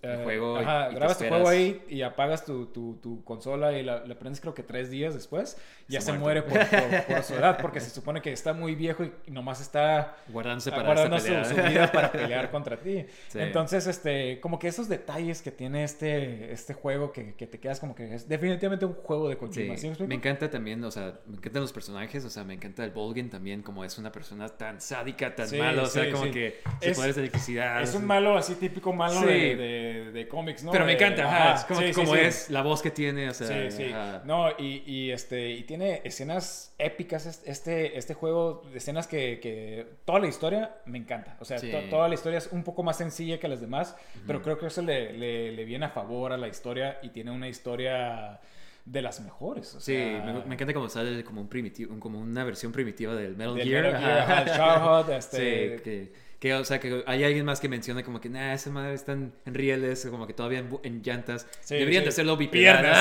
eh, 0.01 0.21
juego 0.23 0.57
y- 0.59 0.63
ajá, 0.63 0.91
y 0.91 0.95
grabas 0.95 1.17
tu 1.17 1.25
juego 1.27 1.47
ahí 1.47 1.81
y 1.87 2.01
apagas 2.01 2.43
tu, 2.43 2.65
tu, 2.67 2.95
tu 3.01 3.23
consola 3.23 3.71
y 3.77 3.83
la, 3.83 4.03
la 4.05 4.15
prendes 4.15 4.41
creo 4.41 4.53
que 4.53 4.63
tres 4.63 4.89
días 4.89 5.13
después, 5.13 5.57
ya 5.87 6.01
Se 6.01 6.11
se, 6.11 6.17
muere. 6.17 6.41
por, 6.41 6.53
por, 6.67 7.03
por 7.05 7.23
su 7.23 7.35
edad, 7.35 7.57
porque 7.61 7.79
se 7.81 7.89
supone 7.91 8.21
que 8.21 8.31
está 8.33 8.51
muy 8.53 8.75
viejo 8.75 9.03
y 9.03 9.31
nomás 9.31 9.61
está 9.61 10.17
Guardándose 10.27 10.71
para 10.71 10.83
guardando 10.83 11.19
su, 11.19 11.27
su 11.45 11.55
vida 11.55 11.91
para 11.91 12.11
pelear 12.11 12.49
contra 12.51 12.77
ti. 12.77 13.05
Sí. 13.29 13.39
Entonces, 13.39 13.87
este, 13.87 14.39
como 14.41 14.59
que 14.59 14.67
esos 14.67 14.89
detalles 14.89 15.41
que 15.41 15.51
tiene 15.51 15.83
este, 15.83 16.51
este 16.51 16.73
juego 16.73 17.11
que, 17.11 17.35
que 17.35 17.47
te 17.47 17.59
quedas 17.59 17.79
como 17.79 17.95
que 17.95 18.15
es 18.15 18.27
definitivamente 18.27 18.85
un 18.85 18.93
juego 18.95 19.29
de 19.29 19.35
Sí, 19.35 19.39
Kojima. 19.39 19.77
¿sí 19.77 19.85
me 19.87 19.89
explico? 19.93 20.09
me 20.09 20.15
encanta 20.15 20.49
también, 20.49 20.83
o 20.83 20.91
sea, 20.91 21.19
me 21.27 21.37
encantan 21.37 21.61
los 21.61 21.71
personajes, 21.73 22.25
o 22.25 22.29
sea, 22.29 22.43
me 22.43 22.52
encanta 22.55 22.83
el 22.83 22.91
Volgin 22.91 23.29
también, 23.29 23.61
como 23.61 23.83
es 23.83 23.97
una 23.97 24.11
persona 24.11 24.47
tan 24.49 24.79
sádica, 24.81 25.35
tan 25.35 25.47
Sí, 25.47 25.57
malo, 25.57 25.83
o 25.83 25.85
sea, 25.85 26.05
sí, 26.05 26.11
como 26.11 26.25
sí. 26.25 26.31
que 26.31 26.47
Es- 26.81 26.87
sus 26.89 26.95
poderes 26.97 27.15
de 27.15 27.21
electricidad. 27.21 27.81
Es 27.81 27.93
un 27.95 28.05
malo 28.05 28.37
así 28.37 28.55
típico 28.55 28.93
malo 28.93 29.21
de, 29.21 29.55
de, 29.55 30.11
de 30.11 30.27
cómics, 30.27 30.63
¿no? 30.63 30.71
Pero 30.71 30.85
me 30.85 30.93
encanta, 30.93 31.23
ajá, 31.25 31.53
ajá, 31.53 31.55
es 31.85 31.95
como, 31.95 32.15
es, 32.15 32.49
la 32.49 32.61
voz 32.61 32.81
que 32.81 32.91
tiene, 32.91 33.29
o 33.29 33.33
sea, 33.33 33.47
Sí, 33.69 33.77
sí. 33.77 33.83
ajá. 33.91 34.21
No, 34.25 34.49
y, 34.57 34.83
y, 34.85 35.11
este, 35.11 35.51
y 35.51 35.63
tiene 35.63 36.01
escenas 36.03 36.73
épicas 36.77 37.25
es- 37.25 37.41
este, 37.45 37.97
este 37.97 38.13
juego, 38.13 38.63
escenas 38.73 39.07
que, 39.07 39.39
que 39.41 39.85
toda 40.05 40.19
la 40.19 40.27
historia 40.27 40.75
me 40.85 40.97
encanta. 40.97 41.37
O 41.39 41.45
sea, 41.45 41.59
to- 41.59 41.89
toda 41.89 42.07
la 42.07 42.13
historia 42.15 42.37
es 42.37 42.49
un 42.51 42.63
poco 42.63 42.83
más 42.83 42.97
sencilla 42.97 43.39
que 43.39 43.47
las 43.47 43.61
demás, 43.61 43.95
pero 44.27 44.41
creo 44.41 44.57
que 44.57 44.67
eso 44.67 44.81
le, 44.81 45.13
le, 45.13 45.51
le 45.51 45.65
viene 45.65 45.85
a 45.85 45.89
favor 45.89 46.31
a 46.33 46.37
la 46.37 46.47
historia 46.47 46.99
y 47.01 47.09
tiene 47.09 47.31
una 47.31 47.47
historia 47.47 48.39
de 48.85 49.01
las 49.01 49.21
mejores. 49.21 49.75
o 49.75 49.79
Sí, 49.79 49.93
me, 49.95 50.43
me 50.45 50.55
encanta 50.55 50.73
como 50.73 50.89
sale 50.89 51.23
como 51.23 51.41
un 51.41 51.47
primitivo, 51.47 51.93
un- 51.93 51.99
como 51.99 52.19
una 52.19 52.43
versión 52.43 52.71
primitiva 52.71 53.15
del 53.15 53.35
Metal 53.37 53.55
del 53.55 53.67
Gear. 53.67 53.83
Metal 53.93 54.01
Gear, 54.01 54.45
Childhood, 54.45 55.09
este, 55.17 55.77
Sí, 55.77 55.83
que, 55.83 56.13
Que, 56.39 56.53
o 56.55 56.65
sea, 56.65 56.77
que 56.81 57.01
hay 57.07 57.23
alguien 57.23 57.45
más 57.45 57.61
que 57.61 57.69
menciona 57.69 58.03
como 58.03 58.19
que, 58.19 58.27
nah, 58.27 58.51
esa 58.53 58.69
madre 58.69 58.93
están 58.95 59.31
en 59.45 59.53
rieles, 59.53 60.05
como 60.11 60.27
que 60.27 60.33
todavía 60.33 60.59
en, 60.59 60.77
en 60.83 61.01
llantas. 61.01 61.47
Sí, 61.61 61.75
Deberían 61.75 62.01
sí. 62.01 62.03
de 62.03 62.09
hacerlo 62.09 62.37
Piernas. 62.37 62.97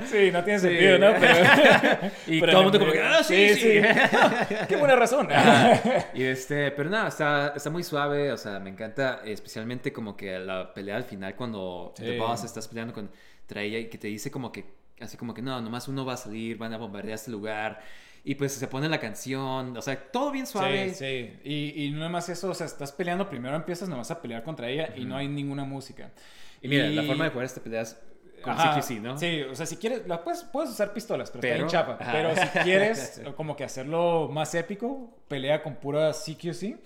sí, 0.10 0.30
no 0.32 0.42
tiene 0.42 0.58
Sí. 0.58 0.68
sentido, 0.68 0.98
¿no? 0.98 1.12
Pero, 1.20 1.34
Y 2.26 2.40
pero 2.40 2.52
todo 2.52 2.60
el 2.62 2.64
mundo 2.64 2.78
como 2.80 2.92
que, 2.92 3.02
ah, 3.02 3.22
sí, 3.22 3.48
sí. 3.54 3.80
Qué 4.68 4.76
buena 4.76 4.96
razón. 4.96 5.28
Y 6.14 6.22
este, 6.22 6.70
pero 6.70 6.88
nada, 6.88 7.08
está, 7.08 7.52
está 7.54 7.68
muy 7.68 7.82
suave, 7.82 8.32
o 8.32 8.36
sea, 8.38 8.58
me 8.60 8.70
encanta 8.70 9.20
especialmente 9.24 9.92
como 9.92 10.16
que 10.16 10.38
la 10.38 10.72
pelea 10.72 10.96
al 10.96 11.04
final 11.04 11.34
cuando. 11.36 11.92
The 11.96 12.16
Boss 12.18 12.44
estás 12.44 12.66
peleando 12.68 12.94
con 12.94 13.10
Traya 13.50 13.78
y 13.78 13.88
que 13.90 13.98
te 13.98 14.08
dice 14.08 14.30
como 14.30 14.50
que, 14.52 14.64
así 15.00 15.16
como 15.16 15.34
que 15.34 15.42
no, 15.42 15.60
nomás 15.60 15.88
uno 15.88 16.04
va 16.04 16.14
a 16.14 16.16
salir, 16.16 16.56
van 16.56 16.72
a 16.72 16.78
bombardear 16.78 17.14
este 17.16 17.30
lugar 17.30 17.80
y 18.24 18.34
pues 18.34 18.52
se 18.52 18.66
pone 18.68 18.88
la 18.88 19.00
canción, 19.00 19.76
o 19.76 19.82
sea, 19.82 19.96
todo 20.10 20.30
bien 20.30 20.46
suave. 20.46 20.90
Sí, 20.94 20.94
sí. 20.94 21.38
Y, 21.44 21.84
y 21.86 21.90
no 21.90 22.08
más 22.10 22.28
eso, 22.28 22.50
o 22.50 22.54
sea, 22.54 22.66
estás 22.66 22.92
peleando, 22.92 23.28
primero 23.28 23.56
empiezas 23.56 23.88
nomás 23.88 24.10
a 24.10 24.20
pelear 24.22 24.42
contra 24.42 24.68
ella 24.68 24.94
y 24.96 25.04
no 25.04 25.16
hay 25.16 25.28
ninguna 25.28 25.64
música. 25.64 26.10
Y 26.62 26.68
mira, 26.68 26.88
la 26.88 27.02
forma 27.02 27.24
de 27.24 27.30
jugar 27.30 27.46
esta 27.46 27.62
pelea 27.62 27.82
es 27.82 27.98
con 28.42 28.52
Ajá, 28.54 28.80
CQC, 28.80 29.00
¿no? 29.00 29.18
Sí, 29.18 29.42
o 29.42 29.54
sea, 29.54 29.66
si 29.66 29.76
quieres, 29.76 30.06
la 30.06 30.22
puedes, 30.24 30.44
puedes 30.44 30.70
usar 30.70 30.92
pistolas, 30.94 31.30
pero, 31.30 31.40
Pero- 31.42 31.54
está 31.54 31.62
en 31.64 31.68
chapa. 31.68 31.98
ajá. 32.00 32.12
Pero 32.12 32.36
si 32.36 32.46
quieres 32.64 33.22
como 33.36 33.54
que 33.56 33.64
hacerlo 33.64 34.28
más 34.32 34.54
épico, 34.54 35.18
pelea 35.28 35.62
con 35.62 35.76
pura 35.76 36.12
CQC. 36.12 36.78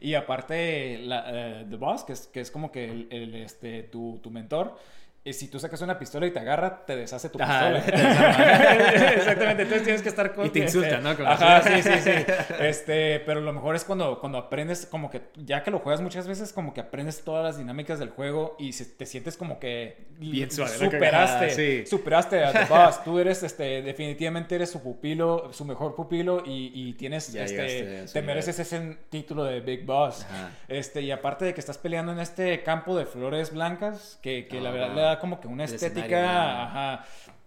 Y 0.00 0.14
aparte, 0.14 0.98
la, 0.98 1.24
eh, 1.60 1.66
The 1.70 1.76
Boss, 1.76 2.02
que 2.04 2.12
es, 2.14 2.26
que 2.26 2.40
es 2.40 2.50
como 2.50 2.72
que 2.72 2.84
el, 2.90 3.08
el, 3.10 3.34
este, 3.36 3.84
tu, 3.84 4.18
tu 4.22 4.30
mentor, 4.30 4.76
y 5.24 5.32
si 5.32 5.48
tú 5.48 5.60
sacas 5.60 5.80
una 5.82 5.98
pistola 5.98 6.26
y 6.26 6.32
te 6.32 6.40
agarra, 6.40 6.84
te 6.84 6.96
deshace 6.96 7.28
tu 7.28 7.40
Ajá, 7.40 7.72
pistola. 7.74 7.96
Exactamente, 9.16 9.62
entonces 9.62 9.82
tienes 9.84 10.02
que 10.02 10.08
estar 10.08 10.34
con... 10.34 10.46
Y 10.46 10.50
te 10.50 10.58
insulta, 10.60 10.88
este, 10.96 11.00
¿no? 11.00 11.16
Como 11.16 11.28
Ajá, 11.28 11.58
así. 11.58 11.82
sí, 11.82 11.90
sí, 11.92 11.98
sí. 12.02 12.10
Este, 12.60 13.20
pero 13.20 13.40
lo 13.40 13.52
mejor 13.52 13.76
es 13.76 13.84
cuando, 13.84 14.18
cuando 14.20 14.38
aprendes, 14.38 14.86
como 14.86 15.10
que 15.10 15.22
ya 15.36 15.62
que 15.62 15.70
lo 15.70 15.78
juegas 15.78 16.00
muchas 16.00 16.26
veces, 16.26 16.52
como 16.52 16.74
que 16.74 16.80
aprendes 16.80 17.22
todas 17.22 17.44
las 17.44 17.58
dinámicas 17.58 17.98
del 17.98 18.10
juego 18.10 18.56
y 18.58 18.72
se- 18.72 18.84
te 18.84 19.06
sientes 19.06 19.36
como 19.36 19.58
que 19.58 20.06
Bien 20.18 20.50
suave, 20.50 20.76
superaste, 20.76 21.46
Ah, 21.46 21.50
sí. 21.50 21.86
superaste 21.86 22.44
a 22.44 22.52
The 22.52 22.64
Boss. 22.64 23.02
Tú 23.04 23.18
eres, 23.18 23.42
este, 23.42 23.82
definitivamente 23.82 24.54
eres 24.54 24.70
su 24.70 24.82
pupilo, 24.82 25.52
su 25.52 25.64
mejor 25.64 25.94
pupilo 25.94 26.42
y, 26.44 26.70
y 26.74 26.92
tienes, 26.94 27.32
Ya 27.32 27.44
llegaste 27.46 27.78
este, 27.78 28.08
su 28.08 28.12
te 28.14 28.22
mereces 28.22 28.58
ese 28.58 28.96
título 29.08 29.44
de 29.44 29.60
Big 29.60 29.84
Boss. 29.84 30.24
Ajá. 30.24 30.50
Este, 30.68 31.00
y 31.02 31.10
aparte 31.10 31.44
de 31.44 31.54
que 31.54 31.60
estás 31.60 31.78
peleando 31.78 32.12
en 32.12 32.18
este 32.20 32.62
campo 32.62 32.96
de 32.96 33.06
flores 33.06 33.52
blancas, 33.52 34.18
que, 34.22 34.46
que 34.46 34.60
la 34.60 34.70
verdad 34.70 34.88
wow. 34.88 34.96
le 34.96 35.02
da 35.02 35.11
como 35.18 35.40
que 35.40 35.48
una 35.48 35.64
El 35.64 35.74
estética, 35.74 36.62
ajá. 36.64 37.04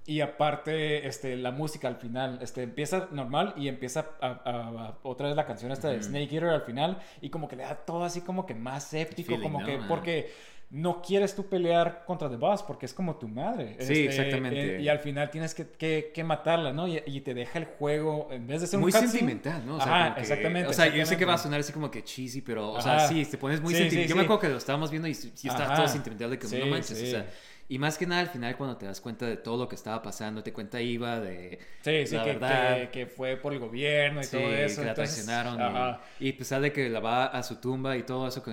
Y 0.07 0.21
aparte, 0.21 1.07
este, 1.07 1.35
la 1.35 1.49
música 1.49 1.87
al 1.87 1.95
final, 1.95 2.37
este, 2.41 2.61
empieza 2.61 3.07
normal 3.11 3.55
y 3.57 3.67
empieza 3.67 4.05
a, 4.21 4.27
a- 4.27 4.87
a- 4.89 4.97
otra 5.01 5.27
vez 5.27 5.35
la 5.35 5.45
canción 5.47 5.71
esta 5.71 5.89
de 5.89 6.01
Snake 6.03 6.25
Eater 6.35 6.49
al 6.49 6.61
final 6.61 6.99
y 7.21 7.29
como 7.29 7.47
que 7.47 7.55
le 7.55 7.63
da 7.63 7.75
todo 7.75 8.03
así 8.03 8.21
como 8.21 8.45
que 8.45 8.53
más 8.53 8.93
épico, 8.93 9.29
feeling, 9.29 9.41
como 9.41 9.61
¿no? 9.61 9.65
que, 9.65 9.79
porque 9.87 10.31
no 10.69 11.01
quieres 11.01 11.35
tú 11.35 11.47
pelear 11.47 12.03
contra 12.05 12.29
The 12.29 12.35
Boss 12.35 12.61
porque 12.61 12.85
es 12.85 12.93
como 12.93 13.15
tu 13.15 13.27
madre. 13.27 13.77
Sí, 13.79 14.05
exactamente. 14.05 14.75
eh, 14.77 14.81
y 14.81 14.89
al 14.89 14.99
final 14.99 15.31
tienes 15.31 15.55
que, 15.55 15.69
que- 15.69 16.11
que 16.13 16.23
matarla, 16.23 16.71
¿no? 16.71 16.87
Y, 16.87 17.01
y 17.07 17.21
te 17.21 17.33
deja 17.33 17.57
el 17.57 17.65
juego, 17.65 18.27
en 18.29 18.45
vez 18.45 18.61
de 18.61 18.67
ser 18.67 18.79
muy 18.79 18.91
un 18.93 18.99
sentimental, 18.99 19.65
¿no? 19.65 19.77
O 19.77 19.81
sea, 19.81 20.05
Ajá, 20.05 20.15
que- 20.15 20.21
exactamente. 20.21 20.69
O 20.69 20.73
sea, 20.73 20.85
yo 20.85 20.91
sé 20.91 20.95
que 20.95 21.01
exactamente. 21.01 21.25
va 21.25 21.33
a 21.33 21.37
sonar 21.39 21.59
así 21.61 21.73
como 21.73 21.89
que 21.89 22.03
cheesy, 22.03 22.41
pero, 22.41 22.73
o 22.73 22.81
sea, 22.81 23.07
sí, 23.07 23.25
te 23.25 23.39
pones 23.39 23.59
muy 23.59 23.73
Sí, 23.73 23.79
sentimental. 23.79 24.03
sí, 24.07 24.09
yo 24.09 24.15
me 24.15 24.21
sí. 24.21 24.25
acuerdo 24.25 24.41
que 24.41 24.49
lo 24.49 24.57
estábamos 24.57 24.91
viendo 24.91 25.07
y 25.07 25.15
sí 25.15 25.31
sí 25.33 25.47
está 25.47 25.63
Ajá. 25.65 25.75
todo 25.77 25.87
sentimental 25.87 26.29
de 26.29 26.37
que 26.37 26.59
no 26.59 26.65
manches, 26.67 27.01
o 27.01 27.05
sea. 27.07 27.25
Y 27.67 27.79
más 27.79 27.97
que 27.97 28.05
nada 28.05 28.21
al 28.21 28.29
final 28.29 28.55
cuando 28.57 28.77
te 28.77 28.85
das 28.85 29.01
cuenta 29.01 29.25
de 29.25 29.37
todo 29.37 29.57
lo 29.63 29.67
que 29.67 29.75
estaba 29.75 30.01
pasando, 30.03 30.43
te 30.43 30.53
cuenta 30.53 30.79
Iva 30.81 31.19
de 31.19 31.57
Sí, 31.81 32.05
sí, 32.05 32.15
la 32.15 32.23
que, 32.23 32.29
verdad. 32.33 32.77
que, 32.81 32.89
que 32.91 33.05
fue 33.07 33.37
por 33.37 33.53
el 33.53 33.59
gobierno 33.59 34.21
y 34.21 34.23
Sí, 34.23 34.37
todo 34.37 34.53
eso. 34.53 34.81
que 34.81 34.85
la 34.85 34.91
entonces, 34.91 35.25
traicionaron. 35.25 35.59
y- 35.59 35.63
Ajá. 35.63 36.01
Y, 36.19 36.33
pues 36.33 36.47
sale 36.49 36.71
que 36.71 36.89
la 36.89 36.99
va 36.99 37.25
a 37.25 37.41
su 37.43 37.55
tumba 37.57 37.97
y 37.97 38.03
todo 38.03 38.27
eso 38.27 38.43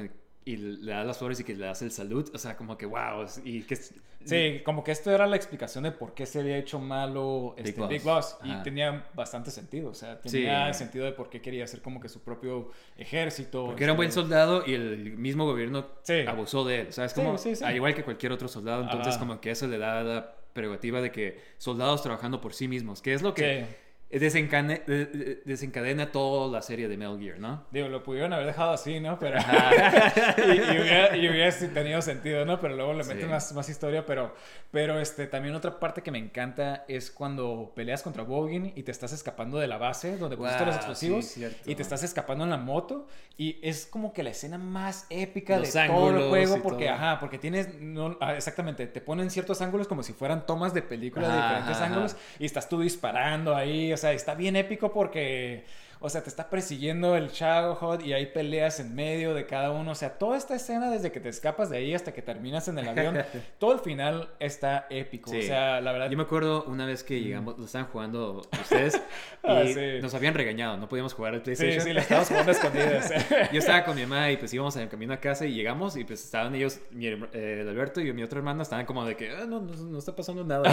y 0.44 0.56
le 0.56 0.92
da 0.92 1.04
las 1.04 1.18
flores 1.18 1.38
y 1.40 1.44
que 1.44 1.54
le 1.54 1.68
hace 1.68 1.84
el 1.84 1.92
salud. 1.92 2.28
O 2.34 2.38
sea, 2.38 2.56
como 2.56 2.76
que 2.78 2.86
wow. 2.86 3.26
Y 3.44 3.62
que 3.64 3.78
Sí, 4.24 4.62
como 4.64 4.82
que 4.84 4.92
esto 4.92 5.10
era 5.10 5.26
la 5.26 5.36
explicación 5.36 5.84
de 5.84 5.92
por 5.92 6.14
qué 6.14 6.26
se 6.26 6.40
había 6.40 6.56
hecho 6.56 6.78
malo 6.78 7.54
este, 7.56 7.72
Big 7.80 7.88
Big, 7.88 8.02
Boss. 8.02 8.36
Boss. 8.40 8.48
Y 8.48 8.50
Ajá. 8.52 8.62
tenía 8.62 9.06
bastante 9.14 9.50
sentido. 9.50 9.90
O 9.90 9.94
sea, 9.94 10.18
Sí. 10.24 10.30
tenía 10.42 10.72
sentido 10.74 11.04
de 11.04 11.12
por 11.12 11.28
qué 11.30 11.40
quería 11.40 11.64
hacer 11.64 11.82
como 11.82 12.00
que 12.00 12.08
su 12.08 12.22
propio 12.22 12.70
ejército. 12.96 13.66
Porque 13.66 13.84
era 13.84 13.92
un 13.92 13.96
buen 13.96 14.08
este, 14.08 14.20
soldado 14.20 14.62
y 14.66 14.74
el 14.74 15.12
mismo 15.16 15.44
gobierno 15.44 15.86
Sí. 16.02 16.20
abusó 16.26 16.64
de 16.64 16.80
él. 16.82 16.86
O 16.88 16.92
sea, 16.92 17.04
es 17.04 17.12
Sí, 17.12 17.20
como, 17.20 17.38
sí, 17.38 17.56
sí. 17.56 17.64
al 17.64 17.74
igual 17.76 17.94
que 17.94 18.04
cualquier 18.04 18.32
otro 18.32 18.48
soldado, 18.48 18.82
entonces 18.82 19.14
Ajá. 19.14 19.18
como 19.18 19.40
que 19.40 19.50
eso 19.50 19.66
le 19.66 19.78
da 19.78 20.02
la 20.02 20.34
prerrogativa 20.52 21.00
de 21.00 21.10
que 21.10 21.40
soldados 21.58 22.02
trabajando 22.02 22.40
por 22.40 22.52
sí 22.54 22.68
mismos, 22.68 23.00
que 23.00 23.14
es 23.14 23.22
lo 23.22 23.32
que 23.34 23.66
Sí. 23.68 23.76
Desencane- 24.20 24.84
de- 24.84 25.06
de- 25.06 25.42
desencadena 25.44 26.12
toda 26.12 26.50
la 26.50 26.62
serie 26.62 26.88
de 26.88 26.96
Metal 26.96 27.18
Gear, 27.18 27.38
¿no? 27.38 27.64
Digo, 27.70 27.88
lo 27.88 28.02
pudieron 28.02 28.32
haber 28.32 28.46
dejado 28.46 28.72
así, 28.72 29.00
¿no? 29.00 29.18
Pero... 29.18 29.38
y, 30.38 30.50
y 30.50 30.80
hubiera, 30.80 31.16
y 31.16 31.28
hubiera 31.28 31.50
tenido 31.72 32.02
sentido, 32.02 32.44
¿no? 32.44 32.60
Pero 32.60 32.76
luego 32.76 32.92
le 32.92 33.04
meten 33.04 33.22
Sí. 33.22 33.26
más, 33.26 33.52
más 33.52 33.68
historia. 33.68 34.04
Pero, 34.04 34.34
pero 34.70 34.98
este, 35.00 35.26
también 35.26 35.54
otra 35.54 35.78
parte 35.78 36.02
que 36.02 36.10
me 36.10 36.18
encanta 36.18 36.84
es 36.88 37.10
cuando 37.10 37.72
peleas 37.74 38.02
contra 38.02 38.22
Bogin 38.24 38.72
y 38.74 38.82
te 38.82 38.90
estás 38.90 39.12
escapando 39.12 39.58
de 39.58 39.66
la 39.66 39.78
base 39.78 40.16
donde 40.16 40.36
pusiste 40.36 40.58
Wow, 40.58 40.66
los 40.66 40.76
explosivos 40.76 41.24
sí, 41.26 41.46
y 41.66 41.74
te 41.74 41.82
estás 41.82 42.02
escapando 42.02 42.44
en 42.44 42.50
la 42.50 42.56
moto. 42.58 43.06
Y 43.38 43.58
es 43.62 43.86
como 43.86 44.12
que 44.12 44.22
la 44.22 44.30
escena 44.30 44.58
más 44.58 45.06
épica 45.08 45.58
Los 45.58 45.72
de 45.72 45.86
todo 45.86 46.10
el 46.10 46.28
juego. 46.28 46.62
Porque, 46.62 46.84
todo. 46.86 46.94
ajá, 46.94 47.18
porque 47.18 47.38
tienes... 47.38 47.80
No, 47.80 48.16
ah, 48.20 48.34
exactamente, 48.36 48.86
te 48.86 49.00
ponen 49.00 49.30
ciertos 49.30 49.62
ángulos 49.62 49.88
como 49.88 50.02
si 50.02 50.12
fueran 50.12 50.44
tomas 50.46 50.74
de 50.74 50.82
película 50.82 51.28
de 51.28 51.34
Ajá, 51.34 51.42
diferentes 51.46 51.76
ajá, 51.76 51.86
ángulos. 51.86 52.12
ajá. 52.12 52.22
Y 52.38 52.44
estás 52.44 52.68
tú 52.68 52.80
disparando 52.80 53.56
ahí, 53.56 53.92
o 53.92 53.96
sea, 54.02 54.12
está 54.12 54.34
bien 54.34 54.56
épico 54.56 54.92
porque, 54.92 55.64
o 56.02 56.08
sea, 56.10 56.22
te 56.22 56.28
está 56.28 56.50
persiguiendo 56.50 57.16
el 57.16 57.28
Shadowhawk 57.30 58.04
y 58.04 58.12
hay 58.12 58.26
peleas 58.26 58.80
en 58.80 58.94
medio 58.94 59.34
de 59.34 59.46
cada 59.46 59.70
uno. 59.70 59.92
O 59.92 59.94
sea, 59.94 60.18
toda 60.18 60.36
esta 60.36 60.54
escena 60.54 60.90
desde 60.90 61.12
que 61.12 61.20
te 61.20 61.28
escapas 61.28 61.70
de 61.70 61.78
ahí 61.78 61.94
hasta 61.94 62.12
que 62.12 62.22
terminas 62.22 62.68
en 62.68 62.78
el 62.78 62.88
avión, 62.88 63.16
todo 63.58 63.72
el 63.72 63.80
final 63.80 64.28
está 64.38 64.86
épico. 64.90 65.30
O 65.30 65.34
Sí. 65.34 65.42
sea, 65.42 65.80
la 65.80 65.92
verdad... 65.92 66.10
Yo 66.10 66.16
me 66.16 66.24
acuerdo 66.24 66.64
una 66.64 66.84
vez 66.86 67.02
que 67.04 67.20
llegamos, 67.20 67.58
lo 67.58 67.64
estaban 67.64 67.86
jugando 67.88 68.42
ustedes 68.62 68.96
y 68.96 68.98
Ah, 69.44 69.62
sí. 69.66 69.80
nos 70.00 70.14
habían 70.14 70.34
regañado, 70.34 70.76
no 70.76 70.88
podíamos 70.88 71.14
jugar 71.14 71.34
al 71.34 71.40
Sí, 71.40 71.44
PlayStation. 71.44 71.84
sí, 71.84 71.92
la 71.92 72.00
estabas 72.02 72.28
jugando 72.28 72.50
a 72.50 72.54
escondidas. 72.54 73.12
Yo 73.52 73.58
estaba 73.58 73.84
con 73.84 73.96
mi 73.96 74.02
mamá 74.06 74.30
y 74.30 74.36
pues 74.36 74.52
íbamos 74.54 74.76
en 74.76 74.82
el 74.82 74.88
camino 74.88 75.12
a 75.14 75.16
casa 75.18 75.46
y 75.46 75.54
llegamos 75.54 75.96
y 75.96 76.04
pues 76.04 76.24
estaban 76.24 76.54
ellos, 76.54 76.80
mi, 76.90 77.06
eh, 77.06 77.58
el 77.62 77.68
Alberto 77.68 78.00
y 78.00 78.12
mi 78.12 78.22
otro 78.22 78.38
hermano 78.38 78.62
estaban 78.62 78.86
como 78.86 79.04
de 79.04 79.16
que 79.16 79.30
"Ah, 79.30 79.44
no, 79.46 79.60
no, 79.60 79.72
no 79.74 79.98
está 79.98 80.14
pasando 80.14 80.44
nada. 80.44 80.70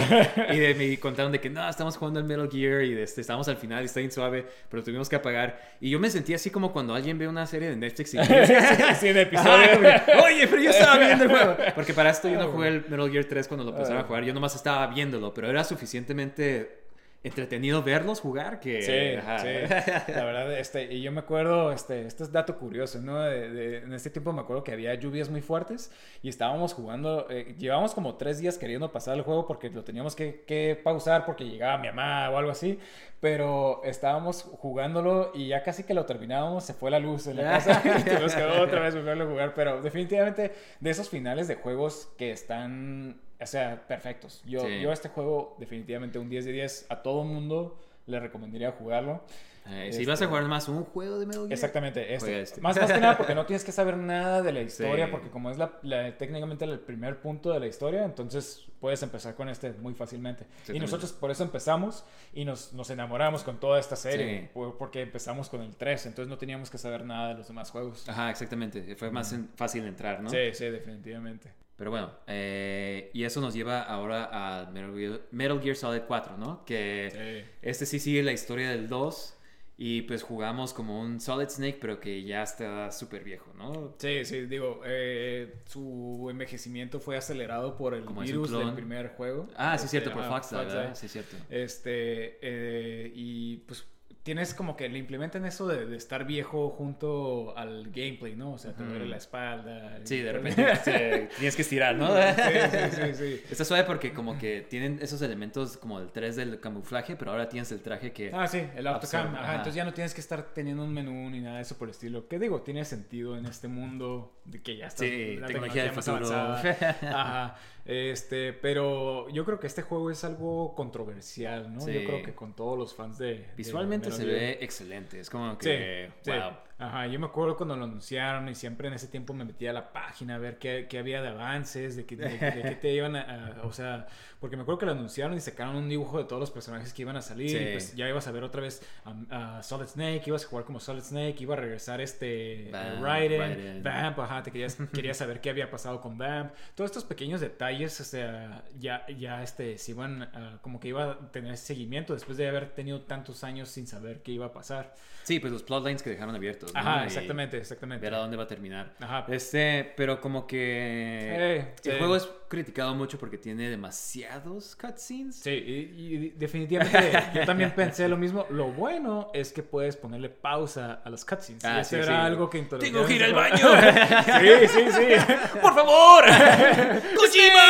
y 0.52 0.58
de- 0.58 0.74
me 0.74 0.98
contaron 0.98 1.32
de 1.32 1.40
que 1.40 1.50
no, 1.50 1.68
estamos 1.68 1.96
jugando 1.96 2.20
al 2.20 2.26
Metal 2.26 2.48
Gear 2.50 2.82
y 2.82 2.94
de 2.94 3.02
este, 3.02 3.20
estábamos 3.20 3.48
al 3.48 3.56
final 3.56 3.82
y 3.82 3.86
está 3.86 4.00
bien 4.00 4.12
suave, 4.12 4.46
pero 4.68 4.82
tuvimos 4.82 5.08
que 5.08 5.16
apagar. 5.20 5.70
Y 5.80 5.88
yo 5.90 5.98
me 5.98 6.10
sentí 6.10 6.34
así 6.34 6.50
como 6.50 6.72
cuando 6.72 6.94
alguien 6.94 7.16
ve 7.18 7.26
una 7.28 7.46
serie 7.46 7.70
de 7.70 7.76
Netflix 7.76 8.12
y 8.14 8.18
sí, 8.18 9.08
en 9.08 9.16
episodio. 9.16 9.78
Oye, 10.24 10.46
pero 10.48 10.60
yo 10.62 10.70
estaba 10.70 10.98
viendo 10.98 11.24
el 11.24 11.30
juego. 11.30 11.56
Porque 11.74 11.94
para 11.94 12.10
esto 12.10 12.28
yo 12.28 12.38
no 12.38 12.48
jugué 12.48 12.68
el 12.68 12.84
Metal 12.88 13.10
Gear 13.10 13.24
3 13.24 13.48
cuando 13.48 13.64
lo 13.64 13.70
empezaron 13.70 13.98
a 13.98 14.00
Ah. 14.02 14.06
jugar. 14.06 14.24
Yo 14.24 14.34
nomás 14.34 14.54
estaba 14.56 14.86
viéndolo, 14.88 15.32
pero 15.32 15.48
era 15.48 15.64
suficientemente 15.64 16.79
entretenido 17.22 17.82
verlos 17.82 18.20
jugar 18.20 18.60
que... 18.60 18.80
Sí, 18.80 19.18
ajá. 19.18 19.38
sí. 19.40 20.12
La 20.12 20.24
verdad, 20.24 20.58
este, 20.58 20.92
y 20.92 21.02
yo 21.02 21.12
me 21.12 21.20
acuerdo, 21.20 21.70
este, 21.72 22.06
este 22.06 22.22
es 22.22 22.32
dato 22.32 22.56
curioso, 22.58 22.98
¿no? 23.00 23.20
De- 23.20 23.50
de- 23.50 23.76
en 23.78 23.92
este 23.92 24.08
tiempo 24.08 24.32
me 24.32 24.40
acuerdo 24.40 24.64
que 24.64 24.72
había 24.72 24.94
lluvias 24.94 25.28
muy 25.28 25.42
fuertes 25.42 25.90
y 26.22 26.30
estábamos 26.30 26.72
jugando, 26.72 27.26
eh, 27.28 27.54
llevábamos 27.58 27.92
como 27.94 28.14
tres 28.16 28.38
días 28.38 28.56
queriendo 28.56 28.90
pasar 28.90 29.16
el 29.16 29.22
juego 29.22 29.46
porque 29.46 29.68
lo 29.68 29.84
teníamos 29.84 30.16
que, 30.16 30.44
que 30.46 30.80
pausar 30.82 31.26
porque 31.26 31.44
llegaba 31.44 31.76
mi 31.76 31.88
mamá 31.88 32.30
o 32.30 32.38
algo 32.38 32.52
así, 32.52 32.78
pero 33.20 33.82
estábamos 33.84 34.42
jugándolo 34.44 35.30
y 35.34 35.48
ya 35.48 35.62
casi 35.62 35.84
que 35.84 35.92
lo 35.92 36.06
terminábamos, 36.06 36.64
se 36.64 36.72
fue 36.72 36.90
la 36.90 36.98
luz 37.00 37.26
en 37.26 37.36
la 37.36 37.42
casa 37.60 37.82
y 37.98 38.02
tuvimos 38.02 38.34
que 38.34 38.44
otra 38.44 38.80
vez 38.80 38.94
volverlo 38.94 39.24
a 39.24 39.28
jugar, 39.28 39.52
pero 39.54 39.82
definitivamente 39.82 40.52
de 40.80 40.90
esos 40.90 41.10
finales 41.10 41.48
de 41.48 41.56
juegos 41.56 42.08
que 42.16 42.30
están, 42.30 43.20
o 43.40 43.46
sea, 43.46 43.86
perfectos. 43.86 44.42
Yo, 44.46 44.60
Sí. 44.60 44.80
yo 44.80 44.92
este 44.92 45.08
juego 45.08 45.56
definitivamente 45.58 46.18
un 46.18 46.28
10 46.28 46.44
de 46.44 46.52
10 46.52 46.86
a 46.88 47.02
todo 47.02 47.24
mundo 47.24 47.78
le 48.06 48.18
recomendaría 48.20 48.72
jugarlo. 48.72 49.22
Eh, 49.66 49.90
si 49.92 49.98
Este- 50.00 50.06
vas 50.10 50.22
a 50.22 50.26
jugar 50.26 50.44
más 50.44 50.68
un 50.68 50.84
juego 50.84 51.18
de 51.18 51.26
Metal 51.26 51.42
Gear... 51.42 51.52
Exactamente, 51.52 52.14
este. 52.14 52.40
Este. 52.40 52.60
Más, 52.62 52.76
más 52.80 52.90
que 52.90 52.98
nada 52.98 53.16
porque 53.18 53.34
no 53.34 53.44
tienes 53.46 53.62
que 53.62 53.70
saber 53.72 53.96
nada 53.98 54.42
de 54.42 54.52
la 54.52 54.62
historia, 54.62 55.04
Sí. 55.04 55.10
porque 55.12 55.28
como 55.28 55.50
es 55.50 55.58
la, 55.58 55.78
la- 55.82 56.16
técnicamente 56.16 56.64
el 56.64 56.80
primer 56.80 57.20
punto 57.20 57.52
de 57.52 57.60
la 57.60 57.66
historia, 57.66 58.04
entonces 58.04 58.64
puedes 58.80 59.02
empezar 59.02 59.34
con 59.34 59.48
este 59.50 59.70
muy 59.72 59.92
fácilmente. 59.94 60.46
Y 60.72 60.80
nosotros 60.80 61.12
por 61.12 61.30
eso 61.30 61.44
empezamos 61.44 62.04
y 62.32 62.46
nos, 62.46 62.72
nos 62.72 62.88
enamoramos 62.90 63.44
con 63.44 63.60
toda 63.60 63.78
esta 63.78 63.96
serie, 63.96 64.40
Sí. 64.40 64.48
por- 64.54 64.76
porque 64.78 65.02
empezamos 65.02 65.50
con 65.50 65.60
el 65.60 65.76
3, 65.76 66.06
entonces 66.06 66.28
no 66.30 66.38
teníamos 66.38 66.70
que 66.70 66.78
saber 66.78 67.04
nada 67.04 67.28
de 67.28 67.34
los 67.34 67.46
demás 67.46 67.70
juegos. 67.70 68.08
Ajá, 68.08 68.30
exactamente. 68.30 68.96
Fue 68.96 69.10
más 69.10 69.32
en- 69.34 69.50
fácil 69.54 69.84
entrar, 69.84 70.20
¿no? 70.22 70.30
Sí, 70.30 70.38
sí, 70.54 70.64
definitivamente. 70.70 71.52
Pero 71.80 71.90
bueno, 71.92 72.10
eh, 72.26 73.10
y 73.14 73.24
eso 73.24 73.40
nos 73.40 73.54
lleva 73.54 73.80
ahora 73.80 74.28
a 74.30 74.70
Metal 74.70 74.94
Gear, 74.94 75.20
Metal 75.30 75.62
Gear 75.62 75.74
Solid 75.76 76.02
4, 76.06 76.36
¿no? 76.36 76.62
Que 76.66 77.08
Sí. 77.10 77.50
este 77.62 77.86
sí 77.86 77.98
sigue 77.98 78.22
la 78.22 78.32
historia 78.32 78.68
del 78.68 78.86
2 78.86 79.38
y 79.78 80.02
pues 80.02 80.22
jugamos 80.22 80.74
como 80.74 81.00
un 81.00 81.20
Solid 81.20 81.48
Snake, 81.48 81.78
pero 81.80 81.98
que 81.98 82.22
ya 82.22 82.42
está 82.42 82.92
súper 82.92 83.24
viejo, 83.24 83.50
¿no? 83.56 83.94
Sí, 83.96 84.26
sí, 84.26 84.42
digo, 84.42 84.82
eh, 84.84 85.54
su 85.64 86.28
envejecimiento 86.30 87.00
fue 87.00 87.16
acelerado 87.16 87.78
por 87.78 87.94
el 87.94 88.04
Como 88.04 88.22
es 88.22 88.28
virus 88.30 88.50
del 88.50 88.74
primer 88.74 89.08
juego. 89.16 89.48
Ah, 89.56 89.78
sí, 89.78 89.86
Este, 89.86 90.00
cierto, 90.00 90.12
por 90.12 90.20
ajá, 90.20 90.32
Fox, 90.34 90.48
Fox, 90.50 90.66
¿verdad? 90.66 90.90
eh. 90.92 90.96
Sí, 90.96 91.08
cierto. 91.08 91.34
Este, 91.48 92.38
eh, 92.42 93.10
y 93.14 93.56
pues 93.66 93.86
tienes 94.22 94.52
como 94.54 94.76
que 94.76 94.88
le 94.88 94.98
implementan 94.98 95.44
eso 95.46 95.66
de, 95.66 95.86
de 95.86 95.96
estar 95.96 96.24
viejo 96.26 96.68
junto 96.70 97.56
al 97.56 97.84
gameplay, 97.90 98.36
¿no? 98.36 98.52
O 98.52 98.58
sea, 98.58 98.72
te 98.74 98.84
duele 98.84 99.06
la 99.06 99.16
espalda. 99.16 99.98
Sí, 100.04 100.20
de 100.20 100.32
repente 100.32 100.64
te- 100.84 101.28
tienes 101.38 101.56
que 101.56 101.62
estirar, 101.62 101.96
¿no? 101.96 102.08
Sí, 102.14 102.22
sí, 102.70 102.78
sí, 102.96 103.14
sí. 103.14 103.42
Está 103.50 103.64
suave 103.64 103.84
porque 103.84 104.12
como 104.12 104.38
que 104.38 104.60
tienen 104.68 104.98
esos 105.00 105.22
elementos 105.22 105.76
como 105.78 105.98
el 105.98 106.10
3 106.12 106.36
del 106.36 106.60
camuflaje, 106.60 107.16
pero 107.16 107.30
ahora 107.30 107.48
tienes 107.48 107.72
el 107.72 107.80
traje 107.80 108.12
que... 108.12 108.30
Ah, 108.34 108.46
sí, 108.46 108.62
el 108.76 108.86
autocam. 108.86 109.28
Ajá, 109.34 109.42
ajá. 109.42 109.50
entonces 109.52 109.74
ya 109.74 109.84
no 109.84 109.94
tienes 109.94 110.12
que 110.14 110.20
estar 110.20 110.42
teniendo 110.52 110.84
un 110.84 110.92
menú 110.92 111.30
ni 111.30 111.40
nada 111.40 111.56
de 111.56 111.62
eso 111.62 111.78
por 111.78 111.88
el 111.88 111.92
estilo. 111.92 112.28
¿Qué 112.28 112.38
digo? 112.38 112.60
Tiene 112.62 112.84
sentido 112.84 113.36
en 113.38 113.46
este 113.46 113.68
mundo 113.68 114.34
de 114.44 114.60
que 114.62 114.76
ya 114.76 114.86
está 114.88 115.04
Sí, 115.04 115.36
la 115.36 115.46
tecnología 115.46 115.84
del 115.84 115.94
más 115.94 116.04
futuro. 116.04 116.26
avanzada. 116.30 116.98
Ajá. 117.02 117.56
Este, 117.90 118.52
pero 118.52 119.28
yo 119.30 119.44
creo 119.44 119.58
que 119.58 119.66
este 119.66 119.82
juego 119.82 120.10
es 120.10 120.22
algo 120.22 120.74
controversial, 120.76 121.74
¿no? 121.74 121.80
Sí. 121.80 121.92
Yo 121.92 122.04
creo 122.04 122.22
que 122.22 122.34
con 122.34 122.54
todos 122.54 122.78
los 122.78 122.94
fans 122.94 123.18
de. 123.18 123.46
Visualmente 123.56 124.12
se 124.12 124.24
ve 124.24 124.58
excelente. 124.60 125.18
Es 125.18 125.28
como 125.28 125.52
Sí, 125.54 125.58
que... 125.68 126.10
sí. 126.22 126.30
wow. 126.30 126.52
Ajá, 126.80 127.06
yo 127.06 127.20
me 127.20 127.26
acuerdo 127.26 127.56
cuando 127.56 127.76
lo 127.76 127.84
anunciaron 127.84 128.48
y 128.48 128.54
siempre 128.54 128.88
en 128.88 128.94
ese 128.94 129.06
tiempo 129.06 129.34
me 129.34 129.44
metía 129.44 129.70
a 129.70 129.72
la 129.74 129.92
página 129.92 130.36
a 130.36 130.38
ver 130.38 130.58
qué, 130.58 130.86
qué 130.88 130.98
había 130.98 131.20
de 131.20 131.28
avances, 131.28 131.94
de 131.94 132.06
qué, 132.06 132.16
de, 132.16 132.28
de 132.30 132.62
qué 132.62 132.78
te 132.80 132.92
iban 132.94 133.16
a, 133.16 133.58
a- 133.60 133.66
O 133.66 133.72
sea, 133.72 134.06
porque 134.40 134.56
me 134.56 134.62
acuerdo 134.62 134.78
que 134.78 134.86
lo 134.86 134.92
anunciaron 134.92 135.36
y 135.36 135.40
sacaron 135.40 135.76
un 135.76 135.88
dibujo 135.90 136.16
de 136.16 136.24
todos 136.24 136.40
los 136.40 136.50
personajes 136.50 136.94
que 136.94 137.02
iban 137.02 137.16
a 137.16 137.20
salir. 137.22 137.50
Sí. 137.50 137.56
Y 137.58 137.72
pues 137.72 137.94
ya 137.94 138.08
ibas 138.08 138.26
a 138.26 138.32
ver 138.32 138.42
otra 138.44 138.62
vez 138.62 138.82
a, 139.30 139.58
a 139.58 139.62
Solid 139.62 139.86
Snake, 139.88 140.22
ibas 140.26 140.44
a 140.46 140.48
jugar 140.48 140.64
como 140.64 140.80
Solid 140.80 141.02
Snake, 141.02 141.36
iba 141.40 141.54
a 141.54 141.58
regresar 141.58 142.00
este 142.00 142.68
eh, 142.68 142.70
Vamp, 142.72 143.02
Raiden, 143.02 143.40
Raiden. 143.40 143.82
Vamp, 143.82 144.18
ajá, 144.20 144.42
te 144.42 144.50
querías, 144.50 144.78
querías 144.94 145.18
saber 145.18 145.42
qué 145.42 145.50
había 145.50 145.70
pasado 145.70 146.00
con 146.00 146.16
Vamp. 146.16 146.52
Todos 146.74 146.90
estos 146.90 147.04
pequeños 147.04 147.42
detalles, 147.42 148.00
o 148.00 148.04
sea, 148.04 148.64
ya, 148.78 149.06
ya 149.18 149.42
este, 149.42 149.76
se 149.76 149.90
iban 149.90 150.22
a- 150.22 150.58
como 150.62 150.80
que 150.80 150.88
iba 150.88 151.12
a 151.12 151.30
tener 151.30 151.58
seguimiento 151.58 152.14
después 152.14 152.38
de 152.38 152.48
haber 152.48 152.70
tenido 152.70 153.02
tantos 153.02 153.44
años 153.44 153.68
sin 153.68 153.86
saber 153.86 154.22
qué 154.22 154.32
iba 154.32 154.46
a 154.46 154.52
pasar. 154.52 154.94
Sí, 155.24 155.38
pues 155.38 155.52
los 155.52 155.62
plotlines 155.62 156.02
que 156.02 156.08
dejaron 156.10 156.34
abiertos. 156.34 156.69
Ajá, 156.74 157.04
exactamente, 157.04 157.58
exactamente. 157.58 158.04
Ver 158.04 158.14
a 158.14 158.18
dónde 158.18 158.36
va 158.36 158.44
a 158.44 158.46
terminar. 158.46 158.94
Ajá. 159.00 159.26
Este, 159.28 159.92
pero 159.96 160.20
como 160.20 160.46
que... 160.46 160.58
Eh, 160.58 161.74
el 161.84 161.92
sí. 161.92 161.98
juego 161.98 162.16
es 162.16 162.28
criticado 162.50 162.94
mucho 162.94 163.16
porque 163.18 163.38
tiene 163.38 163.70
demasiados 163.70 164.76
cutscenes. 164.76 165.36
Sí, 165.36 165.50
y, 165.50 165.96
y 165.96 166.28
definitivamente 166.36 167.12
yo 167.34 167.46
también 167.46 167.70
pensé 167.74 168.06
lo 168.08 168.16
mismo. 168.18 168.44
Lo 168.50 168.66
bueno 168.66 169.30
es 169.32 169.52
que 169.52 169.62
puedes 169.62 169.96
ponerle 169.96 170.28
pausa 170.28 171.00
a 171.02 171.08
las 171.08 171.24
cutscenes. 171.24 171.64
Ah, 171.64 171.78
y 171.78 171.80
eso 171.80 171.90
sí, 171.90 171.96
era 171.96 172.04
sí. 172.06 172.12
algo 172.12 172.50
que 172.50 172.60
Tengo 172.62 173.06
que 173.06 173.14
ir 173.14 173.22
en 173.22 173.34
al 173.34 173.50
juego. 173.58 173.74
sí, 174.40 174.68
sí, 174.68 174.92
sí. 174.92 175.32
¡Por 175.62 175.74
favor! 175.74 176.24
¡Kojima! 177.16 177.60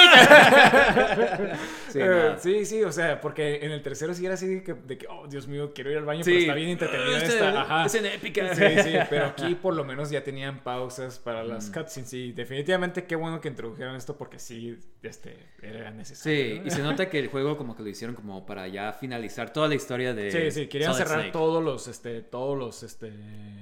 sí, 1.90 1.98
no. 1.98 2.38
sí, 2.38 2.64
sí, 2.64 2.82
o 2.82 2.92
sea, 2.92 3.20
porque 3.20 3.60
en 3.62 3.72
el 3.72 3.82
tercero 3.82 4.14
sí 4.14 4.24
era 4.24 4.34
así 4.34 4.46
de 4.46 4.62
que, 4.62 4.74
de 4.74 4.98
que, 4.98 5.06
oh, 5.08 5.26
Dios 5.28 5.46
mío, 5.46 5.72
quiero 5.74 5.90
ir 5.90 5.98
al 5.98 6.04
baño, 6.04 6.22
pero 6.24 6.38
está 6.38 6.54
bien 6.54 6.70
entretenida 6.70 7.18
Este- 7.18 7.34
esta. 7.34 7.60
Ajá. 7.62 7.86
escena 7.86 8.12
épica. 8.12 8.54
Sí, 8.54 8.64
sí, 8.82 8.92
pero 9.08 9.26
aquí 9.26 9.54
por 9.54 9.74
lo 9.74 9.84
menos 9.84 10.10
ya 10.10 10.22
tenían 10.24 10.60
pausas 10.60 11.18
para 11.18 11.44
las 11.44 11.68
Mm. 11.68 11.72
cutscenes. 11.74 12.12
Y 12.14 12.32
definitivamente 12.32 13.04
qué 13.04 13.16
bueno 13.16 13.40
que 13.40 13.48
introdujeron 13.48 13.96
esto 13.96 14.16
porque 14.16 14.38
sí, 14.38 14.69
este, 15.02 15.48
era 15.62 15.90
necesario. 15.90 16.54
Sí, 16.56 16.62
y 16.64 16.70
se 16.70 16.82
nota 16.82 17.08
que 17.08 17.18
el 17.18 17.28
juego 17.28 17.56
como 17.56 17.74
que 17.76 17.82
lo 17.82 17.88
hicieron 17.88 18.14
como 18.16 18.44
para 18.46 18.68
ya 18.68 18.92
finalizar 18.92 19.52
toda 19.52 19.68
la 19.68 19.74
historia 19.74 20.12
de 20.14 20.30
Sí, 20.30 20.50
sí, 20.50 20.66
querían 20.68 20.92
Solid 20.92 21.04
cerrar 21.06 21.20
Snake. 21.20 21.32
todos 21.32 21.62
los, 21.64 21.88
este, 21.88 22.22
todos 22.22 22.58
los, 22.58 22.82
este... 22.82 23.12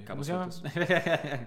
¿Cómo 0.06 0.24
se 0.24 0.32
llama? 0.32 0.50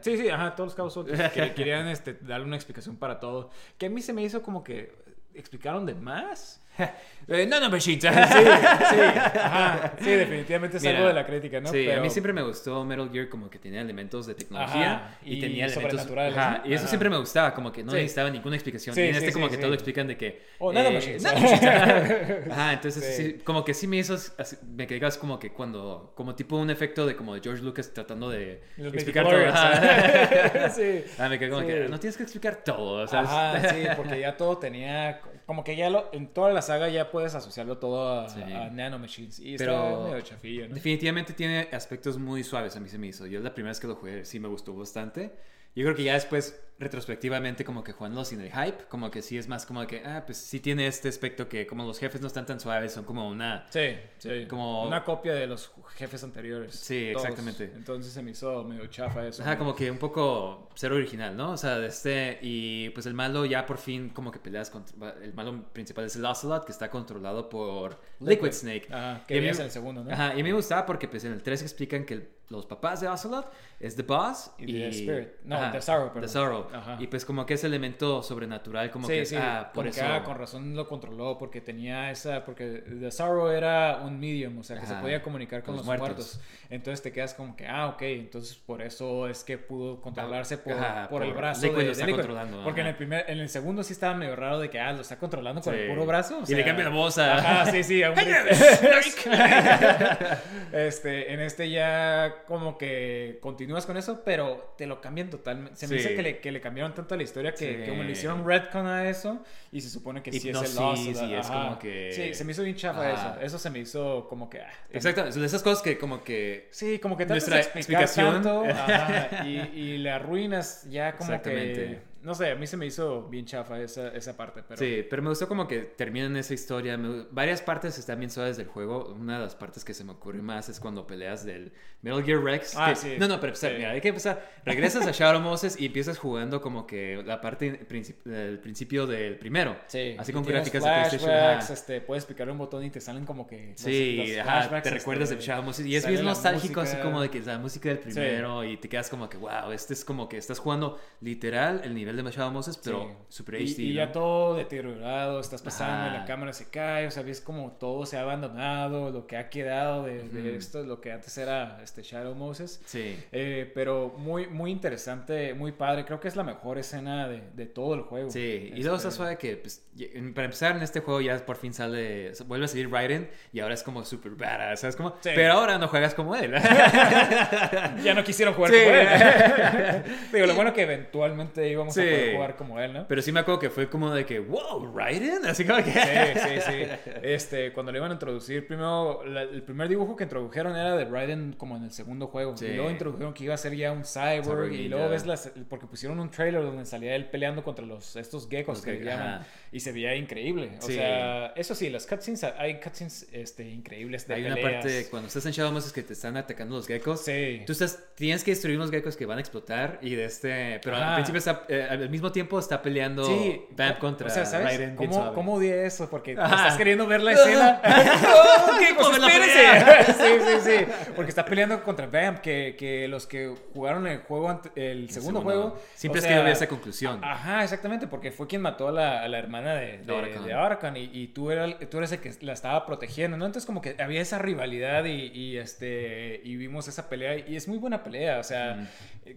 Sí, 0.02 0.18
sí, 0.18 0.30
ajá, 0.30 0.56
todos 0.56 0.68
los 0.70 0.76
cabos 0.76 0.94
sueltos. 0.94 1.20
Que- 1.32 1.54
querían, 1.56 1.88
este, 1.88 2.14
darle 2.14 2.46
una 2.48 2.56
explicación 2.56 2.98
para 2.98 3.20
todo. 3.20 3.50
Que 3.78 3.88
a 3.88 3.90
mí 3.90 4.02
se 4.02 4.14
me 4.14 4.24
hizo 4.24 4.42
como 4.42 4.64
que 4.64 4.94
explicaron 5.34 5.86
de 5.86 5.96
más. 5.96 6.61
Eh, 7.28 7.46
no, 7.46 7.60
no, 7.62 7.70
Machine. 7.70 8.02
Sí, 8.02 8.08
sí, 8.10 8.14
ajá. 8.16 9.94
Sí, 10.02 10.10
definitivamente 10.10 10.78
es 10.78 10.84
Mira, 10.84 10.98
algo 10.98 11.08
de 11.10 11.14
la 11.14 11.26
crítica, 11.26 11.62
¿no? 11.62 11.70
Sí, 11.72 11.86
a 11.86 11.90
Pero- 11.92 12.02
mí 12.02 12.10
siempre 12.10 12.34
me 12.34 12.42
gustó 12.42 12.84
Metal 12.84 13.10
Gear 13.12 13.30
como 13.30 13.50
que 13.50 13.60
tenía 13.60 13.80
elementos 13.80 14.26
de 14.26 14.34
tecnología 14.34 14.94
Ajá, 14.96 15.18
y, 15.24 15.36
y 15.38 15.40
tenía 15.40 15.68
elementos 15.68 16.02
Ajá, 16.12 16.62
¿no? 16.64 16.70
y 16.70 16.74
eso 16.74 16.82
Ajá. 16.82 16.90
siempre 16.90 17.10
me 17.10 17.18
gustaba, 17.18 17.54
como 17.54 17.72
que 17.72 17.84
no 17.84 17.92
Sí. 17.92 17.98
necesitaba 17.98 18.32
ninguna 18.32 18.56
explicación. 18.56 18.96
Sí, 18.96 19.02
y 19.02 19.08
en 19.10 19.16
este 19.16 19.32
como 19.32 19.50
que 19.50 19.58
todo 19.58 19.68
lo 19.70 19.76
explican 19.76 20.08
de 20.08 20.18
que 20.18 20.42
Oh, 20.58 20.74
nanomachines. 20.74 21.22
nanomachines. 21.24 22.52
Ajá, 22.52 22.74
entonces 22.74 23.36
como 23.44 23.64
que 23.64 23.76
sí 23.76 23.88
me 23.88 23.98
hizo 23.98 24.16
así- 24.16 24.58
me 24.76 24.88
quedé 24.88 25.00
como 25.20 25.40
que 25.40 25.52
cuando 25.54 26.12
como 26.16 26.36
tipo 26.36 26.58
un 26.58 26.70
efecto 26.72 27.06
de 27.06 27.16
como 27.16 27.36
de 27.36 27.42
George 27.42 27.62
Lucas 27.64 27.94
tratando 27.94 28.30
de 28.30 28.62
Los 28.78 28.94
explicar 28.96 29.26
todo. 29.26 29.48
Ajá. 29.48 30.70
sí. 30.70 31.04
Ah, 31.20 31.30
me 31.30 31.38
quedé 31.40 31.50
como 31.52 31.66
que 31.66 31.88
no 31.88 32.00
tienes 32.00 32.18
que 32.18 32.24
explicar 32.24 32.64
todo, 32.66 33.08
¿sabes? 33.08 33.30
Ajá, 33.30 33.70
sí, 33.70 33.84
porque 33.96 34.20
ya 34.20 34.36
todo 34.36 34.58
tenía. 34.58 35.22
Como 35.52 35.66
que 35.66 35.76
ya 35.76 35.90
lo, 35.90 36.08
en 36.14 36.28
toda 36.30 36.54
la 36.54 36.62
saga 36.62 36.88
ya 36.88 37.12
puedes 37.12 37.36
asociarlo 37.36 37.78
todo 37.78 38.22
a, 38.22 38.30
Sí. 38.30 38.42
a 38.42 38.70
nanomachines. 38.70 39.38
Y 39.42 39.58
Pero- 39.58 39.74
está 40.00 40.08
medio 40.08 40.22
chafillo, 40.22 40.70
¿no? 40.70 40.76
Definitivamente 40.76 41.34
tiene 41.34 41.68
aspectos 41.74 42.18
muy 42.18 42.42
suaves, 42.46 42.78
a 42.78 42.80
mí 42.80 42.88
se 42.88 42.98
me 42.98 43.08
hizo. 43.08 43.28
Yo 43.28 43.42
la 43.42 43.54
primera 43.54 43.72
vez 43.72 43.82
que 43.82 43.88
lo 43.88 43.96
jugué 43.96 44.24
sí 44.24 44.40
me 44.40 44.48
gustó 44.48 44.74
bastante. 44.74 45.34
Yo 45.76 45.84
creo 45.84 45.94
que 45.94 46.06
ya 46.06 46.14
después, 46.14 46.58
retrospectivamente, 46.82 47.64
como 47.64 47.84
que 47.84 47.94
jugándolo 47.94 48.26
sin 48.26 48.42
el 48.42 48.52
hype, 48.52 48.86
como 48.90 49.10
que 49.10 49.22
sí 49.22 49.38
es 49.38 49.48
más 49.48 49.66
como 49.66 49.86
que, 49.88 50.04
ah, 50.06 50.24
pues 50.26 50.38
sí 50.38 50.60
tiene 50.60 50.88
este 50.88 51.10
aspecto 51.10 51.48
que 51.48 51.66
como 51.66 51.86
los 51.86 52.00
jefes 52.00 52.22
no 52.22 52.28
están 52.28 52.46
tan 52.46 52.60
suaves, 52.60 52.92
son 52.94 53.06
como 53.06 53.28
una... 53.30 53.66
Sí, 53.70 53.96
sí. 54.18 54.46
Como- 54.48 54.86
Una 54.88 55.04
copia 55.04 55.34
de 55.34 55.48
los 55.48 55.72
jefes 55.96 56.24
anteriores. 56.24 56.76
Sí, 56.76 57.10
todos. 57.14 57.26
exactamente. 57.26 57.72
Entonces 57.76 58.12
se 58.14 58.22
me 58.22 58.32
hizo 58.32 58.64
medio 58.64 58.86
chafa 58.88 59.26
eso. 59.28 59.42
Ajá, 59.44 59.58
como 59.58 59.76
que 59.76 59.90
un 59.90 59.98
poco 59.98 60.70
cero 60.76 60.96
original, 60.96 61.36
¿no? 61.36 61.52
O 61.52 61.58
sea, 61.58 61.78
de 61.80 61.88
este... 61.88 62.40
Y 62.42 62.90
pues 62.92 63.06
el 63.06 63.14
malo 63.14 63.46
ya 63.46 63.66
por 63.66 63.78
fin 63.78 64.10
como 64.10 64.32
que 64.32 64.40
peleas 64.40 64.70
contra... 64.70 65.16
El 65.22 65.34
malo 65.34 65.64
principal 65.72 66.06
es 66.06 66.16
el 66.16 66.26
Ocelot, 66.26 66.66
que 66.66 66.72
está 66.72 66.90
controlado 66.90 67.50
por 67.50 68.00
Liquid, 68.20 68.52
Snake. 68.52 68.88
Ajá, 68.92 69.22
Y 69.26 69.28
que 69.28 69.50
es 69.50 69.60
el 69.60 69.72
segundo, 69.72 70.04
¿no? 70.04 70.12
Ajá, 70.12 70.30
y 70.30 70.32
a 70.32 70.36
mí 70.36 70.44
me 70.44 70.54
gustaba 70.54 70.86
porque 70.86 71.08
pues 71.08 71.24
en 71.26 71.34
el 71.34 71.44
3 71.44 71.62
explican 71.62 72.06
que 72.06 72.14
el- 72.16 72.30
los 72.50 72.66
papás 72.66 73.00
de 73.00 73.08
Ocelot 73.08 73.50
es 73.80 73.96
The 73.96 74.04
Boss 74.04 74.52
Y 74.58 74.66
The 74.66 74.90
Spirit. 74.90 75.28
No, 75.46 75.72
The 75.72 75.82
Sorrow, 75.82 76.08
perdón. 76.10 76.22
The 76.24 76.28
Sorrow. 76.28 76.68
Ajá. 76.74 76.98
Y 77.00 77.08
pues 77.08 77.26
como 77.26 77.46
que 77.46 77.56
ese 77.56 77.68
elemento 77.68 78.24
sobrenatural, 78.24 78.92
como 78.92 79.08
sí, 79.08 79.14
que 79.14 79.26
sí, 79.26 79.36
ah, 79.38 79.72
por 79.74 79.86
como 79.86 79.94
que, 79.96 80.02
eso... 80.02 80.10
ah, 80.10 80.24
con 80.24 80.38
razón 80.38 80.76
lo 80.76 80.88
controló 80.88 81.38
porque 81.38 81.62
tenía 81.62 82.12
esa, 82.12 82.46
porque 82.46 82.84
The 83.00 83.12
Sorrow 83.12 83.50
era 83.50 84.02
un 84.04 84.20
medium, 84.20 84.58
o 84.60 84.64
sea, 84.64 84.80
que 84.80 84.86
se 84.86 84.96
podía 84.96 85.22
comunicar 85.22 85.62
con, 85.62 85.68
con 85.68 85.76
los 85.78 85.86
los 85.86 86.00
muertos. 86.00 86.36
muertos. 86.36 86.42
Entonces 86.70 87.02
te 87.02 87.12
quedas 87.12 87.34
como 87.34 87.56
que, 87.56 87.68
ah, 87.68 87.88
ok, 87.88 88.02
entonces 88.04 88.56
por 88.56 88.82
eso 88.82 89.28
es 89.28 89.44
que 89.44 89.58
pudo 89.58 90.02
controlarse 90.02 90.58
por, 90.58 90.74
Ajá, 90.74 91.10
por 91.10 91.24
el 91.24 91.34
brazo 91.34 91.64
Liquid 91.64 91.78
de, 91.80 91.86
lo 91.86 91.92
está 91.92 92.08
controlando, 92.10 92.64
Porque 92.64 92.82
en 92.82 92.88
el 92.88 92.96
primer, 92.96 93.26
en 93.30 93.40
el 93.40 93.50
segundo 93.50 93.84
sí 93.84 93.94
estaba 93.94 94.14
medio 94.16 94.36
raro 94.36 94.60
de 94.60 94.70
que, 94.70 94.80
ah, 94.80 94.94
lo 94.94 95.02
está 95.02 95.18
controlando 95.18 95.62
con 95.62 95.74
el 95.76 95.90
puro 95.90 96.06
brazo. 96.06 96.40
o 96.40 96.44
Y 96.50 96.56
le 96.56 96.64
cambia 96.64 96.86
la 96.86 96.92
voz 96.92 97.18
a- 97.18 97.36
Ajá, 97.38 97.72
sí, 97.72 97.84
sí, 97.84 98.04
a 98.04 98.12
un 98.12 98.18
este, 100.74 101.34
en 101.34 101.40
este 101.42 101.70
ya 101.70 102.44
como 102.48 102.78
que 102.78 103.40
continúas 103.42 103.86
con 103.86 103.98
eso, 103.98 104.22
pero 104.24 104.74
te 104.78 104.86
lo 104.88 105.02
cambian 105.02 105.30
totalmente. 105.30 105.76
Se 105.78 105.88
me 105.88 105.96
dice 105.96 106.16
que 106.16 106.22
le, 106.22 106.40
que 106.40 106.52
le 106.52 106.61
cambiaron 106.62 106.94
tanto 106.94 107.14
a 107.14 107.18
la 107.18 107.24
historia 107.24 107.52
que 107.54 107.84
Sí. 107.84 107.90
como 107.90 108.04
le 108.04 108.12
hicieron 108.12 108.46
retcon 108.46 108.86
a 108.88 109.10
eso 109.10 109.44
y 109.72 109.82
se 109.82 109.90
supone 109.90 110.22
que 110.24 110.32
sí 110.32 110.38
es 110.50 110.56
el 110.56 110.76
Lost. 110.76 111.06
y 111.06 111.34
es 111.34 111.50
ajá. 111.50 111.54
como 111.64 111.80
que- 111.80 112.12
Sí, 112.14 112.34
se 112.34 112.46
me 112.46 112.52
hizo 112.54 112.64
bien 112.64 112.76
chafa 112.76 113.02
Ajá. 113.12 113.32
eso. 113.34 113.42
Eso 113.42 113.60
se 113.60 113.70
me 113.70 113.80
hizo 113.80 114.28
como 114.30 114.50
que... 114.50 114.62
ah, 114.62 114.72
Exacto, 114.92 115.24
de 115.30 115.46
esas 115.46 115.64
cosas 115.64 115.82
que 115.82 115.98
como 115.98 116.24
que... 116.24 116.70
Sí, 116.72 117.00
como 117.00 117.18
que 117.18 117.26
Nuestra 117.26 117.60
explicación. 117.60 118.36
tanto 118.44 118.64
ajá, 118.66 119.44
y, 119.48 119.58
y 119.74 119.98
le 119.98 120.12
arruinas 120.12 120.88
ya 120.90 121.16
como 121.18 121.42
que... 121.42 122.11
No 122.24 122.36
sé, 122.36 122.52
a 122.52 122.56
mí 122.56 122.68
se 122.68 122.78
me 122.78 122.86
hizo 122.86 123.24
bien 123.30 123.46
chafa 123.46 123.82
esa, 123.82 124.10
esa 124.10 124.38
parte, 124.38 124.62
pero... 124.68 124.78
Sí, 124.80 125.06
pero 125.10 125.22
me 125.24 125.30
gustó 125.30 125.48
como 125.48 125.68
que 125.68 125.80
terminan 125.80 126.38
esa 126.38 126.54
historia. 126.54 126.96
me- 126.98 127.26
varias 127.32 127.62
partes 127.62 127.98
están 127.98 128.20
bien 128.20 128.30
suaves 128.30 128.58
del 128.58 128.68
juego. 128.68 129.14
Una 129.20 129.38
de 129.40 129.44
las 129.46 129.56
partes 129.56 129.84
que 129.84 129.94
se 129.94 130.04
me 130.04 130.12
ocurre 130.12 130.42
más 130.42 130.70
es 130.70 130.80
cuando 130.80 131.08
peleas 131.08 131.44
del 131.46 131.72
Metal 132.04 132.24
Gear 132.24 132.44
Rex. 132.44 132.74
Ah, 132.78 132.90
que- 132.92 132.96
sí. 132.96 133.16
No, 133.20 133.28
no, 133.28 133.40
pero 133.40 133.48
empezar, 133.50 133.72
Sí. 133.72 133.78
mira, 133.78 133.92
hay 133.92 134.02
que 134.02 134.10
empezar. 134.10 134.52
Regresas 134.66 135.08
a 135.08 135.12
Shadow 135.12 135.42
Moses 135.42 135.80
y 135.80 135.88
empiezas 135.88 136.18
jugando 136.20 136.62
como 136.62 136.86
que 136.86 137.24
la 137.26 137.42
parte 137.42 137.88
princip- 137.88 138.24
del 138.24 138.60
principio 138.60 139.08
del 139.08 139.38
primero. 139.40 139.76
Sí, 139.88 140.16
Así 140.20 140.32
con 140.32 140.44
gráficas 140.44 140.84
de 140.84 140.90
PlayStation. 140.90 141.60
este, 141.72 142.02
puedes 142.02 142.26
picarle 142.26 142.52
un 142.52 142.60
botón 142.60 142.84
y 142.84 142.92
te 142.92 143.02
salen 143.02 143.26
como 143.26 143.48
que 143.48 143.74
Sí, 143.78 144.18
los 144.18 144.48
ajá, 144.48 144.70
te 144.70 144.78
este, 144.78 144.90
recuerdas 144.92 145.30
de 145.32 145.38
Shadow 145.40 145.64
Moses 145.64 145.86
y 145.88 145.96
es 145.96 146.06
bien 146.08 146.24
nostálgico, 146.24 146.82
así 146.82 146.92
música. 146.92 147.04
como 147.04 147.22
de 147.22 147.30
que 147.30 147.40
la 147.42 147.58
música 147.58 147.90
del 147.90 147.98
primero 148.00 148.64
y 148.64 148.78
te 148.78 148.88
quedas 148.90 149.10
como 149.10 149.28
que, 149.28 149.38
wow, 149.38 149.72
este 149.72 149.94
es 149.96 150.06
como 150.06 150.30
que 150.30 150.38
estás 150.38 150.60
jugando 150.60 151.00
literal 151.20 151.82
el 151.84 151.96
nivel 151.96 152.11
de 152.16 152.24
Shadow 152.32 152.52
Moses, 152.52 152.80
pero 152.84 153.02
Sí. 153.02 153.08
super 153.30 153.56
HD. 153.56 153.82
y 153.84 153.90
¿no? 153.90 153.96
ya 153.96 154.12
todo 154.12 154.56
deteriorado, 154.56 155.40
estás 155.40 155.62
pasando 155.62 156.10
Ajá. 156.10 156.20
la 156.20 156.26
cámara 156.26 156.54
se 156.54 156.70
cae, 156.70 157.08
o 157.08 157.12
sea, 157.12 157.24
ves 157.24 157.42
como 157.42 157.72
todo 157.74 158.06
se 158.06 158.18
ha 158.18 158.22
abandonado, 158.22 159.10
lo 159.12 159.28
que 159.28 159.38
ha 159.38 159.50
quedado 159.50 160.04
de, 160.04 160.56
esto, 160.56 160.84
lo 160.84 161.00
que 161.02 161.12
antes 161.12 161.38
era 161.38 161.80
este 161.84 162.02
Shadow 162.04 162.36
Moses. 162.36 162.82
Sí. 162.86 163.18
Eh, 163.32 163.72
pero 163.74 164.14
muy, 164.18 164.48
muy 164.48 164.72
interesante, 164.72 165.54
muy 165.54 165.72
padre. 165.72 166.06
Creo 166.06 166.20
que 166.20 166.28
es 166.28 166.36
la 166.36 166.44
mejor 166.44 166.78
escena 166.78 167.28
de, 167.28 167.42
de 167.54 167.66
todo 167.66 167.94
el 167.96 168.02
juego. 168.02 168.30
Sí, 168.32 168.72
y 168.76 168.82
luego 168.82 168.98
está 168.98 169.10
Este, 169.10 169.18
suave 169.18 169.38
que, 169.38 169.58
pues, 169.58 169.86
para 170.34 170.46
empezar 170.46 170.76
en 170.76 170.82
este 170.84 171.00
juego 171.02 171.22
ya 171.22 171.38
por 171.46 171.56
fin 171.58 171.74
sale, 171.74 172.32
vuelve 172.46 172.66
a 172.66 172.68
salir 172.68 172.90
Raiden 172.90 173.30
y 173.54 173.60
ahora 173.60 173.74
es 173.74 173.84
como 173.84 174.04
super 174.06 174.32
badass, 174.32 174.82
¿sabes 174.82 174.96
cómo? 174.96 175.16
Sí. 175.22 175.32
Pero 175.36 175.54
ahora 175.54 175.78
no 175.78 175.88
juegas 175.88 176.14
como 176.14 176.36
él. 176.36 176.54
Ya 178.04 178.14
no 178.14 178.24
quisieron 178.24 178.54
jugar 178.54 178.72
Sí. 178.72 178.78
como 178.84 178.96
él. 178.96 179.08
Digo, 180.34 180.46
lo 180.48 180.56
bueno 180.56 180.74
que 180.74 180.82
eventualmente 180.84 181.68
íbamos 181.70 181.98
a 181.98 182.01
poder 182.04 182.26
Sí. 182.30 182.36
jugar 182.36 182.56
como 182.56 182.80
él, 182.80 182.94
¿no? 182.94 183.08
Pero 183.08 183.22
sí 183.22 183.32
me 183.32 183.40
acuerdo 183.42 183.60
que 183.60 183.70
fue 183.70 183.90
como 183.90 184.12
de 184.12 184.26
que, 184.26 184.40
wow, 184.40 184.92
Raiden. 184.96 185.46
Así 185.46 185.66
como 185.66 185.84
que. 185.84 185.92
Sí, 185.92 186.40
sí, 186.40 186.62
sí. 186.68 187.12
Este, 187.24 187.74
cuando 187.74 187.92
le 187.92 187.98
iban 188.00 188.12
a 188.12 188.16
introducir, 188.16 188.66
primero, 188.68 189.24
la- 189.26 189.44
el 189.44 189.64
primer 189.64 189.88
dibujo 189.88 190.16
que 190.16 190.24
introdujeron 190.24 190.76
era 190.76 190.96
de 190.96 191.06
Raiden 191.06 191.54
como 191.58 191.78
en 191.78 191.84
el 191.84 191.92
segundo 191.92 192.28
juego. 192.28 192.56
Sí. 192.58 192.66
Y 192.66 192.74
luego 192.76 192.90
introdujeron 192.92 193.34
que 193.34 193.44
iba 193.46 193.54
a 193.54 193.58
ser 193.58 193.76
ya 193.76 193.92
un 193.92 194.04
cyborg. 194.04 194.44
Cyborg 194.44 194.74
y 194.74 194.88
luego 194.90 195.10
ves 195.10 195.26
las, 195.26 195.52
porque 195.70 195.88
pusieron 195.88 196.20
un 196.20 196.30
trailer 196.32 196.62
donde 196.64 196.86
salía 196.86 197.16
él 197.16 197.26
peleando 197.30 197.64
contra 197.64 197.86
los, 197.86 198.16
estos 198.16 198.48
geckos 198.50 198.78
Los 198.78 198.86
que 198.86 199.04
llaman. 199.04 199.28
ajá. 199.28 199.46
Y 199.74 199.80
se 199.80 199.94
veía 199.94 200.14
increíble. 200.16 200.72
O 200.82 200.86
Sí. 200.86 200.96
sea, 200.96 201.48
eso 201.56 201.76
sí, 201.76 201.90
las 201.90 202.06
cutscenes, 202.06 202.44
hay 202.44 202.82
cutscenes 202.82 203.28
este, 203.32 203.70
increíbles 203.70 204.28
de 204.28 204.34
Hay 204.36 204.46
una 204.46 204.58
parte 204.58 205.08
cuando 205.10 205.28
estás 205.28 205.46
en 205.46 205.54
Shadow 205.54 205.72
Moses 205.72 205.94
que 205.94 206.04
te 206.04 206.12
están 206.12 206.36
atacando 206.36 206.76
los 206.76 206.86
geckos. 206.88 207.24
Sí. 207.24 207.62
Tú 207.66 207.72
estás, 207.72 208.00
tienes 208.16 208.44
que 208.44 208.52
destruir 208.52 208.76
unos 208.78 208.92
geckos 208.92 209.16
que 209.16 209.26
van 209.26 209.38
a 209.38 209.42
explotar 209.42 209.98
y 210.02 210.16
de 210.16 210.26
este, 210.26 210.82
pero 210.84 210.98
al 210.98 211.14
principio 211.16 211.40
está, 211.40 211.64
eh, 211.70 211.88
al 211.90 212.10
mismo 212.10 212.34
tiempo 212.34 212.60
está 212.60 212.82
peleando 212.82 213.24
Sí, 213.26 213.62
Vamp 213.72 213.98
contra 214.00 214.28
o 214.28 214.30
sea, 214.30 214.46
¿sabes? 214.46 214.66
Raiden. 214.68 214.98
bien 214.98 215.10
¿Cómo. 215.10 215.34
¿Cómo 215.34 215.54
odié 215.54 215.86
eso? 215.86 216.10
Porque 216.10 216.32
estás 216.34 216.76
queriendo 216.78 217.08
ver 217.08 217.22
la 217.22 217.32
escena. 217.32 217.82
Pues 217.82 218.96
pues 218.98 219.18
espérense. 219.18 220.14
sí, 220.14 220.44
sí, 220.46 220.70
sí. 220.86 221.12
Porque 221.16 221.30
está 221.30 221.46
peleando 221.46 221.82
contra 221.84 222.08
Vamp, 222.08 222.40
que, 222.40 222.76
que 222.78 223.08
los 223.08 223.26
que 223.26 223.56
jugaron 223.74 224.06
el 224.08 224.20
juego, 224.20 224.62
el 224.76 225.10
segundo, 225.10 225.40
segundo. 225.40 225.42
juego. 225.42 225.82
Siempre 225.96 226.20
o 226.20 226.24
es 226.24 226.28
que 226.28 226.34
había 226.34 226.52
esa 226.54 226.68
conclusión. 226.68 227.24
Ajá, 227.24 227.64
exactamente, 227.64 228.08
porque 228.08 228.32
fue 228.32 228.48
quien 228.48 228.62
mató 228.62 228.88
a 228.90 228.92
la, 228.92 229.24
a 229.24 229.28
la 229.28 229.40
hermana 229.40 229.61
de, 229.70 230.00
de, 230.00 230.18
Arkan. 230.18 230.46
de 230.46 230.54
Arkan 230.54 230.98
y, 230.98 231.10
y 231.14 231.28
tú, 231.28 231.52
era, 231.52 231.78
tú 231.80 231.98
eres 232.00 232.12
el 232.12 232.20
que 232.20 232.32
la 232.42 232.54
estaba 232.54 232.86
protegiendo, 232.86 233.38
¿no? 233.38 233.46
Entonces 233.46 233.66
como 233.66 233.82
que 233.82 233.96
había 234.02 234.22
esa 234.22 234.40
rivalidad 234.40 235.06
y, 235.06 235.32
y, 235.34 235.58
este, 235.58 236.42
y 236.44 236.56
vimos 236.56 236.88
esa 236.88 237.08
pelea 237.10 237.38
y 237.38 237.56
es 237.56 237.68
muy 237.68 237.78
buena 237.78 238.04
pelea, 238.04 238.40
o 238.40 238.44
sea, 238.44 238.90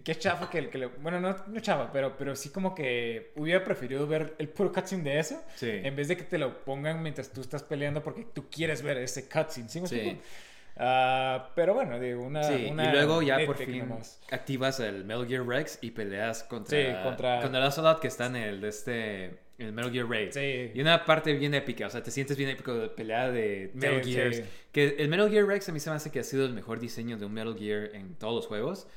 qué 0.03 0.15
chafa 0.15 0.49
que, 0.49 0.57
el 0.59 0.69
que 0.69 0.77
le- 0.77 0.87
bueno, 0.87 1.19
no, 1.19 1.35
no 1.47 1.59
chafa, 1.59 1.91
pero, 1.91 2.17
pero 2.17 2.35
sí 2.35 2.49
como 2.49 2.73
que 2.75 3.31
hubiera 3.35 3.63
preferido 3.63 4.05
ver 4.07 4.35
el 4.39 4.49
puro 4.49 4.71
cutscene 4.73 5.03
de 5.03 5.19
eso 5.19 5.41
Sí. 5.55 5.69
en 5.71 5.95
vez 5.95 6.07
de 6.07 6.17
que 6.17 6.23
te 6.23 6.37
lo 6.37 6.63
pongan 6.65 7.01
mientras 7.03 7.31
tú 7.31 7.41
estás 7.41 7.63
peleando 7.63 8.03
porque 8.03 8.25
tú 8.33 8.49
quieres 8.49 8.81
ver 8.81 8.97
ese 8.97 9.29
cutscene, 9.29 9.69
¿sí 9.69 9.81
Sí. 9.85 10.17
Ah, 10.77 11.51
pero 11.55 11.73
bueno, 11.73 11.97
digo, 11.99 12.21
una, 12.23 12.43
Sí, 12.43 12.67
una 12.69 12.89
y 12.89 12.91
luego 12.91 13.21
ya 13.21 13.37
por 13.45 13.55
fin 13.55 13.87
nomás. 13.87 14.19
activas 14.29 14.81
el 14.81 15.05
Metal 15.05 15.25
Gear 15.25 15.45
Rex 15.47 15.79
y 15.81 15.91
peleas 15.91 16.43
contra, 16.43 16.77
Sí, 16.77 16.85
contra- 17.01 17.39
contra 17.41 17.59
el 17.61 17.65
Ocelot 17.67 18.01
que 18.01 18.07
está 18.09 18.25
en 18.25 18.35
el, 18.35 18.59
de 18.59 18.67
este, 18.67 19.39
el 19.57 19.71
Metal 19.73 19.91
Gear 19.91 20.07
Raid. 20.09 20.31
Sí. 20.31 20.71
Y 20.73 20.81
una 20.81 21.05
parte 21.05 21.33
bien 21.33 21.53
épica, 21.53 21.87
o 21.87 21.89
sea, 21.89 22.03
te 22.03 22.11
sientes 22.11 22.35
bien 22.37 22.49
épico 22.49 22.73
de 22.73 22.89
pelea 22.89 23.31
de 23.31 23.71
Metal 23.73 24.03
Sí, 24.03 24.13
Gears. 24.13 24.37
sí. 24.37 24.43
Que 24.71 24.95
el 24.99 25.07
Metal 25.09 25.29
Gear 25.29 25.45
Rex 25.45 25.69
a 25.69 25.71
mí 25.71 25.79
se 25.79 25.89
me 25.89 25.95
hace 25.95 26.11
que 26.11 26.19
ha 26.19 26.23
sido 26.23 26.45
el 26.45 26.53
mejor 26.53 26.79
diseño 26.79 27.17
de 27.17 27.25
un 27.25 27.33
Metal 27.33 27.55
Gear 27.57 27.91
en 27.95 28.15
todos 28.15 28.33
los 28.35 28.47
juegos. 28.47 28.87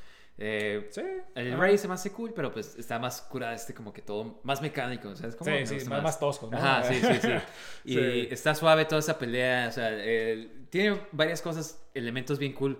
Eh, 0.40 0.86
Sí. 0.90 1.00
El 1.34 1.52
Ajá. 1.52 1.60
Raid 1.62 1.76
se 1.78 1.88
me 1.88 1.94
hace 1.94 2.10
cool, 2.12 2.32
pero 2.32 2.52
pues 2.52 2.76
está 2.78 2.98
más 3.00 3.22
curada 3.22 3.54
este 3.54 3.74
como 3.74 3.92
que 3.92 4.02
todo, 4.02 4.40
más 4.44 4.62
mecánico, 4.62 5.14
¿sabes? 5.16 5.34
Como 5.34 5.50
Sí, 5.50 5.56
me 5.60 5.66
sí, 5.66 5.74
gusta 5.74 5.90
más- 5.90 6.02
más 6.04 6.20
tosco, 6.20 6.48
¿no? 6.50 6.56
Ajá, 6.58 6.84
sí, 6.84 6.94
sí, 7.00 7.14
sí. 7.20 7.28
Y 7.84 7.94
Sí. 7.94 8.28
está 8.30 8.54
suave 8.54 8.84
toda 8.84 9.00
esa 9.00 9.18
pelea, 9.18 9.66
o 9.68 9.72
sea, 9.72 9.90
tiene 10.70 11.00
varias 11.12 11.42
cosas, 11.42 11.84
elementos 11.94 12.38
bien 12.38 12.52
cool. 12.52 12.78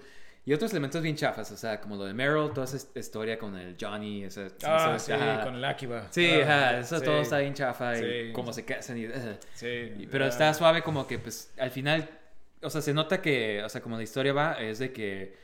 Y 0.48 0.54
otros 0.54 0.70
elementos 0.70 1.02
bien 1.02 1.14
chafas, 1.14 1.50
o 1.52 1.56
sea, 1.58 1.78
como 1.78 1.96
lo 1.96 2.04
de 2.06 2.14
Meryl, 2.14 2.50
toda 2.54 2.64
esa 2.64 2.76
his- 2.78 2.88
historia 2.94 3.38
con 3.38 3.54
el 3.54 3.76
Johnny, 3.78 4.24
esa, 4.24 4.48
Ah, 4.64 4.94
esa- 4.96 4.98
sí, 4.98 5.12
ajá. 5.12 5.44
con 5.44 5.56
el 5.56 5.64
Akiba. 5.64 6.06
Sí, 6.10 6.26
Ah, 6.40 6.42
ajá, 6.70 6.78
eso 6.78 6.98
sí. 6.98 7.04
todo 7.04 7.20
está 7.20 7.38
bien 7.40 7.52
chafa 7.52 7.98
y 7.98 8.00
Sí. 8.28 8.32
cómo 8.32 8.54
se 8.54 8.64
casan 8.64 8.96
y... 8.96 9.06
uh, 9.08 9.10
Sí. 9.52 9.66
y- 9.98 10.06
Pero 10.06 10.24
ah, 10.24 10.28
está 10.28 10.54
suave 10.54 10.80
como 10.82 11.06
que, 11.06 11.18
pues, 11.18 11.52
al 11.58 11.70
final, 11.70 12.08
o 12.62 12.70
sea, 12.70 12.80
se 12.80 12.94
nota 12.94 13.20
que, 13.20 13.62
o 13.62 13.68
sea, 13.68 13.82
como 13.82 13.98
la 13.98 14.02
historia 14.04 14.32
va, 14.32 14.52
es 14.54 14.78
de 14.78 14.90
que 14.90 15.36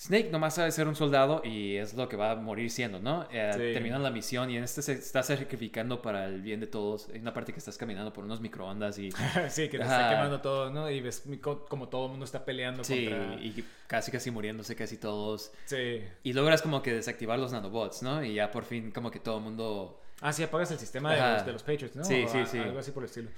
Snake 0.00 0.30
nomás 0.30 0.54
sabe 0.54 0.70
ser 0.70 0.86
un 0.86 0.94
soldado 0.94 1.42
y 1.44 1.74
es 1.76 1.94
lo 1.94 2.08
que 2.08 2.16
va 2.16 2.30
a 2.30 2.36
morir 2.36 2.70
siendo, 2.70 3.00
¿no? 3.00 3.26
Eh, 3.32 3.50
Sí. 3.52 3.58
Terminan 3.74 4.00
la 4.02 4.10
misión 4.12 4.48
y 4.48 4.56
en 4.56 4.62
este 4.62 4.80
se 4.80 4.92
está 4.92 5.24
sacrificando 5.24 6.00
para 6.00 6.26
el 6.26 6.40
bien 6.40 6.60
de 6.60 6.68
todos. 6.68 7.08
Hay 7.12 7.18
una 7.18 7.34
parte 7.34 7.52
que 7.52 7.58
estás 7.58 7.76
caminando 7.76 8.12
por 8.12 8.22
unos 8.24 8.40
microondas 8.40 8.96
y... 8.98 9.10
sí, 9.48 9.68
que 9.68 9.76
te 9.78 9.82
está 9.82 10.10
quemando 10.10 10.40
todo, 10.40 10.70
¿no? 10.70 10.88
Y 10.88 11.00
ves 11.00 11.24
como 11.68 11.88
todo 11.88 12.04
el 12.04 12.10
mundo 12.12 12.24
está 12.24 12.44
peleando 12.44 12.84
Sí, 12.84 13.08
contra... 13.08 13.34
y 13.34 13.64
casi 13.88 14.12
casi 14.12 14.30
muriéndose 14.30 14.76
casi 14.76 14.98
todos. 14.98 15.50
Sí. 15.64 16.00
Y 16.22 16.32
logras 16.32 16.62
como 16.62 16.80
que 16.80 16.92
desactivar 16.94 17.36
los 17.40 17.50
nanobots, 17.50 18.02
¿no? 18.04 18.22
Y 18.24 18.34
ya 18.34 18.52
por 18.52 18.64
fin 18.64 18.92
como 18.92 19.10
que 19.10 19.18
todo 19.18 19.38
el 19.38 19.42
mundo... 19.44 20.00
Ah, 20.20 20.32
sí, 20.32 20.44
apagas 20.44 20.70
el 20.70 20.78
sistema 20.78 21.12
de 21.14 21.20
los, 21.20 21.46
de 21.46 21.52
los 21.52 21.62
Patriots, 21.64 21.96
¿no? 21.96 22.04
Sí, 22.04 22.24
sí, 22.30 22.38
sí. 22.46 22.58
Algo 22.58 22.78
así 22.78 22.92
por 22.92 23.02
el 23.02 23.08
estilo. 23.08 23.30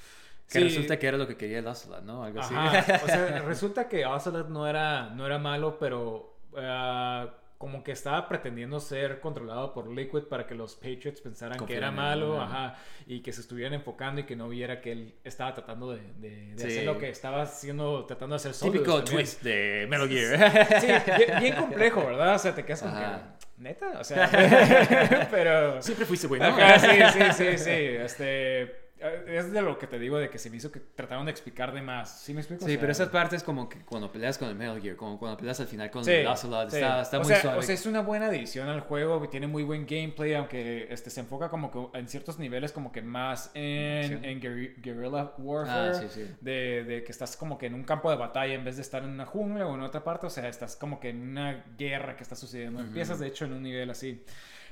Que 0.46 0.58
Sí. 0.58 0.64
resulta 0.64 0.98
que 0.98 1.06
era 1.06 1.16
lo 1.16 1.26
que 1.28 1.36
quería 1.36 1.60
el 1.60 1.66
Ocelot, 1.66 2.02
¿no? 2.02 2.24
Algo 2.24 2.40
así. 2.40 2.52
O 2.54 3.06
sea, 3.06 3.38
resulta 3.46 3.88
que 3.88 4.04
Ocelot 4.04 4.48
no 4.48 4.66
era, 4.66 5.10
no 5.10 5.24
era 5.24 5.38
malo, 5.38 5.78
pero 5.78 6.29
ah, 6.56 7.28
como 7.58 7.84
que 7.84 7.92
estaba 7.92 8.26
pretendiendo 8.26 8.80
ser 8.80 9.20
controlado 9.20 9.74
por 9.74 9.86
Liquid 9.90 10.22
para 10.30 10.46
que 10.46 10.54
los 10.54 10.76
Patriots 10.76 11.20
pensaran 11.20 11.66
que 11.66 11.76
era 11.76 11.90
malo, 11.90 12.36
él. 12.36 12.40
ajá, 12.40 12.74
y 13.06 13.20
que 13.20 13.34
se 13.34 13.42
estuvieran 13.42 13.74
enfocando 13.74 14.22
y 14.22 14.24
que 14.24 14.34
no 14.34 14.48
viera 14.48 14.80
que 14.80 14.92
él 14.92 15.14
estaba 15.24 15.52
tratando 15.52 15.92
de, 15.92 16.00
de- 16.16 16.54
de 16.54 16.58
Sí. 16.58 16.66
hacer 16.68 16.84
lo 16.86 16.96
que 16.96 17.10
estaba 17.10 17.42
haciendo, 17.42 18.06
tratando 18.06 18.34
de 18.34 18.36
hacer 18.36 18.54
solo. 18.54 18.72
Típico 18.72 19.04
twist 19.04 19.42
de 19.42 19.86
Metal 19.90 20.08
Gear. 20.08 20.80
Sí, 20.80 20.86
bien, 21.26 21.38
bien 21.40 21.56
complejo, 21.56 22.06
¿verdad? 22.06 22.34
O 22.36 22.38
sea, 22.38 22.54
te 22.54 22.64
quedas 22.64 22.82
Ajá. 22.82 23.36
que, 23.38 23.62
neta, 23.62 23.98
o 24.00 24.04
sea, 24.04 24.30
pero... 25.30 25.82
Siempre 25.82 26.06
fuiste 26.06 26.28
bueno. 26.28 26.46
Ajá, 26.46 26.78
sí, 26.78 26.88
sí, 27.12 27.32
sí, 27.32 27.58
sí. 27.58 27.70
Este, 27.70 28.79
es 29.26 29.50
de 29.52 29.62
lo 29.62 29.78
que 29.78 29.86
te 29.86 29.98
digo 29.98 30.18
de 30.18 30.28
que 30.30 30.38
se 30.38 30.50
me 30.50 30.56
hizo 30.58 30.70
que 30.70 30.80
trataron 30.80 31.24
de 31.26 31.30
explicar 31.32 31.72
de 31.72 31.80
más. 31.82 32.20
¿Sí 32.22 32.34
me 32.34 32.40
explico? 32.40 32.64
O 32.64 32.66
Sí, 32.66 32.72
sea, 32.74 32.80
pero 32.80 32.92
esas 32.92 33.08
partes 33.08 33.42
como 33.42 33.68
que 33.68 33.80
cuando 33.84 34.12
peleas 34.12 34.36
con 34.38 34.48
el 34.48 34.54
Metal 34.54 34.80
Gear, 34.80 34.96
como 34.96 35.18
cuando 35.18 35.36
peleas 35.38 35.58
al 35.60 35.66
final 35.66 35.90
con 35.90 36.04
Sí, 36.04 36.12
el 36.12 36.26
Ocelot, 36.26 36.70
sí. 36.70 36.76
está, 36.76 37.02
está 37.02 37.16
o 37.18 37.20
muy 37.20 37.28
sea, 37.28 37.40
suave. 37.42 37.58
O 37.58 37.62
sea, 37.62 37.74
es 37.74 37.86
una 37.86 38.00
buena 38.02 38.26
adición 38.26 38.68
al 38.68 38.80
juego, 38.80 39.26
tiene 39.28 39.46
muy 39.46 39.62
buen 39.62 39.86
gameplay, 39.86 40.34
aunque 40.34 40.86
este, 40.92 41.10
se 41.10 41.20
enfoca 41.20 41.48
como 41.48 41.70
que 41.70 41.98
en 41.98 42.08
ciertos 42.08 42.38
niveles 42.38 42.72
como 42.72 42.92
que 42.92 43.02
más 43.02 43.50
en, 43.54 44.08
Sí. 44.08 44.18
en 44.28 44.40
guerri- 44.40 44.74
guerrilla 44.82 45.32
warfare, 45.38 46.06
Ah. 46.06 46.34
De, 46.40 46.84
de 46.84 47.04
que 47.04 47.12
estás 47.12 47.36
como 47.36 47.56
que 47.58 47.66
en 47.66 47.74
un 47.74 47.84
campo 47.84 48.10
de 48.10 48.16
batalla 48.16 48.54
en 48.54 48.64
vez 48.64 48.76
de 48.76 48.82
estar 48.82 49.02
en 49.02 49.10
una 49.10 49.26
jungla 49.26 49.66
o 49.66 49.74
en 49.74 49.80
otra 49.82 50.04
parte, 50.04 50.26
o 50.26 50.30
sea, 50.30 50.48
estás 50.48 50.76
como 50.76 51.00
que 51.00 51.08
en 51.10 51.22
una 51.30 51.64
guerra 51.78 52.16
que 52.16 52.22
está 52.22 52.36
sucediendo. 52.36 52.80
Empiezas 52.80 53.18
de 53.18 53.26
hecho 53.28 53.44
en 53.46 53.52
un 53.54 53.62
nivel 53.62 53.88
así. 53.90 54.22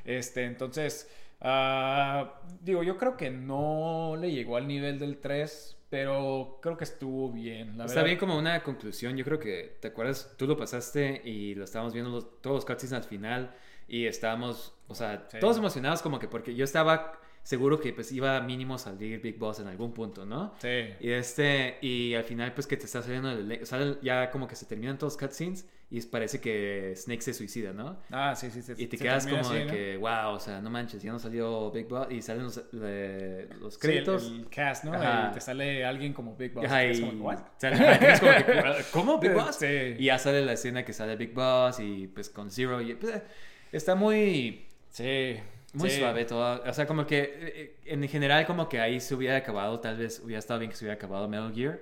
Este, 0.04 0.44
entonces, 0.44 1.08
ah, 1.40 2.40
digo, 2.60 2.82
yo 2.82 2.96
creo 2.96 3.16
que 3.16 3.30
no 3.30 4.16
le 4.18 4.30
llegó 4.32 4.56
al 4.56 4.66
nivel 4.66 4.98
del 4.98 5.18
3, 5.18 5.76
pero 5.90 6.58
creo 6.62 6.76
que 6.76 6.84
estuvo 6.84 7.30
bien. 7.32 7.78
La 7.78 7.84
Está 7.84 7.96
verdad. 8.00 8.04
bien 8.06 8.18
como 8.18 8.38
una 8.38 8.62
conclusión. 8.62 9.16
Yo 9.16 9.24
creo 9.24 9.38
que, 9.38 9.78
¿te 9.80 9.88
acuerdas? 9.88 10.34
Tú 10.36 10.46
lo 10.46 10.56
pasaste 10.56 11.22
y 11.24 11.54
lo 11.54 11.64
estábamos 11.64 11.92
viendo 11.94 12.10
los- 12.10 12.40
todos 12.42 12.56
los 12.56 12.64
cutscenes 12.64 12.92
al 12.92 13.04
final 13.04 13.54
y 13.86 14.06
estábamos, 14.06 14.74
o 14.88 14.94
sea, 14.94 15.26
Sí. 15.30 15.38
todos 15.40 15.56
emocionados 15.58 16.02
como 16.02 16.18
que 16.18 16.28
porque 16.28 16.54
yo 16.54 16.64
estaba 16.64 17.12
seguro 17.48 17.80
que 17.80 17.94
pues 17.94 18.12
iba 18.12 18.38
mínimo 18.42 18.74
a 18.74 18.78
salir 18.78 19.22
Big 19.22 19.38
Boss 19.38 19.58
en 19.60 19.68
algún 19.68 19.94
punto, 19.94 20.26
¿no? 20.26 20.52
Sí. 20.60 20.90
Y 21.00 21.10
este, 21.12 21.78
y 21.80 22.12
al 22.12 22.24
final 22.24 22.52
pues 22.52 22.66
que 22.66 22.76
te 22.76 22.84
está 22.84 23.00
saliendo, 23.00 23.30
el, 23.30 23.98
ya 24.02 24.30
como 24.30 24.46
que 24.46 24.54
se 24.54 24.66
terminan 24.66 24.98
todos 24.98 25.14
los 25.14 25.22
cutscenes 25.22 25.66
y 25.90 25.98
parece 26.02 26.42
que 26.42 26.92
Snake 26.94 27.22
se 27.22 27.32
suicida, 27.32 27.72
¿no? 27.72 27.98
Ah, 28.10 28.34
sí, 28.36 28.50
sí, 28.50 28.60
sí. 28.60 28.74
Y 28.76 28.86
te 28.88 28.98
quedas 28.98 29.26
como 29.26 29.40
así, 29.40 29.54
de 29.54 29.64
¿no? 29.64 29.72
que, 29.72 29.96
wow, 29.96 30.34
o 30.34 30.38
sea, 30.38 30.60
no 30.60 30.68
manches, 30.68 31.00
ya 31.02 31.10
no 31.10 31.18
salió 31.18 31.70
Big 31.70 31.88
Boss 31.88 32.08
y 32.10 32.20
salen 32.20 32.42
los, 32.42 32.62
le- 32.74 33.46
los 33.54 33.72
Sí, 33.76 33.80
el, 33.86 33.92
créditos. 33.94 34.26
el 34.26 34.48
cast, 34.50 34.84
¿no? 34.84 34.92
Ajá. 34.92 35.28
Y 35.30 35.34
te 35.34 35.40
sale 35.40 35.86
alguien 35.86 36.12
como 36.12 36.36
Big 36.36 36.52
Boss. 36.52 36.66
Ajá, 36.66 36.84
y 36.84 36.90
es 36.90 36.98
y 36.98 37.02
como, 37.02 37.24
¿what? 37.24 37.38
sale- 37.56 37.76
ajá, 37.76 37.98
tienes 37.98 38.20
como 38.20 38.32
que, 38.34 38.84
¿Cómo? 38.92 39.18
¿Big 39.20 39.32
Boss? 39.32 39.56
Sí. 39.56 39.94
Y 39.98 40.04
ya 40.04 40.18
sale 40.18 40.44
la 40.44 40.52
escena 40.52 40.84
que 40.84 40.92
sale 40.92 41.16
Big 41.16 41.32
Boss 41.32 41.80
y 41.80 42.08
pues 42.08 42.28
con 42.28 42.50
Zero. 42.50 42.82
Y, 42.82 42.94
pues, 42.94 43.22
está 43.72 43.94
muy, 43.94 44.66
Sí. 44.90 45.36
Muy 45.74 45.90
sí. 45.90 45.98
suave 45.98 46.24
todo. 46.24 46.62
O 46.62 46.72
sea, 46.72 46.86
como 46.86 47.06
que 47.06 47.34
eh, 47.40 47.76
en 47.86 48.06
general 48.08 48.46
como 48.46 48.68
que 48.68 48.80
ahí 48.80 49.00
se 49.00 49.14
hubiera 49.14 49.36
acabado, 49.36 49.80
tal 49.80 49.96
vez 49.96 50.20
hubiera 50.24 50.38
estado 50.38 50.58
bien 50.60 50.70
que 50.70 50.76
se 50.76 50.84
hubiera 50.84 50.94
acabado 50.96 51.28
Metal 51.28 51.52
Gear. 51.54 51.80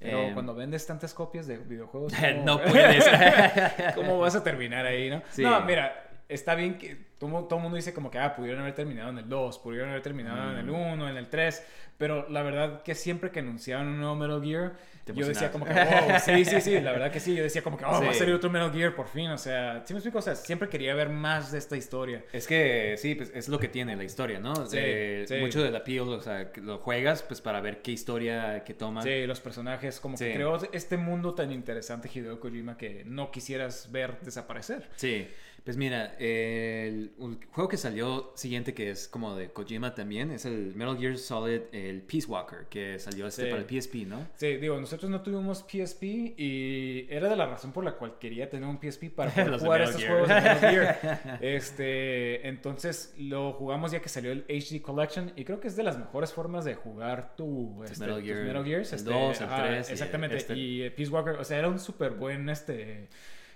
Pero 0.00 0.22
Eh, 0.22 0.30
cuando 0.32 0.54
vendes 0.54 0.86
tantas 0.86 1.12
copias 1.14 1.46
de 1.46 1.58
videojuegos. 1.58 2.12
no 2.44 2.60
puedes. 2.62 3.04
¿Cómo 3.94 4.18
vas 4.20 4.36
a 4.36 4.42
terminar 4.44 4.86
ahí, 4.86 5.10
no? 5.10 5.22
Sí. 5.30 5.42
No, 5.42 5.60
mira, 5.62 6.10
está 6.28 6.54
bien 6.54 6.78
que 6.78 7.07
todo, 7.18 7.44
todo 7.44 7.56
el 7.56 7.62
mundo 7.62 7.76
dice 7.76 7.92
como 7.92 8.10
que, 8.10 8.18
ah, 8.18 8.34
pudieron 8.36 8.60
haber 8.62 8.74
terminado 8.74 9.10
en 9.10 9.18
el 9.18 9.28
2, 9.28 9.58
pudieron 9.58 9.90
haber 9.90 10.02
terminado 10.02 10.52
en 10.52 10.58
el 10.58 10.66
Mm. 10.66 10.74
1, 10.92 11.08
en 11.10 11.16
el 11.16 11.28
3, 11.28 11.64
pero 11.98 12.28
la 12.28 12.42
verdad 12.42 12.82
que 12.82 12.94
siempre 12.94 13.30
que 13.30 13.40
anunciaban 13.40 13.88
un 13.88 13.98
nuevo 13.98 14.14
Metal 14.14 14.42
Gear, 14.42 14.72
Te 15.04 15.14
yo 15.14 15.26
decía 15.26 15.50
como 15.50 15.64
que, 15.64 15.72
wow, 15.72 16.18
sí, 16.22 16.44
sí, 16.44 16.60
sí, 16.60 16.80
la 16.80 16.92
verdad 16.92 17.10
que 17.10 17.18
sí, 17.18 17.34
yo 17.34 17.42
decía 17.42 17.62
como 17.62 17.76
que, 17.78 17.84
oh, 17.86 17.90
va 18.02 18.10
a 18.10 18.12
Sí. 18.12 18.18
salir 18.20 18.34
otro 18.34 18.50
Metal 18.50 18.70
Gear 18.72 18.94
por 18.94 19.08
fin, 19.08 19.30
o 19.30 19.38
sea, 19.38 19.82
¿sí 19.86 19.94
me 19.94 19.98
explico? 19.98 20.18
O 20.18 20.22
sea, 20.22 20.34
siempre 20.36 20.68
quería 20.68 20.94
ver 20.94 21.08
más 21.08 21.50
de 21.50 21.58
esta 21.58 21.76
historia. 21.76 22.24
Es 22.32 22.46
que 22.46 22.94
sí, 22.98 23.14
pues 23.14 23.32
es 23.34 23.48
lo 23.48 23.58
que 23.58 23.68
tiene 23.68 23.96
la 23.96 24.04
historia, 24.04 24.38
¿no? 24.38 24.54
Sí, 24.66 24.76
De- 24.76 25.24
sí. 25.26 25.34
Mucho 25.36 25.62
del 25.62 25.74
appeal, 25.74 26.08
o 26.08 26.20
sea, 26.20 26.52
lo 26.62 26.78
juegas 26.78 27.22
pues 27.22 27.40
para 27.40 27.60
ver 27.60 27.82
qué 27.82 27.90
historia 27.90 28.62
que 28.64 28.74
toman. 28.74 29.02
Sí, 29.02 29.26
los 29.26 29.40
personajes, 29.40 29.98
como 29.98 30.16
que 30.16 30.28
Sí. 30.28 30.34
creó 30.34 30.56
este 30.72 30.96
mundo 30.98 31.34
tan 31.34 31.50
interesante 31.52 32.08
Hideo 32.14 32.38
Kojima 32.38 32.76
que 32.76 33.02
no 33.06 33.30
quisieras 33.30 33.90
ver 33.90 34.20
desaparecer. 34.20 34.88
Sí, 34.96 35.26
Pues 35.64 35.76
mira, 35.76 36.14
el, 36.18 37.12
el 37.20 37.38
juego 37.52 37.68
que 37.68 37.76
salió 37.76 38.32
siguiente, 38.36 38.72
que 38.72 38.90
es 38.90 39.06
como 39.06 39.36
de 39.36 39.50
Kojima 39.50 39.94
también, 39.94 40.30
es 40.30 40.46
el 40.46 40.74
Metal 40.74 40.96
Gear 40.98 41.18
Solid, 41.18 41.60
el 41.72 42.00
Peace 42.02 42.26
Walker, 42.26 42.66
que 42.70 42.98
salió 42.98 43.26
este 43.26 43.44
Sí. 43.44 43.50
para 43.50 43.62
el 43.62 43.68
PSP, 43.68 44.06
¿no? 44.06 44.26
Sí, 44.34 44.56
digo, 44.56 44.80
nosotros 44.80 45.10
no 45.10 45.20
tuvimos 45.20 45.64
PSP 45.68 46.02
y 46.38 47.06
era 47.10 47.28
de 47.28 47.36
la 47.36 47.46
razón 47.46 47.72
por 47.72 47.84
la 47.84 47.92
cual 47.92 48.18
quería 48.18 48.48
tener 48.48 48.66
un 48.68 48.78
PSP 48.80 49.10
para 49.14 49.30
poder 49.34 49.58
jugar 49.58 49.82
estos 49.82 50.00
Gear. 50.00 50.10
juegos 50.12 50.28
de 50.28 50.34
Metal 50.36 50.58
Gear. 50.70 51.38
Este, 51.42 52.48
entonces 52.48 53.14
lo 53.18 53.52
jugamos 53.52 53.92
ya 53.92 54.00
que 54.00 54.08
salió 54.08 54.32
el 54.32 54.44
HD 54.48 54.80
Collection 54.80 55.32
y 55.36 55.44
creo 55.44 55.60
que 55.60 55.68
es 55.68 55.76
de 55.76 55.82
las 55.82 55.98
mejores 55.98 56.32
formas 56.32 56.64
de 56.64 56.74
jugar 56.76 57.34
tu, 57.36 57.82
este, 57.84 58.00
Metal 58.00 58.16
tus 58.20 58.24
Gear, 58.26 58.44
Metal 58.44 58.64
Gears. 58.64 58.92
el 58.92 58.98
este, 59.00 59.10
2, 59.10 59.40
el 59.40 59.46
ajá, 59.46 59.66
3 59.66 59.88
y 59.88 59.92
Exactamente. 59.92 60.36
este. 60.36 60.56
Y 60.56 60.82
eh, 60.82 60.90
Peace 60.90 61.10
Walker, 61.10 61.34
o 61.34 61.44
sea, 61.44 61.58
era 61.58 61.68
un 61.68 61.78
súper 61.78 62.12
buen 62.12 62.48
este, 62.48 63.08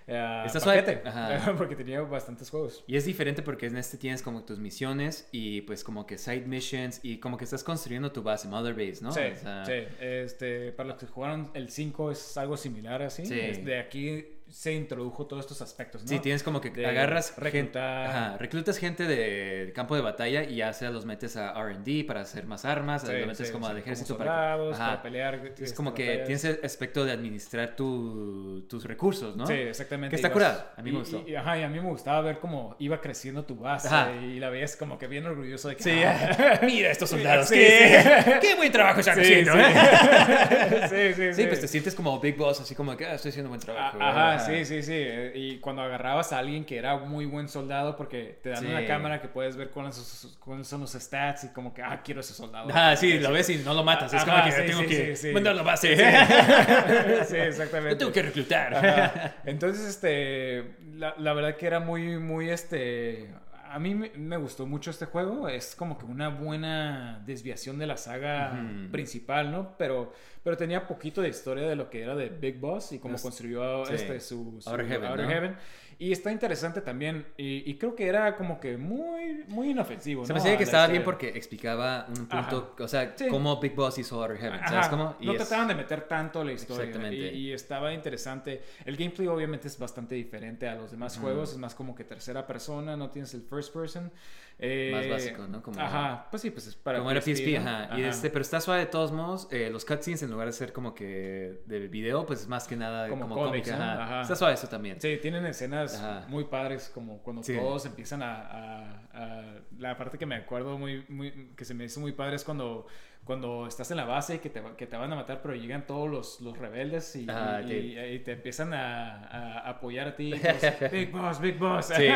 eh, 0.06 0.42
Está 0.46 0.60
suave. 0.60 0.82
paquete 0.82 1.52
porque 1.56 1.76
tenía 1.76 2.00
bastantes 2.02 2.50
juegos. 2.50 2.84
Y 2.86 2.96
es 2.96 3.04
diferente 3.04 3.42
porque 3.42 3.66
en 3.66 3.76
este 3.76 3.96
tienes 3.96 4.22
como 4.22 4.44
tus 4.44 4.58
misiones 4.58 5.28
y 5.32 5.62
pues 5.62 5.84
como 5.84 6.06
que 6.06 6.18
side 6.18 6.46
missions 6.46 7.00
y 7.02 7.18
como 7.18 7.36
que 7.36 7.44
estás 7.44 7.64
construyendo 7.64 8.12
tu 8.12 8.22
base, 8.22 8.48
Mother 8.48 8.74
Base, 8.74 9.02
¿no? 9.02 9.12
Sí, 9.12 9.20
O 9.20 9.36
sea, 9.36 9.64
sí. 9.64 9.84
Este, 10.00 10.72
para 10.72 10.90
los 10.90 10.98
que 10.98 11.06
jugaron 11.06 11.50
el 11.54 11.70
5 11.70 12.10
es 12.10 12.36
algo 12.36 12.56
similar 12.56 13.02
así. 13.02 13.26
Sí. 13.26 13.38
Es 13.38 13.64
De 13.64 13.78
aquí 13.78 14.26
se 14.52 14.72
introdujo 14.74 15.26
todos 15.26 15.44
estos 15.44 15.62
aspectos, 15.62 16.02
¿no? 16.02 16.08
Sí, 16.08 16.18
tienes 16.18 16.42
como 16.42 16.60
que 16.60 16.68
De 16.70 16.84
agarras 16.86 17.30
gente, 17.30 17.40
reclutar. 17.40 18.06
ajá, 18.06 18.36
reclutas 18.38 18.76
gente 18.76 19.04
del 19.06 19.72
campo 19.72 19.96
de 19.96 20.02
batalla 20.02 20.44
y 20.44 20.56
ya 20.56 20.72
sea 20.74 20.90
los 20.90 21.06
metes 21.06 21.36
a 21.38 21.52
R&D 21.58 22.04
para 22.06 22.20
hacer 22.20 22.44
más 22.46 22.64
armas, 22.66 23.00
Sí, 23.02 23.12
los 23.12 23.26
metes 23.28 23.46
sí, 23.46 23.52
como 23.52 23.66
sí, 23.66 23.72
al 23.72 23.78
ejército 23.78 24.14
como 24.14 24.18
para, 24.26 24.52
soldados, 24.52 24.74
ajá. 24.74 24.86
para 24.90 25.02
pelear. 25.02 25.34
Es 25.46 25.60
este, 25.62 25.74
como 25.74 25.94
que 25.94 26.04
batallas. 26.06 26.26
tienes 26.26 26.44
el 26.44 26.60
aspecto 26.64 27.04
de 27.06 27.12
administrar 27.12 27.74
tu- 27.74 28.66
tus 28.68 28.84
recursos, 28.84 29.36
¿no? 29.36 29.46
Sí, 29.46 29.54
exactamente. 29.54 30.10
Que 30.10 30.16
está 30.16 30.30
curado. 30.30 30.64
A 30.76 30.82
mí 30.82 30.92
me 30.92 30.98
gustó. 30.98 31.24
Y, 31.26 31.34
ajá, 31.34 31.58
y 31.58 31.62
a 31.62 31.68
mí 31.68 31.80
me 31.80 31.88
gustaba 31.88 32.20
ver 32.20 32.38
cómo 32.38 32.76
iba 32.78 33.00
creciendo 33.00 33.44
tu 33.44 33.56
base 33.56 33.88
Ajá. 33.88 34.12
y 34.12 34.38
la 34.38 34.50
veías 34.50 34.76
como 34.76 34.98
que 34.98 35.06
bien 35.06 35.24
orgulloso 35.26 35.68
de 35.70 35.76
que... 35.76 35.82
Sí, 35.82 36.02
ah, 36.04 36.60
mira 36.62 36.90
estos 36.90 37.08
soldados, 37.08 37.50
qué, 37.50 38.54
buen 38.56 38.70
trabajo 38.70 39.00
están 39.00 39.18
haciendo, 39.18 39.52
sí. 39.54 39.58
¿eh? 39.60 41.14
sí, 41.14 41.14
sí, 41.14 41.34
Sí, 41.42 41.46
pues 41.46 41.60
te 41.60 41.68
sientes 41.68 41.94
como 41.94 42.20
Big 42.20 42.36
Boss, 42.36 42.60
así 42.60 42.74
como 42.74 42.94
que 42.96 43.06
ah, 43.06 43.14
estoy 43.14 43.30
haciendo 43.30 43.48
buen 43.48 43.60
trabajo. 43.60 43.98
Ajá, 44.00 44.41
sí, 44.47 44.64
sí, 44.64 44.82
sí. 44.82 44.93
eh, 44.94 45.32
Y 45.35 45.59
cuando 45.59 45.82
agarrabas 45.82 46.32
a 46.32 46.39
alguien 46.39 46.64
que 46.64 46.77
era 46.77 46.97
muy 46.98 47.24
buen 47.27 47.48
soldado, 47.48 47.97
porque 47.97 48.39
te 48.43 48.51
dan 48.51 48.60
Sí. 48.60 48.66
una 48.66 48.86
cámara 48.86 49.20
que 49.20 49.28
puedes 49.28 49.56
ver 49.56 49.70
cuáles 49.70 49.94
son, 49.97 50.31
cuáles 50.40 50.66
son 50.69 50.81
los 50.81 50.93
stats 50.93 51.44
y 51.44 51.48
como 51.52 51.73
que, 51.74 51.82
ah, 51.82 52.01
quiero 52.05 52.20
ese 52.20 52.35
soldado. 52.35 52.69
Ah, 52.73 52.94
sí, 52.97 53.19
lo 53.19 53.32
ves 53.32 53.48
y 53.51 53.56
no 53.59 53.74
lo 53.74 53.82
matas. 53.85 54.12
Es 54.12 54.24
como 54.24 54.36
Ajá, 54.36 54.47
que 54.47 54.52
sí, 54.52 54.62
tengo 54.66 54.81
sí, 54.82 54.89
que 54.89 55.32
mandarlo 55.32 55.60
a 55.62 55.64
base. 55.64 55.97
sí, 57.28 57.36
exactamente. 57.36 57.90
Lo 57.90 57.97
tengo 57.98 58.12
que 58.12 58.23
reclutar. 58.23 58.74
Ajá. 58.74 59.35
Entonces, 59.44 59.86
este, 59.86 60.74
la, 60.94 61.14
la 61.19 61.32
verdad 61.32 61.56
que 61.56 61.66
era 61.66 61.81
muy, 61.81 62.19
muy, 62.19 62.51
este, 62.51 63.28
a 63.73 63.78
mí 63.78 63.94
me, 63.94 64.36
gustó 64.36 64.66
mucho 64.66 64.90
este 64.90 65.07
juego. 65.07 65.49
Es 65.49 65.74
como 65.74 65.97
que 65.97 66.05
una 66.05 66.28
buena 66.28 67.23
desviación 67.24 67.78
de 67.78 67.86
la 67.86 67.97
saga 67.97 68.53
principal, 68.90 69.51
¿no? 69.51 69.77
Pero, 69.78 70.12
pero 70.43 70.57
tenía 70.57 70.86
poquito 70.86 71.23
de 71.23 71.31
historia 71.31 71.66
de 71.66 71.74
lo 71.74 71.89
que 71.89 72.03
era 72.03 72.15
de 72.15 72.28
Big 72.28 72.61
Boss 72.61 72.93
y 72.93 72.99
cómo 72.99 73.19
construyó 73.19 73.86
sí. 73.86 73.94
este, 73.94 74.20
su, 74.20 74.59
su 74.61 74.69
Outer 74.69 74.86
Heaven, 74.86 75.11
Outer 75.11 75.24
¿no? 75.24 75.31
Heaven. 75.31 75.57
Y 75.98 76.12
está 76.12 76.32
interesante 76.32 76.81
también. 76.81 77.27
Y, 77.36 77.70
y 77.70 77.77
creo 77.78 77.94
que 77.94 78.06
era 78.06 78.36
como 78.36 78.59
que 78.60 78.77
muy, 78.77 79.44
muy 79.48 79.70
inofensivo, 79.70 80.24
Se 80.27 80.32
¿no? 80.32 80.35
me 80.36 80.40
hacía 80.40 80.56
que 80.56 80.64
estaba 80.64 80.86
bien 80.89 81.05
porque 81.05 81.28
explicaba 81.28 82.06
un 82.09 82.27
punto, 82.27 82.74
o 82.78 82.89
sea, 82.89 83.14
Sí. 83.16 83.28
cómo 83.28 83.60
Big 83.60 83.74
Boss 83.74 83.98
hizo 83.98 84.20
Outer 84.23 84.36
Heaven, 84.39 84.60
¿sabes 84.60 84.73
Ajá, 84.86 84.90
cómo? 84.90 85.16
Y 85.20 85.27
no 85.27 85.32
es- 85.32 85.39
trataban 85.39 85.69
de 85.69 85.74
meter 85.74 86.02
tanto 86.02 86.43
la 86.44 86.52
historia. 86.52 86.85
Exactamente. 86.86 87.32
Y, 87.35 87.48
y 87.48 87.52
estaba 87.52 87.93
interesante. 87.93 88.62
El 88.85 88.97
gameplay 88.97 89.27
obviamente 89.28 89.69
es 89.69 89.78
bastante 89.78 90.14
diferente 90.14 90.69
a 90.69 90.74
los 90.74 90.90
demás 90.90 91.16
juegos. 91.19 91.52
Es 91.52 91.59
más 91.59 91.74
como 91.74 91.94
que 91.94 92.05
tercera 92.05 92.47
persona, 92.47 92.97
no 92.97 93.10
tienes 93.10 93.35
el 93.35 93.43
first 93.43 93.73
person. 93.73 94.10
Eh, 94.58 94.90
Más 94.94 95.08
básico, 95.08 95.46
¿no? 95.48 95.62
Como- 95.62 95.80
Ajá, 95.80 96.28
pues 96.30 96.40
sí, 96.42 96.50
pues 96.50 96.66
es 96.68 96.76
para 96.76 96.98
Como 96.98 97.10
era 97.10 97.20
PSP, 97.20 97.58
¿no? 97.58 97.68
ajá. 97.68 97.98
Y 97.98 98.02
este, 98.04 98.30
pero 98.30 98.42
está 98.42 98.60
suave 98.60 98.80
de 98.80 98.86
todos 98.86 99.10
modos. 99.10 99.48
eh, 99.50 99.70
los 99.70 99.84
cutscenes, 99.84 100.22
en 100.22 100.30
lugar 100.30 100.46
de 100.46 100.52
ser 100.52 100.72
como 100.72 100.94
que 100.94 101.62
de 101.66 101.88
video, 101.88 102.24
pues 102.26 102.42
es 102.42 102.48
más 102.48 102.68
que 102.68 102.76
nada 102.76 103.08
Como 103.08 103.22
como, 103.22 103.34
cómics, 103.34 103.68
cómic, 103.70 103.78
¿no? 103.84 103.84
ajá. 103.92 104.04
Ajá. 104.04 104.22
Está 104.22 104.36
suave 104.36 104.54
eso 104.54 104.68
también. 104.68 105.00
Sí, 105.00 105.18
tienen 105.20 105.44
escenas 105.46 106.00
muy 106.28 106.44
padres, 106.44 106.90
como 106.94 107.18
cuando 107.22 107.42
Sí. 107.42 107.56
todos 107.56 107.86
empiezan 107.86 108.22
a, 108.22 108.34
a- 108.40 109.00
a- 109.14 109.60
La 109.78 109.96
parte 109.96 110.16
que 110.18 110.26
me 110.26 110.36
acuerdo 110.36 110.78
muy, 110.78 111.04
muy... 111.08 111.52
que 111.56 111.64
se 111.64 111.74
me 111.74 111.84
hizo 111.84 111.98
muy 112.00 112.12
padre 112.12 112.36
es 112.36 112.44
cuando, 112.44 112.86
cuando 113.24 113.69
estás 113.69 113.89
en 113.93 113.97
la 113.99 114.05
base 114.05 114.35
y 114.35 114.39
que 114.39 114.51
te, 114.51 114.61
que 114.77 114.86
te 114.86 114.97
van 114.97 115.12
a 115.12 115.15
matar, 115.15 115.40
pero 115.43 115.55
llegan 115.55 115.86
todos 115.86 116.11
los, 116.11 116.40
los 116.40 116.59
rebeldes 116.59 117.15
y, 117.15 117.31
Ajá, 117.31 117.62
y- 117.62 117.66
que- 117.69 117.78
y- 117.78 118.15
y 118.15 118.19
te 118.19 118.32
empiezan 118.32 118.74
a, 118.74 119.27
a 119.28 119.69
apoyar 119.70 120.09
a 120.09 120.16
ti. 120.16 120.32
Big 120.93 121.12
Boss, 121.12 121.40
Big 121.40 121.57
Boss. 121.59 121.86
Sí, 121.86 122.09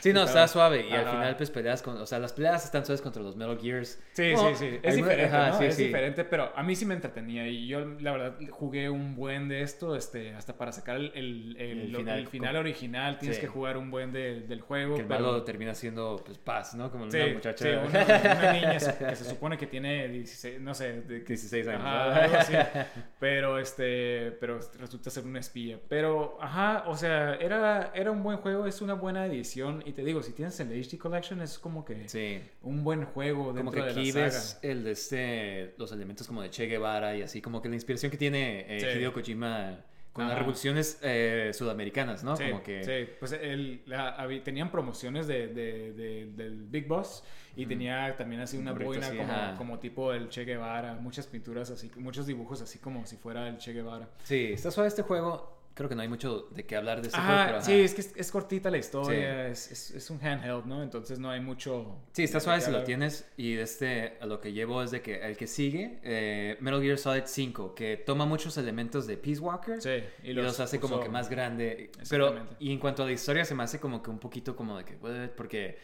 sí, 0.00 0.12
no, 0.12 0.24
está 0.24 0.46
suave. 0.46 0.86
Y 0.88 0.92
al 0.92 1.06
final, 1.08 1.36
pues 1.36 1.50
peleas 1.50 1.80
con. 1.82 1.96
O 1.96 2.06
sea, 2.06 2.18
las 2.18 2.32
peleas 2.34 2.64
están 2.64 2.84
suaves 2.84 3.00
contra 3.00 3.22
los 3.22 3.36
Metal 3.36 3.58
Gears. 3.58 4.02
Sí, 4.12 4.32
Oh, 4.36 4.50
sí, 4.50 4.54
sí. 4.70 4.78
Es 4.82 4.96
diferente, 4.96 5.34
ajá, 5.34 5.48
¿no? 5.50 5.58
sí, 5.58 5.64
es 5.64 5.76
sí. 5.76 5.84
diferente, 5.84 6.24
pero 6.24 6.52
a 6.54 6.62
mí 6.62 6.74
sí 6.76 6.84
me 6.86 6.94
entretenía. 6.94 7.46
Y 7.48 7.66
yo, 7.66 7.80
la 8.00 8.12
verdad, 8.12 8.34
jugué 8.50 8.90
un 8.90 9.14
buen 9.16 9.48
de 9.48 9.62
esto, 9.62 9.96
este, 9.96 10.34
hasta 10.34 10.56
para 10.58 10.72
sacar 10.72 10.96
el, 10.96 11.12
el- 11.14 11.56
el- 11.58 11.80
El 11.80 11.92
lo- 11.92 11.98
final, 12.30 12.56
original. 12.56 13.18
Tienes 13.18 13.36
Sí. 13.36 13.40
que 13.42 13.48
jugar 13.48 13.76
un 13.78 13.90
buen 13.90 14.12
de- 14.12 14.40
del 14.42 14.60
juego. 14.60 14.94
Que 14.96 15.02
el 15.02 15.06
pero- 15.08 15.20
malo 15.24 15.42
termina 15.44 15.74
siendo, 15.74 16.22
pues, 16.24 16.36
paz, 16.38 16.74
¿no? 16.74 16.90
Como 16.90 17.04
una 17.04 17.26
muchacha. 17.32 17.64
sí, 17.64 17.70
una, 17.70 18.04
una 18.04 18.52
niña 18.52 18.72
que 18.74 18.80
se 19.16 19.24
supone 19.24 19.56
que 19.56 19.66
tiene 19.66 20.08
16, 20.34 20.60
no 20.60 20.74
sé, 20.74 21.02
de, 21.02 21.20
16 21.20 21.68
años. 21.68 21.82
Ajá, 21.84 22.04
¿no? 22.08 22.14
algo 22.22 22.36
así. 22.36 22.52
Pero 23.20 23.58
este, 23.58 24.32
pero 24.40 24.58
resulta 24.78 25.08
ser 25.10 25.24
una 25.24 25.40
espía. 25.40 25.78
Pero, 25.88 26.36
ajá, 26.40 26.84
o 26.86 26.96
sea, 26.96 27.36
era, 27.36 27.90
era 27.94 28.10
un 28.10 28.22
buen 28.22 28.36
juego, 28.38 28.66
es 28.66 28.82
una 28.82 28.94
buena 28.94 29.24
edición. 29.26 29.82
Y 29.86 29.92
te 29.92 30.04
digo, 30.04 30.22
si 30.22 30.32
tienes 30.32 30.58
el 30.60 30.68
HD 30.72 30.98
Collection, 30.98 31.40
es 31.40 31.58
como 31.58 31.84
que 31.84 32.08
Sí. 32.08 32.42
un 32.62 32.84
buen 32.84 33.04
juego 33.06 33.46
Como 33.46 33.54
dentro 33.54 33.72
que 33.72 33.82
de 33.82 33.90
aquí 34.00 34.12
la 34.12 34.30
saga. 34.30 34.58
el 34.62 34.84
de 34.84 34.90
este, 34.92 35.74
los 35.78 35.90
elementos 35.92 36.26
como 36.26 36.42
de 36.42 36.50
Che 36.50 36.66
Guevara 36.66 37.16
y 37.16 37.22
así, 37.22 37.40
como 37.40 37.62
que 37.62 37.68
la 37.68 37.76
inspiración 37.76 38.10
que 38.10 38.18
tiene 38.18 38.66
eh, 38.68 38.80
Sí. 38.80 38.86
Hideo 38.98 39.12
Kojima 39.12 39.78
con 40.14 40.24
las 40.24 40.30
Ajá. 40.32 40.38
revoluciones 40.40 40.98
eh, 41.02 41.50
sudamericanas, 41.52 42.22
¿no? 42.24 42.36
Sí, 42.36 42.44
como 42.48 42.62
que... 42.62 42.82
sí, 42.84 43.12
pues 43.18 43.32
el, 43.32 43.82
la- 43.84 44.16
tenían 44.44 44.70
promociones 44.70 45.26
de, 45.26 45.48
de- 45.48 45.92
de- 45.92 46.26
del 46.34 46.62
Big 46.62 46.86
Boss 46.86 47.22
y 47.56 47.66
tenía 47.66 48.16
también 48.16 48.40
así 48.40 48.56
una 48.56 48.70
gorrito 48.70 48.90
boina 48.90 49.08
como, 49.08 49.58
como 49.58 49.78
tipo 49.80 50.12
el 50.12 50.28
Che 50.28 50.44
Guevara, 50.44 50.94
muchas 50.94 51.26
pinturas 51.26 51.70
así, 51.70 51.90
muchos 51.96 52.26
dibujos 52.26 52.62
así 52.62 52.78
como 52.78 53.04
si 53.06 53.16
fuera 53.16 53.48
el 53.48 53.58
Che 53.58 53.72
Guevara. 53.72 54.08
Sí, 54.22 54.52
está 54.52 54.70
suave 54.70 54.88
este 54.88 55.02
juego. 55.02 55.53
Creo 55.74 55.88
que 55.88 55.96
no 55.96 56.02
hay 56.02 56.08
mucho 56.08 56.46
de 56.52 56.64
qué 56.64 56.76
hablar 56.76 57.02
de 57.02 57.08
este 57.08 57.18
Ajá, 57.18 57.26
juego, 57.46 57.46
pero... 57.46 57.64
sí, 57.64 57.80
es 57.80 57.94
que 57.94 58.00
es, 58.02 58.12
es 58.14 58.30
cortita 58.30 58.70
la 58.70 58.78
historia, 58.78 59.48
es, 59.48 59.72
es- 59.72 59.90
es 59.90 60.08
un 60.10 60.24
handheld, 60.24 60.66
¿no? 60.66 60.84
Entonces 60.84 61.18
no 61.18 61.30
hay 61.30 61.40
mucho... 61.40 61.96
Sí, 62.12 62.22
está 62.22 62.38
suave 62.38 62.60
si 62.60 62.70
lo 62.70 62.84
tienes. 62.84 63.28
Y 63.36 63.54
de 63.54 63.62
este, 63.62 64.16
a 64.20 64.26
lo 64.26 64.40
que 64.40 64.52
llevo 64.52 64.82
es 64.84 64.92
de 64.92 65.02
que 65.02 65.16
el 65.26 65.36
que 65.36 65.48
sigue, 65.48 65.98
eh, 66.04 66.56
Metal 66.60 66.80
Gear 66.80 66.96
Solid 66.96 67.24
5, 67.26 67.74
que 67.74 67.96
toma 67.96 68.24
muchos 68.24 68.56
elementos 68.56 69.08
de 69.08 69.16
Peace 69.16 69.40
Walker 69.40 69.82
Sí, 69.82 70.04
y 70.22 70.32
los, 70.32 70.60
hace 70.60 70.78
como 70.78 71.00
que 71.00 71.08
más 71.08 71.28
grande. 71.28 71.90
Pero, 72.08 72.34
y 72.60 72.70
en 72.72 72.78
cuanto 72.78 73.02
a 73.02 73.06
la 73.06 73.12
historia, 73.12 73.44
se 73.44 73.56
me 73.56 73.64
hace 73.64 73.80
como 73.80 74.00
que 74.00 74.10
un 74.10 74.20
poquito 74.20 74.54
como 74.54 74.78
de 74.78 74.84
que, 74.84 74.94
"What?", 74.96 75.30
porque 75.36 75.78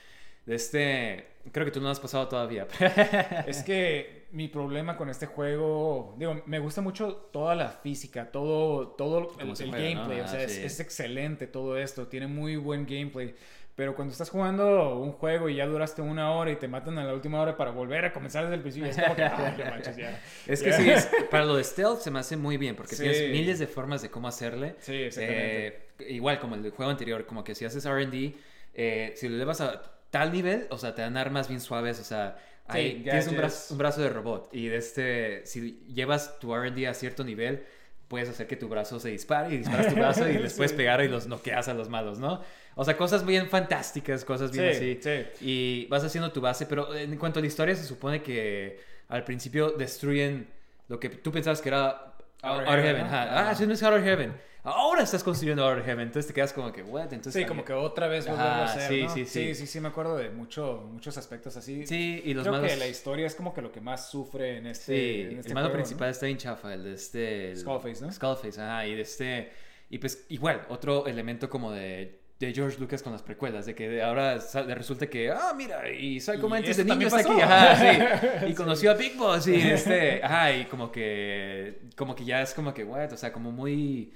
de 0.47 0.55
este, 0.55 1.27
creo 1.53 1.65
que 1.65 1.71
tú 1.73 1.81
no 1.81 1.87
lo 1.87 1.91
has 1.93 2.01
pasado 2.01 2.29
todavía. 2.29 2.67
Es 3.47 3.63
que 3.63 4.21
mi 4.33 4.49
problema 4.49 4.97
con 4.97 5.09
este 5.11 5.27
juego, 5.27 6.15
digo, 6.19 6.43
me 6.47 6.59
gusta 6.59 6.81
mucho 6.81 7.15
toda 7.33 7.55
la 7.55 7.69
física, 7.71 8.31
todo, 8.31 8.89
todo 8.89 9.19
el, 9.19 9.49
el 9.49 9.55
juega, 9.57 9.67
¿no? 9.79 9.83
gameplay, 9.85 10.21
o 10.21 10.25
Ah, 10.25 10.29
sea, 10.29 10.43
es, 10.43 10.53
sí. 10.55 10.63
es 10.65 10.81
excelente 10.81 11.47
todo 11.47 11.77
esto, 11.77 12.07
tiene 12.07 12.27
muy 12.27 12.57
buen 12.57 12.87
gameplay. 12.87 13.35
Pero 13.77 13.95
cuando 13.95 14.13
estás 14.13 14.29
jugando 14.29 14.99
un 14.99 15.13
juego 15.13 15.49
y 15.49 15.55
ya 15.57 15.65
duraste 15.67 16.03
una 16.03 16.33
hora 16.33 16.51
y 16.51 16.57
te 16.57 16.69
matan 16.69 16.99
a 16.99 17.05
la 17.05 17.15
última 17.15 17.41
hora 17.41 17.57
para 17.57 17.71
volver 17.71 18.05
a 18.05 18.13
comenzar 18.13 18.43
desde 18.45 18.57
el 18.57 18.61
principio, 18.61 18.91
es 18.91 18.97
como 19.01 19.17
que, 19.17 19.23
no 19.25 19.71
manches, 19.71 19.97
ya. 19.97 20.21
Es 20.47 20.63
que 20.63 20.71
Ya. 20.71 20.77
sí, 20.77 20.91
es- 20.91 21.09
para 21.31 21.45
lo 21.47 21.55
de 21.57 21.65
stealth 21.65 22.01
se 22.01 22.11
me 22.11 22.19
hace 22.19 22.37
muy 22.37 22.57
bien, 22.59 22.77
porque 22.77 22.95
Sí. 22.95 23.03
tienes 23.03 23.31
miles 23.31 23.59
de 23.59 23.67
formas 23.67 24.03
de 24.03 24.11
cómo 24.11 24.29
hacerle. 24.29 24.75
Sí, 24.81 24.95
exactamente. 24.95 25.67
Eh, 26.01 26.07
igual 26.11 26.39
como 26.41 26.57
el 26.57 26.63
del 26.63 26.73
juego 26.73 26.91
anterior, 26.91 27.25
como 27.25 27.43
que 27.43 27.55
si 27.55 27.65
haces 27.65 27.87
RD, 27.87 28.35
eh, 28.75 29.15
si 29.17 29.29
lo 29.29 29.39
llevas 29.39 29.61
a 29.63 29.81
tal 30.11 30.33
nivel, 30.33 30.67
o 30.71 30.79
sea, 30.79 30.95
te 30.95 31.03
dan 31.03 31.17
armas 31.17 31.49
bien 31.49 31.61
suaves, 31.61 31.99
o 32.01 32.05
sea, 32.05 32.37
Sí, 32.73 32.79
ahí 32.79 33.03
tienes 33.03 33.27
un 33.27 33.37
brazo, 33.37 33.75
un 33.75 33.79
brazo 33.79 34.01
de 34.01 34.11
robot. 34.11 34.49
Y 34.53 34.69
de 34.69 34.77
este, 34.77 35.45
si 35.45 35.81
llevas 35.93 36.39
tu 36.39 36.55
RD 36.55 36.87
a 36.87 36.95
cierto 36.95 37.25
nivel, 37.25 37.65
puedes 38.07 38.29
hacer 38.29 38.47
que 38.47 38.55
tu 38.57 38.69
brazo 38.69 39.01
se 39.01 39.09
dispare 39.09 39.53
y 39.55 39.59
disparas 39.59 39.89
tu 39.89 39.95
brazo 39.97 40.29
y 40.29 40.35
les 40.39 40.55
puedes 40.55 40.71
Sí. 40.71 40.77
pegar 40.77 41.03
y 41.03 41.09
los 41.09 41.27
noqueas 41.27 41.67
a 41.67 41.75
los 41.75 41.89
malos, 41.89 42.21
¿no? 42.21 42.43
O 42.77 42.85
sea, 42.85 42.97
cosas 42.97 43.27
bien 43.27 43.49
fantásticas, 43.49 44.25
cosas 44.25 44.53
bien 44.53 44.73
Sí, 44.75 44.99
así. 45.01 45.01
sí. 45.03 45.45
Y 45.45 45.87
vas 45.89 46.05
haciendo 46.05 46.31
tu 46.31 46.41
base, 46.41 46.65
pero 46.67 46.95
en 46.95 47.17
cuanto 47.19 47.41
a 47.41 47.43
la 47.43 47.49
historia, 47.49 47.75
se 47.75 47.85
supone 47.85 48.23
que 48.23 48.79
al 49.09 49.25
principio 49.25 49.71
destruyen 49.73 50.49
lo 50.87 51.01
que 51.01 51.09
tú 51.09 51.33
pensabas 51.33 51.61
que 51.61 51.71
era 51.71 52.15
Outer 52.43 52.83
Heaven. 52.85 53.07
Ah, 53.11 53.51
eso 53.53 53.67
no 53.67 53.73
es 53.73 53.83
Outer 53.83 54.03
Heaven. 54.05 54.33
Ahora 54.63 55.03
estás 55.03 55.25
construyendo 55.25 55.65
Outer 55.67 55.85
Heaven. 55.85 56.07
Entonces 56.09 56.27
te 56.29 56.35
quedas 56.35 56.53
como 56.53 56.71
que, 56.73 56.83
what? 56.83 57.13
Entonces, 57.13 57.35
Sí, 57.35 57.45
como 57.47 57.65
que 57.65 57.73
otra 57.73 58.09
vez 58.09 58.27
volverlo 58.27 58.45
a 58.51 58.65
hacer, 58.65 58.89
sí, 58.91 59.03
¿no? 59.03 59.09
sí, 59.15 59.25
sí, 59.25 59.31
sí. 59.47 59.55
sí, 59.55 59.67
sí, 59.67 59.81
me 59.81 59.89
acuerdo 59.89 60.17
de 60.17 60.31
mucho, 60.31 60.87
muchos 60.93 61.17
aspectos 61.17 61.57
así. 61.57 61.87
Sí, 61.87 62.21
y 62.25 62.35
los 62.35 62.43
Creo 62.45 62.53
malos... 62.57 62.71
que 62.71 62.77
la 62.77 62.87
historia 62.87 63.27
es 63.27 63.35
como 63.35 63.55
que 63.55 63.63
lo 63.63 63.73
que 63.73 63.81
más 63.81 64.11
sufre 64.11 64.59
en 64.59 64.67
este, 64.67 64.85
Sí, 64.97 65.21
en 65.33 65.39
este 65.39 65.49
el 65.49 65.55
malo 65.55 65.69
juego, 65.69 65.79
¿no? 65.79 65.83
principal 65.85 66.11
está 66.11 66.27
bien 66.27 66.39
chafa, 66.39 66.75
el 66.75 66.85
de 66.85 66.93
este... 66.95 67.51
el- 67.53 67.57
Skullface, 67.59 68.05
¿no? 68.05 68.13
Skullface, 68.13 68.61
ajá, 68.61 68.87
y 68.87 68.95
de 68.97 69.03
este... 69.03 69.53
Y 69.89 69.99
pues 69.99 70.27
igual, 70.29 70.67
otro 70.69 71.07
elemento 71.07 71.49
como 71.49 71.73
de 71.73 72.19
de 72.41 72.55
George 72.55 72.79
Lucas 72.81 73.03
con 73.03 73.13
las 73.13 73.21
precuelas, 73.21 73.67
de 73.67 73.75
que 73.75 74.01
ahora 74.03 74.41
sa- 74.41 74.63
resulta 74.63 75.07
que, 75.09 75.31
ah, 75.31 75.53
mira, 75.55 75.87
y 75.91 76.19
Psycho 76.21 76.49
Mantis 76.49 76.79
de 76.79 76.85
niño 76.87 77.07
está 77.09 77.19
aquí, 77.19 77.39
ajá, 77.39 77.77
sí, 78.41 78.47
y 78.49 78.55
conoció 78.55 78.93
a 78.93 78.95
Big 78.95 79.15
Boss, 79.19 79.47
y 79.47 79.57
este, 79.57 80.21
ajá, 80.25 80.51
y 80.57 80.65
como 80.65 80.91
que, 80.91 81.81
como 81.95 82.15
que 82.17 82.25
ya 82.25 82.41
es 82.41 82.55
como 82.55 82.73
que, 82.73 82.83
what, 82.83 83.13
o 83.13 83.17
sea, 83.19 83.31
como 83.31 83.53
muy, 83.53 84.15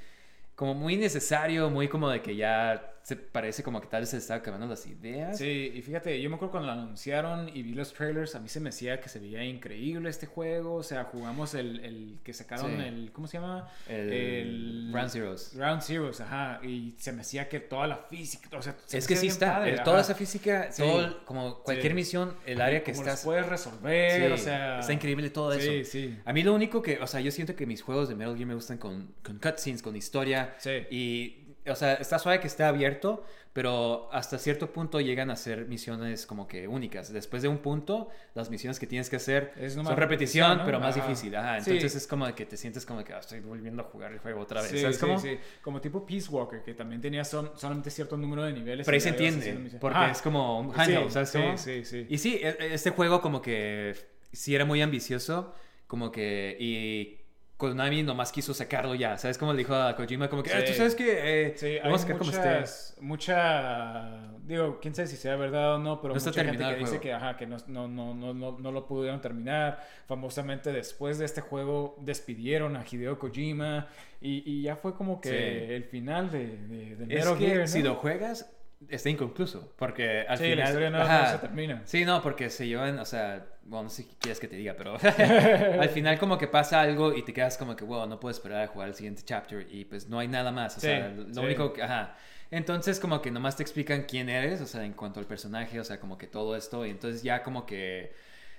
como 0.54 0.74
muy 0.74 0.96
necesario, 0.96 1.70
muy 1.70 1.88
como 1.88 2.08
de 2.08 2.22
que 2.22 2.36
ya 2.36 2.93
se 3.04 3.16
parece 3.16 3.62
como 3.62 3.80
que 3.82 3.86
tal 3.86 4.00
vez 4.00 4.08
se 4.08 4.16
estaba 4.16 4.40
acabando 4.40 4.66
las 4.66 4.86
ideas. 4.86 5.36
Sí, 5.36 5.70
y 5.74 5.82
fíjate, 5.82 6.20
yo 6.22 6.30
me 6.30 6.36
acuerdo 6.36 6.52
cuando 6.52 6.68
lo 6.74 6.80
anunciaron 6.80 7.50
y 7.54 7.62
vi 7.62 7.74
los 7.74 7.92
trailers, 7.92 8.34
a 8.34 8.40
mí 8.40 8.48
se 8.48 8.60
me 8.60 8.70
decía 8.70 8.98
que 8.98 9.10
se 9.10 9.18
veía 9.20 9.44
increíble 9.44 10.08
este 10.08 10.26
juego. 10.26 10.76
O 10.76 10.82
sea, 10.82 11.04
jugamos 11.04 11.52
el, 11.54 11.84
el 11.84 12.18
que 12.24 12.32
sacaron 12.32 12.72
Sí. 12.78 12.82
el. 12.82 13.12
¿Cómo 13.12 13.28
se 13.28 13.36
llama? 13.38 13.68
El 13.86 14.88
Ground 14.90 15.10
Zeroes. 15.10 15.52
Ground 15.54 15.82
Zeroes, 15.82 16.20
ajá. 16.22 16.60
Y 16.64 16.94
se 16.98 17.12
me 17.12 17.18
decía 17.18 17.48
que 17.48 17.60
toda 17.60 17.86
la 17.86 17.96
física. 17.98 18.48
O 18.56 18.62
sea, 18.62 18.74
se 18.86 18.98
Es 18.98 19.06
que 19.06 19.16
sí 19.16 19.26
está, 19.26 19.54
padre, 19.58 19.78
toda 19.84 20.00
esa 20.00 20.14
física, 20.14 20.72
Sí. 20.72 20.82
todo, 20.82 21.24
como 21.26 21.62
cualquier 21.62 21.92
Sí. 21.92 21.96
misión, 21.96 22.34
el 22.46 22.60
área 22.60 22.82
que 22.82 22.92
los 22.92 23.00
estás... 23.00 23.22
puedes 23.24 23.46
resolver, 23.46 24.32
o 24.32 24.38
sea. 24.38 24.80
está 24.80 24.92
increíble 24.92 25.28
todo 25.30 25.52
eso. 25.52 25.70
Sí, 25.70 25.84
sí. 25.84 26.18
A 26.24 26.32
mí 26.32 26.42
lo 26.42 26.54
único 26.54 26.80
que, 26.82 26.98
o 26.98 27.06
sea, 27.06 27.20
yo 27.20 27.30
siento 27.30 27.54
que 27.54 27.66
mis 27.66 27.82
juegos 27.82 28.08
de 28.08 28.14
Metal 28.14 28.34
Gear 28.34 28.46
me 28.48 28.54
gustan 28.54 28.78
con, 28.78 29.14
con 29.22 29.38
cutscenes, 29.38 29.82
con 29.82 29.94
historia. 29.94 30.54
Sí. 30.58 30.70
Y, 30.90 31.43
o 31.66 31.74
sea, 31.76 31.94
está 31.94 32.18
suave 32.18 32.40
que 32.40 32.46
esté 32.46 32.62
abierto, 32.64 33.24
pero 33.52 34.08
hasta 34.12 34.38
cierto 34.38 34.72
punto 34.72 35.00
llegan 35.00 35.30
a 35.30 35.36
ser 35.36 35.66
misiones 35.66 36.26
como 36.26 36.46
que 36.48 36.66
únicas. 36.68 37.12
Después 37.12 37.42
de 37.42 37.48
un 37.48 37.58
punto, 37.58 38.08
las 38.34 38.50
misiones 38.50 38.78
que 38.80 38.86
tienes 38.86 39.08
que 39.08 39.16
hacer 39.16 39.52
Es 39.56 39.74
son 39.74 39.86
repetición, 39.96 40.58
¿no? 40.58 40.64
pero 40.64 40.80
más 40.80 40.94
difícil. 40.94 41.34
Ajá, 41.36 41.60
Sí. 41.60 41.70
entonces 41.70 41.94
es 42.02 42.06
como 42.08 42.32
que 42.34 42.46
te 42.46 42.56
sientes 42.56 42.84
como 42.84 43.02
que 43.04 43.12
"Ah, 43.14 43.18
estoy 43.20 43.40
volviendo 43.40 43.82
a 43.82 43.84
jugar 43.86 44.12
el 44.12 44.18
juego 44.18 44.40
otra 44.40 44.60
vez. 44.60 44.70
Sí, 44.70 44.80
¿Sabes 44.80 44.96
sí, 44.96 45.00
cómo? 45.00 45.18
sí. 45.20 45.38
Como 45.62 45.80
tipo 45.80 46.04
Peace 46.04 46.28
Walker, 46.28 46.62
que 46.62 46.74
también 46.74 47.00
tenía 47.00 47.24
son, 47.24 47.52
solamente 47.56 47.90
cierto 47.90 48.16
número 48.16 48.42
de 48.42 48.52
niveles. 48.52 48.84
Pero 48.84 48.94
ahí 48.96 49.00
se 49.00 49.08
entiende, 49.10 49.78
porque 49.80 49.96
Ajá. 49.98 50.10
es 50.10 50.20
como 50.20 50.58
un 50.60 50.72
handheld, 50.78 51.06
Sí, 51.06 51.12
¿sabes 51.12 51.28
sí, 51.30 51.38
cómo? 51.38 51.56
sí, 51.58 51.84
sí. 51.84 52.06
Y 52.08 52.18
sí, 52.18 52.40
e- 52.42 52.74
este 52.74 52.90
juego 52.90 53.20
como 53.20 53.40
que 53.40 53.94
sí 54.32 54.54
era 54.54 54.64
muy 54.64 54.82
ambicioso, 54.82 55.54
como 55.86 56.10
que... 56.10 56.56
Y 56.58 57.23
Konami 57.56 58.02
nomás 58.02 58.32
quiso 58.32 58.52
sacarlo 58.52 58.94
ya, 58.96 59.16
¿sabes? 59.16 59.38
Como 59.38 59.52
le 59.52 59.58
dijo 59.58 59.74
a 59.74 59.94
Kojima, 59.94 60.28
como 60.28 60.42
que, 60.42 60.52
"Ah, 60.52 60.64
tú 60.64 60.72
sabes 60.72 60.94
que 60.96 61.46
eh, 61.46 61.54
Sí, 61.56 61.76
vamos 61.82 62.00
a 62.00 62.02
sacar 62.02 62.18
como 62.18 62.30
esté. 62.32 63.00
mucha, 63.00 64.32
digo, 64.44 64.78
quién 64.80 64.94
sabe 64.94 65.06
si 65.08 65.16
sea 65.16 65.36
verdad 65.36 65.76
o 65.76 65.78
no, 65.78 66.00
pero 66.00 66.14
No 66.14 66.20
mucha 66.20 66.44
gente 66.44 66.64
que 66.64 66.76
dice 66.76 67.00
que, 67.00 67.12
ajá, 67.12 67.36
que 67.36 67.46
no, 67.46 67.56
no, 67.68 67.86
no, 67.88 68.12
no, 68.14 68.34
no, 68.34 68.58
no 68.58 68.72
lo 68.72 68.86
pudieron 68.86 69.20
terminar. 69.20 69.78
Famosamente 70.06 70.72
después 70.72 71.18
de 71.18 71.24
este 71.26 71.40
juego 71.42 71.96
despidieron 72.00 72.76
a 72.76 72.84
Hideo 72.90 73.18
Kojima 73.18 73.88
y, 74.20 74.42
y 74.50 74.62
ya 74.62 74.76
fue 74.76 74.94
como 74.94 75.20
que 75.20 75.28
Sí. 75.28 75.72
el 75.74 75.84
final 75.84 76.30
de, 76.30 76.56
de, 76.58 76.96
de 76.96 77.04
Es 77.04 77.24
Metal 77.24 77.38
que 77.38 77.46
Gear, 77.46 77.58
¿no? 77.60 77.66
si 77.68 77.82
lo 77.82 77.94
juegas, 77.94 78.50
está 78.88 79.10
inconcluso, 79.10 79.72
porque 79.76 80.24
al 80.28 80.38
Sí, 80.38 80.42
final... 80.42 80.56
la 80.56 80.64
historia 80.64 80.90
no, 80.90 80.98
ajá. 81.00 81.22
no 81.22 81.26
se 81.26 81.38
termina. 81.38 81.82
Sí, 81.84 82.04
no, 82.04 82.22
porque 82.22 82.50
se 82.50 82.66
llevan, 82.66 82.98
o 82.98 83.04
sea, 83.04 83.46
bueno, 83.64 83.84
no 83.84 83.88
sé 83.90 84.06
qué 84.08 84.14
quieres 84.18 84.40
que 84.40 84.48
te 84.48 84.56
diga, 84.56 84.74
pero 84.76 84.96
al 85.78 85.88
final 85.90 86.18
como 86.18 86.38
que 86.38 86.48
pasa 86.48 86.80
algo 86.80 87.14
y 87.14 87.22
te 87.24 87.32
quedas 87.32 87.58
como 87.58 87.76
que, 87.76 87.84
wow, 87.84 88.06
no 88.06 88.18
puedo 88.20 88.30
esperar 88.32 88.62
a 88.62 88.66
jugar 88.68 88.88
el 88.88 88.94
siguiente 88.94 89.22
chapter 89.24 89.66
y 89.70 89.84
pues 89.84 90.08
no 90.08 90.18
hay 90.18 90.28
nada 90.28 90.50
más, 90.52 90.76
o 90.78 90.80
Sí, 90.80 90.86
sea, 90.86 91.08
lo 91.10 91.40
sí. 91.40 91.40
único 91.42 91.72
que, 91.72 91.82
ajá. 91.82 92.16
Entonces 92.50 93.00
como 93.00 93.20
que 93.22 93.30
nomás 93.30 93.56
te 93.56 93.62
explican 93.62 94.04
quién 94.04 94.28
eres, 94.28 94.60
o 94.60 94.66
sea, 94.66 94.84
en 94.84 94.92
cuanto 94.94 95.20
al 95.20 95.26
personaje, 95.26 95.78
o 95.80 95.84
sea, 95.84 95.98
como 96.00 96.16
que 96.18 96.26
todo 96.26 96.56
esto, 96.56 96.86
y 96.86 96.90
entonces 96.90 97.22
ya 97.22 97.42
como 97.42 97.66
que... 97.66 98.14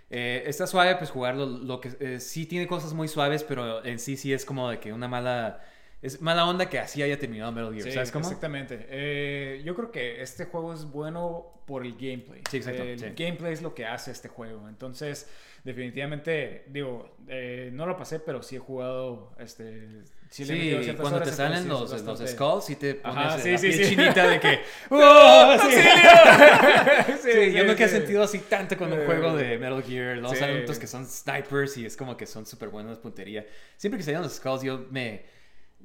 eh, 0.09 0.43
está 0.47 0.67
suave 0.67 0.95
pues 0.97 1.09
jugarlo, 1.11 1.45
lo 1.47 1.81
que 1.81 1.91
eh, 1.99 2.19
sí 2.19 2.45
tiene 2.45 2.67
cosas 2.67 2.93
muy 2.93 3.07
suaves, 3.07 3.43
pero 3.43 3.83
en 3.85 3.99
sí 3.99 4.17
sí 4.17 4.33
es 4.33 4.45
como 4.45 4.69
de 4.69 4.79
que 4.79 4.93
una 4.93 5.07
mala... 5.07 5.61
Es 6.05 6.21
mala 6.21 6.45
onda 6.45 6.69
que 6.69 6.77
así 6.77 7.01
haya 7.01 7.17
terminado 7.17 7.51
Metal 7.51 7.71
Gear, 7.73 7.83
Sí, 7.83 7.91
¿sabes 7.91 8.11
cómo? 8.11 8.25
exactamente. 8.25 8.85
Eh, 8.89 9.61
yo 9.65 9.75
creo 9.75 9.91
que 9.91 10.21
este 10.21 10.45
juego 10.45 10.73
es 10.73 10.85
bueno 10.85 11.61
por 11.65 11.83
el 11.83 11.93
gameplay. 11.93 12.41
Sí, 12.49 12.57
exacto, 12.57 12.83
El 12.83 12.99
sí. 12.99 13.05
gameplay 13.15 13.53
es 13.53 13.63
lo 13.63 13.73
que 13.73 13.85
hace 13.85 14.11
este 14.11 14.27
juego. 14.27 14.69
Entonces, 14.69 15.27
definitivamente, 15.63 16.63
digo, 16.67 17.15
eh, 17.27 17.71
no 17.73 17.87
lo 17.87 17.97
pasé, 17.97 18.19
pero 18.19 18.43
sí 18.43 18.55
he 18.55 18.59
jugado, 18.59 19.33
este... 19.39 20.03
Sí, 20.29 20.43
Sí, 20.43 20.93
cuando 20.99 21.21
te 21.21 21.31
salen 21.31 21.67
los, 21.67 21.89
sí 21.91 22.03
los 22.05 22.19
skulls 22.19 22.69
y 22.71 22.75
te 22.75 22.95
pones 22.95 23.17
Ajá, 23.17 23.37
la 23.37 23.43
sí, 23.43 23.57
sí, 23.57 23.67
piel 23.69 23.83
sí. 23.85 23.95
chinita 23.95 24.27
de 24.27 24.39
que 24.39 24.59
¡Oh, 24.89 25.57
sí! 25.61 25.75
sí, 27.23 27.29
Sí, 27.31 27.51
yo 27.53 27.61
sí, 27.61 27.67
nunca 27.67 27.85
he 27.85 27.87
sí. 27.87 27.95
sentido 27.95 28.23
así 28.23 28.39
tanto 28.39 28.77
con 28.77 28.91
un 28.91 29.05
juego 29.05 29.35
de 29.35 29.57
Metal 29.57 29.81
Gear. 29.83 30.17
Los 30.17 30.37
sí. 30.37 30.43
otros 30.43 30.77
que 30.77 30.87
son 30.87 31.05
snipers 31.05 31.77
y 31.77 31.85
es 31.85 31.95
como 31.95 32.17
que 32.17 32.25
son 32.25 32.45
súper 32.45 32.69
buenos 32.69 32.97
puntería. 32.99 33.45
Siempre 33.77 33.97
que 33.97 34.03
salían 34.03 34.23
los 34.23 34.33
skulls 34.33 34.61
yo 34.63 34.85
me... 34.91 35.33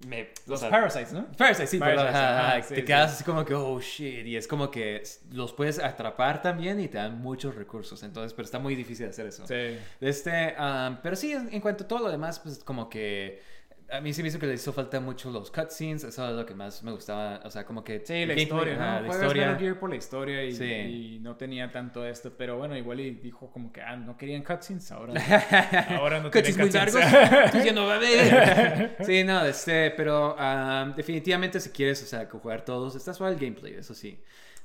me 0.06 0.22
o 0.22 0.26
Los 0.46 0.60
sea, 0.60 0.70
Parasites, 0.70 1.12
¿no? 1.12 1.26
Parasite, 1.32 1.66
sí, 1.66 1.78
Parasites, 1.78 2.14
ajá, 2.14 2.38
ajá, 2.38 2.52
ajá, 2.52 2.62
sí, 2.62 2.74
te 2.74 2.80
sí. 2.80 2.86
quedas 2.86 3.12
así 3.12 3.24
como 3.24 3.44
que, 3.44 3.54
oh 3.54 3.80
shit, 3.80 4.26
y 4.26 4.36
es 4.36 4.48
como 4.48 4.70
que 4.70 5.02
los 5.32 5.52
puedes 5.52 5.78
atrapar 5.78 6.40
también 6.42 6.80
y 6.80 6.88
te 6.88 6.98
dan 6.98 7.20
muchos 7.20 7.54
recursos, 7.54 8.02
entonces, 8.02 8.32
pero 8.32 8.44
está 8.46 8.58
muy 8.58 8.74
difícil 8.74 9.08
hacer 9.08 9.26
eso. 9.26 9.46
Sí. 9.46 9.78
Este, 10.00 10.54
pero 11.02 11.16
sí, 11.16 11.32
en, 11.32 11.52
en 11.52 11.60
cuanto 11.60 11.84
a 11.84 11.88
todo 11.88 12.00
lo 12.00 12.10
demás, 12.10 12.38
pues 12.40 12.62
como 12.64 12.88
que 12.88 13.42
a 13.92 14.00
mí 14.00 14.12
sí 14.12 14.22
me 14.22 14.28
hizo 14.28 14.38
que 14.38 14.46
le 14.46 14.54
hizo 14.54 14.72
falta 14.72 15.00
mucho 15.00 15.30
los 15.30 15.50
cutscenes, 15.50 16.04
eso 16.04 16.28
es 16.28 16.34
lo 16.36 16.46
que 16.46 16.54
más 16.54 16.82
me 16.82 16.92
gustaba, 16.92 17.40
o 17.44 17.50
sea, 17.50 17.64
como 17.64 17.82
que... 17.82 18.02
Sí, 18.04 18.24
la 18.26 18.34
historia, 18.34 18.76
¿no? 18.76 18.82
ajá, 18.82 19.00
la 19.00 19.08
historia. 19.08 19.56
Gear 19.56 19.78
por 19.78 19.90
la 19.90 19.96
historia 19.96 20.44
y, 20.44 20.52
Sí. 20.54 20.64
y 20.64 21.18
no 21.20 21.36
tenía 21.36 21.70
tanto 21.70 22.06
esto, 22.06 22.32
pero 22.36 22.56
bueno, 22.58 22.76
igual 22.76 23.00
y 23.00 23.10
dijo 23.12 23.50
como 23.50 23.72
que, 23.72 23.80
ah, 23.82 23.96
no 23.96 24.16
querían 24.16 24.42
cutscenes, 24.42 24.90
ahora, 24.92 25.14
ahora 25.98 26.20
no 26.20 26.30
tienen 26.30 26.52
Cutscenes 26.52 26.94
muy 26.94 27.00
largos, 27.02 27.64
ya 27.64 27.72
no 27.72 27.86
va 27.86 27.94
a 27.94 27.96
haber. 27.96 28.96
sí, 29.04 29.24
no, 29.24 29.44
este, 29.44 29.90
pero 29.92 30.38
am, 30.38 30.94
definitivamente 30.94 31.60
si 31.60 31.70
quieres, 31.70 32.02
o 32.02 32.06
sea, 32.06 32.26
jugar 32.30 32.64
todos, 32.64 32.94
está 32.96 33.12
suave 33.14 33.34
el 33.34 33.40
gameplay, 33.40 33.74
eso 33.74 33.94
sí. 33.94 34.20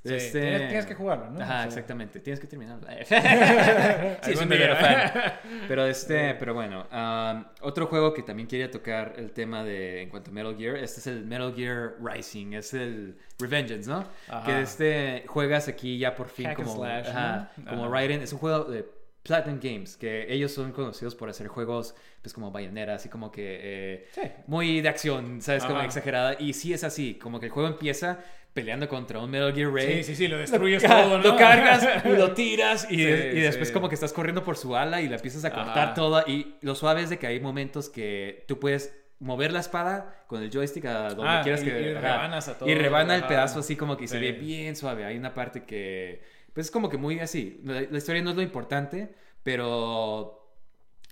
Sí, 0.06 0.14
Este- 0.14 0.40
tienes- 0.42 0.68
tienes 0.68 0.86
que 0.86 0.94
jugarlo, 0.94 1.32
¿no? 1.32 1.42
Ajá, 1.42 1.54
O 1.54 1.58
sea- 1.58 1.66
exactamente. 1.66 2.20
Tienes 2.20 2.40
que 2.40 2.48
terminarlo. 2.48 2.88
sí, 4.22 4.32
es 4.32 4.42
un 4.42 4.50
verdadero 4.50 4.76
fan. 4.76 5.34
Pero 5.68 5.86
este, 5.88 6.36
pero 6.36 6.54
bueno, 6.54 6.86
um, 6.92 7.44
otro 7.62 7.88
juego 7.88 8.14
que 8.14 8.22
también 8.24 8.48
quería 8.48 8.70
tocar 8.70 9.14
el 9.18 9.32
tema 9.32 9.64
de 9.64 10.04
en 10.04 10.10
cuanto 10.10 10.30
a 10.30 10.34
Metal 10.34 10.56
Gear, 10.58 10.76
este 10.78 11.00
es 11.00 11.08
el 11.08 11.26
Metal 11.26 11.54
Gear 11.56 11.96
Rising, 12.02 12.54
es 12.54 12.74
el 12.74 13.18
Revengeance, 13.40 13.90
¿no? 13.90 14.06
Ajá. 14.28 14.46
Que 14.46 14.62
este 14.62 15.24
juegas 15.28 15.68
aquí 15.68 15.98
ya 15.98 16.16
por 16.16 16.28
fin 16.30 16.48
Hack 16.48 16.56
como 16.58 16.76
slash, 16.76 17.08
ajá, 17.10 17.52
¿no? 17.58 17.66
como 17.72 17.84
Ajá. 17.86 17.92
Raiden, 17.94 18.22
es 18.22 18.32
un 18.34 18.40
juego 18.40 18.66
de 18.66 18.86
Platinum 19.24 19.60
Games, 19.62 19.98
que 19.98 20.32
ellos 20.32 20.52
son 20.54 20.72
conocidos 20.72 21.16
por 21.16 21.30
hacer 21.30 21.48
juegos 21.48 21.96
pues 22.22 22.32
como 22.34 22.52
Bayonetta, 22.52 22.94
así 22.96 23.10
como 23.10 23.32
que 23.32 23.60
eh, 23.62 24.08
Sí. 24.12 24.22
muy 24.48 24.82
de 24.82 24.90
acción, 24.90 25.42
¿sabes? 25.42 25.64
Como 25.64 25.78
Ajá. 25.78 25.86
exagerada. 25.86 26.36
Y 26.40 26.54
sí 26.54 26.74
es 26.74 26.84
así, 26.84 27.16
como 27.16 27.40
que 27.40 27.48
el 27.48 27.52
juego 27.52 27.68
empieza 27.70 28.20
peleando 28.56 28.88
contra 28.90 29.20
un 29.20 29.30
Metal 29.30 29.54
Gear 29.54 29.72
Ray. 29.72 29.98
Sí, 29.98 30.04
sí, 30.04 30.16
sí, 30.16 30.28
lo 30.28 30.38
destruyes 30.40 30.82
todo, 30.82 31.18
¿no? 31.20 31.24
Lo 31.24 31.36
cargas 31.38 31.86
y 32.06 32.10
lo 32.10 32.32
tiras 32.34 32.88
y, 32.90 32.96
Sí, 32.96 33.02
y 33.04 33.40
después 33.42 33.68
sí. 33.68 33.74
como 33.74 33.90
que 33.90 33.96
estás 33.96 34.14
corriendo 34.14 34.44
por 34.44 34.56
su 34.58 34.76
ala 34.76 35.02
y 35.02 35.10
la 35.10 35.18
empiezas 35.18 35.44
a 35.46 35.52
cortar 35.52 35.78
Ajá. 35.90 35.94
toda. 35.94 36.24
Y 36.26 36.56
lo 36.62 36.74
suave 36.74 37.02
es 37.04 37.10
de 37.10 37.20
que 37.20 37.28
hay 37.28 37.40
momentos 37.42 37.90
que 37.90 38.46
tú 38.48 38.58
puedes 38.60 38.96
mover 39.20 39.52
la 39.52 39.60
espada 39.60 40.24
con 40.28 40.42
el 40.42 40.50
joystick 40.50 40.86
a 40.86 41.10
donde 41.10 41.24
Ah, 41.28 41.42
quieras 41.44 41.62
y- 41.62 41.66
que... 41.66 41.82
y 41.82 41.94
rebanas 41.94 42.48
a 42.48 42.58
todo. 42.58 42.70
Y 42.70 42.76
rebana 42.76 43.16
el 43.16 43.26
pedazo 43.26 43.60
así 43.60 43.76
como 43.76 43.98
que 43.98 44.08
se 44.08 44.18
Sí. 44.20 44.24
ve 44.26 44.32
bien 44.32 44.76
suave. 44.76 45.04
Hay 45.06 45.18
una 45.18 45.34
parte 45.34 45.64
que... 45.66 46.22
Pues 46.54 46.68
es 46.68 46.72
como 46.72 46.90
que 46.90 46.98
muy 46.98 47.20
así. 47.20 47.60
La, 47.66 47.82
la 47.82 47.98
historia 47.98 48.22
no 48.22 48.30
es 48.32 48.36
lo 48.38 48.42
importante, 48.42 49.14
pero... 49.44 50.42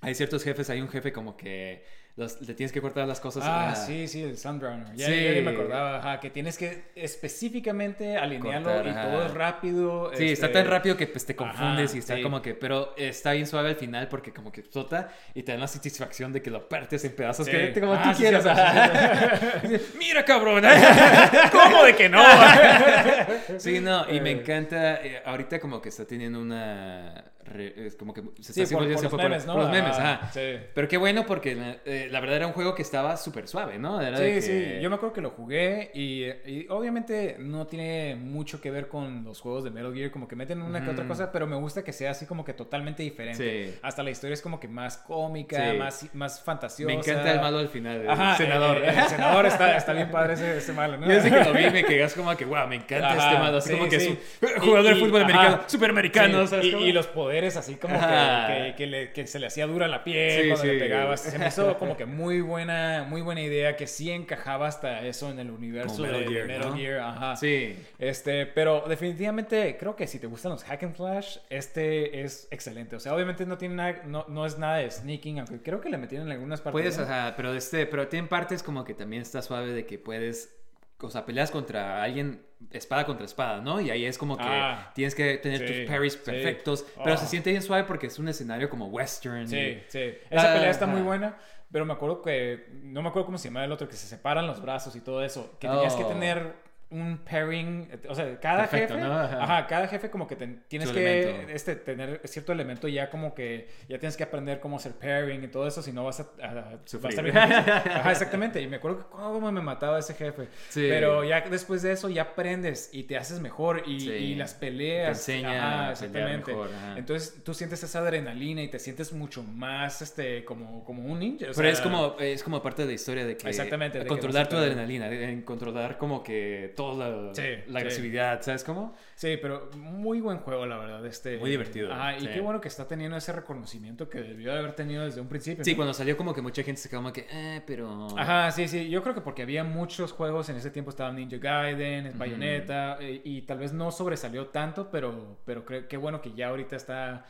Hay 0.01 0.15
ciertos 0.15 0.43
jefes, 0.43 0.69
hay 0.69 0.81
un 0.81 0.89
jefe 0.89 1.13
como 1.13 1.37
que 1.37 1.83
los- 2.15 2.39
le 2.41 2.53
tienes 2.53 2.71
que 2.71 2.79
cortar 2.79 3.07
las 3.07 3.19
cosas. 3.19 3.43
Ah, 3.45 3.71
a- 3.71 3.75
sí, 3.75 4.07
sí, 4.07 4.21
el 4.21 4.37
Sundrunner. 4.37 4.93
Ya, 4.95 5.07
Sí. 5.07 5.33
ya 5.35 5.41
me 5.41 5.49
acordaba, 5.51 5.97
ajá, 5.97 6.19
que 6.19 6.29
tienes 6.29 6.57
que 6.59 6.91
específicamente 6.95 8.17
alinearlo 8.17 8.67
Cortar, 8.69 8.85
y 8.85 8.89
ajá. 8.91 9.03
todo 9.09 9.25
es 9.25 9.33
rápido. 9.33 10.11
Sí, 10.15 10.29
está 10.29 10.45
este, 10.47 10.59
tan 10.59 10.67
rápido 10.69 10.95
que 10.95 11.07
pues 11.07 11.25
te 11.25 11.35
confundes 11.35 11.89
Ajá, 11.89 11.95
y 11.95 11.99
está 11.99 12.15
sí. 12.15 12.21
como 12.21 12.41
que, 12.41 12.53
pero 12.53 12.93
está 12.97 13.31
bien 13.31 13.47
suave 13.47 13.69
al 13.69 13.75
final 13.77 14.07
porque 14.09 14.31
como 14.31 14.51
que 14.51 14.61
explota 14.61 15.09
y 15.33 15.41
te 15.43 15.53
da 15.53 15.57
la 15.57 15.67
satisfacción 15.67 16.31
de 16.31 16.41
que 16.41 16.51
lo 16.51 16.69
partes 16.69 17.03
en 17.05 17.15
pedazos 17.15 17.45
Sí. 17.47 17.51
que 17.51 17.67
te- 17.69 17.81
como 17.81 17.93
Ah, 17.93 18.03
tú 18.03 18.17
quieras. 18.17 18.43
Mira 19.97 20.23
cabrón. 20.25 20.63
¿Cómo 21.51 21.83
de 21.83 21.95
que 21.95 22.09
no? 22.09 22.23
sí, 23.57 23.79
no, 23.79 24.05
y 24.09 24.19
me 24.21 24.29
Eh. 24.31 24.39
encanta, 24.41 24.95
eh, 25.03 25.21
ahorita 25.25 25.59
como 25.59 25.81
que 25.81 25.89
está 25.89 26.05
teniendo 26.05 26.39
una, 26.39 27.23
re- 27.45 27.73
es 27.87 27.95
como 27.95 28.13
que 28.13 28.21
se 28.21 28.27
está 28.41 28.53
Sí, 28.53 28.61
haciendo 28.63 28.85
por, 28.85 28.91
los 28.93 29.01
popular- 29.03 29.29
memes, 29.29 29.45
¿no? 29.45 29.53
por 29.53 29.61
los 29.63 29.71
memes, 29.71 29.95
Ah, 29.97 30.13
ajá. 30.21 30.31
Sí. 30.33 30.57
Pero 30.73 30.87
qué 30.87 30.97
bueno 30.97 31.25
porque 31.25 31.55
la, 31.55 31.77
eh, 31.85 32.07
la 32.11 32.19
verdad 32.19 32.37
era 32.37 32.47
un 32.47 32.53
juego 32.53 32.73
que 32.75 32.81
estaba 32.81 33.17
súper 33.17 33.47
suave, 33.47 33.77
¿no? 33.79 34.01
Era 34.01 34.19
de 34.19 34.41
Sí, 34.41 34.47
que- 34.47 34.75
sí, 34.75 34.81
yo 34.81 34.89
me 34.89 34.95
acuerdo 34.95 35.13
que 35.13 35.21
lo 35.21 35.31
jugué 35.31 35.91
y, 35.93 36.23
y 36.49 36.65
obviamente 36.69 37.35
no 37.39 37.67
tiene 37.67 38.15
mucho 38.15 38.59
que 38.61 38.71
ver 38.71 38.87
con 38.87 39.23
los 39.23 39.39
juegos 39.41 39.63
de 39.63 39.71
Metal 39.71 39.93
Gear, 39.93 40.11
como 40.11 40.27
que 40.27 40.35
meten 40.35 40.61
una 40.61 40.83
que 40.83 40.89
otra 40.91 41.07
cosa, 41.07 41.31
pero 41.31 41.47
me 41.47 41.55
gusta 41.55 41.83
que 41.83 41.93
sea 41.93 42.11
así 42.11 42.25
como 42.25 42.43
que 42.45 42.53
totalmente 42.53 43.03
diferente. 43.03 43.71
Sí. 43.73 43.79
Hasta 43.81 44.03
la 44.03 44.09
historia 44.11 44.33
es 44.33 44.41
como 44.41 44.59
que 44.59 44.67
más 44.67 44.97
cómica, 44.97 45.73
más, 45.77 46.07
más 46.13 46.41
fantasiosa. 46.41 46.93
Me 46.93 46.99
encanta 46.99 47.31
el 47.33 47.41
malo 47.41 47.57
al 47.59 47.69
final, 47.69 48.01
el 48.01 48.09
Ajá, 48.09 48.35
senador. 48.37 48.77
El, 48.77 48.83
el 48.97 49.03
senador 49.09 49.45
está, 49.45 49.75
está 49.77 49.93
bien 49.93 50.09
padre 50.11 50.33
ese, 50.33 50.57
ese 50.57 50.73
malo, 50.73 50.97
¿no? 50.97 51.07
Yo 51.07 51.13
desde 51.13 51.29
que 51.29 51.43
lo 51.43 51.53
vi 51.53 51.69
me 51.69 51.83
quedas 51.83 52.13
como 52.13 52.35
que, 52.37 52.45
wow, 52.45 52.67
me 52.67 52.75
encanta 52.75 53.11
Ajá, 53.13 53.27
este 53.29 53.39
malo. 53.39 53.57
Así 53.57 53.69
sí, 53.69 53.75
como 53.77 53.89
que 53.89 53.95
es 53.97 54.07
un 54.07 54.17
jugador 54.61 54.83
de 54.93 54.95
fútbol 54.95 55.21
americano, 55.23 55.55
ajá. 55.55 55.69
superamericano, 55.69 56.41
Sí, 56.43 56.47
¿sabes 56.47 56.65
y, 56.65 56.69
y 56.75 56.91
los 56.91 57.07
poderes 57.07 57.32
poderes 57.33 57.57
así 57.57 57.75
como 57.75 57.99
que, 57.99 58.05
que, 58.05 58.73
que 58.77 58.87
le- 58.87 59.11
que 59.11 59.25
se 59.25 59.39
le 59.39 59.47
hacía 59.47 59.65
dura 59.65 59.87
la 59.87 60.03
piel 60.03 60.43
Sí, 60.43 60.47
cuando 60.49 60.65
le 60.65 60.79
pegabas. 60.79 61.21
Se 61.21 61.39
me 61.39 61.47
hizo 61.47 61.77
como 61.79 61.97
que 61.97 62.05
muy 62.05 62.41
buena, 62.41 63.05
muy 63.09 63.21
buena 63.21 63.41
idea 63.41 63.75
que 63.75 63.87
sí 63.87 64.11
encajaba 64.11 64.67
hasta 64.67 65.01
eso 65.01 65.31
en 65.31 65.39
el 65.39 65.49
universo 65.49 65.95
Como 65.97 66.07
Metal 66.09 66.19
de 66.25 66.27
Gear, 66.31 66.47
Metal 66.47 66.69
¿no? 66.69 66.77
Gear. 66.77 66.99
Ajá. 66.99 67.35
Sí. 67.35 67.75
Este, 67.97 68.45
pero 68.45 68.83
definitivamente 68.87 69.77
creo 69.79 69.95
que 69.95 70.05
si 70.05 70.19
te 70.19 70.27
gustan 70.27 70.51
los 70.51 70.63
hack 70.63 70.83
and 70.83 70.95
slash, 70.95 71.37
este 71.49 72.21
es 72.21 72.47
excelente. 72.51 72.95
O 72.95 72.99
sea, 72.99 73.15
obviamente 73.15 73.45
no 73.45 73.57
tiene 73.57 73.75
nada, 73.75 74.01
no, 74.05 74.25
no 74.27 74.45
es 74.45 74.57
nada 74.59 74.77
de 74.77 74.91
sneaking, 74.91 75.39
aunque 75.39 75.61
creo 75.61 75.81
que 75.81 75.89
le 75.89 75.97
metieron 75.97 76.27
en 76.27 76.33
algunas 76.33 76.61
partes. 76.61 76.73
Puedes, 76.81 76.99
ajá, 76.99 77.33
pero 77.35 77.53
este, 77.55 77.87
pero 77.87 78.07
tiene 78.07 78.27
partes 78.27 78.61
como 78.61 78.83
que 78.83 78.93
también 78.93 79.21
está 79.23 79.41
suave 79.41 79.73
de 79.73 79.85
que 79.85 79.97
puedes, 79.97 80.55
o 81.01 81.09
sea, 81.09 81.25
peleas 81.25 81.51
contra 81.51 82.01
alguien 82.01 82.45
espada 82.71 83.05
contra 83.05 83.25
espada, 83.25 83.59
¿no? 83.61 83.81
Y 83.81 83.89
ahí 83.91 84.05
es 84.05 84.17
como 84.17 84.37
que 84.37 84.43
Ah. 84.47 84.91
tienes 84.95 85.13
que 85.15 85.37
tener 85.37 85.59
Sí, 85.59 85.65
tus 85.81 85.85
parries 85.91 86.13
sí. 86.13 86.19
perfectos, 86.23 86.85
pero 87.03 87.15
Oh. 87.15 87.17
se 87.17 87.25
siente 87.27 87.49
bien 87.49 87.61
suave 87.61 87.83
porque 87.83 88.07
es 88.07 88.17
un 88.19 88.29
escenario 88.29 88.69
como 88.69 88.87
western. 88.87 89.47
Sí, 89.47 89.57
y- 89.57 89.83
sí. 89.89 90.13
Esa 90.29 90.51
Ah, 90.51 90.53
pelea 90.55 90.69
está 90.69 90.87
muy 90.87 91.01
buena, 91.01 91.37
pero 91.71 91.85
me 91.85 91.91
acuerdo 91.93 92.21
que. 92.21 92.67
No 92.83 93.01
me 93.01 93.09
acuerdo 93.09 93.25
cómo 93.25 93.37
se 93.37 93.49
llama 93.49 93.65
el 93.65 93.71
otro, 93.73 93.89
que 93.89 93.95
se 93.97 94.07
separan 94.07 94.47
los 94.47 94.61
brazos 94.61 94.95
y 94.95 95.01
todo 95.01 95.21
eso. 95.23 95.57
Que 95.59 95.67
tenías 95.67 95.95
que 95.95 96.03
Oh. 96.05 96.07
tener 96.07 96.53
un 96.93 97.17
pairing. 97.19 97.89
O 98.07 98.15
sea, 98.15 98.39
cada 98.39 98.61
Perfecto, 98.67 98.93
jefe. 98.95 99.05
¿no? 99.07 99.13
Ajá. 99.13 99.43
Ajá. 99.43 99.67
cada 99.67 99.87
jefe 99.87 100.09
como 100.09 100.27
que 100.27 100.35
te- 100.35 100.47
tienes 100.67 100.89
Su 100.89 100.95
que 100.95 101.21
elemento. 101.23 101.51
este, 101.53 101.75
tener 101.75 102.21
cierto 102.25 102.51
elemento 102.51 102.87
ya 102.87 103.09
como 103.09 103.33
que. 103.33 103.67
Ya 103.89 103.99
tienes 103.99 104.15
que 104.15 104.23
aprender 104.23 104.59
cómo 104.59 104.77
hacer 104.77 104.93
pairing 104.93 105.43
y 105.43 105.47
todo 105.47 105.67
eso, 105.67 105.81
si 105.81 105.91
no 105.91 106.03
vas 106.05 106.19
a. 106.19 106.27
a- 106.41 106.69
a 106.73 107.09
estar 107.09 107.23
bien. 107.23 107.37
Ajá, 107.37 108.11
exactamente. 108.11 108.61
Y 108.61 108.67
me 108.67 108.77
acuerdo 108.77 108.99
que 108.99 109.05
cómo 109.11 109.51
me 109.51 109.61
mataba 109.61 109.99
ese 109.99 110.13
jefe. 110.13 110.47
Sí. 110.69 110.85
Pero 110.89 111.23
ya 111.23 111.41
después 111.41 111.81
de 111.81 111.91
eso 111.91 112.09
ya 112.09 112.21
aprendes 112.23 112.89
y 112.93 113.03
te 113.03 113.17
haces 113.17 113.39
mejor 113.39 113.83
y, 113.85 113.99
Sí. 114.01 114.09
y 114.11 114.35
las 114.35 114.53
peleas. 114.53 115.25
Te 115.25 115.33
enseña 115.33 115.83
Ajá, 115.83 115.91
exactamente. 115.91 116.51
mejor, 116.51 116.69
ajá. 116.73 116.97
Entonces 116.97 117.43
tú 117.43 117.53
sientes 117.53 117.81
esa 117.83 117.99
adrenalina 117.99 118.61
y 118.61 118.67
te 118.67 118.79
sientes 118.79 119.11
mucho 119.13 119.43
más 119.43 120.01
este 120.01 120.43
como, 120.45 120.83
como 120.83 121.03
un 121.05 121.19
ninja. 121.19 121.47
o 121.49 121.53
Pero 121.55 121.67
es 121.69 121.77
sea, 121.77 121.83
como, 121.83 122.15
es 122.19 122.43
como 122.43 122.61
parte 122.61 122.83
de 122.83 122.89
la 122.89 122.93
historia 122.93 123.25
de 123.25 123.37
que 123.37 123.47
Exactamente, 123.49 123.97
de 123.99 124.03
que 124.05 124.09
controlar 124.09 124.45
a 124.45 124.49
tu 124.49 124.57
adrenalina, 124.57 125.09
en 125.11 125.41
controlar 125.41 125.97
como 125.97 126.23
que 126.23 126.73
toda 126.91 127.09
la, 127.09 127.33
Sí, 127.35 127.41
la 127.67 127.79
sí. 127.79 127.85
agresividad, 127.85 128.41
¿sabes 128.41 128.63
cómo? 128.63 128.95
Sí, 129.15 129.37
pero 129.41 129.69
muy 129.77 130.19
buen 130.21 130.39
juego, 130.39 130.65
la 130.65 130.77
verdad. 130.77 131.05
Este, 131.05 131.37
Muy 131.37 131.49
divertido, 131.51 131.91
Ajá, 131.93 132.17
y 132.17 132.21
sí. 132.21 132.27
qué 132.27 132.41
bueno 132.41 132.59
que 132.59 132.67
está 132.67 132.87
teniendo 132.87 133.15
ese 133.17 133.31
reconocimiento 133.31 134.09
que 134.09 134.21
debió 134.21 134.51
de 134.53 134.59
haber 134.59 134.73
tenido 134.73 135.03
desde 135.05 135.21
un 135.21 135.27
principio. 135.27 135.63
Sí, 135.63 135.71
¿no? 135.71 135.77
cuando 135.77 135.93
salió 135.93 136.17
como 136.17 136.33
que 136.33 136.41
mucha 136.41 136.63
gente 136.63 136.81
se 136.81 136.89
quedó 136.89 136.99
como 136.99 137.13
que, 137.13 137.25
eh, 137.31 137.61
pero... 137.65 138.07
Ajá, 138.17 138.51
sí, 138.51 138.67
sí. 138.67 138.89
Yo 138.89 139.01
creo 139.03 139.15
que 139.15 139.21
porque 139.21 139.41
había 139.43 139.63
muchos 139.63 140.11
juegos 140.11 140.49
en 140.49 140.55
ese 140.57 140.71
tiempo. 140.71 140.89
Estaba 140.89 141.11
Ninja 141.11 141.37
Gaiden, 141.37 142.17
Bayonetta, 142.17 142.97
eh, 142.99 143.21
y, 143.23 143.41
tal 143.43 143.59
vez 143.59 143.73
no 143.73 143.91
sobresalió 143.91 144.47
tanto, 144.47 144.89
pero, 144.91 145.39
pero 145.45 145.65
creo 145.65 145.87
qué 145.87 145.97
bueno 145.97 146.21
que 146.21 146.33
ya 146.33 146.49
ahorita 146.49 146.75
está. 146.75 147.25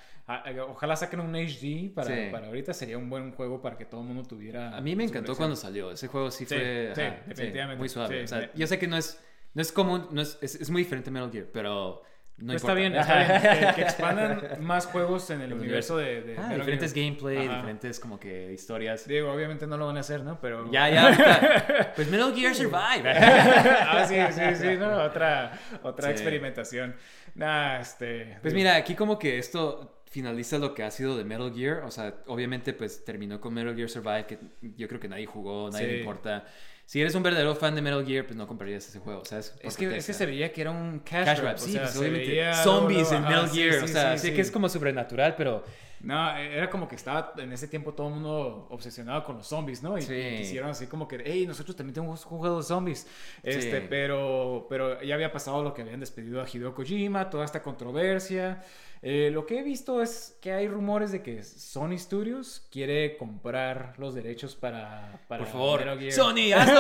ojalá 0.70 0.96
saquen 0.96 1.20
un 1.20 1.36
HD 1.36 1.94
para, 1.94 2.08
Sí. 2.08 2.30
para 2.32 2.48
ahorita. 2.48 2.74
Sería 2.74 2.98
un 2.98 3.10
buen 3.10 3.32
juego 3.34 3.62
para 3.62 3.78
que 3.78 3.86
todo 3.86 4.02
el 4.02 4.08
mundo 4.08 4.24
tuviera. 4.24 4.76
A 4.76 4.82
mí 4.82 4.96
me 4.96 5.04
encantó 5.04 5.36
cuando 5.36 5.56
salió. 5.56 5.92
Ese 5.92 6.08
juego 6.08 6.32
sí, 6.32 6.46
Sí, 6.46 6.56
fue 6.56 6.92
sí, 6.96 7.02
ajá, 7.02 7.18
definitivamente. 7.28 7.80
muy 7.80 7.90
suave. 7.90 8.20
Sí, 8.20 8.24
o 8.24 8.28
sea, 8.28 8.54
yo 8.54 8.68
sé 8.68 8.80
que 8.80 8.88
no 8.88 8.98
es, 8.98 9.20
no 9.54 9.62
es 9.62 9.72
común, 9.72 10.08
no 10.12 10.22
es, 10.22 10.38
es, 10.42 10.56
es 10.56 10.70
muy 10.70 10.84
diferente 10.84 11.10
a 11.10 11.14
Metal 11.14 11.32
Gear, 11.32 11.46
pero 11.54 12.02
no 12.38 12.48
Pues 12.54 12.64
importa. 12.64 12.72
está 12.72 12.74
bien, 12.74 12.96
está 12.96 13.50
bien. 13.52 13.68
Que, 13.70 13.76
que 13.76 13.82
expandan 13.84 14.64
más 14.66 14.88
juegos 14.88 15.30
en 15.30 15.42
el 15.42 15.52
El 15.52 15.60
universo 15.60 15.98
de, 15.98 16.24
de 16.24 16.38
Ah, 16.38 16.54
diferentes 16.56 16.92
Gear. 16.94 17.06
gameplay, 17.06 17.46
Ajá. 17.48 17.56
diferentes 17.58 18.00
como 18.00 18.20
que 18.20 18.52
historias. 18.52 19.08
Digo, 19.08 19.32
obviamente 19.32 19.68
no 19.68 19.78
lo 19.78 19.86
van 19.86 19.98
a 19.98 20.00
hacer, 20.00 20.22
¿no? 20.24 20.40
Pero. 20.42 20.72
Ya, 20.72 20.90
ya. 20.90 21.92
pues 21.96 22.10
Metal 22.10 22.34
Gear 22.36 22.56
Survive. 22.56 23.04
ah, 23.08 24.06
sí, 24.08 24.16
sí, 24.32 24.56
sí, 24.56 24.78
¿no? 24.78 24.96
Otra, 25.04 25.54
otra 25.84 26.08
Sí. 26.08 26.12
experimentación. 26.14 26.96
Nah, 27.36 27.80
este. 27.80 28.38
Pues 28.42 28.54
mira, 28.54 28.76
aquí 28.76 28.96
como 28.96 29.20
que 29.20 29.38
esto 29.38 30.02
finaliza 30.10 30.58
lo 30.60 30.74
que 30.76 30.84
ha 30.84 30.92
sido 30.92 31.16
de 31.18 31.24
Metal 31.24 31.52
Gear. 31.54 31.84
O 31.84 31.92
sea, 31.92 32.16
obviamente 32.28 32.74
pues 32.74 33.04
terminó 33.06 33.40
con 33.40 33.54
Metal 33.54 33.76
Gear 33.76 33.90
Survive, 33.90 34.26
que 34.26 34.40
yo 34.76 34.88
creo 34.88 35.00
que 35.00 35.08
nadie 35.10 35.26
jugó, 35.28 35.70
nadie 35.72 35.86
le 35.88 35.94
Sí. 35.94 36.00
importa. 36.00 36.46
Si 36.86 37.00
eres 37.02 37.16
un 37.16 37.24
verdadero 37.24 37.56
fan 37.56 37.76
de 37.76 37.82
Metal 37.82 38.06
Gear, 38.06 38.26
pues 38.26 38.36
no 38.36 38.48
comprarías 38.48 38.88
ese 38.88 39.00
juego, 39.00 39.24
¿sabes? 39.26 39.56
Es 39.62 39.78
que, 39.78 39.96
es 39.96 40.06
que 40.06 40.14
se 40.14 40.26
veía 40.26 40.52
que 40.52 40.62
era 40.62 40.72
un 40.72 41.00
cash, 41.00 41.26
Cash 41.26 41.40
grab, 41.40 41.56
o 41.56 41.58
sí, 41.58 41.72
sea, 41.72 41.84
pues 41.84 41.96
obviamente. 41.96 42.54
Zombies 42.64 43.12
en 43.12 43.24
Metal 43.24 43.50
Gear, 43.50 43.84
o 43.84 43.88
sea, 43.88 44.18
sí. 44.18 44.34
que 44.34 44.42
es 44.42 44.52
como 44.52 44.70
sobrenatural, 44.70 45.36
pero 45.36 45.64
No, 46.04 46.36
era 46.38 46.70
como 46.70 46.88
que 46.88 46.96
estaba 46.96 47.34
en 47.38 47.52
ese 47.54 47.68
tiempo 47.68 47.94
todo 47.94 48.08
el 48.10 48.14
mundo 48.16 48.68
obsesionado 48.70 49.24
con 49.24 49.38
los 49.38 49.48
zombies, 49.48 49.82
¿no? 49.82 49.98
Y, 49.98 50.02
Sí. 50.02 50.14
y 50.14 50.38
quisieron 50.40 50.70
así 50.70 50.88
como 50.88 51.08
que, 51.08 51.22
hey, 51.26 51.46
nosotros 51.48 51.76
también 51.78 51.94
tenemos 51.94 52.26
un 52.26 52.38
juego 52.40 52.58
de 52.58 52.64
zombies. 52.64 53.08
Este, 53.42 53.80
Sí. 53.82 53.88
pero, 53.90 54.68
pero 54.70 55.02
ya 55.02 55.16
había 55.16 55.32
pasado 55.32 55.64
lo 55.64 55.74
que 55.74 55.82
habían 55.82 56.02
despedido 56.02 56.42
a 56.42 56.46
Hideo 56.48 56.76
Kojima, 56.76 57.30
toda 57.30 57.46
esta 57.46 57.62
controversia. 57.64 58.62
Eh, 59.06 59.32
lo 59.34 59.46
que 59.46 59.60
he 59.60 59.64
visto 59.64 60.02
es 60.02 60.38
que 60.42 60.54
hay 60.54 60.68
rumores 60.68 61.12
de 61.12 61.22
que 61.22 61.44
Sony 61.44 61.98
Studios 61.98 62.66
quiere 62.72 63.18
comprar 63.18 63.96
los 63.98 64.14
derechos 64.16 64.56
para, 64.56 65.20
para 65.28 65.44
por 65.44 65.52
favor. 65.52 65.82
Sony, 66.12 66.54
hazlo. 66.56 66.80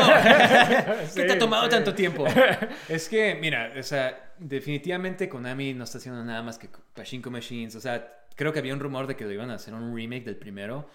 ¿Qué 1.15 1.23
te 1.23 1.33
ha 1.33 1.37
tomado 1.39 1.67
tanto 1.69 1.93
tiempo? 1.93 2.25
es 2.89 3.09
que, 3.09 3.35
mira, 3.35 3.73
o 3.77 3.83
sea, 3.83 4.33
definitivamente 4.39 5.27
Konami 5.27 5.73
no 5.73 5.83
está 5.83 5.97
haciendo 5.97 6.23
nada 6.23 6.41
más 6.41 6.57
que 6.57 6.69
Pachinko 6.93 7.29
Machines. 7.29 7.75
O 7.75 7.81
sea, 7.81 8.22
creo 8.35 8.53
que 8.53 8.60
había 8.60 8.73
un 8.73 8.80
rumor 8.80 9.07
de 9.07 9.15
que 9.15 9.26
lo 9.26 9.31
iban 9.31 9.49
a 9.51 9.55
hacer 9.55 9.73
un 9.73 9.95
remake 9.95 10.23
del 10.26 10.38
primero. 10.38 10.88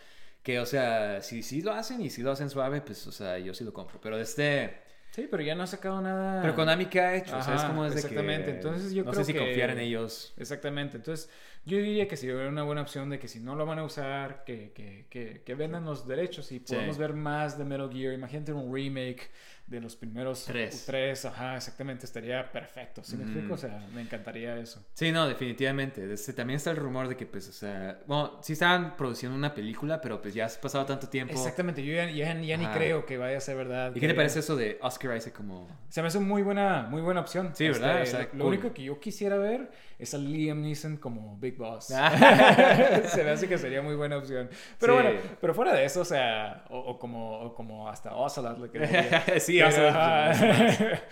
Que, 0.42 0.60
o 0.60 0.66
sea, 0.66 1.20
si 1.22 1.42
sí 1.42 1.62
lo 1.62 1.72
hacen 1.72 2.00
y 2.00 2.10
si 2.10 2.22
lo 2.22 2.30
hacen 2.30 2.48
suave, 2.48 2.80
pues, 2.80 3.06
o 3.06 3.12
sea, 3.12 3.38
yo 3.38 3.52
sí 3.54 3.64
lo 3.64 3.72
compro. 3.72 4.00
Pero 4.00 4.18
este... 4.18 4.86
Sí, 5.10 5.26
pero 5.30 5.42
ya 5.42 5.54
no 5.54 5.62
ha 5.62 5.66
sacado 5.66 6.00
nada. 6.00 6.40
Pero 6.42 6.54
Konami, 6.54 6.86
¿qué 6.86 7.00
ha 7.00 7.16
hecho? 7.16 7.36
o 7.36 7.42
sea, 7.42 7.54
es 7.54 7.60
Ajá, 7.62 7.68
como 7.68 7.84
es 7.86 7.94
de 7.94 8.00
que... 8.02 8.06
exactamente. 8.06 8.50
Entonces, 8.50 8.92
yo 8.92 9.04
no 9.04 9.10
creo 9.10 9.24
sé 9.24 9.32
si 9.32 9.32
que- 9.32 9.44
confiar 9.44 9.70
en 9.70 9.78
ellos. 9.78 10.32
Exactamente. 10.36 10.96
Entonces, 10.98 11.28
yo 11.68 11.78
diría 11.78 12.08
que 12.08 12.16
sería 12.16 12.48
una 12.48 12.62
buena 12.64 12.82
opción 12.82 13.10
de 13.10 13.18
que 13.18 13.28
si 13.28 13.38
no 13.40 13.54
lo 13.54 13.66
van 13.66 13.78
a 13.78 13.84
usar, 13.84 14.42
que, 14.44 14.72
que, 14.72 15.06
que, 15.10 15.42
que 15.44 15.54
vendan 15.54 15.84
los 15.84 16.06
derechos 16.06 16.50
y 16.52 16.58
Sí. 16.58 16.64
podamos 16.74 16.98
ver 16.98 17.12
más 17.12 17.56
de 17.58 17.64
Metal 17.64 17.90
Gear. 17.92 18.14
Imagínate 18.14 18.52
un 18.52 18.74
remake 18.74 19.30
de 19.66 19.82
los 19.82 19.96
primeros 19.96 20.46
Tres. 20.46 20.84
tres, 20.86 21.26
ajá, 21.26 21.56
exactamente. 21.56 22.06
Estaría 22.06 22.50
perfecto. 22.50 23.04
¿Sí 23.04 23.16
me 23.18 23.24
Mm. 23.24 23.28
explico? 23.28 23.54
O 23.54 23.58
sea, 23.58 23.86
me 23.94 24.00
encantaría 24.00 24.56
eso. 24.58 24.82
Sí, 24.94 25.12
no, 25.12 25.28
definitivamente. 25.28 26.10
Este, 26.10 26.32
también 26.32 26.56
está 26.56 26.70
el 26.70 26.78
rumor 26.78 27.06
de 27.06 27.16
que, 27.18 27.26
pues, 27.26 27.46
o 27.50 27.52
sea... 27.52 28.00
Bueno, 28.06 28.38
sí 28.42 28.54
estaban 28.54 28.96
produciendo 28.96 29.36
una 29.36 29.52
película, 29.54 30.00
pero 30.00 30.22
pues 30.22 30.32
ya 30.32 30.46
ha 30.46 30.48
pasado 30.48 30.86
tanto 30.86 31.08
tiempo. 31.10 31.34
Exactamente. 31.34 31.84
Yo 31.84 31.92
ya, 31.92 32.10
ya- 32.10 32.40
ya 32.40 32.56
ni 32.56 32.66
creo 32.68 33.04
que 33.04 33.18
vaya 33.18 33.36
a 33.36 33.40
ser 33.42 33.58
verdad. 33.58 33.92
¿Y 33.94 34.00
qué 34.00 34.08
te 34.08 34.14
parece 34.14 34.38
eso 34.38 34.56
de 34.56 34.78
Oscar 34.80 35.14
Isaac 35.14 35.34
como... 35.34 35.68
Se 35.90 36.00
me 36.00 36.08
hace 36.08 36.18
muy 36.18 36.40
buena, 36.42 36.86
muy 36.90 37.02
buena 37.02 37.20
opción. 37.20 37.50
Sí, 37.54 37.68
¿verdad? 37.68 38.00
Este, 38.00 38.16
O 38.16 38.20
sea, 38.20 38.28
lo 38.32 38.44
cool. 38.44 38.54
único 38.54 38.72
que 38.72 38.84
yo 38.84 38.98
quisiera 39.00 39.36
ver 39.36 39.70
es 39.98 40.14
a 40.14 40.18
Liam 40.18 40.62
Neeson 40.62 40.96
como 40.96 41.36
Big 41.38 41.57
Boss. 41.58 41.86
Se 43.08 43.24
me 43.24 43.30
hace 43.30 43.48
que 43.48 43.58
sería 43.58 43.82
muy 43.82 43.94
buena 43.96 44.16
opción. 44.16 44.48
Pero 44.78 44.96
Sí. 44.96 45.02
bueno, 45.02 45.20
pero 45.40 45.54
fuera 45.54 45.74
de 45.74 45.84
eso, 45.84 46.00
o 46.00 46.04
sea, 46.04 46.64
o, 46.70 46.78
o 46.78 46.98
como, 46.98 47.40
o 47.40 47.54
como 47.54 47.88
hasta 47.88 48.14
Ocelot 48.14 48.58
le 48.58 48.70
quedaría. 48.70 49.22
sí, 49.40 49.56
Pero, 49.58 49.68
Ocelot, 49.68 49.90
ajá. 49.90 50.28
más, 50.28 50.42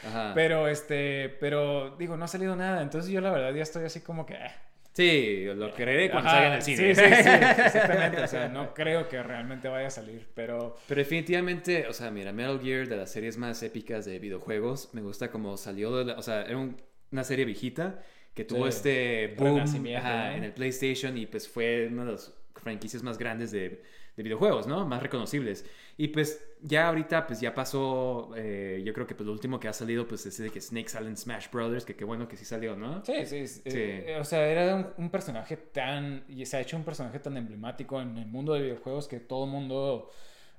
Ajá. 0.06 0.32
Pero 0.34 0.68
este, 0.68 1.28
pero 1.40 1.96
digo, 1.98 2.16
no 2.16 2.24
ha 2.24 2.28
salido 2.28 2.56
nada. 2.56 2.80
Entonces 2.82 3.10
yo 3.10 3.20
la 3.20 3.30
verdad 3.30 3.52
ya 3.52 3.62
estoy 3.62 3.84
así 3.84 4.00
como 4.00 4.24
que. 4.24 4.34
eh. 4.34 4.50
Sí, 4.92 5.44
lo 5.54 5.74
creeré 5.74 6.10
cuando 6.10 6.30
Ajá, 6.30 6.38
salga 6.38 6.48
en 6.48 6.54
el 6.54 6.62
cine. 6.62 6.94
Sí, 6.94 6.94
sí, 6.94 7.14
sí, 7.22 7.28
exactamente. 7.66 8.22
O 8.22 8.26
sea, 8.26 8.48
no 8.48 8.72
creo 8.72 9.08
que 9.10 9.22
realmente 9.22 9.68
vaya 9.68 9.88
a 9.88 9.90
salir, 9.90 10.26
pero. 10.34 10.76
Pero 10.88 10.98
definitivamente, 10.98 11.86
o 11.86 11.92
sea, 11.92 12.10
mira, 12.10 12.32
Metal 12.32 12.58
Gear 12.62 12.88
de 12.88 12.96
las 12.96 13.10
series 13.10 13.36
más 13.36 13.62
épicas 13.62 14.06
de 14.06 14.18
videojuegos, 14.18 14.94
me 14.94 15.02
gusta 15.02 15.30
como 15.30 15.58
salió 15.58 15.94
de 15.98 16.04
la, 16.06 16.14
o 16.14 16.22
sea, 16.22 16.42
era 16.44 16.56
un- 16.56 16.80
una 17.12 17.24
serie 17.24 17.44
viejita 17.44 17.98
que 18.36 18.44
tuvo 18.44 18.68
Sí, 18.68 18.68
este 18.68 19.34
boom 19.38 19.88
ajá, 19.96 20.30
¿no? 20.30 20.36
en 20.36 20.44
el 20.44 20.54
PlayStation 20.54 21.18
y 21.18 21.26
pues 21.26 21.48
fue 21.48 21.88
una 21.90 22.04
de 22.06 22.12
las 22.12 22.34
franquicias 22.54 23.02
más 23.02 23.18
grandes 23.18 23.50
de, 23.52 23.82
de 24.16 24.22
videojuegos, 24.22 24.68
¿no? 24.68 24.86
Más 24.86 25.02
reconocibles. 25.02 25.66
Y 25.96 26.08
pues 26.08 26.42
ya 26.62 26.88
ahorita 26.88 27.26
pues 27.26 27.40
ya 27.40 27.54
pasó, 27.54 28.32
eh, 28.36 28.82
yo 28.84 28.92
creo 28.94 29.06
que 29.06 29.14
pues 29.16 29.26
lo 29.26 29.32
último 29.32 29.60
que 29.60 29.68
ha 29.68 29.72
salido 29.72 30.06
pues 30.06 30.26
es 30.26 30.38
de 30.38 30.50
que 30.52 30.60
Snake 30.60 30.88
sale 30.90 31.08
en 31.08 31.16
Smash 31.16 31.50
Brothers, 31.50 31.84
que 31.86 31.96
qué 31.96 32.04
bueno 32.04 32.28
que 32.28 32.36
sí 32.36 32.44
salió, 32.44 32.76
¿no? 32.76 33.04
Sí, 33.04 33.26
sí, 33.26 33.46
sí. 33.46 33.62
Eh, 33.64 34.16
o 34.20 34.24
sea, 34.24 34.46
era 34.48 34.74
un, 34.76 34.86
un 35.04 35.10
personaje 35.10 35.56
tan. 35.56 36.24
Y 36.28 36.44
se 36.46 36.56
ha 36.56 36.60
hecho 36.60 36.76
un 36.76 36.84
personaje 36.84 37.18
tan 37.20 37.36
emblemático 37.36 38.00
en 38.00 38.18
el 38.18 38.26
mundo 38.26 38.54
de 38.54 38.62
videojuegos 38.62 39.08
que 39.08 39.20
todo 39.20 39.44
el 39.44 39.50
mundo 39.50 40.10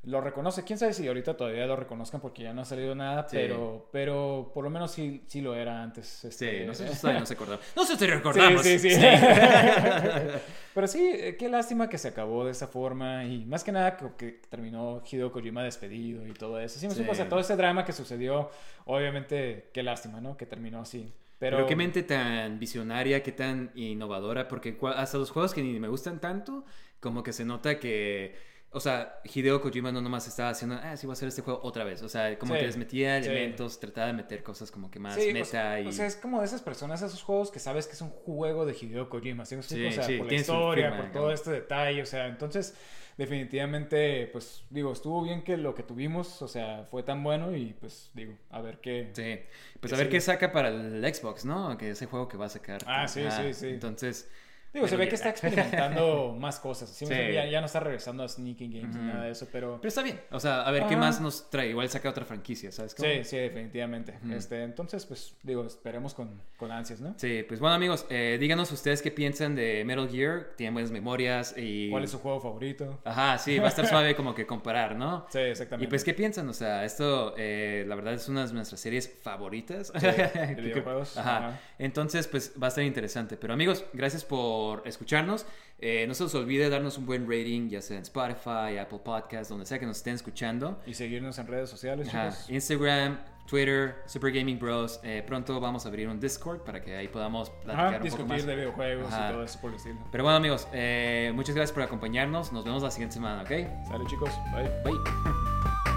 lo 0.07 0.21
reconoce. 0.21 0.63
Quién 0.63 0.79
sabe 0.79 0.93
si 0.93 1.07
ahorita 1.07 1.35
todavía 1.37 1.65
lo 1.67 1.75
reconozcan 1.75 2.19
porque 2.21 2.43
ya 2.43 2.53
no 2.53 2.61
ha 2.61 2.65
salido 2.65 2.95
nada, 2.95 3.27
Sí. 3.29 3.35
pero, 3.37 3.89
pero 3.91 4.51
por 4.53 4.63
lo 4.63 4.69
menos 4.69 4.91
sí, 4.91 5.23
sí 5.27 5.41
lo 5.41 5.53
era 5.55 5.83
antes. 5.83 6.07
Sí, 6.07 6.27
este- 6.29 6.65
nosotros 6.65 6.99
todavía 7.01 7.19
no 7.19 7.25
se 7.25 7.33
acordamos. 7.33 7.65
Nosotros 7.75 7.99
te 7.99 8.05
Sí, 8.05 8.11
recordamos. 8.11 8.61
sí, 8.63 8.79
sí. 8.79 8.89
Snake. 8.91 10.31
Pero 10.73 10.87
sí, 10.87 11.09
eh, 11.11 11.35
qué 11.37 11.49
lástima 11.49 11.89
que 11.89 11.97
se 11.97 12.07
acabó 12.09 12.45
de 12.45 12.51
esa 12.51 12.67
forma 12.67 13.23
y 13.25 13.45
más 13.45 13.63
que 13.63 13.71
nada 13.71 13.97
que, 13.97 14.05
que 14.17 14.31
terminó 14.49 15.01
Hideo 15.09 15.31
Kojima 15.31 15.63
despedido 15.63 16.25
y 16.27 16.33
todo 16.33 16.59
eso. 16.59 16.79
Sí, 16.79 16.87
me 16.87 16.93
Sí. 16.93 16.99
supo, 17.01 17.11
o 17.13 17.15
sea, 17.15 17.27
todo 17.27 17.39
ese 17.39 17.55
drama 17.55 17.83
que 17.83 17.93
sucedió, 17.93 18.49
obviamente, 18.85 19.69
qué 19.73 19.83
lástima, 19.83 20.21
¿no? 20.21 20.37
Que 20.37 20.45
terminó 20.45 20.79
así. 20.81 21.11
Pero, 21.39 21.57
Pero... 21.57 21.67
qué 21.67 21.75
mente 21.75 22.03
tan 22.03 22.59
visionaria, 22.59 23.21
qué 23.23 23.31
tan 23.31 23.71
innovadora, 23.75 24.47
porque 24.47 24.77
hasta 24.95 25.17
los 25.17 25.29
juegos 25.31 25.53
que 25.53 25.61
ni 25.61 25.79
me 25.79 25.87
gustan 25.87 26.19
tanto, 26.19 26.63
como 26.99 27.21
que 27.23 27.33
se 27.33 27.45
nota 27.45 27.79
que, 27.79 28.35
o 28.77 28.79
sea, 28.79 29.19
Hideo 29.23 29.61
Kojima 29.61 29.91
no 29.91 29.99
nomás 30.01 30.27
estaba 30.27 30.49
haciendo, 30.49 30.79
ah, 30.81 30.95
sí, 30.95 31.05
voy 31.05 31.11
a 31.11 31.15
hacer 31.15 31.27
este 31.27 31.41
juego 31.41 31.59
otra 31.63 31.83
vez. 31.83 32.01
O 32.01 32.09
sea, 32.09 32.37
como 32.39 32.53
Sí, 32.53 32.59
que 32.59 32.65
les 32.67 32.77
metía 32.77 33.21
sí. 33.21 33.29
elementos, 33.29 33.79
trataba 33.79 34.07
de 34.07 34.13
meter 34.13 34.43
cosas 34.43 34.71
como 34.71 34.89
que 34.89 34.99
más 34.99 35.15
Sí, 35.15 35.29
o 35.29 35.33
meta 35.33 35.45
sea, 35.45 35.81
y... 35.81 35.87
o 35.87 35.91
sea, 35.91 36.05
es 36.05 36.15
como 36.15 36.39
de 36.39 36.45
esas 36.45 36.61
personas, 36.61 37.01
esos 37.01 37.21
juegos 37.21 37.51
que 37.51 37.59
sabes 37.59 37.87
que 37.87 37.93
es 37.93 38.01
un 38.01 38.09
juego 38.09 38.65
de 38.65 38.73
Hideo 38.79 39.09
Kojima, 39.09 39.45
¿sí 39.45 39.55
o 39.55 39.63
sea, 39.63 40.03
sí, 40.03 40.17
por 40.17 40.27
la 40.27 40.33
historia, 40.33 40.89
firma, 40.91 41.03
por 41.03 41.11
todo 41.11 41.31
este 41.31 41.51
detalle, 41.51 42.01
o 42.01 42.05
sea, 42.05 42.27
entonces 42.27 42.75
definitivamente, 43.17 44.27
pues 44.27 44.63
digo, 44.69 44.93
estuvo 44.93 45.23
bien 45.23 45.43
que 45.43 45.57
lo 45.57 45.73
que 45.73 45.83
tuvimos, 45.83 46.41
o 46.41 46.47
sea, 46.47 46.85
fue 46.85 47.03
tan 47.03 47.23
bueno 47.23 47.55
y 47.55 47.73
pues 47.73 48.11
digo, 48.13 48.33
a 48.51 48.61
ver 48.61 48.79
qué... 48.79 49.09
Sí, 49.13 49.39
pues 49.79 49.91
a 49.91 49.97
ver 49.97 50.09
qué 50.09 50.21
saca 50.21 50.51
para 50.51 50.69
el 50.69 51.03
Xbox, 51.13 51.43
¿no? 51.43 51.77
Que 51.77 51.89
ese 51.91 52.05
juego 52.05 52.27
que 52.27 52.37
va 52.37 52.45
a 52.45 52.49
sacar. 52.49 52.81
Ah, 52.85 53.07
sí, 53.07 53.23
sí, 53.29 53.53
sí. 53.53 53.67
Entonces... 53.69 54.29
Digo, 54.73 54.87
se 54.87 54.95
ve 54.95 55.07
que 55.07 55.15
está 55.15 55.29
experimentando 55.29 56.35
más 56.39 56.59
cosas. 56.59 56.99
Ya, 56.99 57.45
ya 57.45 57.59
no 57.59 57.65
está 57.65 57.79
regresando 57.79 58.23
a 58.23 58.27
Sneaking 58.27 58.71
Games 58.71 58.95
ni 58.95 59.07
nada 59.07 59.23
de 59.23 59.31
eso, 59.31 59.47
pero... 59.51 59.77
Pero 59.81 59.87
está 59.89 60.03
bien. 60.03 60.19
O 60.31 60.39
sea, 60.39 60.61
a 60.63 60.71
ver 60.71 60.85
qué 60.87 60.95
más 60.95 61.19
nos 61.21 61.49
trae. 61.49 61.69
Igual 61.69 61.89
saca 61.89 62.09
otra 62.09 62.25
franquicia, 62.25 62.71
¿sabes? 62.71 62.93
cómo? 62.93 63.07
Sí, 63.09 63.23
sí, 63.23 63.37
definitivamente. 63.37 64.19
Este, 64.31 64.63
entonces, 64.63 65.05
pues, 65.05 65.35
digo, 65.43 65.65
esperemos 65.65 66.13
con, 66.13 66.41
con 66.57 66.71
ansias, 66.71 67.01
¿no? 67.01 67.15
Sí, 67.17 67.43
pues 67.47 67.59
bueno 67.59 67.75
amigos, 67.75 68.05
eh, 68.09 68.37
díganos 68.39 68.71
ustedes 68.71 69.01
qué 69.01 69.11
piensan 69.11 69.55
de 69.55 69.83
Metal 69.85 70.07
Gear, 70.09 70.51
tienen 70.55 70.73
buenas 70.73 70.91
memorias 70.91 71.55
y... 71.57 71.89
¿Cuál 71.89 72.03
es 72.03 72.11
su 72.11 72.19
juego 72.19 72.39
favorito? 72.39 72.99
Ajá, 73.03 73.37
sí, 73.37 73.57
va 73.59 73.65
a 73.65 73.69
estar 73.69 73.87
suave 73.87 74.15
como 74.15 74.35
que 74.35 74.45
comparar, 74.45 74.95
¿no? 74.95 75.25
Sí, 75.37 75.39
exactamente. 75.39 75.85
Y 75.85 75.89
pues, 75.89 76.03
¿qué 76.03 76.13
piensan? 76.13 76.47
O 76.49 76.53
sea, 76.53 76.85
esto, 76.85 77.33
eh, 77.37 77.85
la 77.87 77.95
verdad, 77.95 78.13
es 78.13 78.27
una 78.27 78.45
de 78.45 78.53
nuestras 78.53 78.79
series 78.79 79.11
favoritas. 79.21 79.91
Sí, 79.95 80.05
de 80.05 80.55
videojuegos, 80.61 81.17
Ajá. 81.17 81.37
ajá. 81.37 81.59
Entonces, 81.79 82.27
pues, 82.27 82.53
va 82.61 82.67
a 82.67 82.69
estar 82.69 82.83
interesante. 82.83 83.37
Pero, 83.37 83.53
amigos, 83.53 83.85
gracias 83.93 84.23
por 84.25 84.56
escucharnos. 84.85 85.45
Eh, 85.79 86.05
no 86.07 86.13
se 86.15 86.23
os 86.23 86.33
olvide 86.33 86.69
darnos 86.69 86.97
un 86.97 87.05
buen 87.05 87.23
rating, 87.29 87.69
ya 87.69 87.81
sea 87.81 87.97
en 87.97 88.03
Spotify, 88.03 88.77
Apple 88.79 88.99
Podcasts, 89.03 89.49
donde 89.49 89.65
sea 89.65 89.77
que 89.77 89.85
nos 89.85 89.97
estén 89.97 90.15
escuchando. 90.15 90.79
Y 90.87 90.93
seguirnos 90.95 91.37
en 91.37 91.47
redes 91.47 91.69
sociales, 91.69 92.07
chicos. 92.09 92.49
Instagram, 92.49 93.19
Twitter, 93.47 93.95
Super 94.07 94.31
Gaming 94.31 94.57
Bros. 94.57 94.99
Eh, 95.03 95.23
pronto 95.25 95.59
vamos 95.59 95.85
a 95.85 95.89
abrir 95.89 96.07
un 96.09 96.19
Discord 96.19 96.61
para 96.61 96.81
que 96.81 96.95
ahí 96.95 97.07
podamos 97.07 97.49
platicar 97.51 97.75
Ajá, 97.75 97.87
un 97.87 97.93
poco 97.93 98.03
discutir 98.05 98.27
más. 98.27 98.45
de 98.45 98.55
videojuegos 98.55 99.13
Ajá. 99.13 99.29
y 99.29 99.33
todo 99.33 99.43
eso 99.43 99.61
por 99.61 99.69
el 99.69 99.75
estilo. 99.75 99.99
Pero 100.11 100.23
bueno, 100.23 100.37
amigos, 100.37 100.67
eh, 100.73 101.31
muchas 101.35 101.53
gracias 101.55 101.73
por 101.73 101.83
acompañarnos. 101.83 102.51
Nos 102.51 102.65
vemos 102.65 102.81
la 102.81 102.89
siguiente 102.89 103.13
semana, 103.13 103.43
¿ok? 103.43 103.87
Sale, 103.87 104.05
chicos. 104.07 104.31
Bye. 104.53 104.69
Bye. 104.83 105.93